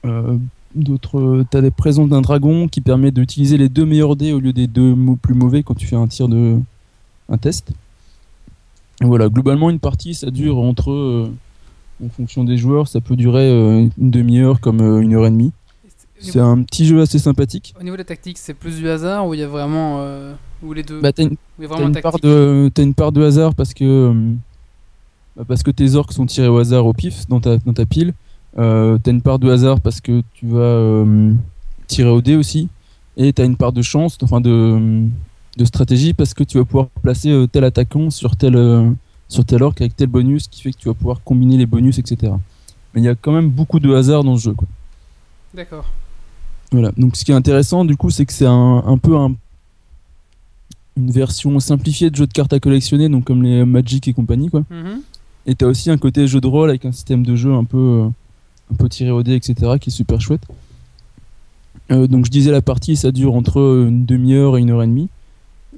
Euh, 0.05 0.37
D'autres, 0.75 1.45
tu 1.49 1.55
as 1.55 1.61
des 1.61 1.71
présences 1.71 2.09
d'un 2.09 2.19
dragon 2.19 2.67
qui 2.67 2.81
permet 2.81 3.09
d'utiliser 3.09 3.57
les 3.57 3.69
deux 3.69 3.85
meilleurs 3.85 4.17
dés 4.17 4.33
au 4.33 4.41
lieu 4.41 4.51
des 4.51 4.67
deux 4.67 4.93
plus 5.21 5.33
mauvais 5.33 5.63
quand 5.63 5.73
tu 5.73 5.87
fais 5.87 5.95
un 5.95 6.05
tir 6.05 6.27
de 6.27 6.59
un 7.29 7.37
test. 7.37 7.71
Voilà, 8.99 9.29
globalement 9.29 9.69
une 9.69 9.79
partie 9.79 10.13
ça 10.13 10.31
dure 10.31 10.57
entre 10.57 10.91
euh, 10.91 11.31
en 12.03 12.09
fonction 12.09 12.43
des 12.43 12.57
joueurs, 12.57 12.87
ça 12.87 13.01
peut 13.01 13.15
durer 13.15 13.49
euh, 13.49 13.87
une 13.97 14.11
demi-heure 14.11 14.59
comme 14.59 14.81
euh, 14.81 14.99
une 15.01 15.13
heure 15.13 15.25
et 15.25 15.31
demie. 15.31 15.51
C'est 16.19 16.39
un 16.39 16.61
petit 16.63 16.85
jeu 16.87 17.01
assez 17.01 17.19
sympathique. 17.19 17.73
Au 17.79 17.83
niveau 17.83 17.95
de 17.95 18.01
la 18.01 18.05
tactique, 18.05 18.37
c'est 18.37 18.53
plus 18.53 18.77
du 18.77 18.89
hasard 18.89 19.27
ou 19.27 19.33
il 19.33 19.39
y 19.41 19.43
a 19.43 19.47
vraiment. 19.47 19.97
euh, 19.99 20.33
ou 20.63 20.73
les 20.73 20.81
deux 20.81 20.99
Bah, 21.01 21.11
t'as 21.11 21.23
une, 21.23 21.35
part 22.01 22.19
de 22.19 22.71
une 22.77 22.93
part 22.93 23.11
de 23.11 23.21
hasard 23.21 23.53
parce 23.53 23.73
que 23.73 24.13
bah, 25.35 25.43
parce 25.47 25.61
que 25.61 25.71
tes 25.71 25.95
orques 25.95 26.13
sont 26.13 26.25
tirés 26.25 26.47
au 26.47 26.57
hasard 26.57 26.85
au 26.85 26.93
pif 26.93 27.27
dans 27.27 27.39
ta 27.41 27.57
dans 27.57 27.73
ta 27.73 27.85
pile. 27.85 28.13
Euh, 28.57 28.97
t'as 29.03 29.11
une 29.11 29.21
part 29.21 29.37
de 29.39 29.51
hasard 29.51 29.81
parce 29.81 29.99
que 30.01 30.23
tu 30.33 30.47
vas 30.47 30.59
euh, 30.59 31.33
tirer 31.87 32.09
au 32.09 32.21
dé 32.21 32.35
aussi. 32.35 32.69
Et 33.17 33.31
t'as 33.33 33.45
une 33.45 33.57
part 33.57 33.73
de 33.73 33.81
chance, 33.81 34.17
enfin 34.23 34.41
de, 34.41 35.03
de 35.57 35.65
stratégie 35.65 36.13
parce 36.13 36.33
que 36.33 36.43
tu 36.43 36.57
vas 36.57 36.65
pouvoir 36.65 36.87
placer 37.03 37.45
tel 37.51 37.63
attaquant 37.65 38.09
sur 38.09 38.35
tel, 38.35 38.55
sur 39.27 39.45
tel 39.45 39.63
orc 39.63 39.75
avec 39.79 39.95
tel 39.95 40.07
bonus 40.07 40.47
qui 40.47 40.61
fait 40.61 40.71
que 40.71 40.77
tu 40.77 40.87
vas 40.87 40.93
pouvoir 40.93 41.21
combiner 41.23 41.57
les 41.57 41.65
bonus, 41.65 41.99
etc. 41.99 42.33
Mais 42.93 43.01
il 43.01 43.03
y 43.03 43.09
a 43.09 43.15
quand 43.15 43.31
même 43.31 43.49
beaucoup 43.49 43.79
de 43.79 43.93
hasard 43.93 44.23
dans 44.23 44.37
ce 44.37 44.43
jeu. 44.43 44.53
Quoi. 44.53 44.67
D'accord. 45.53 45.85
Voilà. 46.71 46.91
Donc 46.97 47.15
ce 47.15 47.25
qui 47.25 47.31
est 47.31 47.35
intéressant 47.35 47.85
du 47.85 47.95
coup, 47.97 48.09
c'est 48.09 48.25
que 48.25 48.33
c'est 48.33 48.45
un, 48.45 48.83
un 48.85 48.97
peu 48.97 49.15
un, 49.15 49.33
une 50.97 51.11
version 51.11 51.59
simplifiée 51.59 52.09
de 52.09 52.15
jeu 52.15 52.27
de 52.27 52.33
cartes 52.33 52.53
à 52.53 52.59
collectionner, 52.59 53.09
donc 53.09 53.25
comme 53.25 53.43
les 53.43 53.65
Magic 53.65 54.07
et 54.07 54.13
compagnie, 54.13 54.49
quoi. 54.49 54.63
Mhm. 54.69 55.01
Et 55.47 55.55
t'as 55.55 55.67
aussi 55.67 55.91
un 55.91 55.97
côté 55.97 56.27
jeu 56.27 56.41
de 56.41 56.47
rôle 56.47 56.69
avec 56.69 56.85
un 56.85 56.91
système 56.91 57.23
de 57.23 57.35
jeu 57.35 57.53
un 57.53 57.65
peu, 57.65 57.77
euh, 57.77 58.07
un 58.73 58.75
peu 58.75 58.89
tiré 58.89 59.11
au 59.11 59.21
dé, 59.21 59.35
etc., 59.35 59.73
qui 59.79 59.89
est 59.89 59.93
super 59.93 60.19
chouette. 60.19 60.41
Euh, 61.91 62.07
donc 62.07 62.25
je 62.25 62.31
disais 62.31 62.51
la 62.51 62.61
partie, 62.61 62.95
ça 62.95 63.11
dure 63.11 63.35
entre 63.35 63.57
une 63.87 64.05
demi-heure 64.05 64.57
et 64.57 64.61
une 64.61 64.71
heure 64.71 64.81
et 64.81 64.87
demie. 64.87 65.09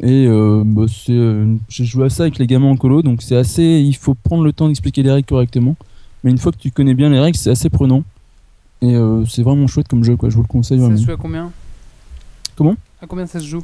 Et 0.01 0.27
euh, 0.27 0.63
bah, 0.65 0.85
euh, 1.09 1.55
j'ai 1.69 1.85
joué 1.85 2.05
à 2.05 2.09
ça 2.09 2.23
avec 2.23 2.37
les 2.37 2.45
gamins 2.47 2.67
en 2.69 2.75
colo, 2.77 3.01
donc 3.01 3.21
c'est 3.23 3.35
assez. 3.35 3.63
Il 3.63 3.95
faut 3.95 4.13
prendre 4.13 4.43
le 4.43 4.53
temps 4.53 4.67
d'expliquer 4.67 5.01
les 5.03 5.11
règles 5.11 5.25
correctement. 5.27 5.75
Mais 6.23 6.31
une 6.31 6.37
fois 6.37 6.51
que 6.51 6.57
tu 6.57 6.71
connais 6.71 6.93
bien 6.93 7.09
les 7.09 7.19
règles, 7.19 7.37
c'est 7.37 7.49
assez 7.49 7.69
prenant. 7.69 8.03
Et 8.81 8.95
euh, 8.95 9.25
c'est 9.25 9.41
vraiment 9.41 9.65
chouette 9.67 9.87
comme 9.87 10.03
jeu, 10.03 10.15
quoi. 10.15 10.29
Je 10.29 10.35
vous 10.35 10.43
le 10.43 10.47
conseille 10.47 10.77
Ça 10.77 10.83
vraiment. 10.85 10.99
se 10.99 11.05
joue 11.05 11.11
à 11.11 11.17
combien? 11.17 11.51
Comment? 12.55 12.75
À 13.01 13.07
combien 13.07 13.25
ça 13.25 13.39
se 13.39 13.45
joue? 13.45 13.63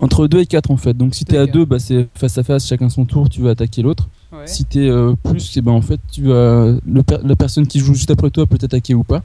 Entre 0.00 0.26
2 0.26 0.40
et 0.40 0.46
4 0.46 0.70
en 0.70 0.76
fait. 0.76 0.94
Donc 0.96 1.14
si 1.14 1.24
t'es 1.24 1.36
et 1.36 1.38
à 1.38 1.44
quatre. 1.46 1.54
2, 1.54 1.64
bah, 1.66 1.78
c'est 1.78 2.08
face 2.14 2.36
à 2.38 2.42
face, 2.42 2.66
chacun 2.66 2.88
son 2.88 3.04
tour, 3.04 3.28
tu 3.28 3.40
vas 3.42 3.50
attaquer 3.50 3.82
l'autre. 3.82 4.08
Ouais. 4.32 4.46
Si 4.46 4.64
t'es 4.64 4.80
euh, 4.88 5.14
plus, 5.22 5.40
c'est 5.40 5.60
ben 5.60 5.70
en 5.72 5.80
fait 5.82 6.00
tu 6.10 6.22
vas 6.24 6.74
le 6.84 7.02
per- 7.02 7.18
la 7.22 7.36
personne 7.36 7.66
qui 7.66 7.78
joue 7.78 7.94
juste 7.94 8.10
après 8.10 8.30
toi 8.30 8.46
peut 8.46 8.58
t'attaquer 8.58 8.94
ou 8.94 9.04
pas. 9.04 9.22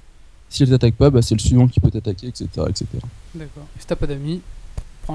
Si 0.49 0.63
elle 0.63 0.69
t'attaque 0.69 0.93
pas, 0.95 1.09
bah, 1.09 1.21
c'est 1.21 1.35
le 1.35 1.39
suivant 1.39 1.67
qui 1.67 1.79
peut 1.79 1.89
t'attaquer, 1.91 2.27
etc., 2.27 2.47
etc. 2.67 2.85
D'accord. 3.35 3.65
Si 3.79 3.87
t'as 3.87 3.95
pas 3.95 4.07
d'amis, 4.07 4.41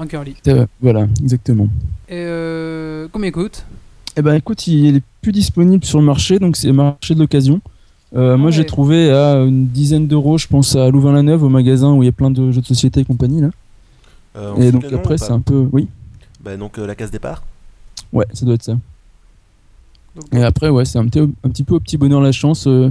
un 0.01 0.07
curly. 0.07 0.35
Voilà, 0.81 1.07
exactement. 1.21 1.67
Et 2.09 2.13
euh, 2.15 3.07
combien 3.11 3.29
il 3.29 3.31
coûte? 3.31 3.65
Eh 4.17 4.21
ben 4.21 4.33
écoute, 4.35 4.67
il 4.67 4.97
est 4.97 5.03
plus 5.21 5.31
disponible 5.31 5.83
sur 5.83 5.99
le 5.99 6.05
marché, 6.05 6.39
donc 6.39 6.55
c'est 6.55 6.67
le 6.67 6.73
marché 6.73 7.15
de 7.15 7.19
l'occasion. 7.19 7.59
Euh, 8.15 8.37
moi 8.37 8.47
Ouais. 8.47 8.51
j'ai 8.53 8.65
trouvé 8.65 9.11
à 9.11 9.37
une 9.41 9.67
dizaine 9.67 10.07
d'euros, 10.07 10.37
je 10.37 10.47
pense 10.47 10.75
à 10.75 10.89
Louvain-la-Neuve, 10.89 11.43
au 11.43 11.49
magasin 11.49 11.91
où 11.93 12.03
il 12.03 12.05
y 12.05 12.09
a 12.09 12.13
plein 12.13 12.31
de 12.31 12.51
jeux 12.51 12.61
de 12.61 12.65
société 12.65 13.01
et 13.01 13.05
compagnie 13.05 13.41
là. 13.41 13.49
Euh, 14.37 14.55
et 14.57 14.71
donc 14.71 14.85
après 14.93 15.17
c'est 15.17 15.31
un 15.31 15.39
peu, 15.41 15.67
oui, 15.71 15.87
Bah, 16.41 16.55
donc 16.55 16.77
euh, 16.77 16.85
la 16.87 16.95
case 16.95 17.11
départ? 17.11 17.43
ouais, 18.13 18.25
ça 18.33 18.45
doit 18.45 18.55
être 18.55 18.63
ça. 18.63 18.77
Donc, 20.15 20.25
Et 20.33 20.43
après 20.43 20.69
ouais, 20.69 20.85
c'est 20.85 20.97
un 20.99 21.05
petit, 21.07 21.19
un 21.19 21.49
petit 21.49 21.63
peu 21.63 21.75
au 21.75 21.79
petit 21.81 21.97
bonheur 21.97 22.21
la 22.21 22.31
chance. 22.31 22.67
euh, 22.67 22.89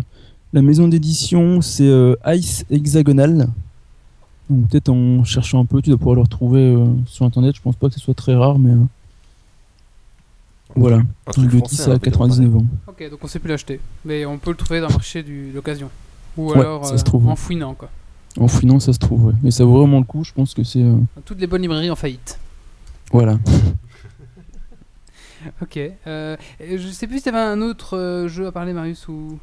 la 0.53 0.63
maison 0.63 0.89
d'édition 0.89 1.61
c'est 1.63 1.87
euh, 1.89 2.17
Ice 2.27 2.65
Hexagonal. 2.71 3.49
Donc 4.51 4.69
peut-être 4.69 4.89
en 4.91 5.25
cherchant 5.25 5.61
un 5.61 5.65
peu, 5.65 5.81
tu 5.81 5.91
dois 5.91 5.99
pouvoir 5.99 6.17
le 6.17 6.23
retrouver 6.23 6.61
euh, 6.61 6.87
sur 7.07 7.25
internet. 7.25 7.55
Je 7.57 7.63
pense 7.63 7.77
pas 7.77 7.89
que 7.89 7.95
ce 7.95 8.01
soit 8.01 8.15
très 8.15 8.35
rare, 8.35 8.59
mais 8.59 8.73
euh, 8.73 8.85
voilà. 10.77 10.99
Un 11.27 11.31
truc 11.33 11.51
de 11.51 11.59
français, 11.59 11.77
10 11.77 11.81
hein, 11.83 11.93
à 11.95 11.99
peut-être, 11.99 12.19
99 12.19 12.57
ans. 12.57 12.67
Ok, 12.89 13.11
donc 13.11 13.21
on 13.23 13.27
sait 13.27 13.39
plus 13.39 13.49
l'acheter. 13.49 13.81
Mais 14.05 14.27
on 14.27 14.39
peut 14.39 14.51
le 14.51 14.57
trouver 14.57 14.81
dans 14.81 14.89
le 14.89 14.93
marché 14.93 15.23
du- 15.23 15.51
de 15.51 15.55
l'occasion. 15.55 15.89
Ou 16.37 16.51
Ouais, 16.53 16.59
alors 16.61 16.85
ça 16.85 16.97
se 16.99 17.03
euh, 17.03 17.05
trouve. 17.05 17.29
en 17.29 17.37
fouinant, 17.37 17.75
quoi. 17.75 17.89
En 18.39 18.49
fouinant, 18.49 18.81
ça 18.81 18.93
se 18.93 18.99
trouve. 18.99 19.27
Ouais. 19.27 19.35
Et 19.45 19.51
ça 19.51 19.65
vaut 19.65 19.79
vraiment 19.79 19.99
le 19.99 20.05
coup. 20.05 20.25
Je 20.25 20.33
pense 20.33 20.53
que 20.55 20.65
c'est 20.65 20.83
euh, 20.83 20.97
toutes 21.25 21.39
les 21.41 21.47
bonnes 21.47 21.63
librairies 21.63 21.91
en 21.91 21.97
faillite. 21.97 22.39
voilà. 23.13 23.39
Ok. 25.61 25.79
Euh, 26.07 26.37
je 26.61 26.89
sais 26.89 27.07
plus 27.07 27.19
si 27.19 27.25
t'avais 27.25 27.37
un 27.39 27.61
autre 27.61 27.99
euh, 27.99 28.29
jeu 28.29 28.47
à 28.47 28.53
parler, 28.53 28.73
Marius, 28.73 29.09
ou. 29.09 29.39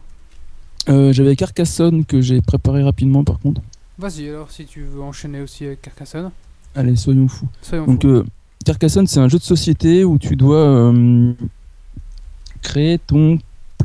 Euh, 0.89 1.13
J'avais 1.13 1.35
Carcassonne 1.35 2.05
que 2.05 2.21
j'ai 2.21 2.41
préparé 2.41 2.81
rapidement 2.81 3.23
par 3.23 3.37
contre. 3.39 3.61
Vas-y, 3.97 4.29
alors, 4.29 4.49
si 4.51 4.65
tu 4.65 4.81
veux 4.83 5.01
enchaîner 5.01 5.41
aussi 5.41 5.65
avec 5.65 5.81
Carcassonne. 5.81 6.31
Allez, 6.75 6.95
soyons 6.95 7.27
fous. 7.27 7.47
Soyons 7.61 7.85
Donc 7.85 8.01
fous. 8.01 8.07
euh, 8.07 8.25
Carcassonne, 8.65 9.07
c'est 9.07 9.19
un 9.19 9.27
jeu 9.27 9.37
de 9.37 9.43
société 9.43 10.03
où 10.05 10.17
tu 10.17 10.35
dois 10.35 10.57
euh, 10.57 11.33
créer 12.61 12.97
ton. 12.99 13.37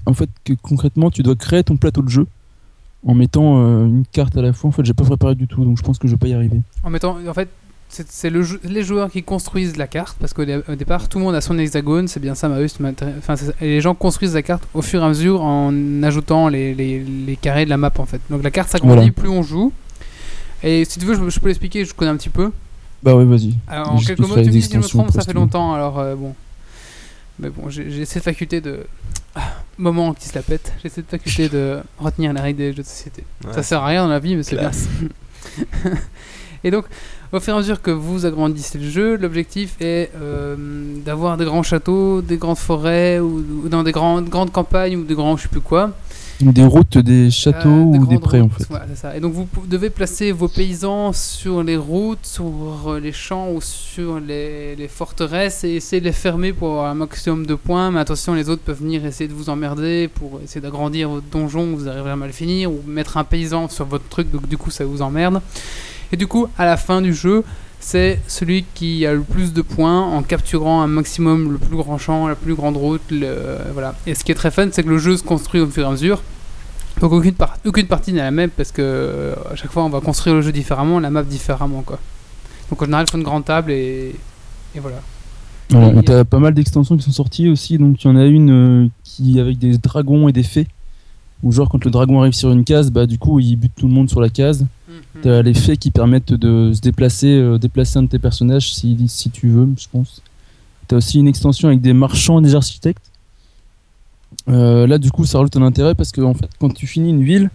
En 0.06 0.14
fait, 0.14 0.28
que, 0.44 0.52
concrètement, 0.62 1.10
tu 1.10 1.22
dois 1.22 1.34
créer 1.34 1.64
ton 1.64 1.76
plateau 1.76 2.02
de 2.02 2.08
jeu 2.08 2.26
en 3.06 3.14
mettant 3.14 3.58
euh, 3.64 3.86
une 3.86 4.04
carte 4.12 4.36
à 4.36 4.42
la 4.42 4.52
fois. 4.52 4.68
En 4.68 4.72
fait, 4.72 4.84
j'ai 4.84 4.94
pas 4.94 5.04
préparé 5.04 5.34
du 5.34 5.46
tout, 5.46 5.64
donc 5.64 5.78
je 5.78 5.82
pense 5.82 5.98
que 5.98 6.06
je 6.06 6.12
vais 6.12 6.18
pas 6.18 6.28
y 6.28 6.34
arriver. 6.34 6.60
En 6.84 6.90
mettant, 6.90 7.16
en 7.26 7.34
fait, 7.34 7.48
c'est 7.88 8.30
le 8.30 8.42
jeu- 8.42 8.60
les 8.64 8.82
joueurs 8.82 9.10
qui 9.10 9.22
construisent 9.22 9.76
la 9.76 9.86
carte 9.86 10.16
parce 10.20 10.32
qu'au 10.34 10.44
dé- 10.44 10.60
au 10.68 10.74
départ, 10.74 11.08
tout 11.08 11.18
le 11.18 11.24
monde 11.24 11.34
a 11.34 11.40
son 11.40 11.56
hexagone. 11.58 12.08
C'est 12.08 12.20
bien 12.20 12.34
ça, 12.34 12.48
m'intéresse- 12.48 13.14
Enfin, 13.18 13.34
et 13.60 13.66
les 13.66 13.80
gens 13.80 13.94
construisent 13.94 14.34
la 14.34 14.42
carte 14.42 14.64
au 14.74 14.82
fur 14.82 15.00
et 15.02 15.04
à 15.04 15.08
mesure 15.08 15.42
en 15.42 16.02
ajoutant 16.02 16.48
les, 16.48 16.74
les- 16.74 17.02
les 17.02 17.36
carrés 17.36 17.64
de 17.64 17.70
la 17.70 17.76
map 17.78 17.92
en 17.98 18.04
fait. 18.06 18.20
Donc 18.28 18.42
la 18.42 18.50
carte 18.50 18.68
s'agrandit 18.70 18.94
Voilà. 18.94 19.12
plus 19.12 19.28
on 19.28 19.42
joue. 19.42 19.72
Et 20.62 20.84
si 20.84 20.98
tu 20.98 21.06
veux, 21.06 21.14
je, 21.14 21.28
je 21.30 21.40
peux 21.40 21.48
l'expliquer. 21.48 21.84
Je 21.84 21.94
connais 21.94 22.10
un 22.10 22.16
petit 22.16 22.28
peu. 22.28 22.50
Bah 23.02 23.14
ouais, 23.14 23.24
vas-y. 23.24 23.54
Alors, 23.68 23.92
en 23.92 23.98
quelques 23.98 24.20
mots, 24.20 24.34
tu 24.34 24.40
me 24.40 24.50
dis 24.50 24.62
si 24.62 24.72
je 24.72 24.78
me 24.78 24.82
trompe, 24.82 25.10
ça 25.10 25.22
fait 25.22 25.32
longtemps. 25.32 25.74
Alors 25.74 25.98
euh, 25.98 26.14
bon. 26.14 26.34
Mais 27.38 27.50
bon, 27.50 27.68
j'ai 27.68 28.04
cette 28.04 28.22
faculté 28.22 28.60
de. 28.60 28.86
Ah, 29.34 29.42
moment 29.76 30.14
qui 30.14 30.26
se 30.26 30.34
la 30.34 30.42
pète. 30.42 30.72
J'ai 30.82 30.88
cette 30.88 31.10
faculté 31.10 31.48
de 31.50 31.80
retenir 31.98 32.32
les 32.32 32.40
règles 32.40 32.58
des 32.58 32.72
jeux 32.72 32.82
de 32.82 32.88
société. 32.88 33.24
Ouais. 33.44 33.52
Ça 33.52 33.62
sert 33.62 33.82
à 33.82 33.86
rien 33.86 34.04
dans 34.04 34.10
la 34.10 34.18
vie, 34.18 34.34
mais 34.34 34.42
c'est 34.42 34.56
bien. 34.56 34.70
Et 36.64 36.70
donc, 36.70 36.86
au 37.32 37.38
fur 37.38 37.52
et 37.52 37.56
à 37.56 37.60
mesure 37.60 37.80
que 37.80 37.90
vous 37.92 38.26
agrandissez 38.26 38.78
le 38.78 38.88
jeu, 38.88 39.16
l'objectif 39.16 39.76
est 39.80 40.10
euh, 40.16 40.56
d'avoir 41.04 41.36
des 41.36 41.44
grands 41.44 41.62
châteaux, 41.62 42.22
des 42.22 42.38
grandes 42.38 42.58
forêts, 42.58 43.20
ou, 43.20 43.44
ou 43.64 43.68
dans 43.68 43.84
des 43.84 43.92
grandes, 43.92 44.28
grandes 44.28 44.50
campagnes, 44.50 44.96
ou 44.96 45.04
des 45.04 45.14
grands 45.14 45.36
je 45.36 45.42
sais 45.42 45.48
plus 45.48 45.60
quoi. 45.60 45.92
Des 46.40 46.64
routes, 46.64 46.98
des 46.98 47.30
châteaux 47.30 47.68
Euh, 47.68 47.98
ou 47.98 48.06
des 48.06 48.18
prés 48.18 48.42
en 48.42 48.50
fait. 48.50 48.66
voilà, 48.68 48.84
c'est 48.90 49.00
ça. 49.00 49.16
Et 49.16 49.20
donc, 49.20 49.32
vous 49.32 49.46
devez 49.66 49.88
placer 49.88 50.32
vos 50.32 50.48
paysans 50.48 51.14
sur 51.14 51.62
les 51.62 51.78
routes, 51.78 52.24
sur 52.26 52.44
euh, 52.88 53.00
les 53.00 53.12
champs 53.12 53.50
ou 53.50 53.60
sur 53.62 54.20
les, 54.20 54.76
les 54.76 54.88
forteresses 54.88 55.64
et 55.64 55.70
essayer 55.76 56.00
de 56.00 56.04
les 56.06 56.12
fermer 56.12 56.52
pour 56.52 56.72
avoir 56.72 56.90
un 56.90 56.94
maximum 56.94 57.46
de 57.46 57.54
points. 57.54 57.90
Mais 57.90 58.00
attention, 58.00 58.34
les 58.34 58.50
autres 58.50 58.60
peuvent 58.62 58.80
venir 58.80 59.06
essayer 59.06 59.28
de 59.28 59.34
vous 59.34 59.48
emmerder 59.48 60.08
pour 60.08 60.40
essayer 60.44 60.60
d'agrandir 60.60 61.08
votre 61.08 61.26
donjon, 61.30 61.74
vous 61.74 61.88
arriverez 61.88 62.10
à 62.10 62.16
mal 62.16 62.32
finir, 62.32 62.70
ou 62.70 62.80
mettre 62.86 63.16
un 63.16 63.24
paysan 63.24 63.68
sur 63.70 63.86
votre 63.86 64.06
truc, 64.08 64.30
donc 64.30 64.46
du 64.46 64.58
coup, 64.58 64.70
ça 64.70 64.84
vous 64.84 65.00
emmerde. 65.00 65.40
Et 66.12 66.16
du 66.16 66.26
coup, 66.26 66.48
à 66.58 66.66
la 66.66 66.76
fin 66.76 67.00
du 67.00 67.14
jeu, 67.14 67.44
c'est 67.80 68.18
celui 68.26 68.64
qui 68.74 69.06
a 69.06 69.12
le 69.14 69.20
plus 69.20 69.52
de 69.52 69.62
points 69.62 70.02
en 70.02 70.22
capturant 70.22 70.82
un 70.82 70.86
maximum 70.86 71.52
le 71.52 71.58
plus 71.58 71.76
grand 71.76 71.98
champ, 71.98 72.26
la 72.28 72.34
plus 72.34 72.54
grande 72.54 72.76
route. 72.76 73.02
le- 73.10 73.58
voilà. 73.72 73.94
Et 74.06 74.14
ce 74.14 74.24
qui 74.24 74.32
est 74.32 74.36
très 74.36 74.50
fun, 74.50 74.68
c'est 74.72 74.82
que 74.82 74.88
le 74.88 74.98
jeu 74.98 75.16
se 75.16 75.22
construit 75.22 75.60
au 75.60 75.66
fur 75.68 75.84
et 75.84 75.86
à 75.86 75.90
mesure. 75.90 76.22
Donc 77.00 77.12
aucune, 77.12 77.34
par- 77.34 77.58
aucune 77.66 77.86
partie 77.86 78.12
n'est 78.12 78.20
la 78.22 78.30
même 78.30 78.48
parce 78.50 78.72
que 78.72 78.80
euh, 78.82 79.34
à 79.52 79.54
chaque 79.56 79.70
fois 79.70 79.84
on 79.84 79.90
va 79.90 80.00
construire 80.00 80.34
le 80.36 80.40
jeu 80.42 80.50
différemment, 80.52 80.98
la 80.98 81.10
map 81.10 81.22
différemment 81.22 81.82
quoi. 81.82 81.98
Donc 82.70 82.80
en 82.80 82.86
général 82.86 83.04
il 83.06 83.10
faut 83.10 83.18
une 83.18 83.22
grande 83.24 83.44
table 83.44 83.70
et, 83.70 84.14
et 84.74 84.80
voilà. 84.80 84.96
Et 85.98 86.02
t'as 86.04 86.24
pas 86.24 86.38
mal 86.38 86.54
d'extensions 86.54 86.96
qui 86.96 87.02
sont 87.02 87.12
sorties 87.12 87.48
aussi, 87.50 87.76
donc 87.76 88.02
il 88.02 88.08
y 88.08 88.10
en 88.10 88.16
a 88.16 88.24
une 88.24 88.84
euh, 88.84 88.88
qui 89.04 89.38
avec 89.40 89.58
des 89.58 89.76
dragons 89.78 90.26
et 90.28 90.32
des 90.32 90.42
fées. 90.42 90.68
Où 91.42 91.52
genre 91.52 91.68
quand 91.68 91.84
le 91.84 91.90
dragon 91.90 92.20
arrive 92.20 92.32
sur 92.32 92.50
une 92.50 92.64
case, 92.64 92.90
bah 92.90 93.06
du 93.06 93.18
coup 93.18 93.40
il 93.40 93.56
bute 93.56 93.72
tout 93.76 93.86
le 93.86 93.92
monde 93.92 94.08
sur 94.08 94.20
la 94.20 94.30
case. 94.30 94.66
T'as 95.22 95.42
les 95.42 95.54
fées 95.54 95.76
qui 95.76 95.90
permettent 95.90 96.32
de 96.32 96.72
se 96.72 96.80
déplacer, 96.80 97.36
euh, 97.36 97.58
déplacer 97.58 97.98
un 97.98 98.02
de 98.02 98.08
tes 98.08 98.18
personnages 98.18 98.72
si, 98.72 98.96
si 99.08 99.30
tu 99.30 99.48
veux, 99.48 99.68
je 99.78 99.86
pense. 99.90 100.22
T'as 100.88 100.96
aussi 100.96 101.18
une 101.18 101.28
extension 101.28 101.68
avec 101.68 101.80
des 101.80 101.92
marchands 101.92 102.38
et 102.38 102.42
des 102.42 102.54
architectes. 102.54 103.10
Euh, 104.48 104.86
là 104.86 104.98
du 104.98 105.10
coup 105.10 105.24
ça 105.24 105.38
rajoute 105.38 105.56
un 105.56 105.62
intérêt 105.62 105.94
parce 105.94 106.12
que 106.12 106.20
en 106.20 106.34
fait 106.34 106.48
quand 106.58 106.72
tu 106.72 106.86
finis 106.86 107.10
une 107.10 107.22
ville, 107.22 107.50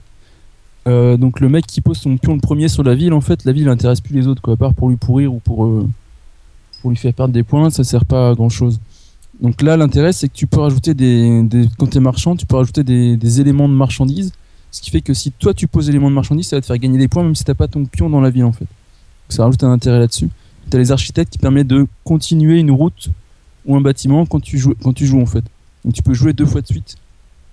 euh, 0.87 1.17
donc 1.17 1.39
le 1.39 1.47
mec 1.49 1.65
qui 1.65 1.81
pose 1.81 1.97
son 1.97 2.17
pion 2.17 2.33
le 2.33 2.41
premier 2.41 2.67
sur 2.67 2.83
la 2.83 2.95
ville, 2.95 3.13
en 3.13 3.21
fait 3.21 3.45
la 3.45 3.51
ville 3.51 3.65
n'intéresse 3.65 4.01
plus 4.01 4.15
les 4.15 4.27
autres 4.27 4.41
quoi, 4.41 4.53
à 4.53 4.57
part 4.57 4.73
pour 4.73 4.89
lui 4.89 4.97
pourrir 4.97 5.33
ou 5.33 5.39
pour, 5.39 5.69
pour 6.81 6.89
lui 6.89 6.97
faire 6.97 7.13
perdre 7.13 7.33
des 7.33 7.43
points, 7.43 7.69
ça 7.69 7.83
sert 7.83 8.05
pas 8.05 8.29
à 8.29 8.35
grand 8.35 8.49
chose. 8.49 8.79
Donc 9.41 9.61
là 9.61 9.75
l'intérêt 9.75 10.13
c'est 10.13 10.27
que 10.27 10.33
tu 10.33 10.47
peux 10.47 10.59
rajouter 10.59 10.93
des, 10.93 11.43
des 11.43 11.67
quand 11.77 11.87
t'es 11.87 11.99
marchand, 11.99 12.35
tu 12.35 12.45
peux 12.45 12.55
rajouter 12.55 12.83
des, 12.83 13.17
des 13.17 13.41
éléments 13.41 13.67
de 13.67 13.73
marchandises 13.73 14.31
ce 14.71 14.81
qui 14.81 14.89
fait 14.89 15.01
que 15.01 15.13
si 15.13 15.31
toi 15.31 15.53
tu 15.53 15.67
poses 15.67 15.89
éléments 15.89 16.09
de 16.09 16.15
marchandises, 16.15 16.47
ça 16.47 16.55
va 16.55 16.61
te 16.61 16.65
faire 16.65 16.77
gagner 16.77 16.97
des 16.97 17.09
points 17.09 17.23
même 17.23 17.35
si 17.35 17.43
t'as 17.43 17.53
pas 17.53 17.67
ton 17.67 17.85
pion 17.85 18.09
dans 18.09 18.21
la 18.21 18.29
ville 18.29 18.45
en 18.45 18.53
fait. 18.53 18.65
Donc 18.65 19.29
ça 19.29 19.43
rajoute 19.43 19.63
un 19.63 19.71
intérêt 19.71 19.99
là-dessus. 19.99 20.29
T'as 20.69 20.77
les 20.77 20.91
architectes 20.91 21.33
qui 21.33 21.37
permettent 21.37 21.67
de 21.67 21.87
continuer 22.05 22.59
une 22.59 22.71
route 22.71 23.09
ou 23.65 23.75
un 23.75 23.81
bâtiment 23.81 24.25
quand 24.25 24.39
tu 24.39 24.57
joues, 24.57 24.73
quand 24.81 24.93
tu 24.93 25.05
joues 25.05 25.21
en 25.21 25.25
fait. 25.25 25.43
Donc 25.83 25.93
tu 25.93 26.01
peux 26.01 26.13
jouer 26.13 26.31
deux 26.31 26.45
fois 26.45 26.61
de 26.61 26.67
suite 26.67 26.95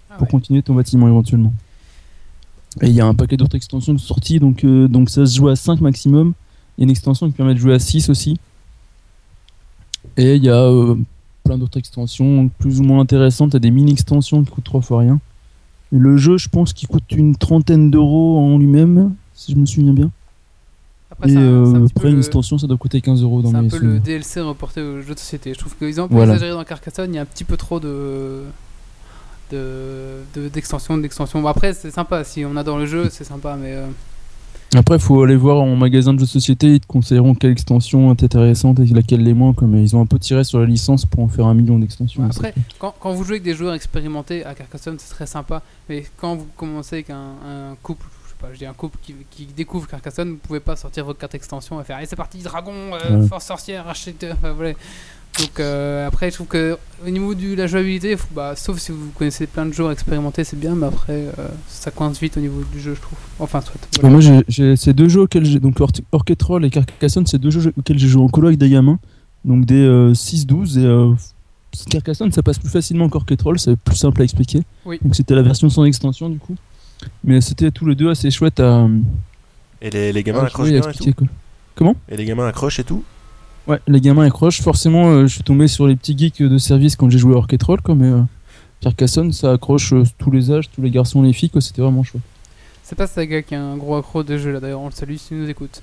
Ah 0.08 0.14
pour 0.14 0.28
ouais. 0.28 0.30
continuer 0.30 0.62
ton 0.62 0.74
bâtiment 0.74 1.08
éventuellement. 1.08 1.52
Et 2.82 2.86
il 2.86 2.92
y 2.92 3.00
a 3.00 3.06
un 3.06 3.14
paquet 3.14 3.36
d'autres 3.36 3.56
extensions 3.56 3.98
sont 3.98 4.06
sorties, 4.06 4.38
donc, 4.38 4.62
euh, 4.62 4.86
donc 4.86 5.10
ça 5.10 5.26
se 5.26 5.36
joue 5.36 5.48
à 5.48 5.56
5 5.56 5.80
maximum. 5.80 6.34
Il 6.76 6.82
y 6.82 6.82
a 6.82 6.84
une 6.84 6.90
extension 6.90 7.26
qui 7.26 7.32
permet 7.32 7.54
de 7.54 7.58
jouer 7.58 7.74
à 7.74 7.78
6 7.80 8.08
aussi. 8.10 8.38
Et 10.16 10.36
il 10.36 10.44
y 10.44 10.48
a 10.48 10.62
euh, 10.62 10.94
plein 11.48 11.58
d'autres 11.58 11.78
extensions 11.78 12.50
plus 12.58 12.80
ou 12.80 12.82
moins 12.84 13.00
intéressantes. 13.00 13.52
T'as 13.52 13.58
des 13.58 13.70
mini-extensions 13.70 14.44
qui 14.44 14.50
coûtent 14.50 14.64
3 14.64 14.82
fois 14.82 15.00
rien. 15.00 15.18
Et 15.92 15.96
le 15.96 16.16
jeu, 16.18 16.36
je 16.36 16.48
pense 16.50 16.72
qu'il 16.74 16.86
coûte 16.88 17.10
une 17.12 17.34
trentaine 17.36 17.90
d'euros 17.90 18.38
en 18.38 18.58
lui-même, 18.58 19.14
si 19.34 19.52
je 19.52 19.56
me 19.56 19.64
souviens 19.66 19.94
bien. 19.94 20.10
Après 21.10 21.30
Et 21.32 21.36
euh, 21.38 21.86
après, 21.86 22.08
une 22.10 22.16
le- 22.16 22.20
extension, 22.20 22.58
ça 22.58 22.66
doit 22.66 22.76
coûter 22.76 23.00
15 23.00 23.22
euros 23.22 23.40
dans 23.40 23.50
c'est 23.50 23.56
un 23.56 23.62
mes 23.62 23.68
peu 23.68 23.78
le. 23.78 23.98
DLC 23.98 24.40
reporté 24.42 24.82
aux 24.82 25.00
jeux 25.00 25.14
de 25.14 25.18
société. 25.18 25.54
Je 25.54 25.58
trouve 25.58 25.74
qu'ils 25.76 25.98
ont 26.02 26.06
Voilà. 26.10 26.34
exagéré 26.34 26.52
dans 26.56 26.64
Carcassonne, 26.64 27.14
il 27.14 27.16
y 27.16 27.18
a 27.18 27.22
un 27.22 27.24
petit 27.24 27.44
peu 27.44 27.56
trop 27.56 27.80
de 27.80 28.42
de 29.50 30.18
de- 30.34 30.48
d'extension, 30.48 30.98
d'extension. 30.98 31.40
Bon, 31.40 31.48
après, 31.48 31.72
c'est 31.72 31.90
sympa. 31.90 32.22
Si 32.24 32.44
on 32.44 32.54
adore 32.56 32.76
le 32.78 32.84
jeu, 32.86 33.08
c'est 33.10 33.24
sympa, 33.24 33.56
mais 33.58 33.72
euh, 33.72 33.86
Après, 34.76 34.96
il 34.96 35.00
faut 35.00 35.22
aller 35.22 35.36
voir 35.36 35.62
en 35.62 35.76
magasin 35.76 36.12
de 36.12 36.18
jeux 36.18 36.26
de 36.26 36.30
société, 36.30 36.74
ils 36.74 36.80
te 36.80 36.86
conseilleront 36.86 37.34
quelle 37.34 37.52
extension 37.52 38.10
est 38.14 38.22
intéressante 38.22 38.78
et 38.80 38.84
laquelle 38.86 39.22
les 39.22 39.32
moins. 39.32 39.54
Comme 39.54 39.74
ils 39.76 39.96
ont 39.96 40.02
un 40.02 40.06
peu 40.06 40.18
tiré 40.18 40.44
sur 40.44 40.60
la 40.60 40.66
licence 40.66 41.06
pour 41.06 41.20
en 41.24 41.28
faire 41.28 41.46
un 41.46 41.54
million 41.54 41.78
d'extensions. 41.78 42.22
Ouais, 42.22 42.28
après, 42.30 42.52
quand, 42.78 42.94
quand 43.00 43.12
vous 43.14 43.24
jouez 43.24 43.36
avec 43.36 43.44
des 43.44 43.54
joueurs 43.54 43.72
expérimentés 43.74 44.44
à 44.44 44.54
Carcassonne, 44.54 44.96
c'est 44.98 45.08
très 45.14 45.26
sympa. 45.26 45.62
Mais 45.88 46.04
quand 46.18 46.36
vous 46.36 46.46
commencez 46.56 46.96
avec 46.96 47.08
un, 47.10 47.16
un 47.46 47.76
couple, 47.82 48.04
je 48.26 48.28
sais 48.30 48.36
pas, 48.38 48.48
je 48.52 48.58
dis 48.58 48.66
un 48.66 48.74
couple 48.74 48.98
qui, 49.02 49.14
qui 49.30 49.46
découvre 49.46 49.88
Carcassonne, 49.88 50.32
vous 50.32 50.36
pouvez 50.36 50.60
pas 50.60 50.76
sortir 50.76 51.06
votre 51.06 51.18
carte 51.18 51.34
extension 51.34 51.80
et 51.80 51.84
faire 51.84 51.96
Allez, 51.96 52.06
c'est 52.06 52.14
parti, 52.16 52.38
dragon, 52.42 52.72
euh, 52.92 53.20
Ouais. 53.22 53.26
force 53.26 53.46
sorcière, 53.46 53.88
acheteur. 53.88 54.36
Enfin, 54.38 54.52
voilà. 54.52 54.74
Donc 55.38 55.60
euh, 55.60 56.06
après, 56.06 56.30
je 56.30 56.34
trouve 56.36 56.46
que 56.48 56.76
au 57.06 57.10
niveau 57.10 57.34
de 57.34 57.54
la 57.54 57.66
jouabilité, 57.68 58.16
faut- 58.16 58.26
bah, 58.34 58.54
sauf 58.56 58.78
si 58.78 58.90
vous 58.90 59.10
connaissez 59.16 59.46
plein 59.46 59.66
de 59.66 59.72
joueurs 59.72 59.92
expérimentés, 59.92 60.42
c'est 60.42 60.58
bien, 60.58 60.74
mais 60.74 60.86
après, 60.86 61.12
euh, 61.38 61.48
ça 61.68 61.90
coince 61.92 62.18
vite 62.18 62.36
au 62.36 62.40
niveau 62.40 62.62
du 62.72 62.80
jeu, 62.80 62.94
je 62.94 63.00
trouve. 63.00 63.18
Enfin, 63.38 63.60
soit. 63.60 63.74
Bon, 64.02 64.10
moi, 64.10 64.20
j'ai- 64.48 64.76
ces 64.76 64.92
deux 64.92 65.08
jeux 65.08 65.22
auxquels 65.22 65.44
j'ai. 65.44 65.60
Donc, 65.60 65.80
Or- 65.80 65.92
Orchetrol 66.12 66.64
et 66.64 66.70
Carcassonne, 66.70 67.26
c'est 67.26 67.38
deux 67.38 67.50
jeux 67.50 67.72
auxquels 67.76 67.98
j'ai 67.98 68.08
joué 68.08 68.22
en 68.22 68.28
colo 68.28 68.48
avec 68.48 68.58
des 68.58 68.68
gamins. 68.68 68.98
Donc, 69.44 69.64
des 69.64 69.76
euh, 69.80 70.12
6-12. 70.12 70.76
Et 70.78 70.84
euh, 70.84 71.12
Carcassonne, 71.88 72.32
ça 72.32 72.42
passe 72.42 72.58
plus 72.58 72.68
facilement 72.70 73.08
qu'Orchetrol, 73.08 73.60
c'est 73.60 73.76
plus 73.76 73.94
simple 73.96 74.22
à 74.22 74.24
expliquer. 74.24 74.62
Oui. 74.84 74.98
Donc, 75.02 75.14
c'était 75.14 75.36
la 75.36 75.42
version 75.42 75.68
sans 75.68 75.84
extension, 75.84 76.28
du 76.28 76.38
coup. 76.38 76.56
Mais 77.22 77.40
c'était 77.40 77.70
tous 77.70 77.86
les 77.86 77.94
deux 77.94 78.10
assez 78.10 78.30
chouette 78.32 78.58
à. 78.58 78.88
Et 79.80 79.90
les, 79.90 80.12
les 80.12 80.22
gamins 80.24 80.40
à 80.40 80.46
accrochent 80.46 80.66
et 80.66 80.70
bien 80.72 80.78
et 80.80 80.82
tout. 80.82 80.88
expliquer, 80.88 81.12
quoi. 81.76 81.94
Et 82.08 82.16
les 82.16 82.24
gamins 82.24 82.48
accrochent 82.48 82.80
et 82.80 82.84
tout. 82.84 83.04
Ouais, 83.68 83.80
les 83.86 84.00
gamins 84.00 84.24
accrochent. 84.24 84.62
Forcément, 84.62 85.10
euh, 85.10 85.26
je 85.26 85.34
suis 85.34 85.42
tombé 85.42 85.68
sur 85.68 85.86
les 85.86 85.94
petits 85.94 86.16
geeks 86.16 86.42
de 86.42 86.56
service 86.56 86.96
quand 86.96 87.10
j'ai 87.10 87.18
joué 87.18 87.34
à 87.34 87.36
Orchetrol, 87.36 87.82
quoi. 87.82 87.94
Mais 87.94 88.06
euh, 88.06 88.22
Carcassonne, 88.80 89.30
ça 89.32 89.52
accroche 89.52 89.92
euh, 89.92 90.04
tous 90.16 90.30
les 90.30 90.50
âges, 90.50 90.70
tous 90.70 90.80
les 90.80 90.90
garçons, 90.90 91.20
les 91.20 91.34
filles, 91.34 91.50
quoi. 91.50 91.60
C'était 91.60 91.82
vraiment 91.82 92.02
chouette. 92.02 92.22
C'est 92.82 92.96
pas 92.96 93.06
Saga 93.06 93.42
qui 93.42 93.52
est 93.52 93.58
un 93.58 93.76
gros 93.76 93.96
accro 93.96 94.22
de 94.22 94.38
jeu 94.38 94.50
là 94.50 94.60
d'ailleurs, 94.60 94.80
on 94.80 94.86
le 94.86 94.92
salue 94.92 95.16
s'il 95.16 95.36
nous 95.36 95.50
écoute. 95.50 95.82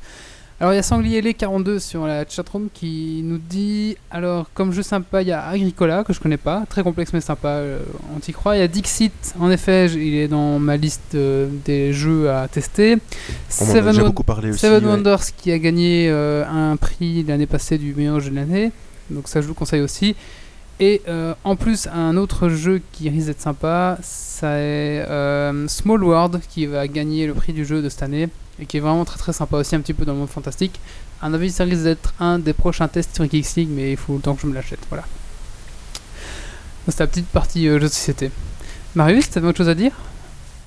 Alors 0.61 0.71
il 0.71 0.77
y 0.77 0.79
a 0.79 0.83
Sanglier 0.83 1.33
42 1.33 1.79
sur 1.79 2.07
la 2.07 2.25
chatroom 2.25 2.69
qui 2.73 3.19
nous 3.25 3.37
dit 3.39 3.97
alors 4.09 4.49
comme 4.53 4.71
jeu 4.71 4.83
sympa 4.83 5.21
il 5.21 5.27
y 5.27 5.33
a 5.33 5.45
Agricola 5.45 6.05
que 6.05 6.13
je 6.13 6.19
connais 6.21 6.37
pas, 6.37 6.63
très 6.69 6.81
complexe 6.81 7.11
mais 7.11 7.19
sympa, 7.19 7.49
euh, 7.49 7.79
on 8.15 8.19
t'y 8.19 8.31
croit. 8.31 8.55
Il 8.55 8.59
y 8.59 8.61
a 8.61 8.67
Dixit, 8.69 9.11
en 9.37 9.51
effet 9.51 9.87
il 9.87 10.15
est 10.15 10.29
dans 10.29 10.57
ma 10.59 10.77
liste 10.77 11.15
euh, 11.15 11.49
des 11.65 11.91
jeux 11.91 12.29
à 12.29 12.47
tester. 12.47 12.93
On 13.59 13.65
m'en 13.65 13.69
a 13.69 13.73
Seven, 13.73 13.91
déjà 13.91 14.01
Won- 14.03 14.07
beaucoup 14.07 14.23
parlé 14.23 14.49
aussi. 14.51 14.59
Seven 14.59 14.85
ouais. 14.85 14.91
Wonders 14.91 15.25
qui 15.35 15.51
a 15.51 15.59
gagné 15.59 16.07
euh, 16.09 16.45
un 16.47 16.77
prix 16.77 17.23
l'année 17.23 17.47
passée 17.47 17.77
du 17.77 17.93
meilleur 17.93 18.21
jeu 18.21 18.29
de 18.29 18.35
l'année, 18.35 18.71
donc 19.09 19.27
ça 19.27 19.41
je 19.41 19.47
vous 19.47 19.55
conseille 19.55 19.81
aussi. 19.81 20.15
Et 20.79 21.01
euh, 21.07 21.33
en 21.43 21.55
plus, 21.55 21.87
un 21.87 22.17
autre 22.17 22.49
jeu 22.49 22.81
qui 22.91 23.09
risque 23.09 23.27
d'être 23.27 23.41
sympa, 23.41 23.97
c'est 24.01 24.45
euh, 24.45 25.67
Small 25.67 26.03
World 26.03 26.41
qui 26.49 26.65
va 26.65 26.87
gagner 26.87 27.27
le 27.27 27.33
prix 27.33 27.53
du 27.53 27.65
jeu 27.65 27.81
de 27.81 27.87
cette 27.87 28.03
année 28.03 28.27
et 28.59 28.65
qui 28.65 28.77
est 28.77 28.79
vraiment 28.81 29.05
très 29.05 29.17
très 29.17 29.33
sympa 29.33 29.57
aussi, 29.57 29.75
un 29.75 29.79
petit 29.79 29.93
peu 29.93 30.03
dans 30.03 30.13
le 30.13 30.19
monde 30.19 30.29
fantastique. 30.29 30.79
À 31.21 31.29
mon 31.29 31.35
avis, 31.35 31.49
ça 31.49 31.63
risque 31.63 31.83
d'être 31.83 32.13
un 32.19 32.39
des 32.39 32.53
prochains 32.53 32.89
tests 32.89 33.15
sur 33.15 33.29
Geeks 33.29 33.55
League, 33.55 33.69
mais 33.71 33.91
il 33.91 33.97
faut 33.97 34.15
le 34.15 34.19
temps 34.19 34.35
que 34.35 34.41
je 34.41 34.47
me 34.47 34.53
l'achète. 34.53 34.79
Voilà. 34.89 35.05
C'est 36.87 36.99
la 36.99 37.07
petite 37.07 37.27
partie 37.27 37.67
euh, 37.67 37.79
jeu 37.79 37.87
de 37.87 37.91
société. 37.91 38.31
Marius, 38.95 39.29
t'avais 39.29 39.47
autre 39.47 39.57
chose 39.57 39.69
à 39.69 39.75
dire? 39.75 39.93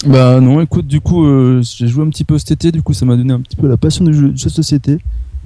Bah 0.07 0.41
non, 0.41 0.61
écoute, 0.61 0.87
du 0.87 1.01
coup, 1.01 1.27
euh, 1.27 1.61
j'ai 1.63 1.87
joué 1.87 2.05
un 2.05 2.09
petit 2.09 2.25
peu 2.25 2.39
cet 2.39 2.53
été, 2.53 2.73
du 2.73 2.83
coup, 2.83 2.95
ça 2.95 3.05
m'a 3.05 3.17
donné 3.17 3.33
un 3.33 3.41
petit 3.41 3.57
peu 3.57 3.69
la 3.69 3.77
passion 3.77 4.05
du 4.05 4.15
jeu, 4.15 4.33
jeu 4.35 4.49
de 4.49 4.55
société. 4.55 4.99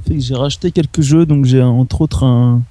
Fait 0.07 0.15
que 0.15 0.21
j'ai 0.21 0.35
racheté 0.35 0.71
quelques 0.73 1.01
jeux, 1.01 1.27
donc 1.27 1.45
j'ai 1.47 1.63
entre 1.63 2.01
autres 2.03 2.25
un, 2.25 2.63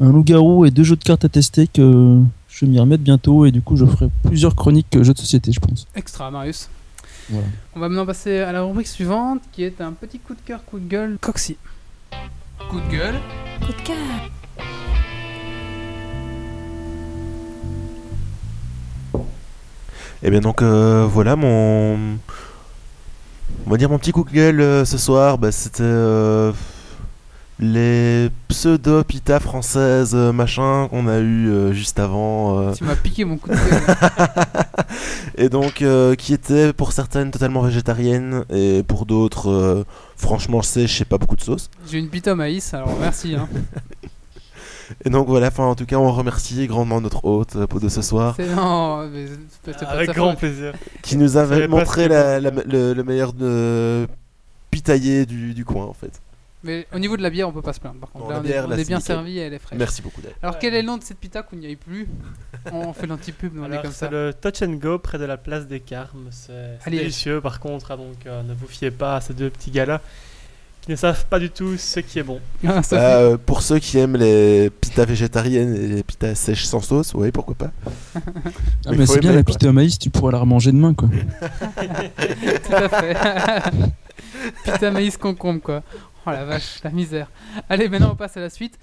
un 0.00 0.12
loup-garou 0.12 0.64
et 0.64 0.70
deux 0.70 0.84
jeux 0.84 0.96
de 0.96 1.04
cartes 1.04 1.24
à 1.24 1.28
tester 1.28 1.66
que 1.66 2.20
je 2.48 2.64
vais 2.64 2.70
m'y 2.70 2.78
remettre 2.78 3.02
bientôt, 3.02 3.46
et 3.46 3.50
du 3.50 3.62
coup, 3.62 3.76
je 3.76 3.84
ferai 3.84 4.08
plusieurs 4.24 4.54
chroniques 4.54 5.02
jeux 5.02 5.12
de 5.12 5.18
société, 5.18 5.52
je 5.52 5.60
pense. 5.60 5.86
Extra, 5.94 6.30
Marius. 6.30 6.68
Voilà. 7.30 7.46
On 7.74 7.80
va 7.80 7.88
maintenant 7.88 8.06
passer 8.06 8.38
à 8.38 8.52
la 8.52 8.62
rubrique 8.62 8.86
suivante 8.86 9.42
qui 9.52 9.62
est 9.62 9.80
un 9.80 9.92
petit 9.92 10.18
coup 10.18 10.34
de 10.34 10.40
cœur, 10.40 10.64
coup 10.64 10.78
de 10.78 10.88
gueule, 10.88 11.18
Coxy. 11.20 11.56
Coup 12.70 12.80
de 12.80 12.90
gueule. 12.90 13.16
Coup 13.60 13.72
de 13.72 13.82
cœur. 13.82 13.96
Et 20.22 20.30
bien 20.30 20.40
donc 20.40 20.62
euh, 20.62 21.06
voilà 21.08 21.36
mon, 21.36 21.96
on 23.66 23.70
va 23.70 23.76
dire 23.76 23.88
mon 23.88 23.98
petit 23.98 24.10
coup 24.10 24.24
de 24.24 24.30
gueule 24.30 24.60
euh, 24.60 24.84
ce 24.84 24.98
soir, 24.98 25.38
bah, 25.38 25.52
c'était 25.52 25.82
euh, 25.82 26.52
les 27.60 28.30
pseudo 28.48 29.02
pita 29.02 29.40
françaises 29.40 30.12
euh, 30.14 30.32
machin 30.32 30.86
qu'on 30.88 31.08
a 31.08 31.18
eu 31.18 31.48
euh, 31.50 31.72
juste 31.72 31.98
avant. 31.98 32.58
euh, 32.60 32.72
Tu 32.72 32.84
m'as 32.84 32.94
piqué 32.94 33.24
mon 33.24 33.36
coup 33.36 33.50
de 33.50 33.54
gueule. 33.56 34.66
et 35.36 35.48
donc 35.48 35.82
euh, 35.82 36.14
qui 36.14 36.32
étaient 36.34 36.72
pour 36.72 36.92
certaines 36.92 37.30
totalement 37.32 37.62
végétariennes 37.62 38.44
et 38.50 38.82
pour 38.86 39.06
d'autres 39.06 39.50
euh, 39.50 39.84
franchement 40.16 40.60
je 40.62 40.66
sais 40.68 40.86
je 40.86 40.94
sais 40.98 41.04
pas 41.04 41.18
beaucoup 41.18 41.36
de 41.36 41.40
sauce. 41.42 41.68
J'ai 41.90 41.98
une 41.98 42.08
pita 42.08 42.32
au 42.32 42.36
maïs, 42.36 42.72
alors 42.74 42.96
merci. 43.00 43.34
Hein. 43.34 43.48
Et 45.04 45.10
donc 45.10 45.28
voilà, 45.28 45.48
enfin 45.48 45.64
en 45.64 45.74
tout 45.74 45.84
cas 45.84 45.96
on 45.96 46.10
remercie 46.10 46.66
grandement 46.66 47.02
notre 47.02 47.22
hôte 47.26 47.56
euh, 47.56 47.66
pour 47.66 47.78
de 47.78 47.90
ce 47.90 48.00
soir 48.00 48.34
non, 48.56 49.06
mais 49.10 49.26
pas 49.62 49.72
Avec 49.86 50.12
grand 50.14 50.30
faute. 50.30 50.38
plaisir. 50.38 50.72
qui 51.02 51.18
nous 51.18 51.36
avait 51.36 51.68
montré 51.68 52.08
la- 52.08 52.40
la- 52.40 52.50
le, 52.50 52.94
le 52.94 53.04
meilleur 53.04 53.34
de 53.34 54.06
pitaillé 54.70 55.26
du, 55.26 55.52
du 55.52 55.64
coin 55.66 55.84
en 55.84 55.92
fait. 55.92 56.22
Mais 56.64 56.86
au 56.92 56.98
niveau 56.98 57.16
de 57.16 57.22
la 57.22 57.30
bière, 57.30 57.48
on 57.48 57.52
peut 57.52 57.62
pas 57.62 57.72
se 57.72 57.78
plaindre. 57.80 58.00
Par 58.00 58.10
contre, 58.10 58.24
Non, 58.24 58.30
là, 58.30 58.34
la 58.36 58.40
on, 58.40 58.44
bière, 58.44 58.64
est, 58.64 58.68
là, 58.68 58.74
est 58.74 58.78
c'est 58.78 58.88
bien 58.88 58.96
nickel. 58.98 59.14
servi 59.16 59.38
et 59.38 59.42
elle 59.42 59.54
est 59.54 59.58
fraîche. 59.60 59.78
Merci 59.78 60.02
beaucoup 60.02 60.20
Dave. 60.20 60.32
Alors 60.42 60.58
quel 60.58 60.74
est 60.74 60.82
le 60.82 60.86
nom 60.88 60.96
de 60.98 61.04
cette 61.04 61.18
pita 61.18 61.42
qu'on 61.42 61.56
n'y 61.56 61.66
aille 61.66 61.76
plus? 61.76 62.08
On 62.72 62.92
fait 62.92 63.06
l'anti-pub, 63.06 63.52
on 63.58 63.62
est 63.64 63.66
Alors, 63.66 63.82
comme 63.82 63.92
c'est 63.92 64.06
ça. 64.06 64.10
le 64.10 64.32
Touch 64.34 64.62
and 64.62 64.72
Go 64.74 64.98
près 64.98 65.18
de 65.18 65.24
la 65.24 65.36
place 65.36 65.66
des 65.68 65.78
Carmes. 65.80 66.26
C'est 66.32 66.52
c'est 66.80 66.88
Allez. 66.88 66.98
délicieux 66.98 67.40
par 67.40 67.60
contre, 67.60 67.92
hein, 67.92 67.96
donc 67.96 68.26
euh, 68.26 68.42
ne 68.42 68.54
vous 68.54 68.66
fiez 68.66 68.90
pas 68.90 69.16
à 69.16 69.20
ces 69.20 69.34
deux 69.34 69.50
petits 69.50 69.70
gars-là 69.70 70.00
qui 70.80 70.90
ne 70.92 70.96
savent 70.96 71.26
pas 71.26 71.38
du 71.38 71.50
tout 71.50 71.76
ce 71.76 72.00
qui 72.00 72.18
est 72.18 72.22
bon. 72.24 72.40
Ah, 72.66 72.82
ça 72.82 72.96
Bah, 72.96 73.02
fait- 73.02 73.14
euh, 73.14 73.36
pour 73.36 73.62
ceux 73.62 73.78
qui 73.78 73.96
aiment 73.98 74.16
les 74.16 74.70
pitas 74.70 75.04
végétariennes 75.04 75.76
et 75.76 75.86
les 75.86 76.02
pitas 76.02 76.34
sèches 76.34 76.64
sans 76.64 76.80
sauce, 76.80 77.12
oui 77.14 77.30
pourquoi 77.30 77.54
pas. 77.54 77.70
Ah, 78.16 78.90
Mais 78.96 79.06
faut 79.06 79.12
c'est 79.12 79.20
bien 79.20 79.30
aimer, 79.30 79.38
la 79.40 79.44
quoi. 79.44 79.54
pita 79.54 79.68
à 79.68 79.72
maïs, 79.72 79.96
tu 79.98 80.10
pourras 80.10 80.32
la 80.32 80.38
remanger 80.38 80.72
demain, 80.72 80.92
quoi. 80.94 81.08
Tout 82.66 82.74
à 82.74 82.88
fait. 82.88 83.16
Pita 84.64 84.90
maïs 84.90 85.16
concombre 85.16 85.60
quoi. 85.60 85.82
Oh 86.28 86.30
la 86.30 86.44
vache, 86.44 86.82
la 86.84 86.90
misère. 86.90 87.30
Allez, 87.70 87.88
maintenant 87.88 88.10
on 88.12 88.14
passe 88.14 88.36
à 88.36 88.40
la 88.40 88.50
suite. 88.50 88.78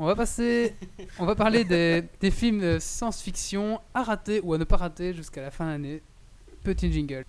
On 0.00 0.06
va 0.06 0.16
passer, 0.16 0.74
on 1.20 1.24
va 1.24 1.36
parler 1.36 1.62
des, 1.62 2.30
films 2.32 2.60
de 2.60 2.78
science-fiction 2.80 3.80
à 3.94 4.02
rater 4.02 4.40
ou 4.42 4.52
à 4.54 4.58
ne 4.58 4.64
pas 4.64 4.76
rater 4.76 5.14
jusqu'à 5.14 5.42
la 5.42 5.52
fin 5.52 5.66
de 5.66 5.70
l'année. 5.70 6.02
Petit 6.64 6.92
jingle. 6.92 7.24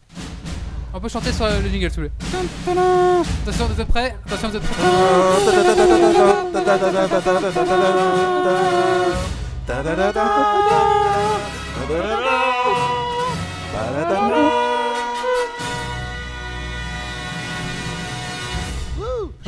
On 0.91 0.99
peut 0.99 1.07
chanter 1.07 1.31
sur 1.33 1.45
le 1.45 1.69
jingle, 1.69 1.91
s'il 1.91 2.03
vous 2.03 2.09
plaît. 2.09 2.31
Attention, 3.43 3.67
vous 3.67 3.79
êtes 3.79 3.87
prêts? 3.87 4.15
Attention, 4.25 4.49
vous 4.49 4.57
êtes 4.57 4.63
prêts? 4.63 4.81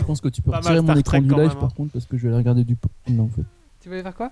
Je 0.03 0.07
pense 0.07 0.19
que 0.19 0.27
tu 0.27 0.41
peux 0.41 0.51
Pas 0.51 0.57
retirer 0.57 0.81
mon 0.81 0.95
écran 0.95 1.21
du 1.21 1.29
live, 1.29 1.37
même, 1.37 1.49
par 1.53 1.63
hein. 1.63 1.69
contre, 1.77 1.93
parce 1.93 2.05
que 2.05 2.17
je 2.17 2.23
vais 2.23 2.27
aller 2.27 2.37
regarder 2.39 2.65
du 2.65 2.75
porn, 2.75 2.91
là, 3.07 3.23
en 3.23 3.29
fait. 3.29 3.43
Tu 3.79 3.87
voulais 3.87 4.03
faire 4.03 4.13
quoi? 4.13 4.31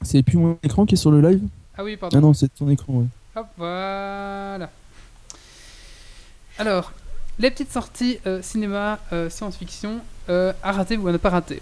C'est 0.00 0.22
plus 0.22 0.38
mon 0.38 0.56
écran 0.62 0.86
qui 0.86 0.94
est 0.94 0.96
sur 0.96 1.10
le 1.10 1.20
live? 1.20 1.42
Ah 1.76 1.84
oui, 1.84 1.98
pardon. 1.98 2.16
Ah 2.16 2.20
non, 2.22 2.32
c'est 2.32 2.48
ton 2.54 2.70
écran, 2.70 2.94
ouais. 2.94 3.06
Hop, 3.36 3.46
voilà. 3.58 4.70
Alors, 6.58 6.92
les 7.38 7.50
petites 7.50 7.70
sorties 7.70 8.18
euh, 8.26 8.40
cinéma, 8.40 8.98
euh, 9.12 9.28
science-fiction, 9.28 10.00
euh, 10.30 10.54
à 10.62 10.72
rater 10.72 10.96
ou 10.96 11.06
à 11.06 11.12
ne 11.12 11.18
pas 11.18 11.28
rater? 11.28 11.60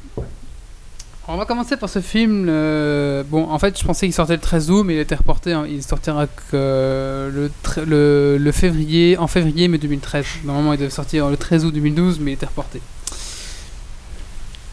On 1.31 1.37
va 1.37 1.45
commencer 1.45 1.77
par 1.77 1.91
ce 1.91 2.01
film. 2.01 2.47
euh, 2.49 3.23
bon, 3.23 3.51
en 3.51 3.59
fait, 3.59 3.79
je 3.79 3.85
pensais 3.85 4.07
qu'il 4.07 4.15
sortait 4.15 4.33
le 4.35 4.41
13 4.41 4.71
août, 4.71 4.83
mais 4.85 4.95
il 4.95 4.99
a 4.99 5.03
été 5.03 5.15
reporté. 5.15 5.53
hein, 5.53 5.67
il 5.69 5.83
sortira 5.83 6.27
que 6.27 6.33
euh, 6.55 7.31
le, 7.31 7.85
le, 7.85 8.39
le 8.39 8.53
février, 8.53 9.19
en 9.19 9.27
février, 9.27 9.69
mais 9.69 9.77
2013. 9.77 10.25
Normalement, 10.45 10.73
il 10.73 10.79
devait 10.79 10.89
sortir 10.91 11.29
le 11.29 11.37
13 11.37 11.67
août 11.67 11.75
2012, 11.75 12.19
mais 12.21 12.31
il 12.31 12.35
était 12.35 12.47
reporté. 12.47 12.81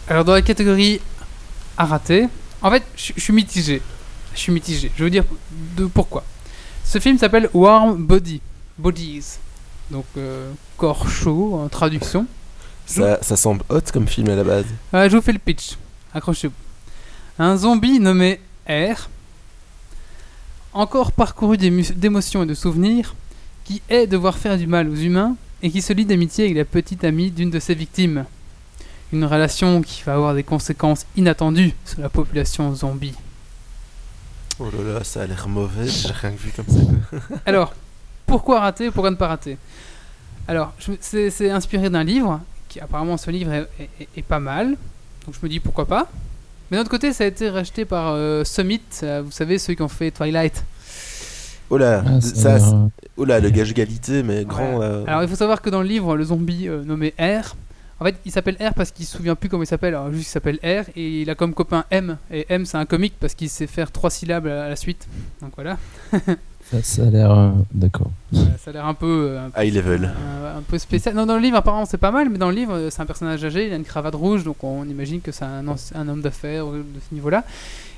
Alors, 0.08 0.24
dans 0.24 0.32
la 0.34 0.41
catégorie 0.41 1.01
à 1.78 1.86
rater, 1.86 2.28
en 2.62 2.72
fait, 2.72 2.84
je 2.95 3.12
je 3.18 3.22
suis 3.22 3.34
mitigé. 3.34 3.82
Je 4.34 4.39
suis 4.39 4.51
mitigé. 4.53 4.91
Je 4.95 4.99
vais 5.03 5.10
vous 5.10 5.12
dire 5.12 5.26
de 5.76 5.86
pourquoi. 5.86 6.24
Ce 6.86 6.99
film 6.99 7.18
s'appelle 7.18 7.49
Warm 7.53 7.97
Body. 8.01 8.39
Bodies. 8.78 9.39
Donc, 9.91 10.06
euh, 10.18 10.51
corps 10.78 11.10
chaud 11.10 11.60
en 11.62 11.68
traduction. 11.68 12.26
Ça, 12.86 13.18
ça 13.22 13.36
semble 13.36 13.64
hot 13.70 13.82
comme 13.91 14.08
film 14.08 14.30
à 14.30 14.36
la 14.36 14.43
base. 14.43 14.66
Je 14.93 15.16
vous 15.16 15.22
fais 15.22 15.34
le 15.34 15.39
pitch. 15.39 15.76
Accrochez-vous. 16.16 16.53
Un 17.38 17.57
zombie 17.57 17.99
nommé 17.99 18.39
R, 18.68 19.09
encore 20.74 21.11
parcouru 21.11 21.57
d'émotions 21.57 22.43
et 22.43 22.45
de 22.45 22.53
souvenirs, 22.53 23.16
qui 23.63 23.82
hait 23.89 24.07
devoir 24.07 24.38
faire 24.38 24.57
du 24.57 24.68
mal 24.68 24.89
aux 24.89 24.95
humains 24.95 25.36
et 25.61 25.70
qui 25.72 25.82
se 25.82 25.93
lie 25.93 26.05
d'amitié 26.05 26.45
avec 26.45 26.57
la 26.57 26.66
petite 26.66 27.03
amie 27.03 27.32
d'une 27.32 27.49
de 27.49 27.59
ses 27.59 27.76
victimes. 27.76 28.26
Une 29.13 29.26
relation 29.26 29.82
qui 29.82 30.03
va 30.03 30.16
avoir 30.16 30.34
des 30.34 30.43
conséquences 30.43 31.05
inattendues 31.16 31.74
sur 31.86 32.01
la 32.01 32.09
population 32.09 32.74
zombie. 32.74 33.13
Oh 34.59 34.66
là 34.72 34.93
là, 34.99 35.03
ça 35.03 35.24
a 35.24 35.28
l'air 35.28 35.47
mauvais, 35.47 35.88
j'ai 35.88 36.11
rien 36.11 36.32
vu 36.32 36.51
comme 36.55 36.66
ça. 36.68 37.20
Alors, 37.45 37.74
pourquoi 38.26 38.61
rater 38.61 38.89
Pourquoi 38.91 39.11
ne 39.11 39.16
pas 39.16 39.28
rater? 39.28 39.57
Alors, 40.47 40.74
c'est 41.01 41.30
c'est 41.30 41.49
inspiré 41.49 41.89
d'un 41.89 42.03
livre, 42.03 42.39
qui 42.70 42.80
apparemment 42.80 43.18
ce 43.18 43.32
livre 43.32 43.51
est, 43.51 43.68
est- 43.99 44.07
est 44.18 44.22
pas 44.22 44.39
mal, 44.39 44.78
donc 45.26 45.36
je 45.36 45.40
me 45.44 45.50
dis 45.50 45.60
pourquoi 45.60 45.86
pas. 45.86 46.08
Mais 46.70 46.78
d'un 46.78 46.82
autre 46.82 46.90
côté, 46.90 47.14
ça 47.14 47.24
a 47.24 47.28
été 47.28 47.50
racheté 47.50 47.86
par 47.86 48.14
euh, 48.14 48.44
Summit, 48.44 48.82
euh, 49.04 49.22
vous 49.24 49.32
savez, 49.32 49.60
ceux 49.60 49.74
qui 49.76 49.82
ont 49.82 49.88
fait 49.88 50.12
Twilight. 50.12 50.64
Oh 51.70 51.78
là, 51.78 52.04
Ah, 52.06 52.22
ça 52.22 52.56
euh, 52.58 52.88
oh 53.18 53.26
là, 53.26 53.40
le 53.40 53.50
gage 53.50 53.72
égalité, 53.72 54.24
mais 54.24 54.46
grand. 54.46 54.78
Ouais. 54.78 54.88
là. 54.88 55.04
Alors, 55.08 55.24
il 55.24 55.30
faut 55.30 55.36
savoir 55.36 55.62
que 55.62 55.70
dans 55.70 55.82
le 55.82 55.88
livre, 55.88 56.16
le 56.16 56.24
zombie 56.24 56.68
euh, 56.68 56.84
nommé 56.84 57.14
R, 57.20 57.56
en 58.00 58.06
fait, 58.06 58.16
il 58.26 58.32
s'appelle 58.32 58.58
R 58.60 58.74
parce 58.74 58.92
qu'il 58.92 59.06
se 59.06 59.16
souvient 59.18 59.36
plus 59.36 59.48
comment 59.50 59.64
il 59.64 59.68
s'appelle, 59.68 59.96
alors 59.96 60.12
juste 60.12 60.28
il 60.28 60.32
s'appelle 60.32 60.60
R, 60.64 60.90
et 60.96 61.22
il 61.22 61.30
a 61.30 61.36
comme 61.36 61.54
copain 61.54 61.86
M, 61.92 62.18
et 62.30 62.46
M 62.50 62.66
c'est 62.66 62.78
un 62.78 62.86
comique 62.86 63.14
parce 63.20 63.34
qu'il 63.36 63.50
sait 63.50 63.68
faire 63.68 63.92
trois 63.92 64.10
syllabes 64.10 64.48
à 64.48 64.68
la 64.70 64.76
suite. 64.76 65.08
Donc 65.42 65.54
voilà, 65.56 65.78
ça, 66.72 66.82
ça 66.82 67.01
a 67.03 67.05
l'air. 67.05 67.32
euh, 67.32 67.51
D'accord. 67.74 68.11
Ça 68.34 68.70
a 68.70 68.74
l'air 68.74 68.86
un 68.86 68.93
peu, 68.93 69.28
euh, 69.32 69.45
un 69.47 69.49
peu 69.49 69.63
High 69.63 69.74
level. 69.74 70.05
un, 70.05 70.57
un 70.57 70.61
peu 70.61 70.78
spécial. 70.78 71.13
Non, 71.16 71.26
dans 71.26 71.36
le 71.36 71.41
livre, 71.41 71.57
apparemment, 71.57 71.86
c'est 71.86 71.97
pas 71.97 72.11
mal, 72.11 72.30
mais 72.30 72.38
dans 72.38 72.49
le 72.49 72.55
livre, 72.55 72.74
euh, 72.76 72.89
c'est 72.89 73.01
un 73.01 73.05
personnage 73.05 73.43
âgé, 73.43 73.68
il 73.68 73.74
a 73.74 73.76
une 73.76 73.84
cravate 73.84 74.16
rouge, 74.16 74.43
donc 74.43 74.63
on 74.63 74.84
imagine 74.86 75.22
que 75.22 75.32
c'est 75.32 75.45
un, 75.45 75.63
anci- 75.68 75.91
un 75.95 76.07
homme 76.07 76.22
d'affaires 76.22 76.66
euh, 76.68 76.80
de 76.80 76.99
ce 77.07 77.13
niveau-là. 77.13 77.43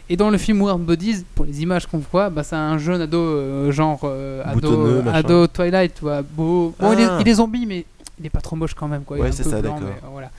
Et 0.09 0.15
dans 0.15 0.29
le 0.29 0.37
film 0.37 0.61
Warm 0.61 0.83
Bodies, 0.83 1.25
pour 1.35 1.43
les 1.45 1.61
images 1.61 1.85
qu'on 1.85 1.97
voit, 2.11 2.29
bah, 2.29 2.43
c'est 2.43 2.55
un 2.55 2.77
jeune 2.77 3.01
ado, 3.01 3.17
euh, 3.17 3.71
genre 3.71 4.01
euh, 4.05 4.41
ado, 4.45 4.53
Boutonneux, 4.61 5.01
machin. 5.01 5.17
ado 5.17 5.47
Twilight, 5.47 5.93
tu 5.95 6.01
vois, 6.01 6.21
beau. 6.21 6.73
Bon, 6.79 6.93
il, 6.93 6.99
est, 7.01 7.05
Ah. 7.05 7.17
il 7.21 7.27
est 7.27 7.33
zombie, 7.33 7.65
mais 7.65 7.85
il 8.19 8.25
est 8.25 8.29
pas 8.29 8.39
trop 8.41 8.55
moche 8.55 8.73
quand 8.73 8.87
même, 8.87 9.03
quoi. 9.03 9.17
Il 9.17 9.19
est 9.19 9.23
Ouais, 9.23 9.29
un 9.29 9.31
c'est 9.33 9.43
peu 9.43 9.49
ça, 9.49 9.61
blanc, 9.61 9.73
d'accord. 9.75 9.87
mais, 9.87 9.95
euh, 10.07 10.09
voilà. 10.11 10.29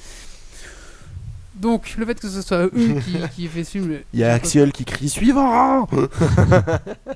Donc, 1.54 1.94
le 1.98 2.06
fait 2.06 2.14
que 2.20 2.28
ce 2.28 2.40
soit 2.40 2.64
eux 2.66 2.70
qui, 3.04 3.16
qui 3.34 3.46
fait 3.48 3.64
ce 3.64 3.70
film. 3.72 3.92
Il 4.14 4.20
y 4.20 4.24
a 4.24 4.32
Axiol 4.32 4.70
qui 4.72 4.84
crie 4.84 5.08
suivant 5.08 5.86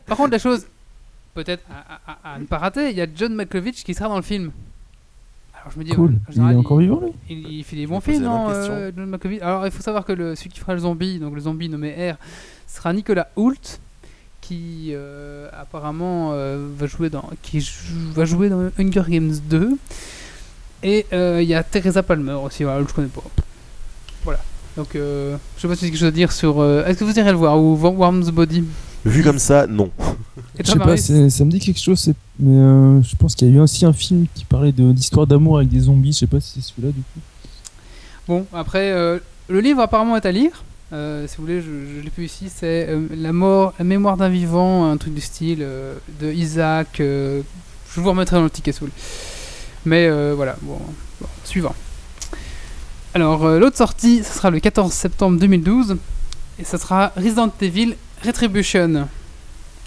Par 0.06 0.16
contre, 0.16 0.30
la 0.32 0.38
chose, 0.40 0.66
peut-être 1.34 1.62
à, 1.70 2.10
à- 2.12 2.18
à- 2.30 2.34
à 2.34 2.38
ne 2.38 2.44
pas 2.44 2.58
rater, 2.58 2.90
il 2.90 2.96
y 2.96 3.00
a 3.00 3.06
John 3.14 3.34
Malkovich 3.34 3.84
qui 3.84 3.94
sera 3.94 4.08
dans 4.08 4.16
le 4.16 4.22
film. 4.22 4.50
Alors 5.60 5.72
je 5.72 5.78
me 5.78 5.84
dis, 5.84 5.92
Cool. 5.92 6.14
en 6.28 6.32
Il 6.48 6.52
est 6.52 6.56
encore 6.56 6.78
vivant, 6.78 7.00
lui 7.00 7.12
Il, 7.30 7.48
il 7.58 7.64
fait 7.64 7.76
des 7.76 7.86
bons 7.86 8.00
films, 8.00 8.24
non 8.24 8.48
question. 8.48 8.72
euh, 8.74 8.90
John 8.96 9.06
Malkovich 9.06 9.40
Alors, 9.42 9.64
il 9.66 9.70
faut 9.72 9.82
savoir 9.82 10.04
que 10.04 10.12
le, 10.12 10.34
celui 10.34 10.50
qui 10.50 10.58
fera 10.60 10.74
le 10.74 10.80
zombie, 10.80 11.18
donc 11.18 11.34
le 11.34 11.40
zombie 11.40 11.68
nommé 11.68 12.12
R, 12.12 12.16
sera 12.66 12.92
Nicolas 12.92 13.28
Hoult, 13.36 13.78
qui 14.40 14.90
euh, 14.92 15.48
apparemment 15.52 16.30
euh, 16.32 16.66
va 16.76 16.86
jouer 16.88 17.10
dans, 17.10 17.30
qui 17.42 17.60
jou- 17.60 18.10
va 18.12 18.24
jouer 18.24 18.48
dans 18.48 18.70
Hunger 18.78 19.04
Games 19.08 19.34
2. 19.48 19.76
Et 20.82 21.06
euh, 21.12 21.38
il 21.40 21.48
y 21.48 21.54
a 21.54 21.62
Teresa 21.62 22.02
Palmer 22.02 22.32
aussi, 22.32 22.64
voilà, 22.64 22.84
je 22.86 22.92
connais 22.92 23.06
pas. 23.06 23.22
Voilà. 24.24 24.40
Donc, 24.76 24.96
euh, 24.96 25.36
je 25.56 25.62
sais 25.62 25.68
pas 25.68 25.74
si 25.74 25.80
c'est 25.84 25.90
quelque 25.90 25.98
chose 26.00 26.08
à 26.08 26.10
dire 26.10 26.32
sur. 26.32 26.60
euh, 26.60 26.84
Est-ce 26.86 26.98
que 26.98 27.04
vous 27.04 27.16
irez 27.16 27.30
le 27.30 27.36
voir 27.36 27.56
ou 27.56 27.76
Warm's 27.76 28.30
Body? 28.30 28.64
Vu 29.04 29.22
comme 29.22 29.38
ça, 29.38 29.66
non. 29.68 29.92
Je 30.58 30.70
sais 30.70 30.78
pas, 30.78 30.96
ça 30.96 31.44
me 31.44 31.50
dit 31.50 31.60
quelque 31.60 31.80
chose, 31.80 32.12
mais 32.38 32.56
euh, 32.56 33.02
je 33.02 33.16
pense 33.16 33.34
qu'il 33.34 33.48
y 33.48 33.52
a 33.52 33.54
eu 33.54 33.60
aussi 33.60 33.84
un 33.84 33.92
film 33.92 34.26
qui 34.34 34.44
parlait 34.44 34.72
d'histoire 34.72 35.26
d'amour 35.26 35.58
avec 35.58 35.68
des 35.68 35.80
zombies, 35.80 36.12
je 36.12 36.18
sais 36.18 36.26
pas 36.26 36.40
si 36.40 36.60
c'est 36.60 36.68
celui-là 36.72 36.92
du 36.92 37.00
coup. 37.00 37.20
Bon, 38.28 38.46
après, 38.52 38.92
euh, 38.92 39.18
le 39.48 39.60
livre 39.60 39.80
apparemment 39.80 40.16
est 40.16 40.24
à 40.24 40.32
lire. 40.32 40.64
Euh, 40.92 41.26
si 41.26 41.36
vous 41.36 41.44
voulez, 41.44 41.60
je, 41.60 41.96
je 41.96 42.00
l'ai 42.02 42.10
plus 42.10 42.24
ici. 42.24 42.50
C'est 42.54 42.88
La 43.16 43.32
mort, 43.32 43.74
la 43.78 43.84
mémoire 43.84 44.16
d'un 44.16 44.28
vivant, 44.28 44.90
un 44.90 44.96
truc 44.96 45.14
du 45.14 45.20
style 45.20 45.66
de 46.20 46.32
Isaac. 46.32 46.96
je 46.98 47.42
vous 47.96 48.08
remettrai 48.08 48.36
dans 48.36 48.44
le 48.44 48.50
ticket 48.50 48.72
soul. 48.72 48.90
Mais 49.84 50.08
voilà, 50.34 50.56
bon, 50.62 50.78
bon, 51.20 51.28
suivant. 51.44 51.74
Alors, 53.14 53.46
l'autre 53.46 53.76
sortie, 53.76 54.22
ce 54.22 54.32
sera 54.32 54.50
le 54.50 54.60
14 54.60 54.92
septembre 54.92 55.38
2012. 55.38 55.96
Et 56.58 56.64
ce 56.64 56.76
sera 56.76 57.12
Resident 57.16 57.50
Evil 57.60 57.96
Retribution. 58.24 59.08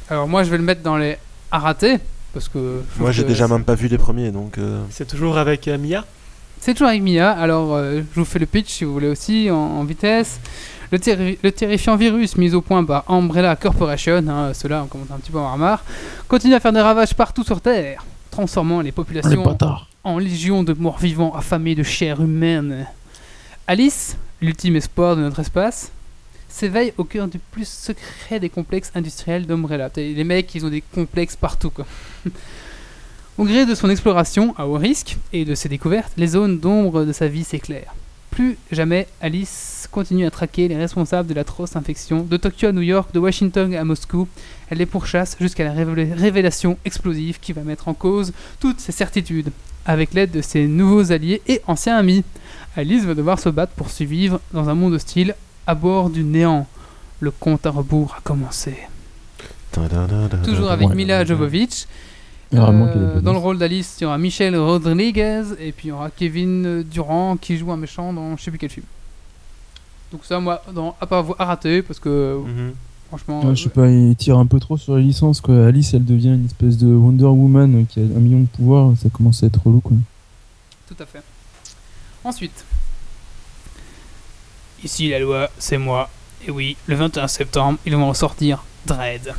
Alors, 0.10 0.28
moi, 0.28 0.44
je 0.44 0.50
vais 0.50 0.58
le 0.58 0.64
mettre 0.64 0.82
dans 0.82 0.98
les 0.98 1.18
à 1.52 1.60
rater. 1.60 1.98
Parce 2.34 2.50
que. 2.50 2.82
Moi, 3.00 3.12
j'ai 3.12 3.24
déjà 3.24 3.48
même 3.48 3.64
pas 3.64 3.76
vu 3.76 3.88
les 3.88 3.98
premiers, 3.98 4.32
donc. 4.32 4.58
euh, 4.58 4.82
C'est 4.90 5.08
toujours 5.08 5.38
avec 5.38 5.68
euh, 5.68 5.78
Mia. 5.78 6.04
c'est 6.60 6.74
toujours 6.74 6.90
avec 6.90 7.02
Mia, 7.02 7.32
alors 7.32 7.74
euh, 7.76 8.02
je 8.14 8.20
vous 8.20 8.26
fais 8.26 8.40
le 8.40 8.46
pitch 8.46 8.70
si 8.70 8.84
vous 8.84 8.94
voulez 8.94 9.08
aussi 9.08 9.50
en, 9.52 9.56
en 9.56 9.84
vitesse. 9.84 10.40
Le, 10.92 11.00
terri- 11.00 11.38
le 11.44 11.52
terrifiant 11.52 11.96
virus 11.96 12.38
mis 12.38 12.54
au 12.54 12.62
point 12.62 12.84
par 12.84 13.10
Umbrella 13.10 13.56
Corporation, 13.56 14.24
hein, 14.28 14.54
ceux-là 14.54 14.84
on 14.84 14.88
commence 14.88 15.10
un 15.12 15.18
petit 15.18 15.32
peu 15.32 15.38
à 15.40 15.42
en 15.42 15.44
avoir 15.46 15.58
marre, 15.58 15.84
continue 16.28 16.54
à 16.54 16.60
faire 16.60 16.74
des 16.74 16.82
ravages 16.82 17.14
partout 17.16 17.44
sur 17.44 17.60
Terre, 17.60 18.06
transformant 18.30 18.80
les 18.80 18.86
Les 18.86 18.92
populations 18.92 19.58
en 20.04 20.18
légions 20.20 20.64
de 20.64 20.74
morts-vivants 20.74 21.34
affamés 21.36 21.74
de 21.74 21.82
chair 21.84 22.22
humaine. 22.22 22.86
Alice, 23.68 24.16
l'ultime 24.42 24.76
espoir 24.76 25.16
de 25.16 25.22
notre 25.22 25.40
espace, 25.40 25.92
s'éveille 26.56 26.94
au 26.98 27.04
cœur 27.04 27.28
du 27.28 27.38
plus 27.38 27.68
secret 27.68 28.40
des 28.40 28.50
complexes 28.50 28.92
industriels 28.96 29.46
d'Umbrella. 29.46 29.90
Les 29.98 30.24
mecs, 30.24 30.56
ils 30.56 30.66
ont 30.66 30.70
des 30.70 30.82
complexes 30.82 31.36
partout, 31.36 31.70
quoi. 31.70 31.86
Au 33.38 33.44
gré 33.44 33.66
de 33.66 33.76
son 33.76 33.90
exploration 33.90 34.56
à 34.58 34.66
haut 34.66 34.78
risque 34.78 35.18
et 35.34 35.44
de 35.44 35.56
ses 35.56 35.68
découvertes, 35.68 36.14
les 36.16 36.28
zones 36.28 36.58
d'ombre 36.58 37.04
de 37.04 37.12
sa 37.12 37.28
vie 37.28 37.44
s'éclairent. 37.44 37.94
Plus 38.32 38.58
jamais, 38.72 39.08
Alice 39.20 39.90
continue 39.92 40.26
à 40.26 40.32
traquer 40.32 40.70
les 40.70 40.78
responsables 40.78 41.28
de 41.28 41.34
l'atroce 41.34 41.76
infection 41.76 42.24
de 42.24 42.38
Tokyo 42.38 42.68
à 42.70 42.72
New 42.72 42.82
York, 42.82 43.10
de 43.14 43.20
Washington 43.20 43.76
à 43.76 43.84
Moscou. 43.84 44.30
Elle 44.70 44.78
les 44.78 44.86
pourchasse 44.86 45.36
jusqu'à 45.42 45.66
la 45.66 45.74
révéla- 45.74 46.14
révélation 46.14 46.78
explosive 46.86 47.40
qui 47.42 47.52
va 47.52 47.64
mettre 47.64 47.90
en 47.90 47.94
cause 47.94 48.32
toutes 48.62 48.80
ses 48.80 48.94
certitudes. 48.94 49.52
Avec 49.86 50.14
l'aide 50.14 50.32
de 50.32 50.42
ses 50.42 50.66
nouveaux 50.68 51.12
alliés 51.12 51.42
et 51.48 51.62
anciens 51.68 51.98
amis, 51.98 52.24
Alice 52.78 53.04
va 53.04 53.14
devoir 53.16 53.40
se 53.40 53.50
battre 53.50 53.74
pour 53.74 53.90
survivre 53.92 54.40
dans 54.54 54.70
un 54.70 54.76
monde 54.76 54.94
hostile 54.94 55.36
à 55.68 55.76
bord 55.76 56.10
du 56.10 56.24
néant. 56.24 56.68
Le 57.20 57.32
compte 57.32 57.66
à 57.66 57.70
rebours 57.72 58.16
a 58.18 58.22
commencé. 58.22 58.76
Toujours 60.44 60.70
avec. 60.72 60.90
Mila 60.94 61.26
Jovovich. 61.26 61.88
Euh, 62.54 63.20
dans 63.22 63.34
le 63.34 63.40
rôle 63.40 63.58
d'Alice, 63.58 63.98
il 64.00 64.04
y 64.04 64.08
aura 64.08 64.18
Michel 64.18 64.56
Rodriguez 64.56 65.44
et 65.60 65.72
puis 65.72 65.88
il 65.88 65.90
y 65.90 65.92
aura 65.92 66.10
Kevin 66.10 66.84
Durand 66.84 67.36
qui 67.38 67.58
joue 67.58 67.72
un 67.72 67.78
méchant 67.78 68.14
dans 68.14 68.38
je 68.38 68.44
sais 68.44 68.52
plus 68.52 68.58
quel 68.60 68.70
film. 68.70 68.86
Donc 70.12 70.22
ça, 70.24 70.40
moi, 70.40 70.62
dans, 70.74 70.96
à 71.02 71.06
pas 71.08 71.18
avoir- 71.18 71.42
à 71.42 71.46
rater 71.46 71.82
parce 71.82 72.00
que 72.00 72.38
mhm. 72.46 72.74
franchement, 73.10 73.44
Ouais, 73.44 73.56
je 73.56 73.64
sais 73.64 73.70
pas, 73.70 73.90
il 73.90 74.16
tire 74.16 74.38
un 74.38 74.46
peu 74.46 74.60
trop 74.60 74.78
sur 74.78 74.96
les 74.96 75.04
licences 75.04 75.42
quoi. 75.42 75.66
Alice 75.66 75.94
elle 75.94 76.06
devient 76.06 76.30
une 76.36 76.46
espèce 76.46 76.78
de 76.78 76.88
Wonder 76.88 77.26
Woman 77.26 77.86
qui 77.88 78.00
a 78.00 78.04
un 78.04 78.20
million 78.20 78.40
de 78.42 78.48
pouvoirs, 78.48 78.94
ça 79.02 79.10
commence 79.10 79.44
à 79.44 79.48
être 79.48 79.60
relou 79.66 79.82
quoi. 79.82 79.98
tout 80.88 80.96
à 81.02 81.06
fait. 81.06 81.24
Ensuite, 82.24 82.64
ici 84.86 85.10
la 85.10 85.20
loi, 85.20 85.50
c'est 85.58 85.78
moi. 85.78 86.10
Et 86.48 86.52
oui, 86.52 86.78
le 86.86 86.96
21 86.96 87.28
septembre, 87.28 87.80
ils 87.86 87.96
vont 87.96 88.08
ressortir 88.08 88.64
Dread. 88.86 89.34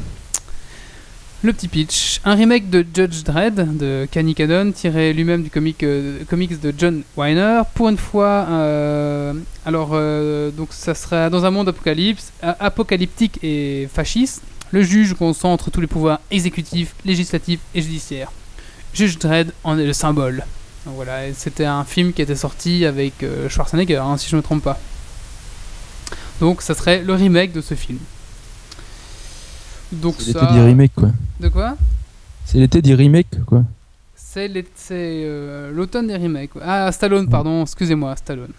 Le 1.43 1.53
petit 1.53 1.69
pitch, 1.69 2.21
un 2.25 2.35
remake 2.35 2.71
de 2.71 2.85
Judge 2.93 3.23
Dredd 3.23 3.79
de 3.79 4.09
Kenny 4.11 4.35
Cadon, 4.35 4.73
tiré 4.73 5.13
lui-même 5.13 5.45
du 5.45 5.51
comic, 5.51 5.85
euh, 5.85 6.25
comics 6.29 6.61
de 6.61 6.75
John 6.77 7.03
Weiner. 7.17 7.63
Pour 7.75 7.89
une 7.89 7.99
fois, 7.99 8.47
euh, 8.49 9.33
alors 9.65 9.91
euh, 9.93 10.51
donc 10.51 10.69
ça 10.73 10.95
sera 10.95 11.31
dans 11.31 11.45
un 11.45 11.51
monde 11.53 11.73
apocalyptique 12.43 13.39
et 13.45 13.89
fasciste. 13.93 14.43
Le 14.73 14.83
juge 14.83 15.15
concentre 15.15 15.71
tous 15.71 15.81
les 15.81 15.87
pouvoirs 15.87 16.21
exécutifs, 16.33 16.97
législatifs 17.05 17.61
et 17.75 17.83
judiciaires. 17.83 18.33
Juge 18.95 19.19
Dredd 19.19 19.53
en 19.63 19.79
est 19.79 19.87
le 19.87 19.93
symbole. 19.93 20.45
Voilà, 20.87 21.33
c'était 21.35 21.67
un 21.67 21.85
film 21.85 22.13
qui 22.13 22.23
était 22.23 22.35
sorti 22.35 22.87
avec 22.87 23.25
Schwarzenegger, 23.49 23.97
hein, 23.97 24.17
si 24.17 24.29
je 24.29 24.35
ne 24.35 24.41
me 24.41 24.43
trompe 24.43 24.63
pas. 24.63 24.81
Donc 26.41 26.63
ça 26.63 26.75
serait 26.75 27.03
le 27.03 27.15
remake 27.15 27.53
de 27.53 27.61
ce 27.61 27.75
film. 27.75 27.99
Donc 29.93 30.17
C'est 30.19 30.33
ça... 30.33 30.41
l'été 30.43 30.53
des 30.55 30.61
remakes 30.63 30.93
quoi. 30.95 31.11
De 31.41 31.49
quoi? 31.49 31.77
C'est 32.45 32.59
l'été 32.59 32.83
des 32.83 32.95
remakes 32.95 33.45
quoi. 33.47 33.63
C'est 34.15 34.49
l'été- 34.49 34.71
c'est, 34.75 34.95
euh, 35.25 35.73
l'automne 35.73 36.09
des 36.09 36.17
remakes. 36.17 36.51
Ah, 36.63 36.91
Stallone, 36.93 37.29
pardon, 37.29 37.63
excusez-moi, 37.63 38.15
Stallone. 38.17 38.51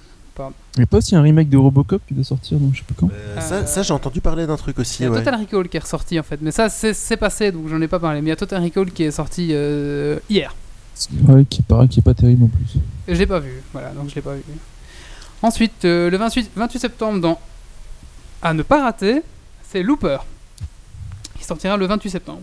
Il 0.75 0.81
y 0.81 0.83
a 0.83 0.85
pas 0.85 0.97
aussi 0.97 1.15
un 1.15 1.21
remake 1.23 1.49
de 1.49 1.57
Robocop 1.57 1.99
qui 2.07 2.13
doit 2.13 2.23
sortir, 2.23 2.59
donc 2.59 2.73
je 2.73 2.79
sais 2.79 2.83
pas 2.87 2.93
quand. 2.95 3.07
Euh, 3.07 3.37
Euh, 3.37 3.41
ça, 3.41 3.65
ça, 3.65 3.81
j'ai 3.81 3.91
entendu 3.93 4.21
parler 4.21 4.45
d'un 4.45 4.55
truc 4.55 4.75
Il 4.77 4.81
aussi. 4.81 5.01
y 5.01 5.05
a 5.07 5.09
Ouais. 5.09 5.17
Total 5.17 5.39
Recall 5.39 5.67
qui 5.67 5.77
est 5.77 5.79
ressorti 5.79 6.19
en 6.19 6.23
fait, 6.23 6.39
mais 6.43 6.51
ça 6.51 6.69
c'est, 6.69 6.93
c'est 6.93 7.17
passé 7.17 7.51
donc 7.51 7.67
j'en 7.69 7.81
ai 7.81 7.87
pas 7.87 7.97
parlé. 7.99 8.21
Mais 8.21 8.27
il 8.27 8.29
y 8.29 8.33
a 8.33 8.35
Total 8.35 8.61
Recall 8.63 8.91
qui 8.91 9.01
est 9.03 9.09
sorti 9.11 9.49
euh, 9.51 10.19
hier. 10.29 10.53
Ouais, 11.27 11.43
qui 11.45 11.63
paraît 11.63 11.87
qui 11.87 11.99
est 12.01 12.03
pas 12.03 12.13
terrible 12.13 12.43
en 12.45 12.47
plus. 12.49 12.79
Et 13.07 13.15
je 13.15 13.19
l'ai 13.19 13.25
pas 13.25 13.39
vu, 13.39 13.63
voilà, 13.73 13.89
donc 13.91 14.09
je 14.09 14.15
l'ai 14.15 14.21
pas 14.21 14.33
vu. 14.35 14.41
Ensuite, 15.41 15.85
euh, 15.85 16.09
le 16.11 16.17
28, 16.17 16.51
28 16.55 16.79
septembre, 16.79 17.19
dans 17.19 17.39
à 18.41 18.53
ne 18.53 18.63
pas 18.63 18.83
rater, 18.83 19.21
c'est 19.69 19.83
Looper, 19.83 20.19
qui 21.37 21.43
sortira 21.43 21.77
le 21.77 21.85
28 21.85 22.09
septembre. 22.09 22.41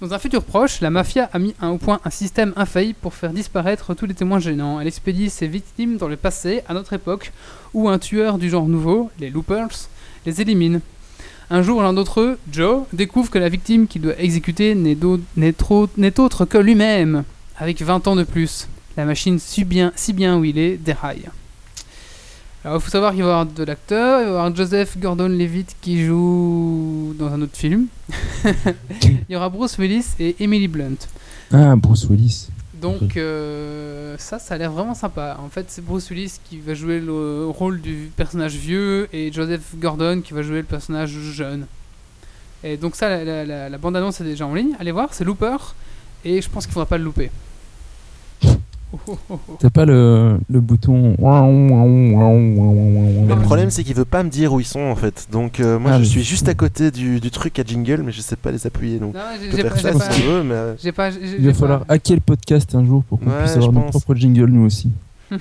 Dans 0.00 0.12
un 0.12 0.18
futur 0.18 0.42
proche, 0.42 0.80
la 0.80 0.90
mafia 0.90 1.30
a 1.32 1.38
mis 1.38 1.54
au 1.62 1.78
point 1.78 2.00
un 2.04 2.10
système 2.10 2.52
infaillible 2.56 2.98
pour 3.00 3.14
faire 3.14 3.32
disparaître 3.32 3.94
tous 3.94 4.06
les 4.06 4.14
témoins 4.14 4.40
gênants. 4.40 4.80
Elle 4.80 4.88
expédie 4.88 5.30
ses 5.30 5.46
victimes 5.46 5.96
dans 5.96 6.08
le 6.08 6.16
passé, 6.16 6.62
à 6.68 6.74
notre 6.74 6.92
époque, 6.92 7.30
où 7.72 7.88
un 7.88 8.00
tueur 8.00 8.38
du 8.38 8.50
genre 8.50 8.66
nouveau, 8.66 9.10
les 9.20 9.30
Loopers, 9.30 9.88
les 10.26 10.40
élimine. 10.40 10.80
Un 11.50 11.62
jour, 11.62 11.82
l'un 11.82 11.92
d'entre 11.92 12.20
eux, 12.20 12.38
Joe, 12.50 12.84
découvre 12.92 13.30
que 13.30 13.38
la 13.38 13.48
victime 13.48 13.86
qu'il 13.86 14.02
doit 14.02 14.18
exécuter 14.18 14.74
n'est 14.74 14.96
autre 16.18 16.44
que 16.46 16.58
lui-même, 16.58 17.22
avec 17.58 17.80
20 17.80 18.08
ans 18.08 18.16
de 18.16 18.24
plus. 18.24 18.66
La 18.96 19.04
machine 19.04 19.38
si 19.38 19.64
bien, 19.64 19.92
si 19.94 20.12
bien 20.12 20.36
où 20.36 20.44
il 20.44 20.58
est 20.58 20.76
déraille. 20.76 21.28
Alors, 22.64 22.78
il 22.78 22.80
faut 22.80 22.90
savoir 22.90 23.12
qu'il 23.12 23.22
va 23.22 23.28
y 23.28 23.30
avoir 23.32 23.46
de 23.46 23.64
l'acteur, 23.64 24.20
il 24.20 24.24
va 24.24 24.30
y 24.30 24.34
avoir 24.34 24.54
Joseph 24.54 24.96
Gordon-Levitt 24.98 25.76
qui 25.80 26.04
joue 26.04 27.14
dans 27.18 27.26
un 27.32 27.42
autre 27.42 27.56
film. 27.56 27.86
il 28.44 29.16
y 29.30 29.36
aura 29.36 29.48
Bruce 29.48 29.78
Willis 29.78 30.06
et 30.20 30.36
Emily 30.38 30.68
Blunt. 30.68 30.94
Ah, 31.52 31.74
Bruce 31.76 32.04
Willis. 32.08 32.48
Donc 32.80 33.16
euh, 33.16 34.16
ça, 34.18 34.38
ça 34.38 34.54
a 34.54 34.58
l'air 34.58 34.70
vraiment 34.72 34.94
sympa. 34.94 35.38
En 35.44 35.48
fait, 35.48 35.66
c'est 35.68 35.84
Bruce 35.84 36.08
Willis 36.10 36.34
qui 36.48 36.58
va 36.60 36.74
jouer 36.74 37.00
le 37.00 37.46
rôle 37.46 37.80
du 37.80 38.10
personnage 38.16 38.54
vieux 38.56 39.08
et 39.12 39.32
Joseph 39.32 39.74
Gordon 39.76 40.20
qui 40.20 40.32
va 40.32 40.42
jouer 40.42 40.58
le 40.58 40.62
personnage 40.64 41.10
jeune. 41.10 41.66
Et 42.64 42.76
donc 42.76 42.94
ça, 42.96 43.22
la, 43.24 43.68
la- 43.68 43.78
bande-annonce 43.78 44.20
est 44.20 44.24
déjà 44.24 44.46
en 44.46 44.54
ligne. 44.54 44.74
Allez 44.80 44.90
voir, 44.92 45.08
c'est 45.14 45.24
Looper. 45.24 45.56
Et 46.24 46.40
je 46.40 46.48
pense 46.48 46.64
qu'il 46.66 46.72
faudra 46.72 46.86
pas 46.86 46.98
le 46.98 47.04
louper. 47.04 47.30
T'as 49.58 49.70
pas 49.70 49.84
le, 49.84 50.38
le 50.50 50.60
bouton. 50.60 51.16
Mais 51.18 51.24
Le 53.34 53.42
problème, 53.42 53.70
c'est 53.70 53.84
qu'il 53.84 53.94
veut 53.94 54.04
pas 54.04 54.22
me 54.22 54.28
dire 54.30 54.52
où 54.52 54.60
ils 54.60 54.66
sont 54.66 54.80
en 54.80 54.96
fait. 54.96 55.28
Donc 55.30 55.60
euh, 55.60 55.78
moi, 55.78 55.92
Ah, 55.92 55.96
je 55.96 56.00
mais- 56.02 56.08
suis 56.08 56.22
juste 56.22 56.48
à 56.48 56.54
côté 56.54 56.90
du, 56.90 57.20
du 57.20 57.30
truc 57.30 57.58
à 57.58 57.64
jingle, 57.64 58.02
mais 58.04 58.12
je 58.12 58.20
sais 58.20 58.36
pas 58.36 58.50
les 58.50 58.66
appuyer. 58.66 58.98
Donc 58.98 59.14
Non, 59.14 59.20
j'ai- 59.40 59.62
pas- 59.64 59.76
ça 59.76 59.92
si 60.10 60.20
tu 60.20 60.26
veux, 60.26 60.42
mais 60.42 60.54
euh, 60.54 60.74
j'ai 60.82 60.92
pas. 60.92 61.10
j'ai- 61.10 61.18
Il 61.38 61.46
va 61.46 61.54
falloir 61.54 61.84
pas- 61.84 61.94
hacker 61.94 62.16
le 62.16 62.20
podcast 62.20 62.74
un 62.74 62.84
jour 62.84 63.02
pour 63.04 63.18
qu'on 63.20 63.26
Ouais, 63.30 63.38
puisse 63.44 63.56
avoir 63.56 63.72
nos 63.72 63.80
propres 63.82 64.14
jingles 64.14 64.50
nous 64.50 64.64
aussi. 64.66 64.90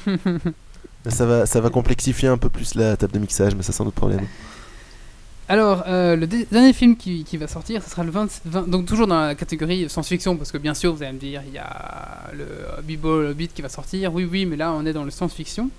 ça 1.07 1.25
va, 1.25 1.45
ça 1.45 1.59
va 1.61 1.69
complexifier 1.69 2.29
un 2.29 2.37
peu 2.37 2.49
plus 2.49 2.75
la 2.75 2.95
table 2.95 3.13
de 3.13 3.19
mixage, 3.19 3.55
mais 3.55 3.63
ça 3.63 3.71
c'est 3.73 3.83
un 3.83 3.87
autre 3.87 3.95
problème. 3.95 4.21
Alors, 5.51 5.83
euh, 5.85 6.15
le 6.15 6.27
dernier 6.27 6.71
film 6.71 6.95
qui, 6.95 7.25
va 7.35 7.45
sortir, 7.45 7.83
ce 7.83 7.89
sera 7.89 8.05
le 8.05 8.11
20, 8.11 8.41
20 8.45 8.69
donc 8.69 8.85
toujours 8.85 9.05
dans 9.05 9.19
la 9.19 9.35
catégorie 9.35 9.89
science-fiction, 9.89 10.37
parce 10.37 10.49
que 10.49 10.57
bien 10.57 10.73
sûr, 10.73 10.93
vous 10.93 11.03
allez 11.03 11.11
me 11.11 11.19
dire, 11.19 11.41
il 11.45 11.53
y 11.53 11.57
a 11.57 12.31
le 12.31 12.45
Bible 12.83 13.25
Hobbit 13.31 13.49
qui 13.49 13.61
va 13.61 13.67
sortir, 13.67 14.13
oui, 14.13 14.25
oui, 14.31 14.45
mais 14.45 14.55
là, 14.55 14.71
on 14.71 14.85
est 14.85 14.93
dans 14.93 15.03
le 15.03 15.11
science-fiction. 15.11 15.69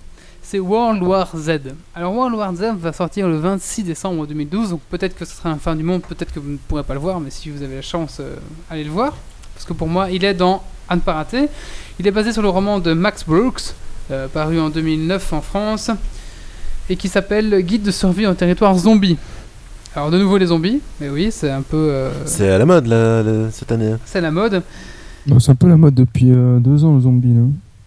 C'est 0.43 0.59
World 0.59 1.01
War 1.01 1.35
Z. 1.35 1.73
Alors, 1.95 2.13
World 2.13 2.35
War 2.35 2.55
Z 2.55 2.75
va 2.77 2.93
sortir 2.93 3.27
le 3.27 3.37
26 3.37 3.81
décembre 3.81 4.27
2012, 4.27 4.69
donc 4.69 4.81
peut-être 4.91 5.17
que 5.17 5.25
ce 5.25 5.35
sera 5.35 5.49
la 5.49 5.55
fin 5.55 5.75
du 5.75 5.81
monde, 5.81 6.03
peut-être 6.03 6.31
que 6.31 6.39
vous 6.39 6.51
ne 6.51 6.57
pourrez 6.57 6.83
pas 6.83 6.93
le 6.93 6.99
voir, 6.99 7.19
mais 7.19 7.31
si 7.31 7.49
vous 7.49 7.63
avez 7.63 7.77
la 7.77 7.81
chance, 7.81 8.17
euh, 8.19 8.35
allez 8.69 8.83
le 8.83 8.91
voir. 8.91 9.17
Parce 9.55 9.65
que 9.65 9.73
pour 9.73 9.87
moi, 9.87 10.11
il 10.11 10.23
est 10.23 10.35
dans 10.35 10.61
À 10.87 10.95
ne 10.95 11.01
pas 11.01 11.13
rater. 11.13 11.47
Il 11.99 12.05
est 12.05 12.11
basé 12.11 12.31
sur 12.31 12.43
le 12.43 12.49
roman 12.49 12.77
de 12.77 12.93
Max 12.93 13.23
Brooks, 13.25 13.73
euh, 14.11 14.27
paru 14.27 14.59
en 14.59 14.69
2009 14.69 15.33
en 15.33 15.41
France, 15.41 15.89
et 16.91 16.95
qui 16.95 17.07
s'appelle 17.07 17.59
Guide 17.61 17.81
de 17.81 17.91
survie 17.91 18.27
en 18.27 18.35
territoire 18.35 18.77
zombie. 18.77 19.17
Alors 19.95 20.09
de 20.09 20.17
nouveau 20.17 20.37
les 20.37 20.47
zombies, 20.47 20.81
mais 20.99 21.09
oui, 21.09 21.29
c'est 21.31 21.51
un 21.51 21.61
peu... 21.61 21.77
euh, 21.77 22.11
C'est 22.25 22.49
à 22.49 22.57
la 22.57 22.65
mode 22.65 22.87
là, 22.87 23.23
cette 23.51 23.71
année. 23.71 23.93
c'est 24.05 24.21
la 24.21 24.31
mode. 24.31 24.63
C'est 25.39 25.51
un 25.51 25.55
peu 25.55 25.67
la 25.67 25.77
mode 25.77 25.93
depuis 25.93 26.31
euh, 26.31 26.59
deux 26.59 26.83
ans, 26.83 26.95
le 26.95 27.01
zombie. 27.01 27.33
Là. 27.33 27.41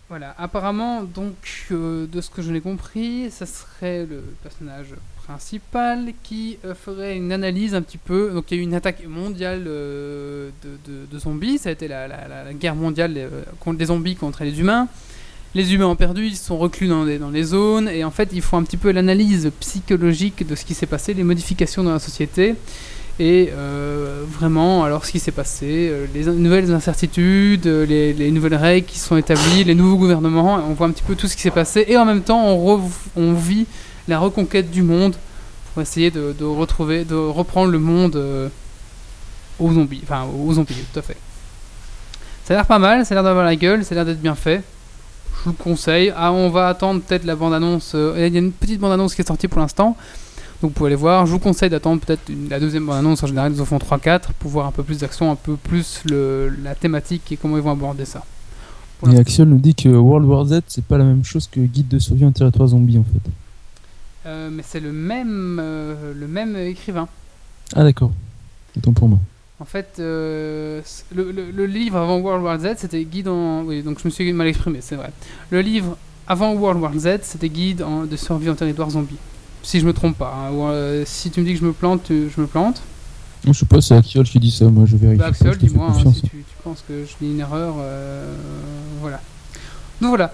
Voilà, 0.09 0.35
apparemment, 0.39 1.03
donc, 1.03 1.35
euh, 1.73 2.07
de 2.11 2.21
ce 2.21 2.31
que 2.31 2.43
je 2.43 2.53
n'ai 2.53 2.61
compris, 2.61 3.29
ça 3.31 3.45
serait 3.45 4.07
le 4.09 4.23
personnage 4.43 4.95
principal 5.27 6.13
qui 6.23 6.59
euh, 6.65 6.75
ferait 6.77 7.17
une 7.17 7.33
analyse 7.33 7.75
un 7.75 7.83
petit 7.83 7.99
peu. 7.99 8.31
Donc, 8.33 8.51
il 8.51 8.57
y 8.57 8.61
a 8.61 8.63
eu 8.63 8.65
une 8.65 8.75
attaque 8.75 9.03
mondiale 9.09 9.65
euh, 9.67 10.51
de, 10.63 10.93
de- 10.93 11.07
de 11.13 11.19
zombies, 11.19 11.59
ça 11.59 11.71
a 11.71 11.73
été 11.73 11.89
la, 11.89 12.07
la- 12.07 12.29
la- 12.29 12.45
la 12.45 12.55
guerre 12.55 12.77
mondiale 12.77 13.15
euh, 13.17 13.29
contre 13.59 13.81
les 13.81 13.87
zombies 13.87 14.15
contre 14.15 14.45
les 14.45 14.61
humains. 14.61 14.87
Les 15.55 15.73
humains 15.73 15.87
ont 15.87 15.97
perdu, 15.97 16.27
ils 16.27 16.37
sont 16.37 16.59
reclus 16.59 16.89
dans 16.89 17.05
les, 17.05 17.43
zones, 17.43 17.89
et 17.89 18.05
en 18.05 18.11
fait, 18.11 18.29
ils 18.33 18.43
font 18.43 18.59
un 18.59 18.63
petit 18.63 18.77
peu 18.77 18.91
l'analyse 18.91 19.51
psychologique 19.61 20.47
de 20.47 20.55
ce 20.55 20.65
qui 20.65 20.75
s'est 20.75 20.87
passé, 20.87 21.15
les 21.15 21.25
modifications 21.25 21.83
dans 21.83 21.93
la 21.93 21.99
société. 21.99 22.57
Et 23.19 23.49
euh, 23.53 24.25
vraiment, 24.29 24.85
alors 24.85 25.07
ce 25.07 25.13
qui 25.13 25.21
s'est 25.21 25.33
passé, 25.33 25.89
euh, 25.91 26.07
les 26.13 26.27
nouvelles 26.27 26.71
incertitudes, 26.75 27.67
euh, 27.67 27.87
les, 27.87 28.13
les 28.13 28.31
nouvelles 28.31 28.57
règles 28.57 28.87
qui 28.87 28.99
sont 28.99 29.17
établies, 29.17 29.65
les 29.65 29.75
nouveaux 29.75 29.97
gouvernements, 29.97 30.57
on 30.69 30.75
voit 30.75 30.87
un 30.87 30.91
petit 30.91 31.03
peu 31.03 31.15
tout 31.15 31.27
ce 31.27 31.35
qui 31.35 31.41
s'est 31.41 31.51
passé. 31.51 31.87
Et 31.89 31.97
en 31.97 32.05
même 32.05 32.21
temps, 32.21 32.45
on, 32.45 33.33
vit 33.33 33.67
la 34.09 34.19
reconquête 34.19 34.71
du 34.71 34.83
monde 34.83 35.17
pour 35.73 35.83
essayer 35.83 36.11
de, 36.11 36.45
retrouver, 36.45 37.07
de 37.07 37.15
reprendre 37.15 37.73
le 37.73 37.79
monde 37.79 38.51
aux 39.59 39.73
zombies. 39.73 40.01
Enfin, 40.03 40.27
aux 40.27 40.53
zombies, 40.53 40.75
tout 40.93 40.99
à 40.99 41.03
fait. 41.03 41.17
Ça 42.45 42.53
a 42.53 42.59
l'air 42.59 42.67
pas 42.67 42.79
mal, 42.79 43.07
ça 43.07 43.15
a 43.15 43.17
l'air 43.17 43.25
d'avoir 43.25 43.47
la 43.47 43.57
gueule, 43.57 43.83
ça 43.85 43.95
a 43.95 43.97
l'air 43.97 44.05
d'être 44.05 44.21
bien 44.21 44.35
fait. 44.35 44.63
Vous 45.47 45.53
le 45.53 45.63
conseille. 45.63 46.13
Ah, 46.17 46.33
on 46.33 46.51
va 46.51 46.67
attendre 46.67 47.01
peut-être 47.01 47.25
la 47.25 47.37
bande-annonce. 47.37 47.93
euh, 47.95 48.15
Il 48.27 48.35
y 48.35 48.37
a 48.37 48.41
une 48.41 48.51
petite 48.51 48.81
bande-annonce 48.81 49.15
qui 49.15 49.23
est 49.23 49.27
sortie 49.29 49.47
pour 49.47 49.61
l'instant. 49.61 49.97
Donc 50.61 50.71
vous 50.71 50.71
pouvez 50.71 50.89
aller 50.89 50.97
voir. 50.97 51.25
Je 51.25 51.31
vous 51.31 51.39
conseille 51.39 51.71
d'attendre 51.71 52.01
peut-être 52.05 52.23
la 52.51 52.59
deuxième 52.59 52.85
bande-annonce. 52.85 53.23
En 53.23 53.29
général, 53.29 53.53
ils 53.53 53.61
en 53.61 53.65
font 53.65 53.79
3-4 53.79 54.31
pour 54.41 54.51
voir 54.51 54.67
un 54.67 54.73
peu 54.73 54.83
plus 54.83 54.99
d'action, 54.99 55.31
un 55.31 55.37
peu 55.37 55.55
plus 55.55 56.03
le, 56.11 56.53
la 56.65 56.75
thématique 56.75 57.31
et 57.31 57.37
comment 57.37 57.57
ils 57.57 57.63
vont 57.63 57.71
aborder 57.71 58.05
ça. 58.05 58.25
Et. 59.09 59.17
Axiol 59.17 59.47
nous 59.47 59.59
dit 59.59 59.77
que 59.77 59.89
World 59.89 60.27
War 60.27 60.45
Z, 60.47 60.63
c'est 60.67 60.85
pas 60.85 60.99
la 60.99 61.05
même 61.05 61.23
chose 61.25 61.47
que 61.47 61.61
Guide 61.61 61.87
de 61.89 62.01
survie 62.01 62.25
en 62.25 62.33
territoire 62.33 62.67
zombie 62.67 62.99
en 62.99 63.05
fait. 63.05 63.31
Euh, 64.27 64.49
mais 64.51 64.65
c'est 64.67 64.81
le 64.81 64.91
même, 64.91 65.61
euh, 65.63 66.13
le 66.13 66.27
même 66.27 66.57
écrivain. 66.57 67.07
Ah 67.73 67.85
d'accord. 67.85 68.11
Autant 68.77 68.93
pour 68.93 69.09
moi. 69.09 69.21
En 69.59 69.65
fait, 69.65 69.95
euh, 69.99 70.83
le, 71.15 71.31
le- 71.33 71.51
le 71.51 71.67
livre 71.67 71.97
avant 71.97 72.19
World 72.19 72.45
War 72.45 72.59
Z, 72.61 72.67
c'était 72.77 73.03
Guide 73.05 73.29
en... 73.29 73.63
Oui, 73.63 73.83
donc 73.83 73.99
je 74.01 74.05
me 74.07 74.11
suis 74.11 74.31
mal 74.33 74.47
exprimé, 74.49 74.81
c'est 74.83 74.97
vrai. 74.97 75.11
Le 75.51 75.61
livre 75.63 75.97
avant 76.27 76.53
World 76.55 76.81
War 76.83 76.93
Z, 76.99 77.21
c'était 77.23 77.49
Guide 77.49 77.83
en- 77.83 78.05
de 78.05 78.17
survie 78.17 78.51
en 78.51 78.55
territoire 78.55 78.91
zombie. 78.91 79.17
Si 79.63 79.81
je 79.81 79.87
me 79.87 79.93
trompe 79.95 80.19
pas. 80.19 80.35
hein, 80.37 80.53
ou, 80.53 80.65
euh, 80.67 81.05
si 81.07 81.31
tu 81.31 81.41
me 81.41 81.47
dis 81.47 81.55
que 81.55 81.61
je 81.61 81.65
me 81.65 81.73
plante, 81.73 82.09
je 82.11 82.41
me 82.41 82.47
plante. 82.47 82.83
Je 83.47 83.53
sais 83.53 83.65
pas, 83.67 83.81
c'est 83.81 83.95
Axiol 83.95 84.25
qui 84.27 84.39
dit 84.41 84.51
ça, 84.51 84.67
moi 84.67 84.85
je 84.87 84.97
vérifie. 84.97 85.19
Bah, 85.21 85.33
fais 85.33 85.57
dis-moi 85.57 85.87
hein, 85.91 86.13
si 86.13 86.21
tu, 86.23 86.29
tu 86.29 86.57
penses 86.63 86.83
que 86.87 87.05
je 87.05 87.13
dis 87.25 87.33
une 87.33 87.41
erreur. 87.41 87.75
euh, 87.79 88.35
voilà. 89.01 89.21
Donc 90.01 90.11
voilà. 90.11 90.33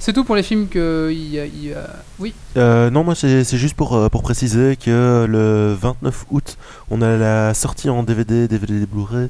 C'est 0.00 0.12
tout 0.14 0.24
pour 0.24 0.34
les 0.34 0.42
films 0.42 0.66
que. 0.66 1.10
il 1.12 1.28
y 1.30 1.38
a- 1.38 1.44
il 1.46 1.64
y 1.66 1.72
a- 1.74 1.88
Oui. 2.18 2.32
Euh, 2.56 2.90
non, 2.90 3.04
moi 3.04 3.14
c'est 3.14 3.44
juste 3.56 3.74
pour, 3.76 3.94
euh, 3.94 4.08
pour 4.08 4.22
préciser 4.22 4.76
que 4.76 5.26
le 5.28 5.76
29 5.80 6.26
août, 6.30 6.56
on 6.90 7.02
a 7.02 7.16
la 7.16 7.54
sortie 7.54 7.88
en 7.90 8.02
DVD, 8.02 8.48
DVD 8.48 8.86
Blu-ray 8.86 9.28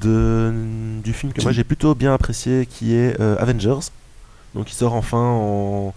de, 0.00 0.52
du 1.04 1.12
film 1.12 1.32
que 1.32 1.42
moi 1.42 1.52
j'ai 1.52 1.64
plutôt 1.64 1.94
bien 1.94 2.12
apprécié 2.14 2.66
qui 2.66 2.94
est 2.94 3.20
euh, 3.20 3.36
Avengers. 3.38 3.90
Donc 4.54 4.70
il 4.70 4.74
sort 4.74 4.94
enfin 4.94 5.18
en. 5.18 5.94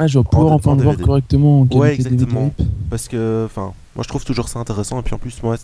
Ah, 0.00 0.06
je 0.06 0.18
vais 0.18 0.24
pouvoir 0.24 0.52
en 0.52 0.56
enfin 0.56 0.74
le 0.76 0.82
voir 0.82 0.94
DVD. 0.94 1.06
correctement 1.06 1.60
en 1.62 1.66
Ouais, 1.76 1.94
exactement. 1.94 2.52
Parce 2.90 3.08
que, 3.08 3.44
enfin, 3.46 3.72
moi 3.96 4.02
je 4.04 4.08
trouve 4.08 4.24
toujours 4.24 4.48
ça 4.48 4.58
intéressant. 4.58 4.98
Et 5.00 5.02
puis 5.02 5.14
en 5.14 5.18
plus, 5.18 5.40
moi, 5.42 5.56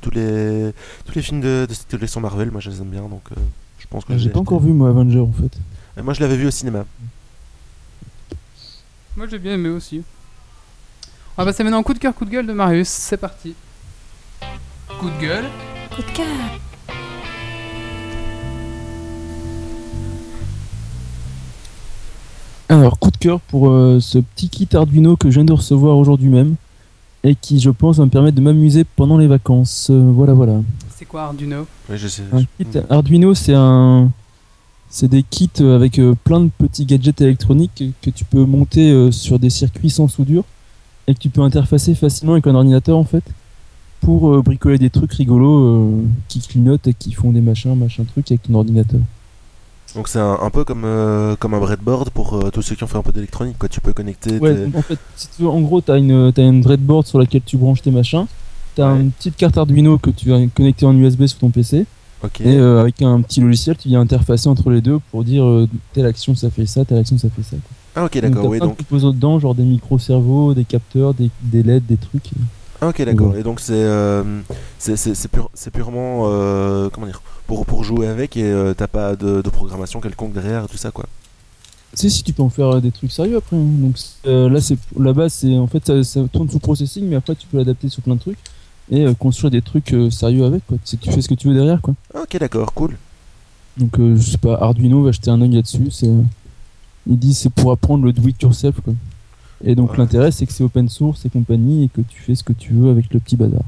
tous 0.00 0.10
les, 0.10 0.72
tous 1.06 1.14
les 1.14 1.22
films 1.22 1.40
de, 1.40 1.66
de 1.68 1.74
cette 1.74 1.88
collection 1.90 2.20
Marvel, 2.20 2.50
moi 2.50 2.60
je 2.60 2.70
les 2.70 2.78
aime 2.80 2.88
bien. 2.88 3.02
Donc 3.02 3.22
euh, 3.32 3.40
je 3.78 3.86
pense 3.88 4.04
que 4.04 4.12
Ah, 4.14 4.18
je 4.18 4.24
J'ai 4.24 4.30
pas 4.30 4.40
encore 4.40 4.60
vu 4.60 4.72
moi 4.72 4.88
Avenger 4.88 5.20
en 5.20 5.32
fait. 5.32 5.52
Et 5.98 6.02
Moi 6.02 6.14
je 6.14 6.20
l'avais 6.20 6.36
vu 6.36 6.46
au 6.46 6.50
cinéma. 6.52 6.84
Moi 9.16 9.26
j'ai 9.28 9.38
bien 9.40 9.54
aimé 9.54 9.68
aussi. 9.68 10.02
On 11.36 11.42
va 11.42 11.50
passer 11.50 11.64
maintenant 11.64 11.80
au 11.80 11.82
coup 11.82 11.94
de 11.94 11.98
cœur, 11.98 12.14
coup 12.14 12.24
de 12.24 12.30
gueule 12.30 12.46
de 12.46 12.52
Marius. 12.52 12.88
C'est 12.88 13.16
parti. 13.16 13.54
Coup 15.00 15.10
de 15.10 15.20
gueule. 15.20 15.46
Coup 15.90 16.02
de 16.02 16.16
cœur. 16.16 16.26
Alors, 22.68 22.98
coup 22.98 23.10
de 23.10 23.16
cœur 23.16 23.40
pour 23.40 23.70
euh, 23.70 23.98
ce 23.98 24.18
petit 24.18 24.50
kit 24.50 24.68
Arduino 24.74 25.16
que 25.16 25.30
je 25.30 25.36
viens 25.36 25.44
de 25.44 25.52
recevoir 25.52 25.96
aujourd'hui 25.96 26.28
même 26.28 26.54
et 27.24 27.34
qui, 27.34 27.58
je 27.58 27.70
pense, 27.70 27.96
va 27.96 28.04
me 28.04 28.10
permettre 28.10 28.36
de 28.36 28.42
m'amuser 28.42 28.84
pendant 28.84 29.16
les 29.16 29.26
vacances. 29.26 29.88
Euh, 29.90 30.12
voilà, 30.14 30.34
voilà. 30.34 30.60
C'est 30.94 31.06
quoi 31.06 31.22
Arduino? 31.22 31.66
Oui, 31.88 31.98
je 31.98 32.06
sais. 32.06 32.22
Un 32.30 32.42
kit 32.42 32.78
Arduino, 32.90 33.34
c'est 33.34 33.54
un, 33.54 34.12
c'est 34.90 35.08
des 35.08 35.22
kits 35.22 35.50
euh, 35.60 35.76
avec 35.76 35.98
euh, 35.98 36.14
plein 36.24 36.40
de 36.40 36.50
petits 36.56 36.84
gadgets 36.86 37.20
électroniques 37.20 37.84
que 38.02 38.10
tu 38.10 38.24
peux 38.24 38.44
monter 38.44 38.90
euh, 38.90 39.10
sur 39.10 39.38
des 39.38 39.50
circuits 39.50 39.90
sans 39.90 40.08
soudure 40.08 40.44
et 41.06 41.14
que 41.14 41.18
tu 41.18 41.28
peux 41.30 41.42
interfacer 41.42 41.94
facilement 41.94 42.32
avec 42.34 42.46
un 42.46 42.54
ordinateur 42.54 42.96
en 42.96 43.04
fait 43.04 43.24
pour 44.00 44.42
bricoler 44.42 44.78
des 44.78 44.90
trucs 44.90 45.12
rigolos 45.14 46.02
qui 46.28 46.40
clignotent 46.40 46.86
et 46.86 46.94
qui 46.94 47.12
font 47.12 47.32
des 47.32 47.40
machins, 47.40 47.74
machin 47.74 48.04
trucs 48.04 48.30
avec 48.30 48.42
ton 48.44 48.54
ordinateur. 48.54 49.00
Donc 49.96 50.06
c'est 50.06 50.20
un, 50.20 50.38
un 50.40 50.50
peu 50.50 50.64
comme, 50.64 50.84
euh, 50.84 51.34
comme 51.36 51.54
un 51.54 51.58
breadboard 51.60 52.10
pour 52.10 52.34
euh, 52.34 52.50
tous 52.50 52.62
ceux 52.62 52.74
qui 52.76 52.84
ont 52.84 52.86
fait 52.86 52.98
un 52.98 53.02
peu 53.02 53.10
d'électronique. 53.12 53.56
Quoi. 53.58 53.68
Tu 53.68 53.80
peux 53.80 53.92
connecter. 53.92 54.38
Ouais, 54.38 54.54
tes- 54.54 54.64
donc 54.66 54.76
en 54.76 54.82
fait, 54.82 54.98
si 55.16 55.28
tu 55.34 55.42
veux, 55.42 55.48
en 55.48 55.60
gros, 55.62 55.80
tu 55.80 55.90
as 55.90 55.96
une, 55.96 56.30
une 56.36 56.60
breadboard 56.60 57.06
sur 57.06 57.18
laquelle 57.18 57.40
tu 57.44 57.56
branches 57.56 57.82
tes 57.82 57.90
machins. 57.90 58.26
Tu 58.76 58.82
as 58.82 58.92
Ouais. 58.92 59.00
une 59.00 59.10
petite 59.10 59.36
carte 59.36 59.56
Arduino 59.58 59.96
que 59.98 60.10
tu 60.10 60.28
vas 60.28 60.38
connecter 60.54 60.84
en 60.86 60.94
USB 60.94 61.26
sur 61.26 61.38
ton 61.38 61.50
PC. 61.50 61.86
Et 62.40 62.56
euh, 62.56 62.80
avec 62.80 63.00
un 63.02 63.20
petit 63.22 63.40
logiciel, 63.40 63.76
tu 63.76 63.88
viens 63.88 64.00
interfacer 64.00 64.48
entre 64.48 64.70
les 64.70 64.80
deux 64.80 64.98
pour 65.10 65.22
dire 65.24 65.44
euh, 65.44 65.68
telle 65.92 66.06
action 66.06 66.34
ça 66.34 66.50
fait 66.50 66.66
ça, 66.66 66.84
telle 66.84 66.98
action 66.98 67.16
ça 67.16 67.28
fait 67.30 67.42
ça. 67.42 67.56
quoi. 67.56 67.76
Ah 67.94 68.04
ok 68.06 68.12
Donc, 68.14 68.22
d'accord. 68.22 68.42
t'as 68.42 68.48
Oui 68.48 68.58
plein 68.58 68.66
de 68.66 68.70
donc. 68.70 68.78
composants 68.78 69.12
dedans, 69.12 69.38
genre 69.38 69.54
des 69.54 69.62
micro-cerveaux, 69.62 70.52
des 70.54 70.64
capteurs, 70.64 71.14
des, 71.14 71.30
des 71.42 71.62
LED, 71.62 71.86
des 71.86 71.96
trucs. 71.96 72.30
Ah 72.80 72.88
ok 72.88 73.02
d'accord. 73.04 73.32
Ouais. 73.32 73.40
Et 73.40 73.42
donc 73.42 73.60
c'est 73.60 73.72
euh, 73.74 74.22
c'est 74.78 75.28
pur- 75.30 75.50
purement 75.72 76.22
euh, 76.26 76.88
comment 76.92 77.06
dire 77.06 77.22
pour 77.46 77.64
pour 77.66 77.84
jouer 77.84 78.06
avec 78.08 78.36
et 78.36 78.72
t'as 78.76 78.86
pas 78.88 79.14
de, 79.16 79.40
de 79.42 79.50
programmation 79.50 80.00
quelconque 80.00 80.32
derrière 80.32 80.66
tout 80.68 80.76
ça 80.76 80.90
quoi. 80.90 81.06
Tu 81.92 82.02
sais, 82.02 82.10
si 82.10 82.22
tu 82.22 82.32
peux 82.34 82.42
en 82.42 82.50
faire 82.50 82.80
des 82.82 82.90
trucs 82.90 83.10
sérieux 83.10 83.38
après. 83.38 83.56
hein. 83.56 83.64
Donc 83.80 83.96
là, 84.24 84.60
c'est 84.60 84.76
la 84.98 85.12
base, 85.14 85.32
c'est 85.32 85.56
en 85.56 85.66
fait 85.66 85.84
ça, 85.86 86.04
ça 86.04 86.20
tourne 86.30 86.50
sous 86.50 86.58
processing, 86.58 87.06
mais 87.08 87.16
après 87.16 87.34
tu 87.34 87.46
peux 87.46 87.56
l'adapter 87.56 87.88
sur 87.88 88.02
plein 88.02 88.14
de 88.14 88.20
trucs 88.20 88.38
et 88.90 89.04
euh, 89.06 89.14
construire 89.14 89.50
des 89.50 89.62
trucs 89.62 89.92
euh, 89.92 90.10
sérieux 90.10 90.44
avec. 90.44 90.66
Quoi. 90.66 90.76
Tu 90.84 90.90
sais, 90.92 90.96
tu 90.96 91.10
fais 91.10 91.20
ce 91.22 91.28
que 91.28 91.34
tu 91.34 91.48
veux 91.48 91.54
derrière, 91.54 91.80
quoi. 91.80 91.94
Ok 92.14 92.36
d'accord 92.38 92.72
cool. 92.72 92.96
Donc 93.76 93.98
euh, 93.98 94.16
je 94.16 94.30
sais 94.30 94.38
pas, 94.38 94.54
Arduino 94.60 95.02
va 95.02 95.12
jeter 95.12 95.30
un 95.30 95.40
œil 95.42 95.50
là-dessus. 95.54 95.90
C'est, 95.90 96.08
ils 97.06 97.18
disent 97.18 97.38
c'est 97.38 97.52
pour 97.52 97.70
apprendre 97.72 98.04
le 98.04 98.12
do 98.12 98.26
it 98.28 98.40
yourself, 98.42 98.80
quoi. 98.80 98.94
Et 99.64 99.74
donc 99.74 99.92
Ouais. 99.92 99.98
l'intérêt, 99.98 100.30
c'est 100.30 100.46
que 100.46 100.52
c'est 100.52 100.64
open 100.64 100.88
source 100.88 101.24
et 101.26 101.28
compagnie 101.30 101.84
et 101.84 101.88
que 101.88 102.00
tu 102.00 102.22
fais 102.22 102.34
ce 102.34 102.42
que 102.44 102.52
tu 102.52 102.72
veux 102.74 102.90
avec 102.90 103.12
le 103.12 103.20
petit 103.20 103.36
bazar. 103.36 103.62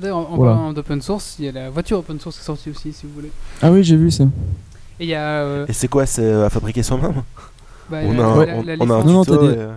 D'ailleurs, 0.00 0.16
en 0.18 0.32
en 0.32 0.36
Voilà. 0.36 0.54
parlant 0.54 0.72
d'open 0.72 1.02
source, 1.02 1.36
il 1.38 1.44
y 1.44 1.48
a 1.48 1.52
la 1.52 1.70
voiture 1.70 1.98
open 1.98 2.18
source 2.18 2.36
qui 2.36 2.42
est 2.42 2.46
sortie 2.46 2.70
aussi, 2.70 2.92
si 2.92 3.06
vous 3.06 3.12
voulez. 3.12 3.30
Ah 3.60 3.70
oui, 3.70 3.84
j'ai 3.84 3.96
vu 3.96 4.10
ça. 4.10 4.24
Et 5.00 5.04
il 5.04 5.08
y 5.08 5.14
a. 5.14 5.20
euh, 5.42 5.66
Et 5.68 5.72
c'est 5.72 5.88
quoi 5.88 6.06
C'est 6.06 6.22
euh, 6.24 6.46
à 6.46 6.50
fabriquer 6.50 6.82
soi-même? 6.82 7.12
bah, 7.90 7.98
On 8.04 8.12
a 8.12 8.46
la- 8.46 8.56
on, 8.56 8.62
la 8.62 8.74
on 8.80 8.90
a 8.90 8.94
un 8.94 9.04
Non, 9.04 9.24
tuto 9.24 9.42
euh, 9.42 9.74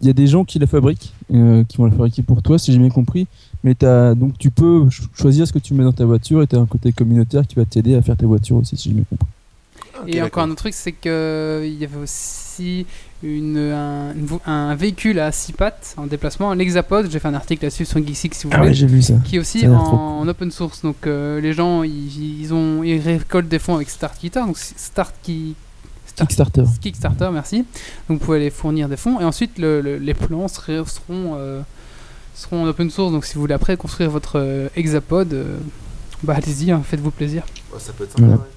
Il 0.00 0.06
y 0.06 0.10
a 0.10 0.12
des 0.12 0.26
gens 0.26 0.44
qui 0.44 0.58
la 0.58 0.66
fabriquent, 0.66 1.12
euh, 1.32 1.64
qui 1.64 1.76
vont 1.78 1.84
la 1.86 1.92
fabriquer 1.92 2.22
pour 2.22 2.42
toi, 2.42 2.58
si 2.58 2.72
j'ai 2.72 2.78
bien 2.78 2.90
compris. 2.90 3.26
Mais 3.62 3.74
t'as, 3.74 4.14
donc 4.14 4.36
tu 4.38 4.50
peux 4.50 4.82
ch- 4.90 5.08
choisir 5.14 5.46
ce 5.46 5.52
que 5.52 5.58
tu 5.58 5.72
mets 5.72 5.84
dans 5.84 5.92
ta 5.92 6.04
voiture 6.04 6.42
et 6.42 6.46
tu 6.46 6.56
as 6.56 6.58
un 6.58 6.66
côté 6.66 6.92
communautaire 6.92 7.46
qui 7.46 7.54
va 7.54 7.64
t'aider 7.64 7.94
à 7.94 8.02
faire 8.02 8.16
ta 8.16 8.26
voiture 8.26 8.56
aussi, 8.56 8.76
si 8.76 8.90
j'ai 8.90 8.94
bien 8.94 9.04
compris. 9.08 9.26
Et 10.06 10.20
encore 10.20 10.42
un 10.42 10.48
autre 10.50 10.56
truc, 10.58 10.74
c'est 10.74 10.92
qu'il 10.92 11.78
y 11.80 11.84
avait 11.84 11.96
aussi 12.02 12.84
une, 13.22 13.56
un, 14.46 14.74
véhicule 14.74 15.18
à 15.18 15.32
6 15.32 15.52
pattes 15.52 15.94
en 15.96 16.06
déplacement, 16.06 16.50
un 16.50 16.56
Lexapod. 16.56 17.10
J'ai 17.10 17.18
fait 17.20 17.28
un 17.28 17.34
article 17.34 17.64
là-dessus 17.64 17.86
sur 17.86 17.98
Geeksix 18.04 18.30
si 18.34 18.46
vous 18.46 18.50
Ah 18.52 18.58
voulez. 18.58 18.68
ouais, 18.70 18.74
j'ai 18.74 18.86
vu 18.86 19.00
ça. 19.00 19.14
qui 19.24 19.36
est 19.36 19.38
aussi 19.38 19.66
en, 19.66 20.26
open 20.28 20.50
source. 20.50 20.82
Donc 20.82 21.06
euh, 21.06 21.40
les 21.40 21.54
gens 21.54 21.84
ils, 21.84 22.40
ils 22.42 22.52
ont 22.52 22.82
ils 22.82 22.98
récoltent 23.00 23.48
des 23.48 23.58
fonds 23.60 23.76
avec 23.76 23.88
StartKitter, 23.88 24.40
donc 24.40 24.58
Start 24.58 25.14
qui 25.22 25.54
Start- 25.54 25.63
Kickstarter. 26.16 26.64
Kickstarter, 26.80 27.30
merci. 27.32 27.58
Donc 28.08 28.18
vous 28.18 28.24
pouvez 28.24 28.36
aller 28.38 28.50
fournir 28.50 28.88
des 28.88 28.96
fonds 28.96 29.20
et 29.20 29.24
ensuite 29.24 29.58
le- 29.58 29.80
le- 29.80 29.98
les 29.98 30.14
plans 30.14 30.48
seraient- 30.48 30.84
seront 30.86 31.34
euh, 31.36 31.60
seront 32.34 32.64
en 32.64 32.66
open 32.68 32.90
source. 32.90 33.12
Donc 33.12 33.24
si 33.24 33.34
vous 33.34 33.40
voulez 33.40 33.54
après 33.54 33.76
construire 33.76 34.10
votre 34.10 34.38
euh, 34.38 34.68
hexapod, 34.76 35.32
euh, 35.32 35.58
bah 36.22 36.34
allez-y, 36.36 36.70
hein, 36.70 36.82
faites-vous 36.84 37.10
plaisir. 37.10 37.42
Ouais, 37.72 37.78
ça 37.80 37.92
peut 37.92 38.04
être 38.04 38.12
sympa. 38.12 38.22
Voilà. 38.26 38.40
ouais. 38.40 38.48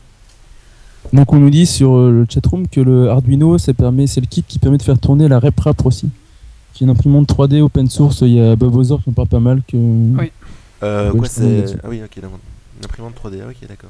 Donc 1.13 1.31
on 1.33 1.37
nous 1.39 1.49
dit 1.49 1.65
sur 1.65 1.95
euh, 1.95 2.11
le 2.11 2.25
chatroom 2.29 2.67
que 2.67 2.81
le 2.81 3.09
Arduino, 3.09 3.57
ça 3.57 3.73
permet, 3.73 4.07
c'est 4.07 4.19
le 4.21 4.27
kit 4.27 4.43
qui 4.43 4.59
permet 4.59 4.77
de 4.77 4.83
faire 4.83 4.99
tourner 4.99 5.27
la 5.27 5.39
RepRap 5.39 5.85
aussi. 5.85 6.09
Qui 6.73 6.83
est 6.83 6.85
une 6.85 6.91
imprimante 6.91 7.27
3D 7.27 7.61
open 7.61 7.89
source. 7.89 8.21
Il 8.21 8.33
y 8.33 8.41
a 8.41 8.55
Bob 8.55 8.75
Ozor 8.75 9.01
qui 9.01 9.09
en 9.09 9.13
parle 9.13 9.27
pas 9.29 9.39
mal. 9.39 9.61
Que... 9.67 9.77
Oui. 9.77 10.31
Euh, 10.83 11.11
Ouais, 11.11 11.19
quoi. 11.19 11.27
Ah 11.83 11.87
oui, 11.89 12.01
ok, 12.03 12.21
d'accord. 12.21 12.39
Une 12.79 12.85
imprimante 12.85 13.13
3D, 13.15 13.39
ah, 13.43 13.49
ok, 13.49 13.67
d'accord. 13.67 13.89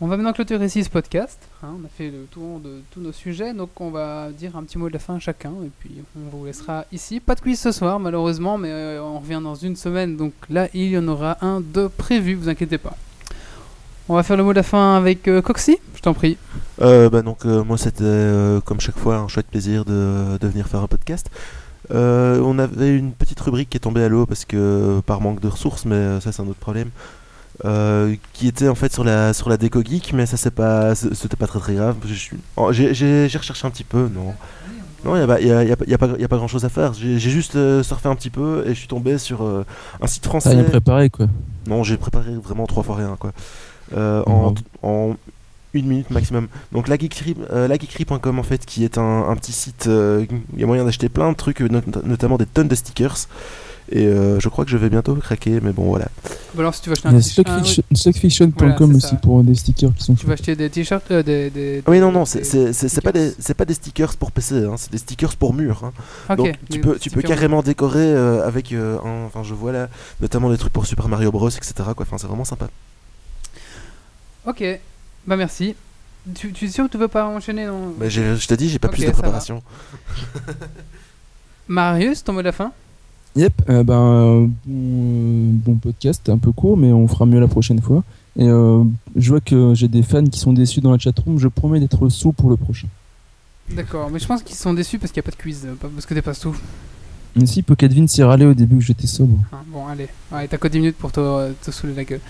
On 0.00 0.06
va 0.06 0.16
maintenant 0.16 0.32
clôturer 0.32 0.64
ici 0.66 0.84
ce 0.84 0.90
podcast. 0.90 1.40
hein. 1.64 1.70
on 1.80 1.84
a 1.84 1.88
fait 1.88 2.08
le 2.10 2.26
tour 2.30 2.60
de 2.60 2.82
tous 2.92 3.00
nos 3.00 3.10
sujets, 3.10 3.52
donc 3.52 3.70
on 3.80 3.90
va 3.90 4.30
dire 4.30 4.56
un 4.56 4.62
petit 4.62 4.78
mot 4.78 4.86
de 4.86 4.92
la 4.92 5.00
fin 5.00 5.16
à 5.16 5.18
chacun, 5.18 5.50
et 5.64 5.70
puis 5.80 5.90
on 6.16 6.36
vous 6.36 6.44
laissera 6.46 6.84
ici. 6.92 7.18
Pas 7.18 7.34
de 7.34 7.40
quiz 7.40 7.58
ce 7.58 7.72
soir, 7.72 7.98
malheureusement, 7.98 8.58
mais 8.58 8.70
euh, 8.70 9.02
on 9.02 9.18
revient 9.18 9.40
dans 9.42 9.56
une 9.56 9.74
semaine, 9.74 10.16
donc 10.16 10.34
là 10.50 10.68
il 10.72 10.88
y 10.90 10.96
en 10.98 11.08
aura 11.08 11.44
un 11.44 11.60
de 11.60 11.88
prévu, 11.88 12.34
vous 12.34 12.48
inquiétez 12.48 12.78
pas. 12.78 12.96
On 14.08 14.14
va 14.14 14.22
faire 14.22 14.36
le 14.36 14.44
mot 14.44 14.52
de 14.52 14.56
la 14.56 14.62
fin 14.62 14.94
avec 14.94 15.26
euh, 15.26 15.42
Coxy, 15.42 15.78
je 15.96 16.00
t'en 16.00 16.14
prie. 16.14 16.36
Euh, 16.80 17.10
bah 17.10 17.22
donc 17.22 17.44
moi 17.44 17.76
c'était 17.76 18.60
comme 18.64 18.78
chaque 18.80 18.98
fois 18.98 19.16
un 19.16 19.26
chouette 19.26 19.48
plaisir 19.48 19.84
de, 19.84 20.38
de 20.38 20.46
venir 20.46 20.68
faire 20.68 20.80
un 20.80 20.86
podcast. 20.86 21.28
On 21.90 22.58
avait 22.60 22.94
une 22.96 23.12
petite 23.12 23.40
rubrique 23.40 23.70
qui 23.70 23.78
est 23.78 23.80
tombée 23.80 24.04
à 24.04 24.08
l'eau 24.08 24.26
parce 24.26 24.44
que 24.44 25.00
par 25.06 25.20
manque 25.20 25.40
de 25.40 25.48
ressources, 25.48 25.84
mais 25.86 26.20
ça 26.20 26.30
c'est 26.30 26.40
un 26.40 26.46
autre 26.46 26.60
problème. 26.60 26.90
Euh, 27.64 28.14
qui 28.32 28.46
était 28.48 28.68
en 28.68 28.74
fait 28.74 28.92
sur 28.92 29.04
la 29.04 29.32
sur 29.32 29.48
la 29.48 29.56
déco 29.56 29.82
geek, 29.82 30.12
mais 30.12 30.26
ça 30.26 30.36
c'est 30.36 30.50
pas 30.50 30.94
c'était 30.94 31.36
pas 31.36 31.46
très 31.46 31.58
très 31.58 31.74
grave. 31.74 31.96
J'ai 32.70 33.26
recherché 33.36 33.66
un 33.66 33.70
petit 33.70 33.84
peu, 33.84 34.08
non. 34.14 34.34
Non, 35.04 35.14
il 35.14 35.18
n'y 35.18 35.24
a, 35.24 35.26
pas- 35.28 35.40
y 35.40 35.52
a, 35.52 35.62
y 35.62 35.70
a 35.70 35.76
pas- 35.76 35.84
y 35.86 35.94
a 35.94 35.98
pas, 35.98 36.08
y 36.18 36.24
a 36.24 36.28
pas 36.28 36.36
grand 36.38 36.48
chose 36.48 36.64
à 36.64 36.68
faire. 36.68 36.92
J'ai 36.92 37.18
juste 37.20 37.54
euh, 37.54 37.84
surfé 37.84 38.08
un 38.08 38.16
petit 38.16 38.30
peu 38.30 38.64
et 38.66 38.70
je 38.70 38.78
suis 38.80 38.88
tombé 38.88 39.16
sur 39.18 39.44
euh, 39.44 39.64
un 40.02 40.06
site 40.08 40.24
T'as 40.24 40.28
français. 40.28 40.50
rien 40.50 40.64
préparé 40.64 41.08
quoi. 41.08 41.26
Non, 41.68 41.84
j'ai 41.84 41.96
préparé 41.96 42.32
vraiment 42.42 42.66
trois 42.66 42.82
fois 42.82 42.96
rien, 42.96 43.16
quoi. 43.18 43.32
Euh, 43.96 44.22
en, 44.26 44.54
en 44.82 45.16
une 45.72 45.86
minute 45.86 46.10
maximum. 46.10 46.48
Donc 46.72 46.88
la 46.88 46.96
en 48.40 48.42
fait, 48.42 48.66
qui 48.66 48.82
est 48.84 48.98
un, 48.98 49.28
un 49.28 49.36
petit 49.36 49.52
site, 49.52 49.86
il 50.54 50.60
y 50.60 50.64
a 50.64 50.66
moyen 50.66 50.84
d'acheter 50.84 51.08
plein 51.08 51.30
de 51.30 51.36
trucs, 51.36 51.60
not- 51.60 51.82
notamment 52.04 52.36
des 52.36 52.46
tonnes 52.46 52.68
de 52.68 52.74
stickers. 52.74 53.28
Et 53.90 54.06
euh, 54.06 54.38
je 54.38 54.48
crois 54.50 54.64
que 54.64 54.70
je 54.70 54.76
vais 54.76 54.90
bientôt 54.90 55.14
craquer, 55.14 55.60
mais 55.62 55.72
bon 55.72 55.84
voilà. 55.84 56.08
Bon, 56.54 56.60
alors 56.60 56.74
si 56.74 56.82
tu 56.82 56.88
veux 56.90 56.92
acheter 56.94 57.08
Il 57.08 57.12
y 57.12 57.14
un 57.14 57.18
a 57.18 57.22
t-shirt, 57.22 57.46
ah, 57.48 57.60
oui, 57.62 58.52
Voilà, 58.56 58.80
aussi 58.82 59.00
ça. 59.00 59.16
pour 59.16 59.42
des 59.42 59.54
stickers 59.54 59.94
qui 59.94 60.04
sont 60.04 60.14
tu 60.14 60.26
veux 60.26 60.32
acheter 60.32 60.56
des 60.56 60.68
t-shirts, 60.68 61.10
euh, 61.10 61.22
des, 61.22 61.48
des- 61.50 61.82
Ah 61.86 61.90
oui, 61.90 61.98
non, 62.00 62.12
non, 62.12 62.20
des- 62.24 62.26
c'est 62.26 62.44
c'est- 62.44 62.72
c'est- 62.74 62.88
c'est 62.88 63.00
pas, 63.00 63.12
des- 63.12 63.32
pas 63.56 63.64
des 63.64 63.74
stickers 63.74 64.14
pour 64.16 64.30
PC, 64.32 64.64
hein, 64.64 64.74
c'est 64.76 64.92
des 64.92 64.98
stickers 64.98 65.36
pour 65.36 65.54
mur. 65.54 65.84
hein. 65.84 65.92
Donc 66.36 66.58
tu 66.70 66.80
peux, 66.80 66.98
tu 66.98 67.08
peux 67.10 67.22
carrément 67.22 67.62
décorer 67.62 68.00
euh, 68.14 68.46
avec 68.46 68.72
euh. 68.72 68.98
Enfin, 69.26 69.42
je 69.42 69.54
vois 69.54 69.72
là, 69.72 69.88
notamment 70.20 70.50
des 70.50 70.58
trucs 70.58 70.72
pour 70.72 70.86
Super 70.86 71.08
Mario 71.08 71.30
Bros, 71.30 71.48
etc. 71.48 71.72
Quoi. 71.76 71.94
Enfin, 72.00 72.18
c'est 72.18 72.26
vraiment 72.26 72.44
sympa. 72.44 72.68
Ok, 74.46 74.62
bah 75.26 75.36
merci. 75.36 75.74
Tu, 76.34 76.52
tu 76.52 76.66
es 76.66 76.68
sûr 76.68 76.86
que 76.86 76.90
tu 76.92 76.98
veux 76.98 77.08
pas 77.08 77.24
enchaîner 77.26 77.64
non 77.66 77.94
Bah, 77.98 78.08
j'ai- 78.10 78.36
je 78.36 78.46
te 78.46 78.52
dis, 78.54 78.68
j'ai 78.68 78.78
pas 78.78 78.88
plus 78.88 79.04
de 79.04 79.10
préparation. 79.12 79.62
Marius, 81.68 82.24
ton 82.24 82.32
mot 82.32 82.40
de 82.40 82.44
la 82.46 82.52
fin? 82.52 82.72
Yep, 83.38 83.62
euh, 83.70 83.84
ben, 83.84 84.50
bon, 84.66 85.52
bon 85.64 85.74
podcast, 85.76 86.28
un 86.28 86.38
peu 86.38 86.50
court, 86.50 86.76
mais 86.76 86.92
on 86.92 87.06
fera 87.06 87.24
mieux 87.24 87.38
la 87.38 87.46
prochaine 87.46 87.80
fois. 87.80 88.02
Et 88.36 88.48
euh, 88.48 88.82
je 89.14 89.28
vois 89.30 89.40
que 89.40 89.74
j'ai 89.74 89.86
des 89.86 90.02
fans 90.02 90.24
qui 90.24 90.40
sont 90.40 90.52
déçus 90.52 90.80
dans 90.80 90.90
la 90.90 90.98
chatroom, 90.98 91.38
je 91.38 91.46
promets 91.46 91.78
d'être 91.78 92.08
sous 92.08 92.32
pour 92.32 92.50
le 92.50 92.56
prochain. 92.56 92.88
D'accord, 93.70 94.10
mais 94.10 94.18
je 94.18 94.26
pense 94.26 94.42
qu'ils 94.42 94.56
sont 94.56 94.74
déçus 94.74 94.98
parce 94.98 95.12
qu'il 95.12 95.20
n'y 95.20 95.26
a 95.28 95.30
pas 95.30 95.36
de 95.36 95.40
quiz, 95.40 95.68
pas 95.80 95.88
parce 95.88 96.04
que 96.04 96.14
t'es 96.14 96.22
pas 96.22 96.34
sous. 96.34 96.56
Mais 97.36 97.46
si, 97.46 97.62
Pocket 97.62 98.08
s'y 98.08 98.24
râlé 98.24 98.44
au 98.44 98.54
début 98.54 98.78
que 98.78 98.84
j'étais 98.84 99.06
sobre. 99.06 99.38
Hein, 99.52 99.58
bon, 99.68 99.86
allez, 99.86 100.08
ouais, 100.32 100.48
t'as 100.48 100.56
que 100.58 100.66
10 100.66 100.80
minutes 100.80 100.96
pour 100.96 101.12
te, 101.12 101.52
te 101.52 101.70
saouler 101.70 101.94
la 101.94 102.02
gueule. 102.02 102.20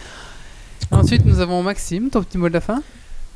Ensuite, 0.90 1.24
nous 1.24 1.40
avons 1.40 1.62
Maxime, 1.62 2.10
ton 2.10 2.22
petit 2.22 2.36
mot 2.36 2.48
de 2.48 2.54
la 2.54 2.60
fin. 2.60 2.82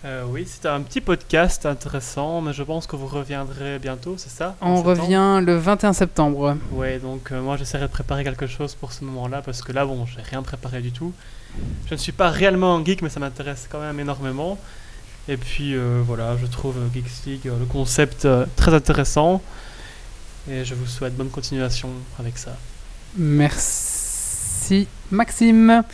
Euh, 0.05 0.25
oui, 0.27 0.45
c'était 0.49 0.69
un 0.69 0.81
petit 0.81 1.01
podcast 1.01 1.65
intéressant, 1.65 2.41
mais 2.41 2.53
je 2.53 2.65
pense 2.65 2.89
que 2.89 2.97
vous 2.97 3.07
reviendrez 3.07 3.79
bientôt, 3.79 4.17
c'est 4.19 4.31
ça? 4.31 4.57
On 4.61 4.83
revient 4.83 5.41
le 5.45 5.57
21 5.57 5.93
septembre. 5.93 6.57
Ouais, 6.73 6.99
donc 6.99 7.31
euh, 7.31 7.41
moi 7.41 7.57
j'essaierai 7.57 7.87
de 7.87 7.93
préparer 7.93 8.25
quelque 8.25 8.49
chose 8.49 8.75
pour 8.75 8.93
ce 8.93 9.05
moment-là, 9.05 9.43
parce 9.43 9.63
que 9.63 9.71
là, 9.71 9.87
bon, 9.87 10.05
j'ai 10.07 10.23
rien 10.23 10.43
préparé 10.43 10.81
du 10.81 10.91
tout. 10.91 11.13
Je 11.87 11.95
ne 11.95 11.99
suis 11.99 12.11
pas 12.11 12.31
réellement 12.31 12.77
un 12.77 12.85
geek, 12.85 13.03
mais 13.03 13.11
ça 13.11 13.21
m'intéresse 13.21 13.69
quand 13.71 13.81
même 13.81 14.01
énormément. 14.01 14.59
Et 15.29 15.37
puis 15.37 15.77
euh, 15.77 16.03
voilà, 16.05 16.37
je 16.37 16.47
trouve 16.47 16.75
Geeks 16.93 17.27
League, 17.27 17.45
le 17.45 17.67
concept 17.67 18.27
très 18.57 18.75
intéressant. 18.75 19.41
Et 20.51 20.65
je 20.65 20.75
vous 20.75 20.87
souhaite 20.87 21.17
bonne 21.17 21.31
continuation 21.31 21.91
avec 22.19 22.39
ça. 22.39 22.57
Merci 23.17 24.89
Maxime. 25.13 25.85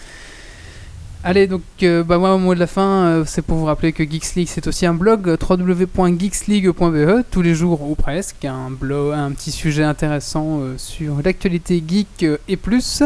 Allez, 1.29 1.47
donc, 1.47 1.61
euh, 1.83 2.03
bah, 2.03 2.17
moi, 2.17 2.35
au 2.35 2.39
mot 2.39 2.55
de 2.55 2.59
la 2.59 2.67
fin, 2.67 3.05
euh, 3.05 3.25
c'est 3.27 3.43
pour 3.43 3.59
vous 3.59 3.67
rappeler 3.67 3.93
que 3.93 4.03
Geeks 4.03 4.35
League, 4.35 4.49
c'est 4.51 4.67
aussi 4.67 4.87
un 4.87 4.95
blog, 4.95 5.29
euh, 5.29 5.37
www.geeksleague.be, 5.39 7.23
tous 7.31 7.43
les 7.43 7.55
jours 7.55 7.83
ou 7.83 7.95
presque, 7.95 8.47
un, 8.47 8.71
blog, 8.71 9.13
un 9.13 9.33
petit 9.33 9.51
sujet 9.51 9.85
intéressant 9.85 10.63
sur 10.79 11.17
l'actualité 11.23 11.85
geek 11.87 12.25
et 12.49 12.57
plus. 12.57 13.03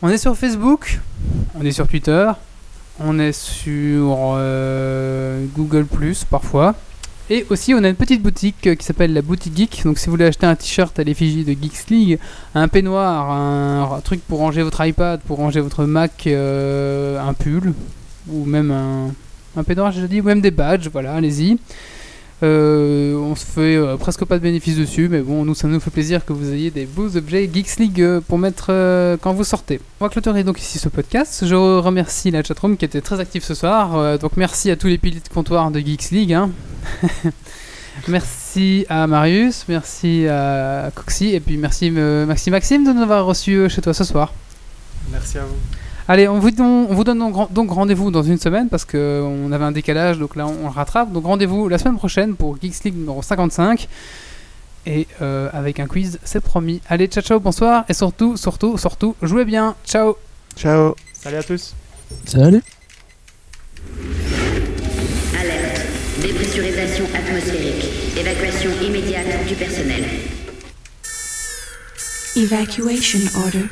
On 0.00 0.08
est 0.08 0.16
sur 0.16 0.38
Facebook, 0.38 1.00
on 1.54 1.66
est 1.66 1.72
sur 1.72 1.86
Twitter, 1.86 2.30
on 2.98 3.18
est 3.18 3.32
sur 3.32 4.38
Google 5.54 5.86
parfois. 6.30 6.76
Et 7.28 7.44
aussi, 7.50 7.74
on 7.74 7.82
a 7.82 7.88
une 7.88 7.96
petite 7.96 8.22
boutique 8.22 8.68
euh, 8.68 8.74
qui 8.76 8.84
s'appelle 8.84 9.12
la 9.12 9.22
Boutique 9.22 9.56
Geek. 9.56 9.82
Donc, 9.84 9.98
si 9.98 10.06
vous 10.06 10.12
voulez 10.12 10.26
acheter 10.26 10.46
un 10.46 10.54
t-shirt 10.54 10.96
à 10.98 11.02
l'effigie 11.02 11.42
de 11.42 11.50
Geeks 11.60 11.90
League, 11.90 12.18
un 12.54 12.68
peignoir, 12.68 13.32
un, 13.32 14.00
truc 14.04 14.20
pour 14.28 14.38
ranger 14.38 14.62
votre 14.62 14.84
iPad, 14.84 15.20
pour 15.20 15.38
ranger 15.38 15.60
votre 15.60 15.86
Mac, 15.86 16.26
euh, 16.28 17.20
un 17.20 17.32
pull, 17.32 17.74
ou 18.28 18.44
même 18.44 18.70
un, 18.70 19.12
un 19.56 19.64
peignoir, 19.64 19.90
j'ai 19.90 20.06
dit, 20.06 20.20
ou 20.20 20.24
même 20.24 20.40
des 20.40 20.52
badges, 20.52 20.88
voilà, 20.88 21.14
allez-y. 21.14 21.58
Euh, 22.42 23.14
on 23.16 23.34
se 23.34 23.46
fait 23.46 23.76
euh, 23.76 23.96
presque 23.96 24.24
pas 24.26 24.36
de 24.36 24.42
bénéfices 24.42 24.76
dessus, 24.76 25.08
mais 25.08 25.20
bon, 25.20 25.44
nous, 25.44 25.54
ça 25.54 25.68
nous 25.68 25.80
fait 25.80 25.90
plaisir 25.90 26.24
que 26.24 26.32
vous 26.32 26.52
ayez 26.52 26.70
des 26.70 26.84
beaux 26.84 27.16
objets 27.16 27.48
Geeks 27.52 27.78
League 27.78 28.20
pour 28.28 28.38
mettre 28.38 28.66
euh, 28.70 29.16
quand 29.20 29.32
vous 29.32 29.44
sortez. 29.44 29.80
On 30.00 30.04
va 30.04 30.10
clôturer 30.10 30.44
donc 30.44 30.60
ici 30.60 30.78
ce 30.78 30.88
podcast. 30.88 31.44
Je 31.46 31.54
remercie 31.54 32.30
la 32.30 32.42
chatroom 32.42 32.76
qui 32.76 32.84
était 32.84 33.00
très 33.00 33.20
active 33.20 33.42
ce 33.42 33.54
soir. 33.54 34.18
Donc 34.18 34.36
merci 34.36 34.70
à 34.70 34.76
tous 34.76 34.88
les 34.88 34.98
piliers 34.98 35.20
de 35.20 35.32
comptoir 35.32 35.70
de 35.70 35.80
Geeks 35.80 36.10
League. 36.10 36.32
hein. 36.34 36.50
merci 38.08 38.84
à 38.88 39.06
Marius, 39.06 39.64
merci 39.68 40.26
à 40.28 40.90
Coxy, 40.94 41.28
et 41.28 41.40
puis 41.40 41.56
merci 41.56 41.92
euh, 41.96 42.26
Maxime 42.26 42.84
de 42.84 42.92
nous 42.92 43.02
avoir 43.02 43.24
reçus 43.24 43.68
chez 43.70 43.80
toi 43.80 43.94
ce 43.94 44.04
soir. 44.04 44.32
Merci 45.10 45.38
à 45.38 45.42
vous. 45.42 45.85
Allez, 46.08 46.28
on 46.28 46.38
vous, 46.38 46.52
don- 46.52 46.86
on 46.88 46.94
vous 46.94 47.02
donne 47.02 47.18
donc 47.50 47.70
rendez-vous 47.70 48.10
dans 48.12 48.22
une 48.22 48.38
semaine 48.38 48.68
parce 48.68 48.84
qu'on 48.84 49.50
avait 49.50 49.64
un 49.64 49.72
décalage, 49.72 50.18
donc 50.18 50.36
là 50.36 50.46
on, 50.46 50.64
le 50.64 50.68
rattrape. 50.70 51.12
Donc 51.12 51.24
rendez-vous 51.24 51.68
la 51.68 51.78
semaine 51.78 51.96
prochaine 51.96 52.36
pour 52.36 52.56
Geeks 52.60 52.84
League 52.84 52.96
numéro 52.96 53.22
55 53.22 53.88
et 54.86 55.08
euh, 55.20 55.48
avec 55.52 55.80
un 55.80 55.86
quiz, 55.86 56.20
c'est 56.22 56.40
promis. 56.40 56.80
Allez, 56.88 57.08
ciao 57.08 57.22
ciao, 57.24 57.40
bonsoir 57.40 57.84
et 57.88 57.92
surtout, 57.94 58.36
surtout, 58.36 58.78
surtout, 58.78 59.16
jouez 59.20 59.44
bien. 59.44 59.74
Ciao. 59.84 60.16
Ciao 60.56 60.94
Salut 61.12 61.36
à 61.38 61.42
tous. 61.42 61.74
Salut 62.24 62.62
Alerte. 65.40 65.80
Dépressurisation 66.22 67.04
atmosphérique. 67.14 67.84
Évacuation 68.16 68.70
immédiate 68.86 69.26
du 69.48 69.54
personnel. 69.56 70.04
Evacuation 72.36 73.18
order. 73.44 73.64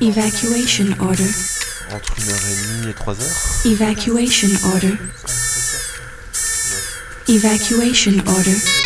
Evacuation 0.00 0.86
order. 1.00 1.30
Entre 1.92 2.14
une 2.18 2.30
heure 2.30 2.40
et 2.48 2.78
demie 2.78 2.90
et 2.90 2.94
trois 2.94 3.14
heures. 3.14 3.64
Evacuation 3.64 4.48
order. 4.72 4.94
Evacuation 7.28 8.12
order. 8.26 8.83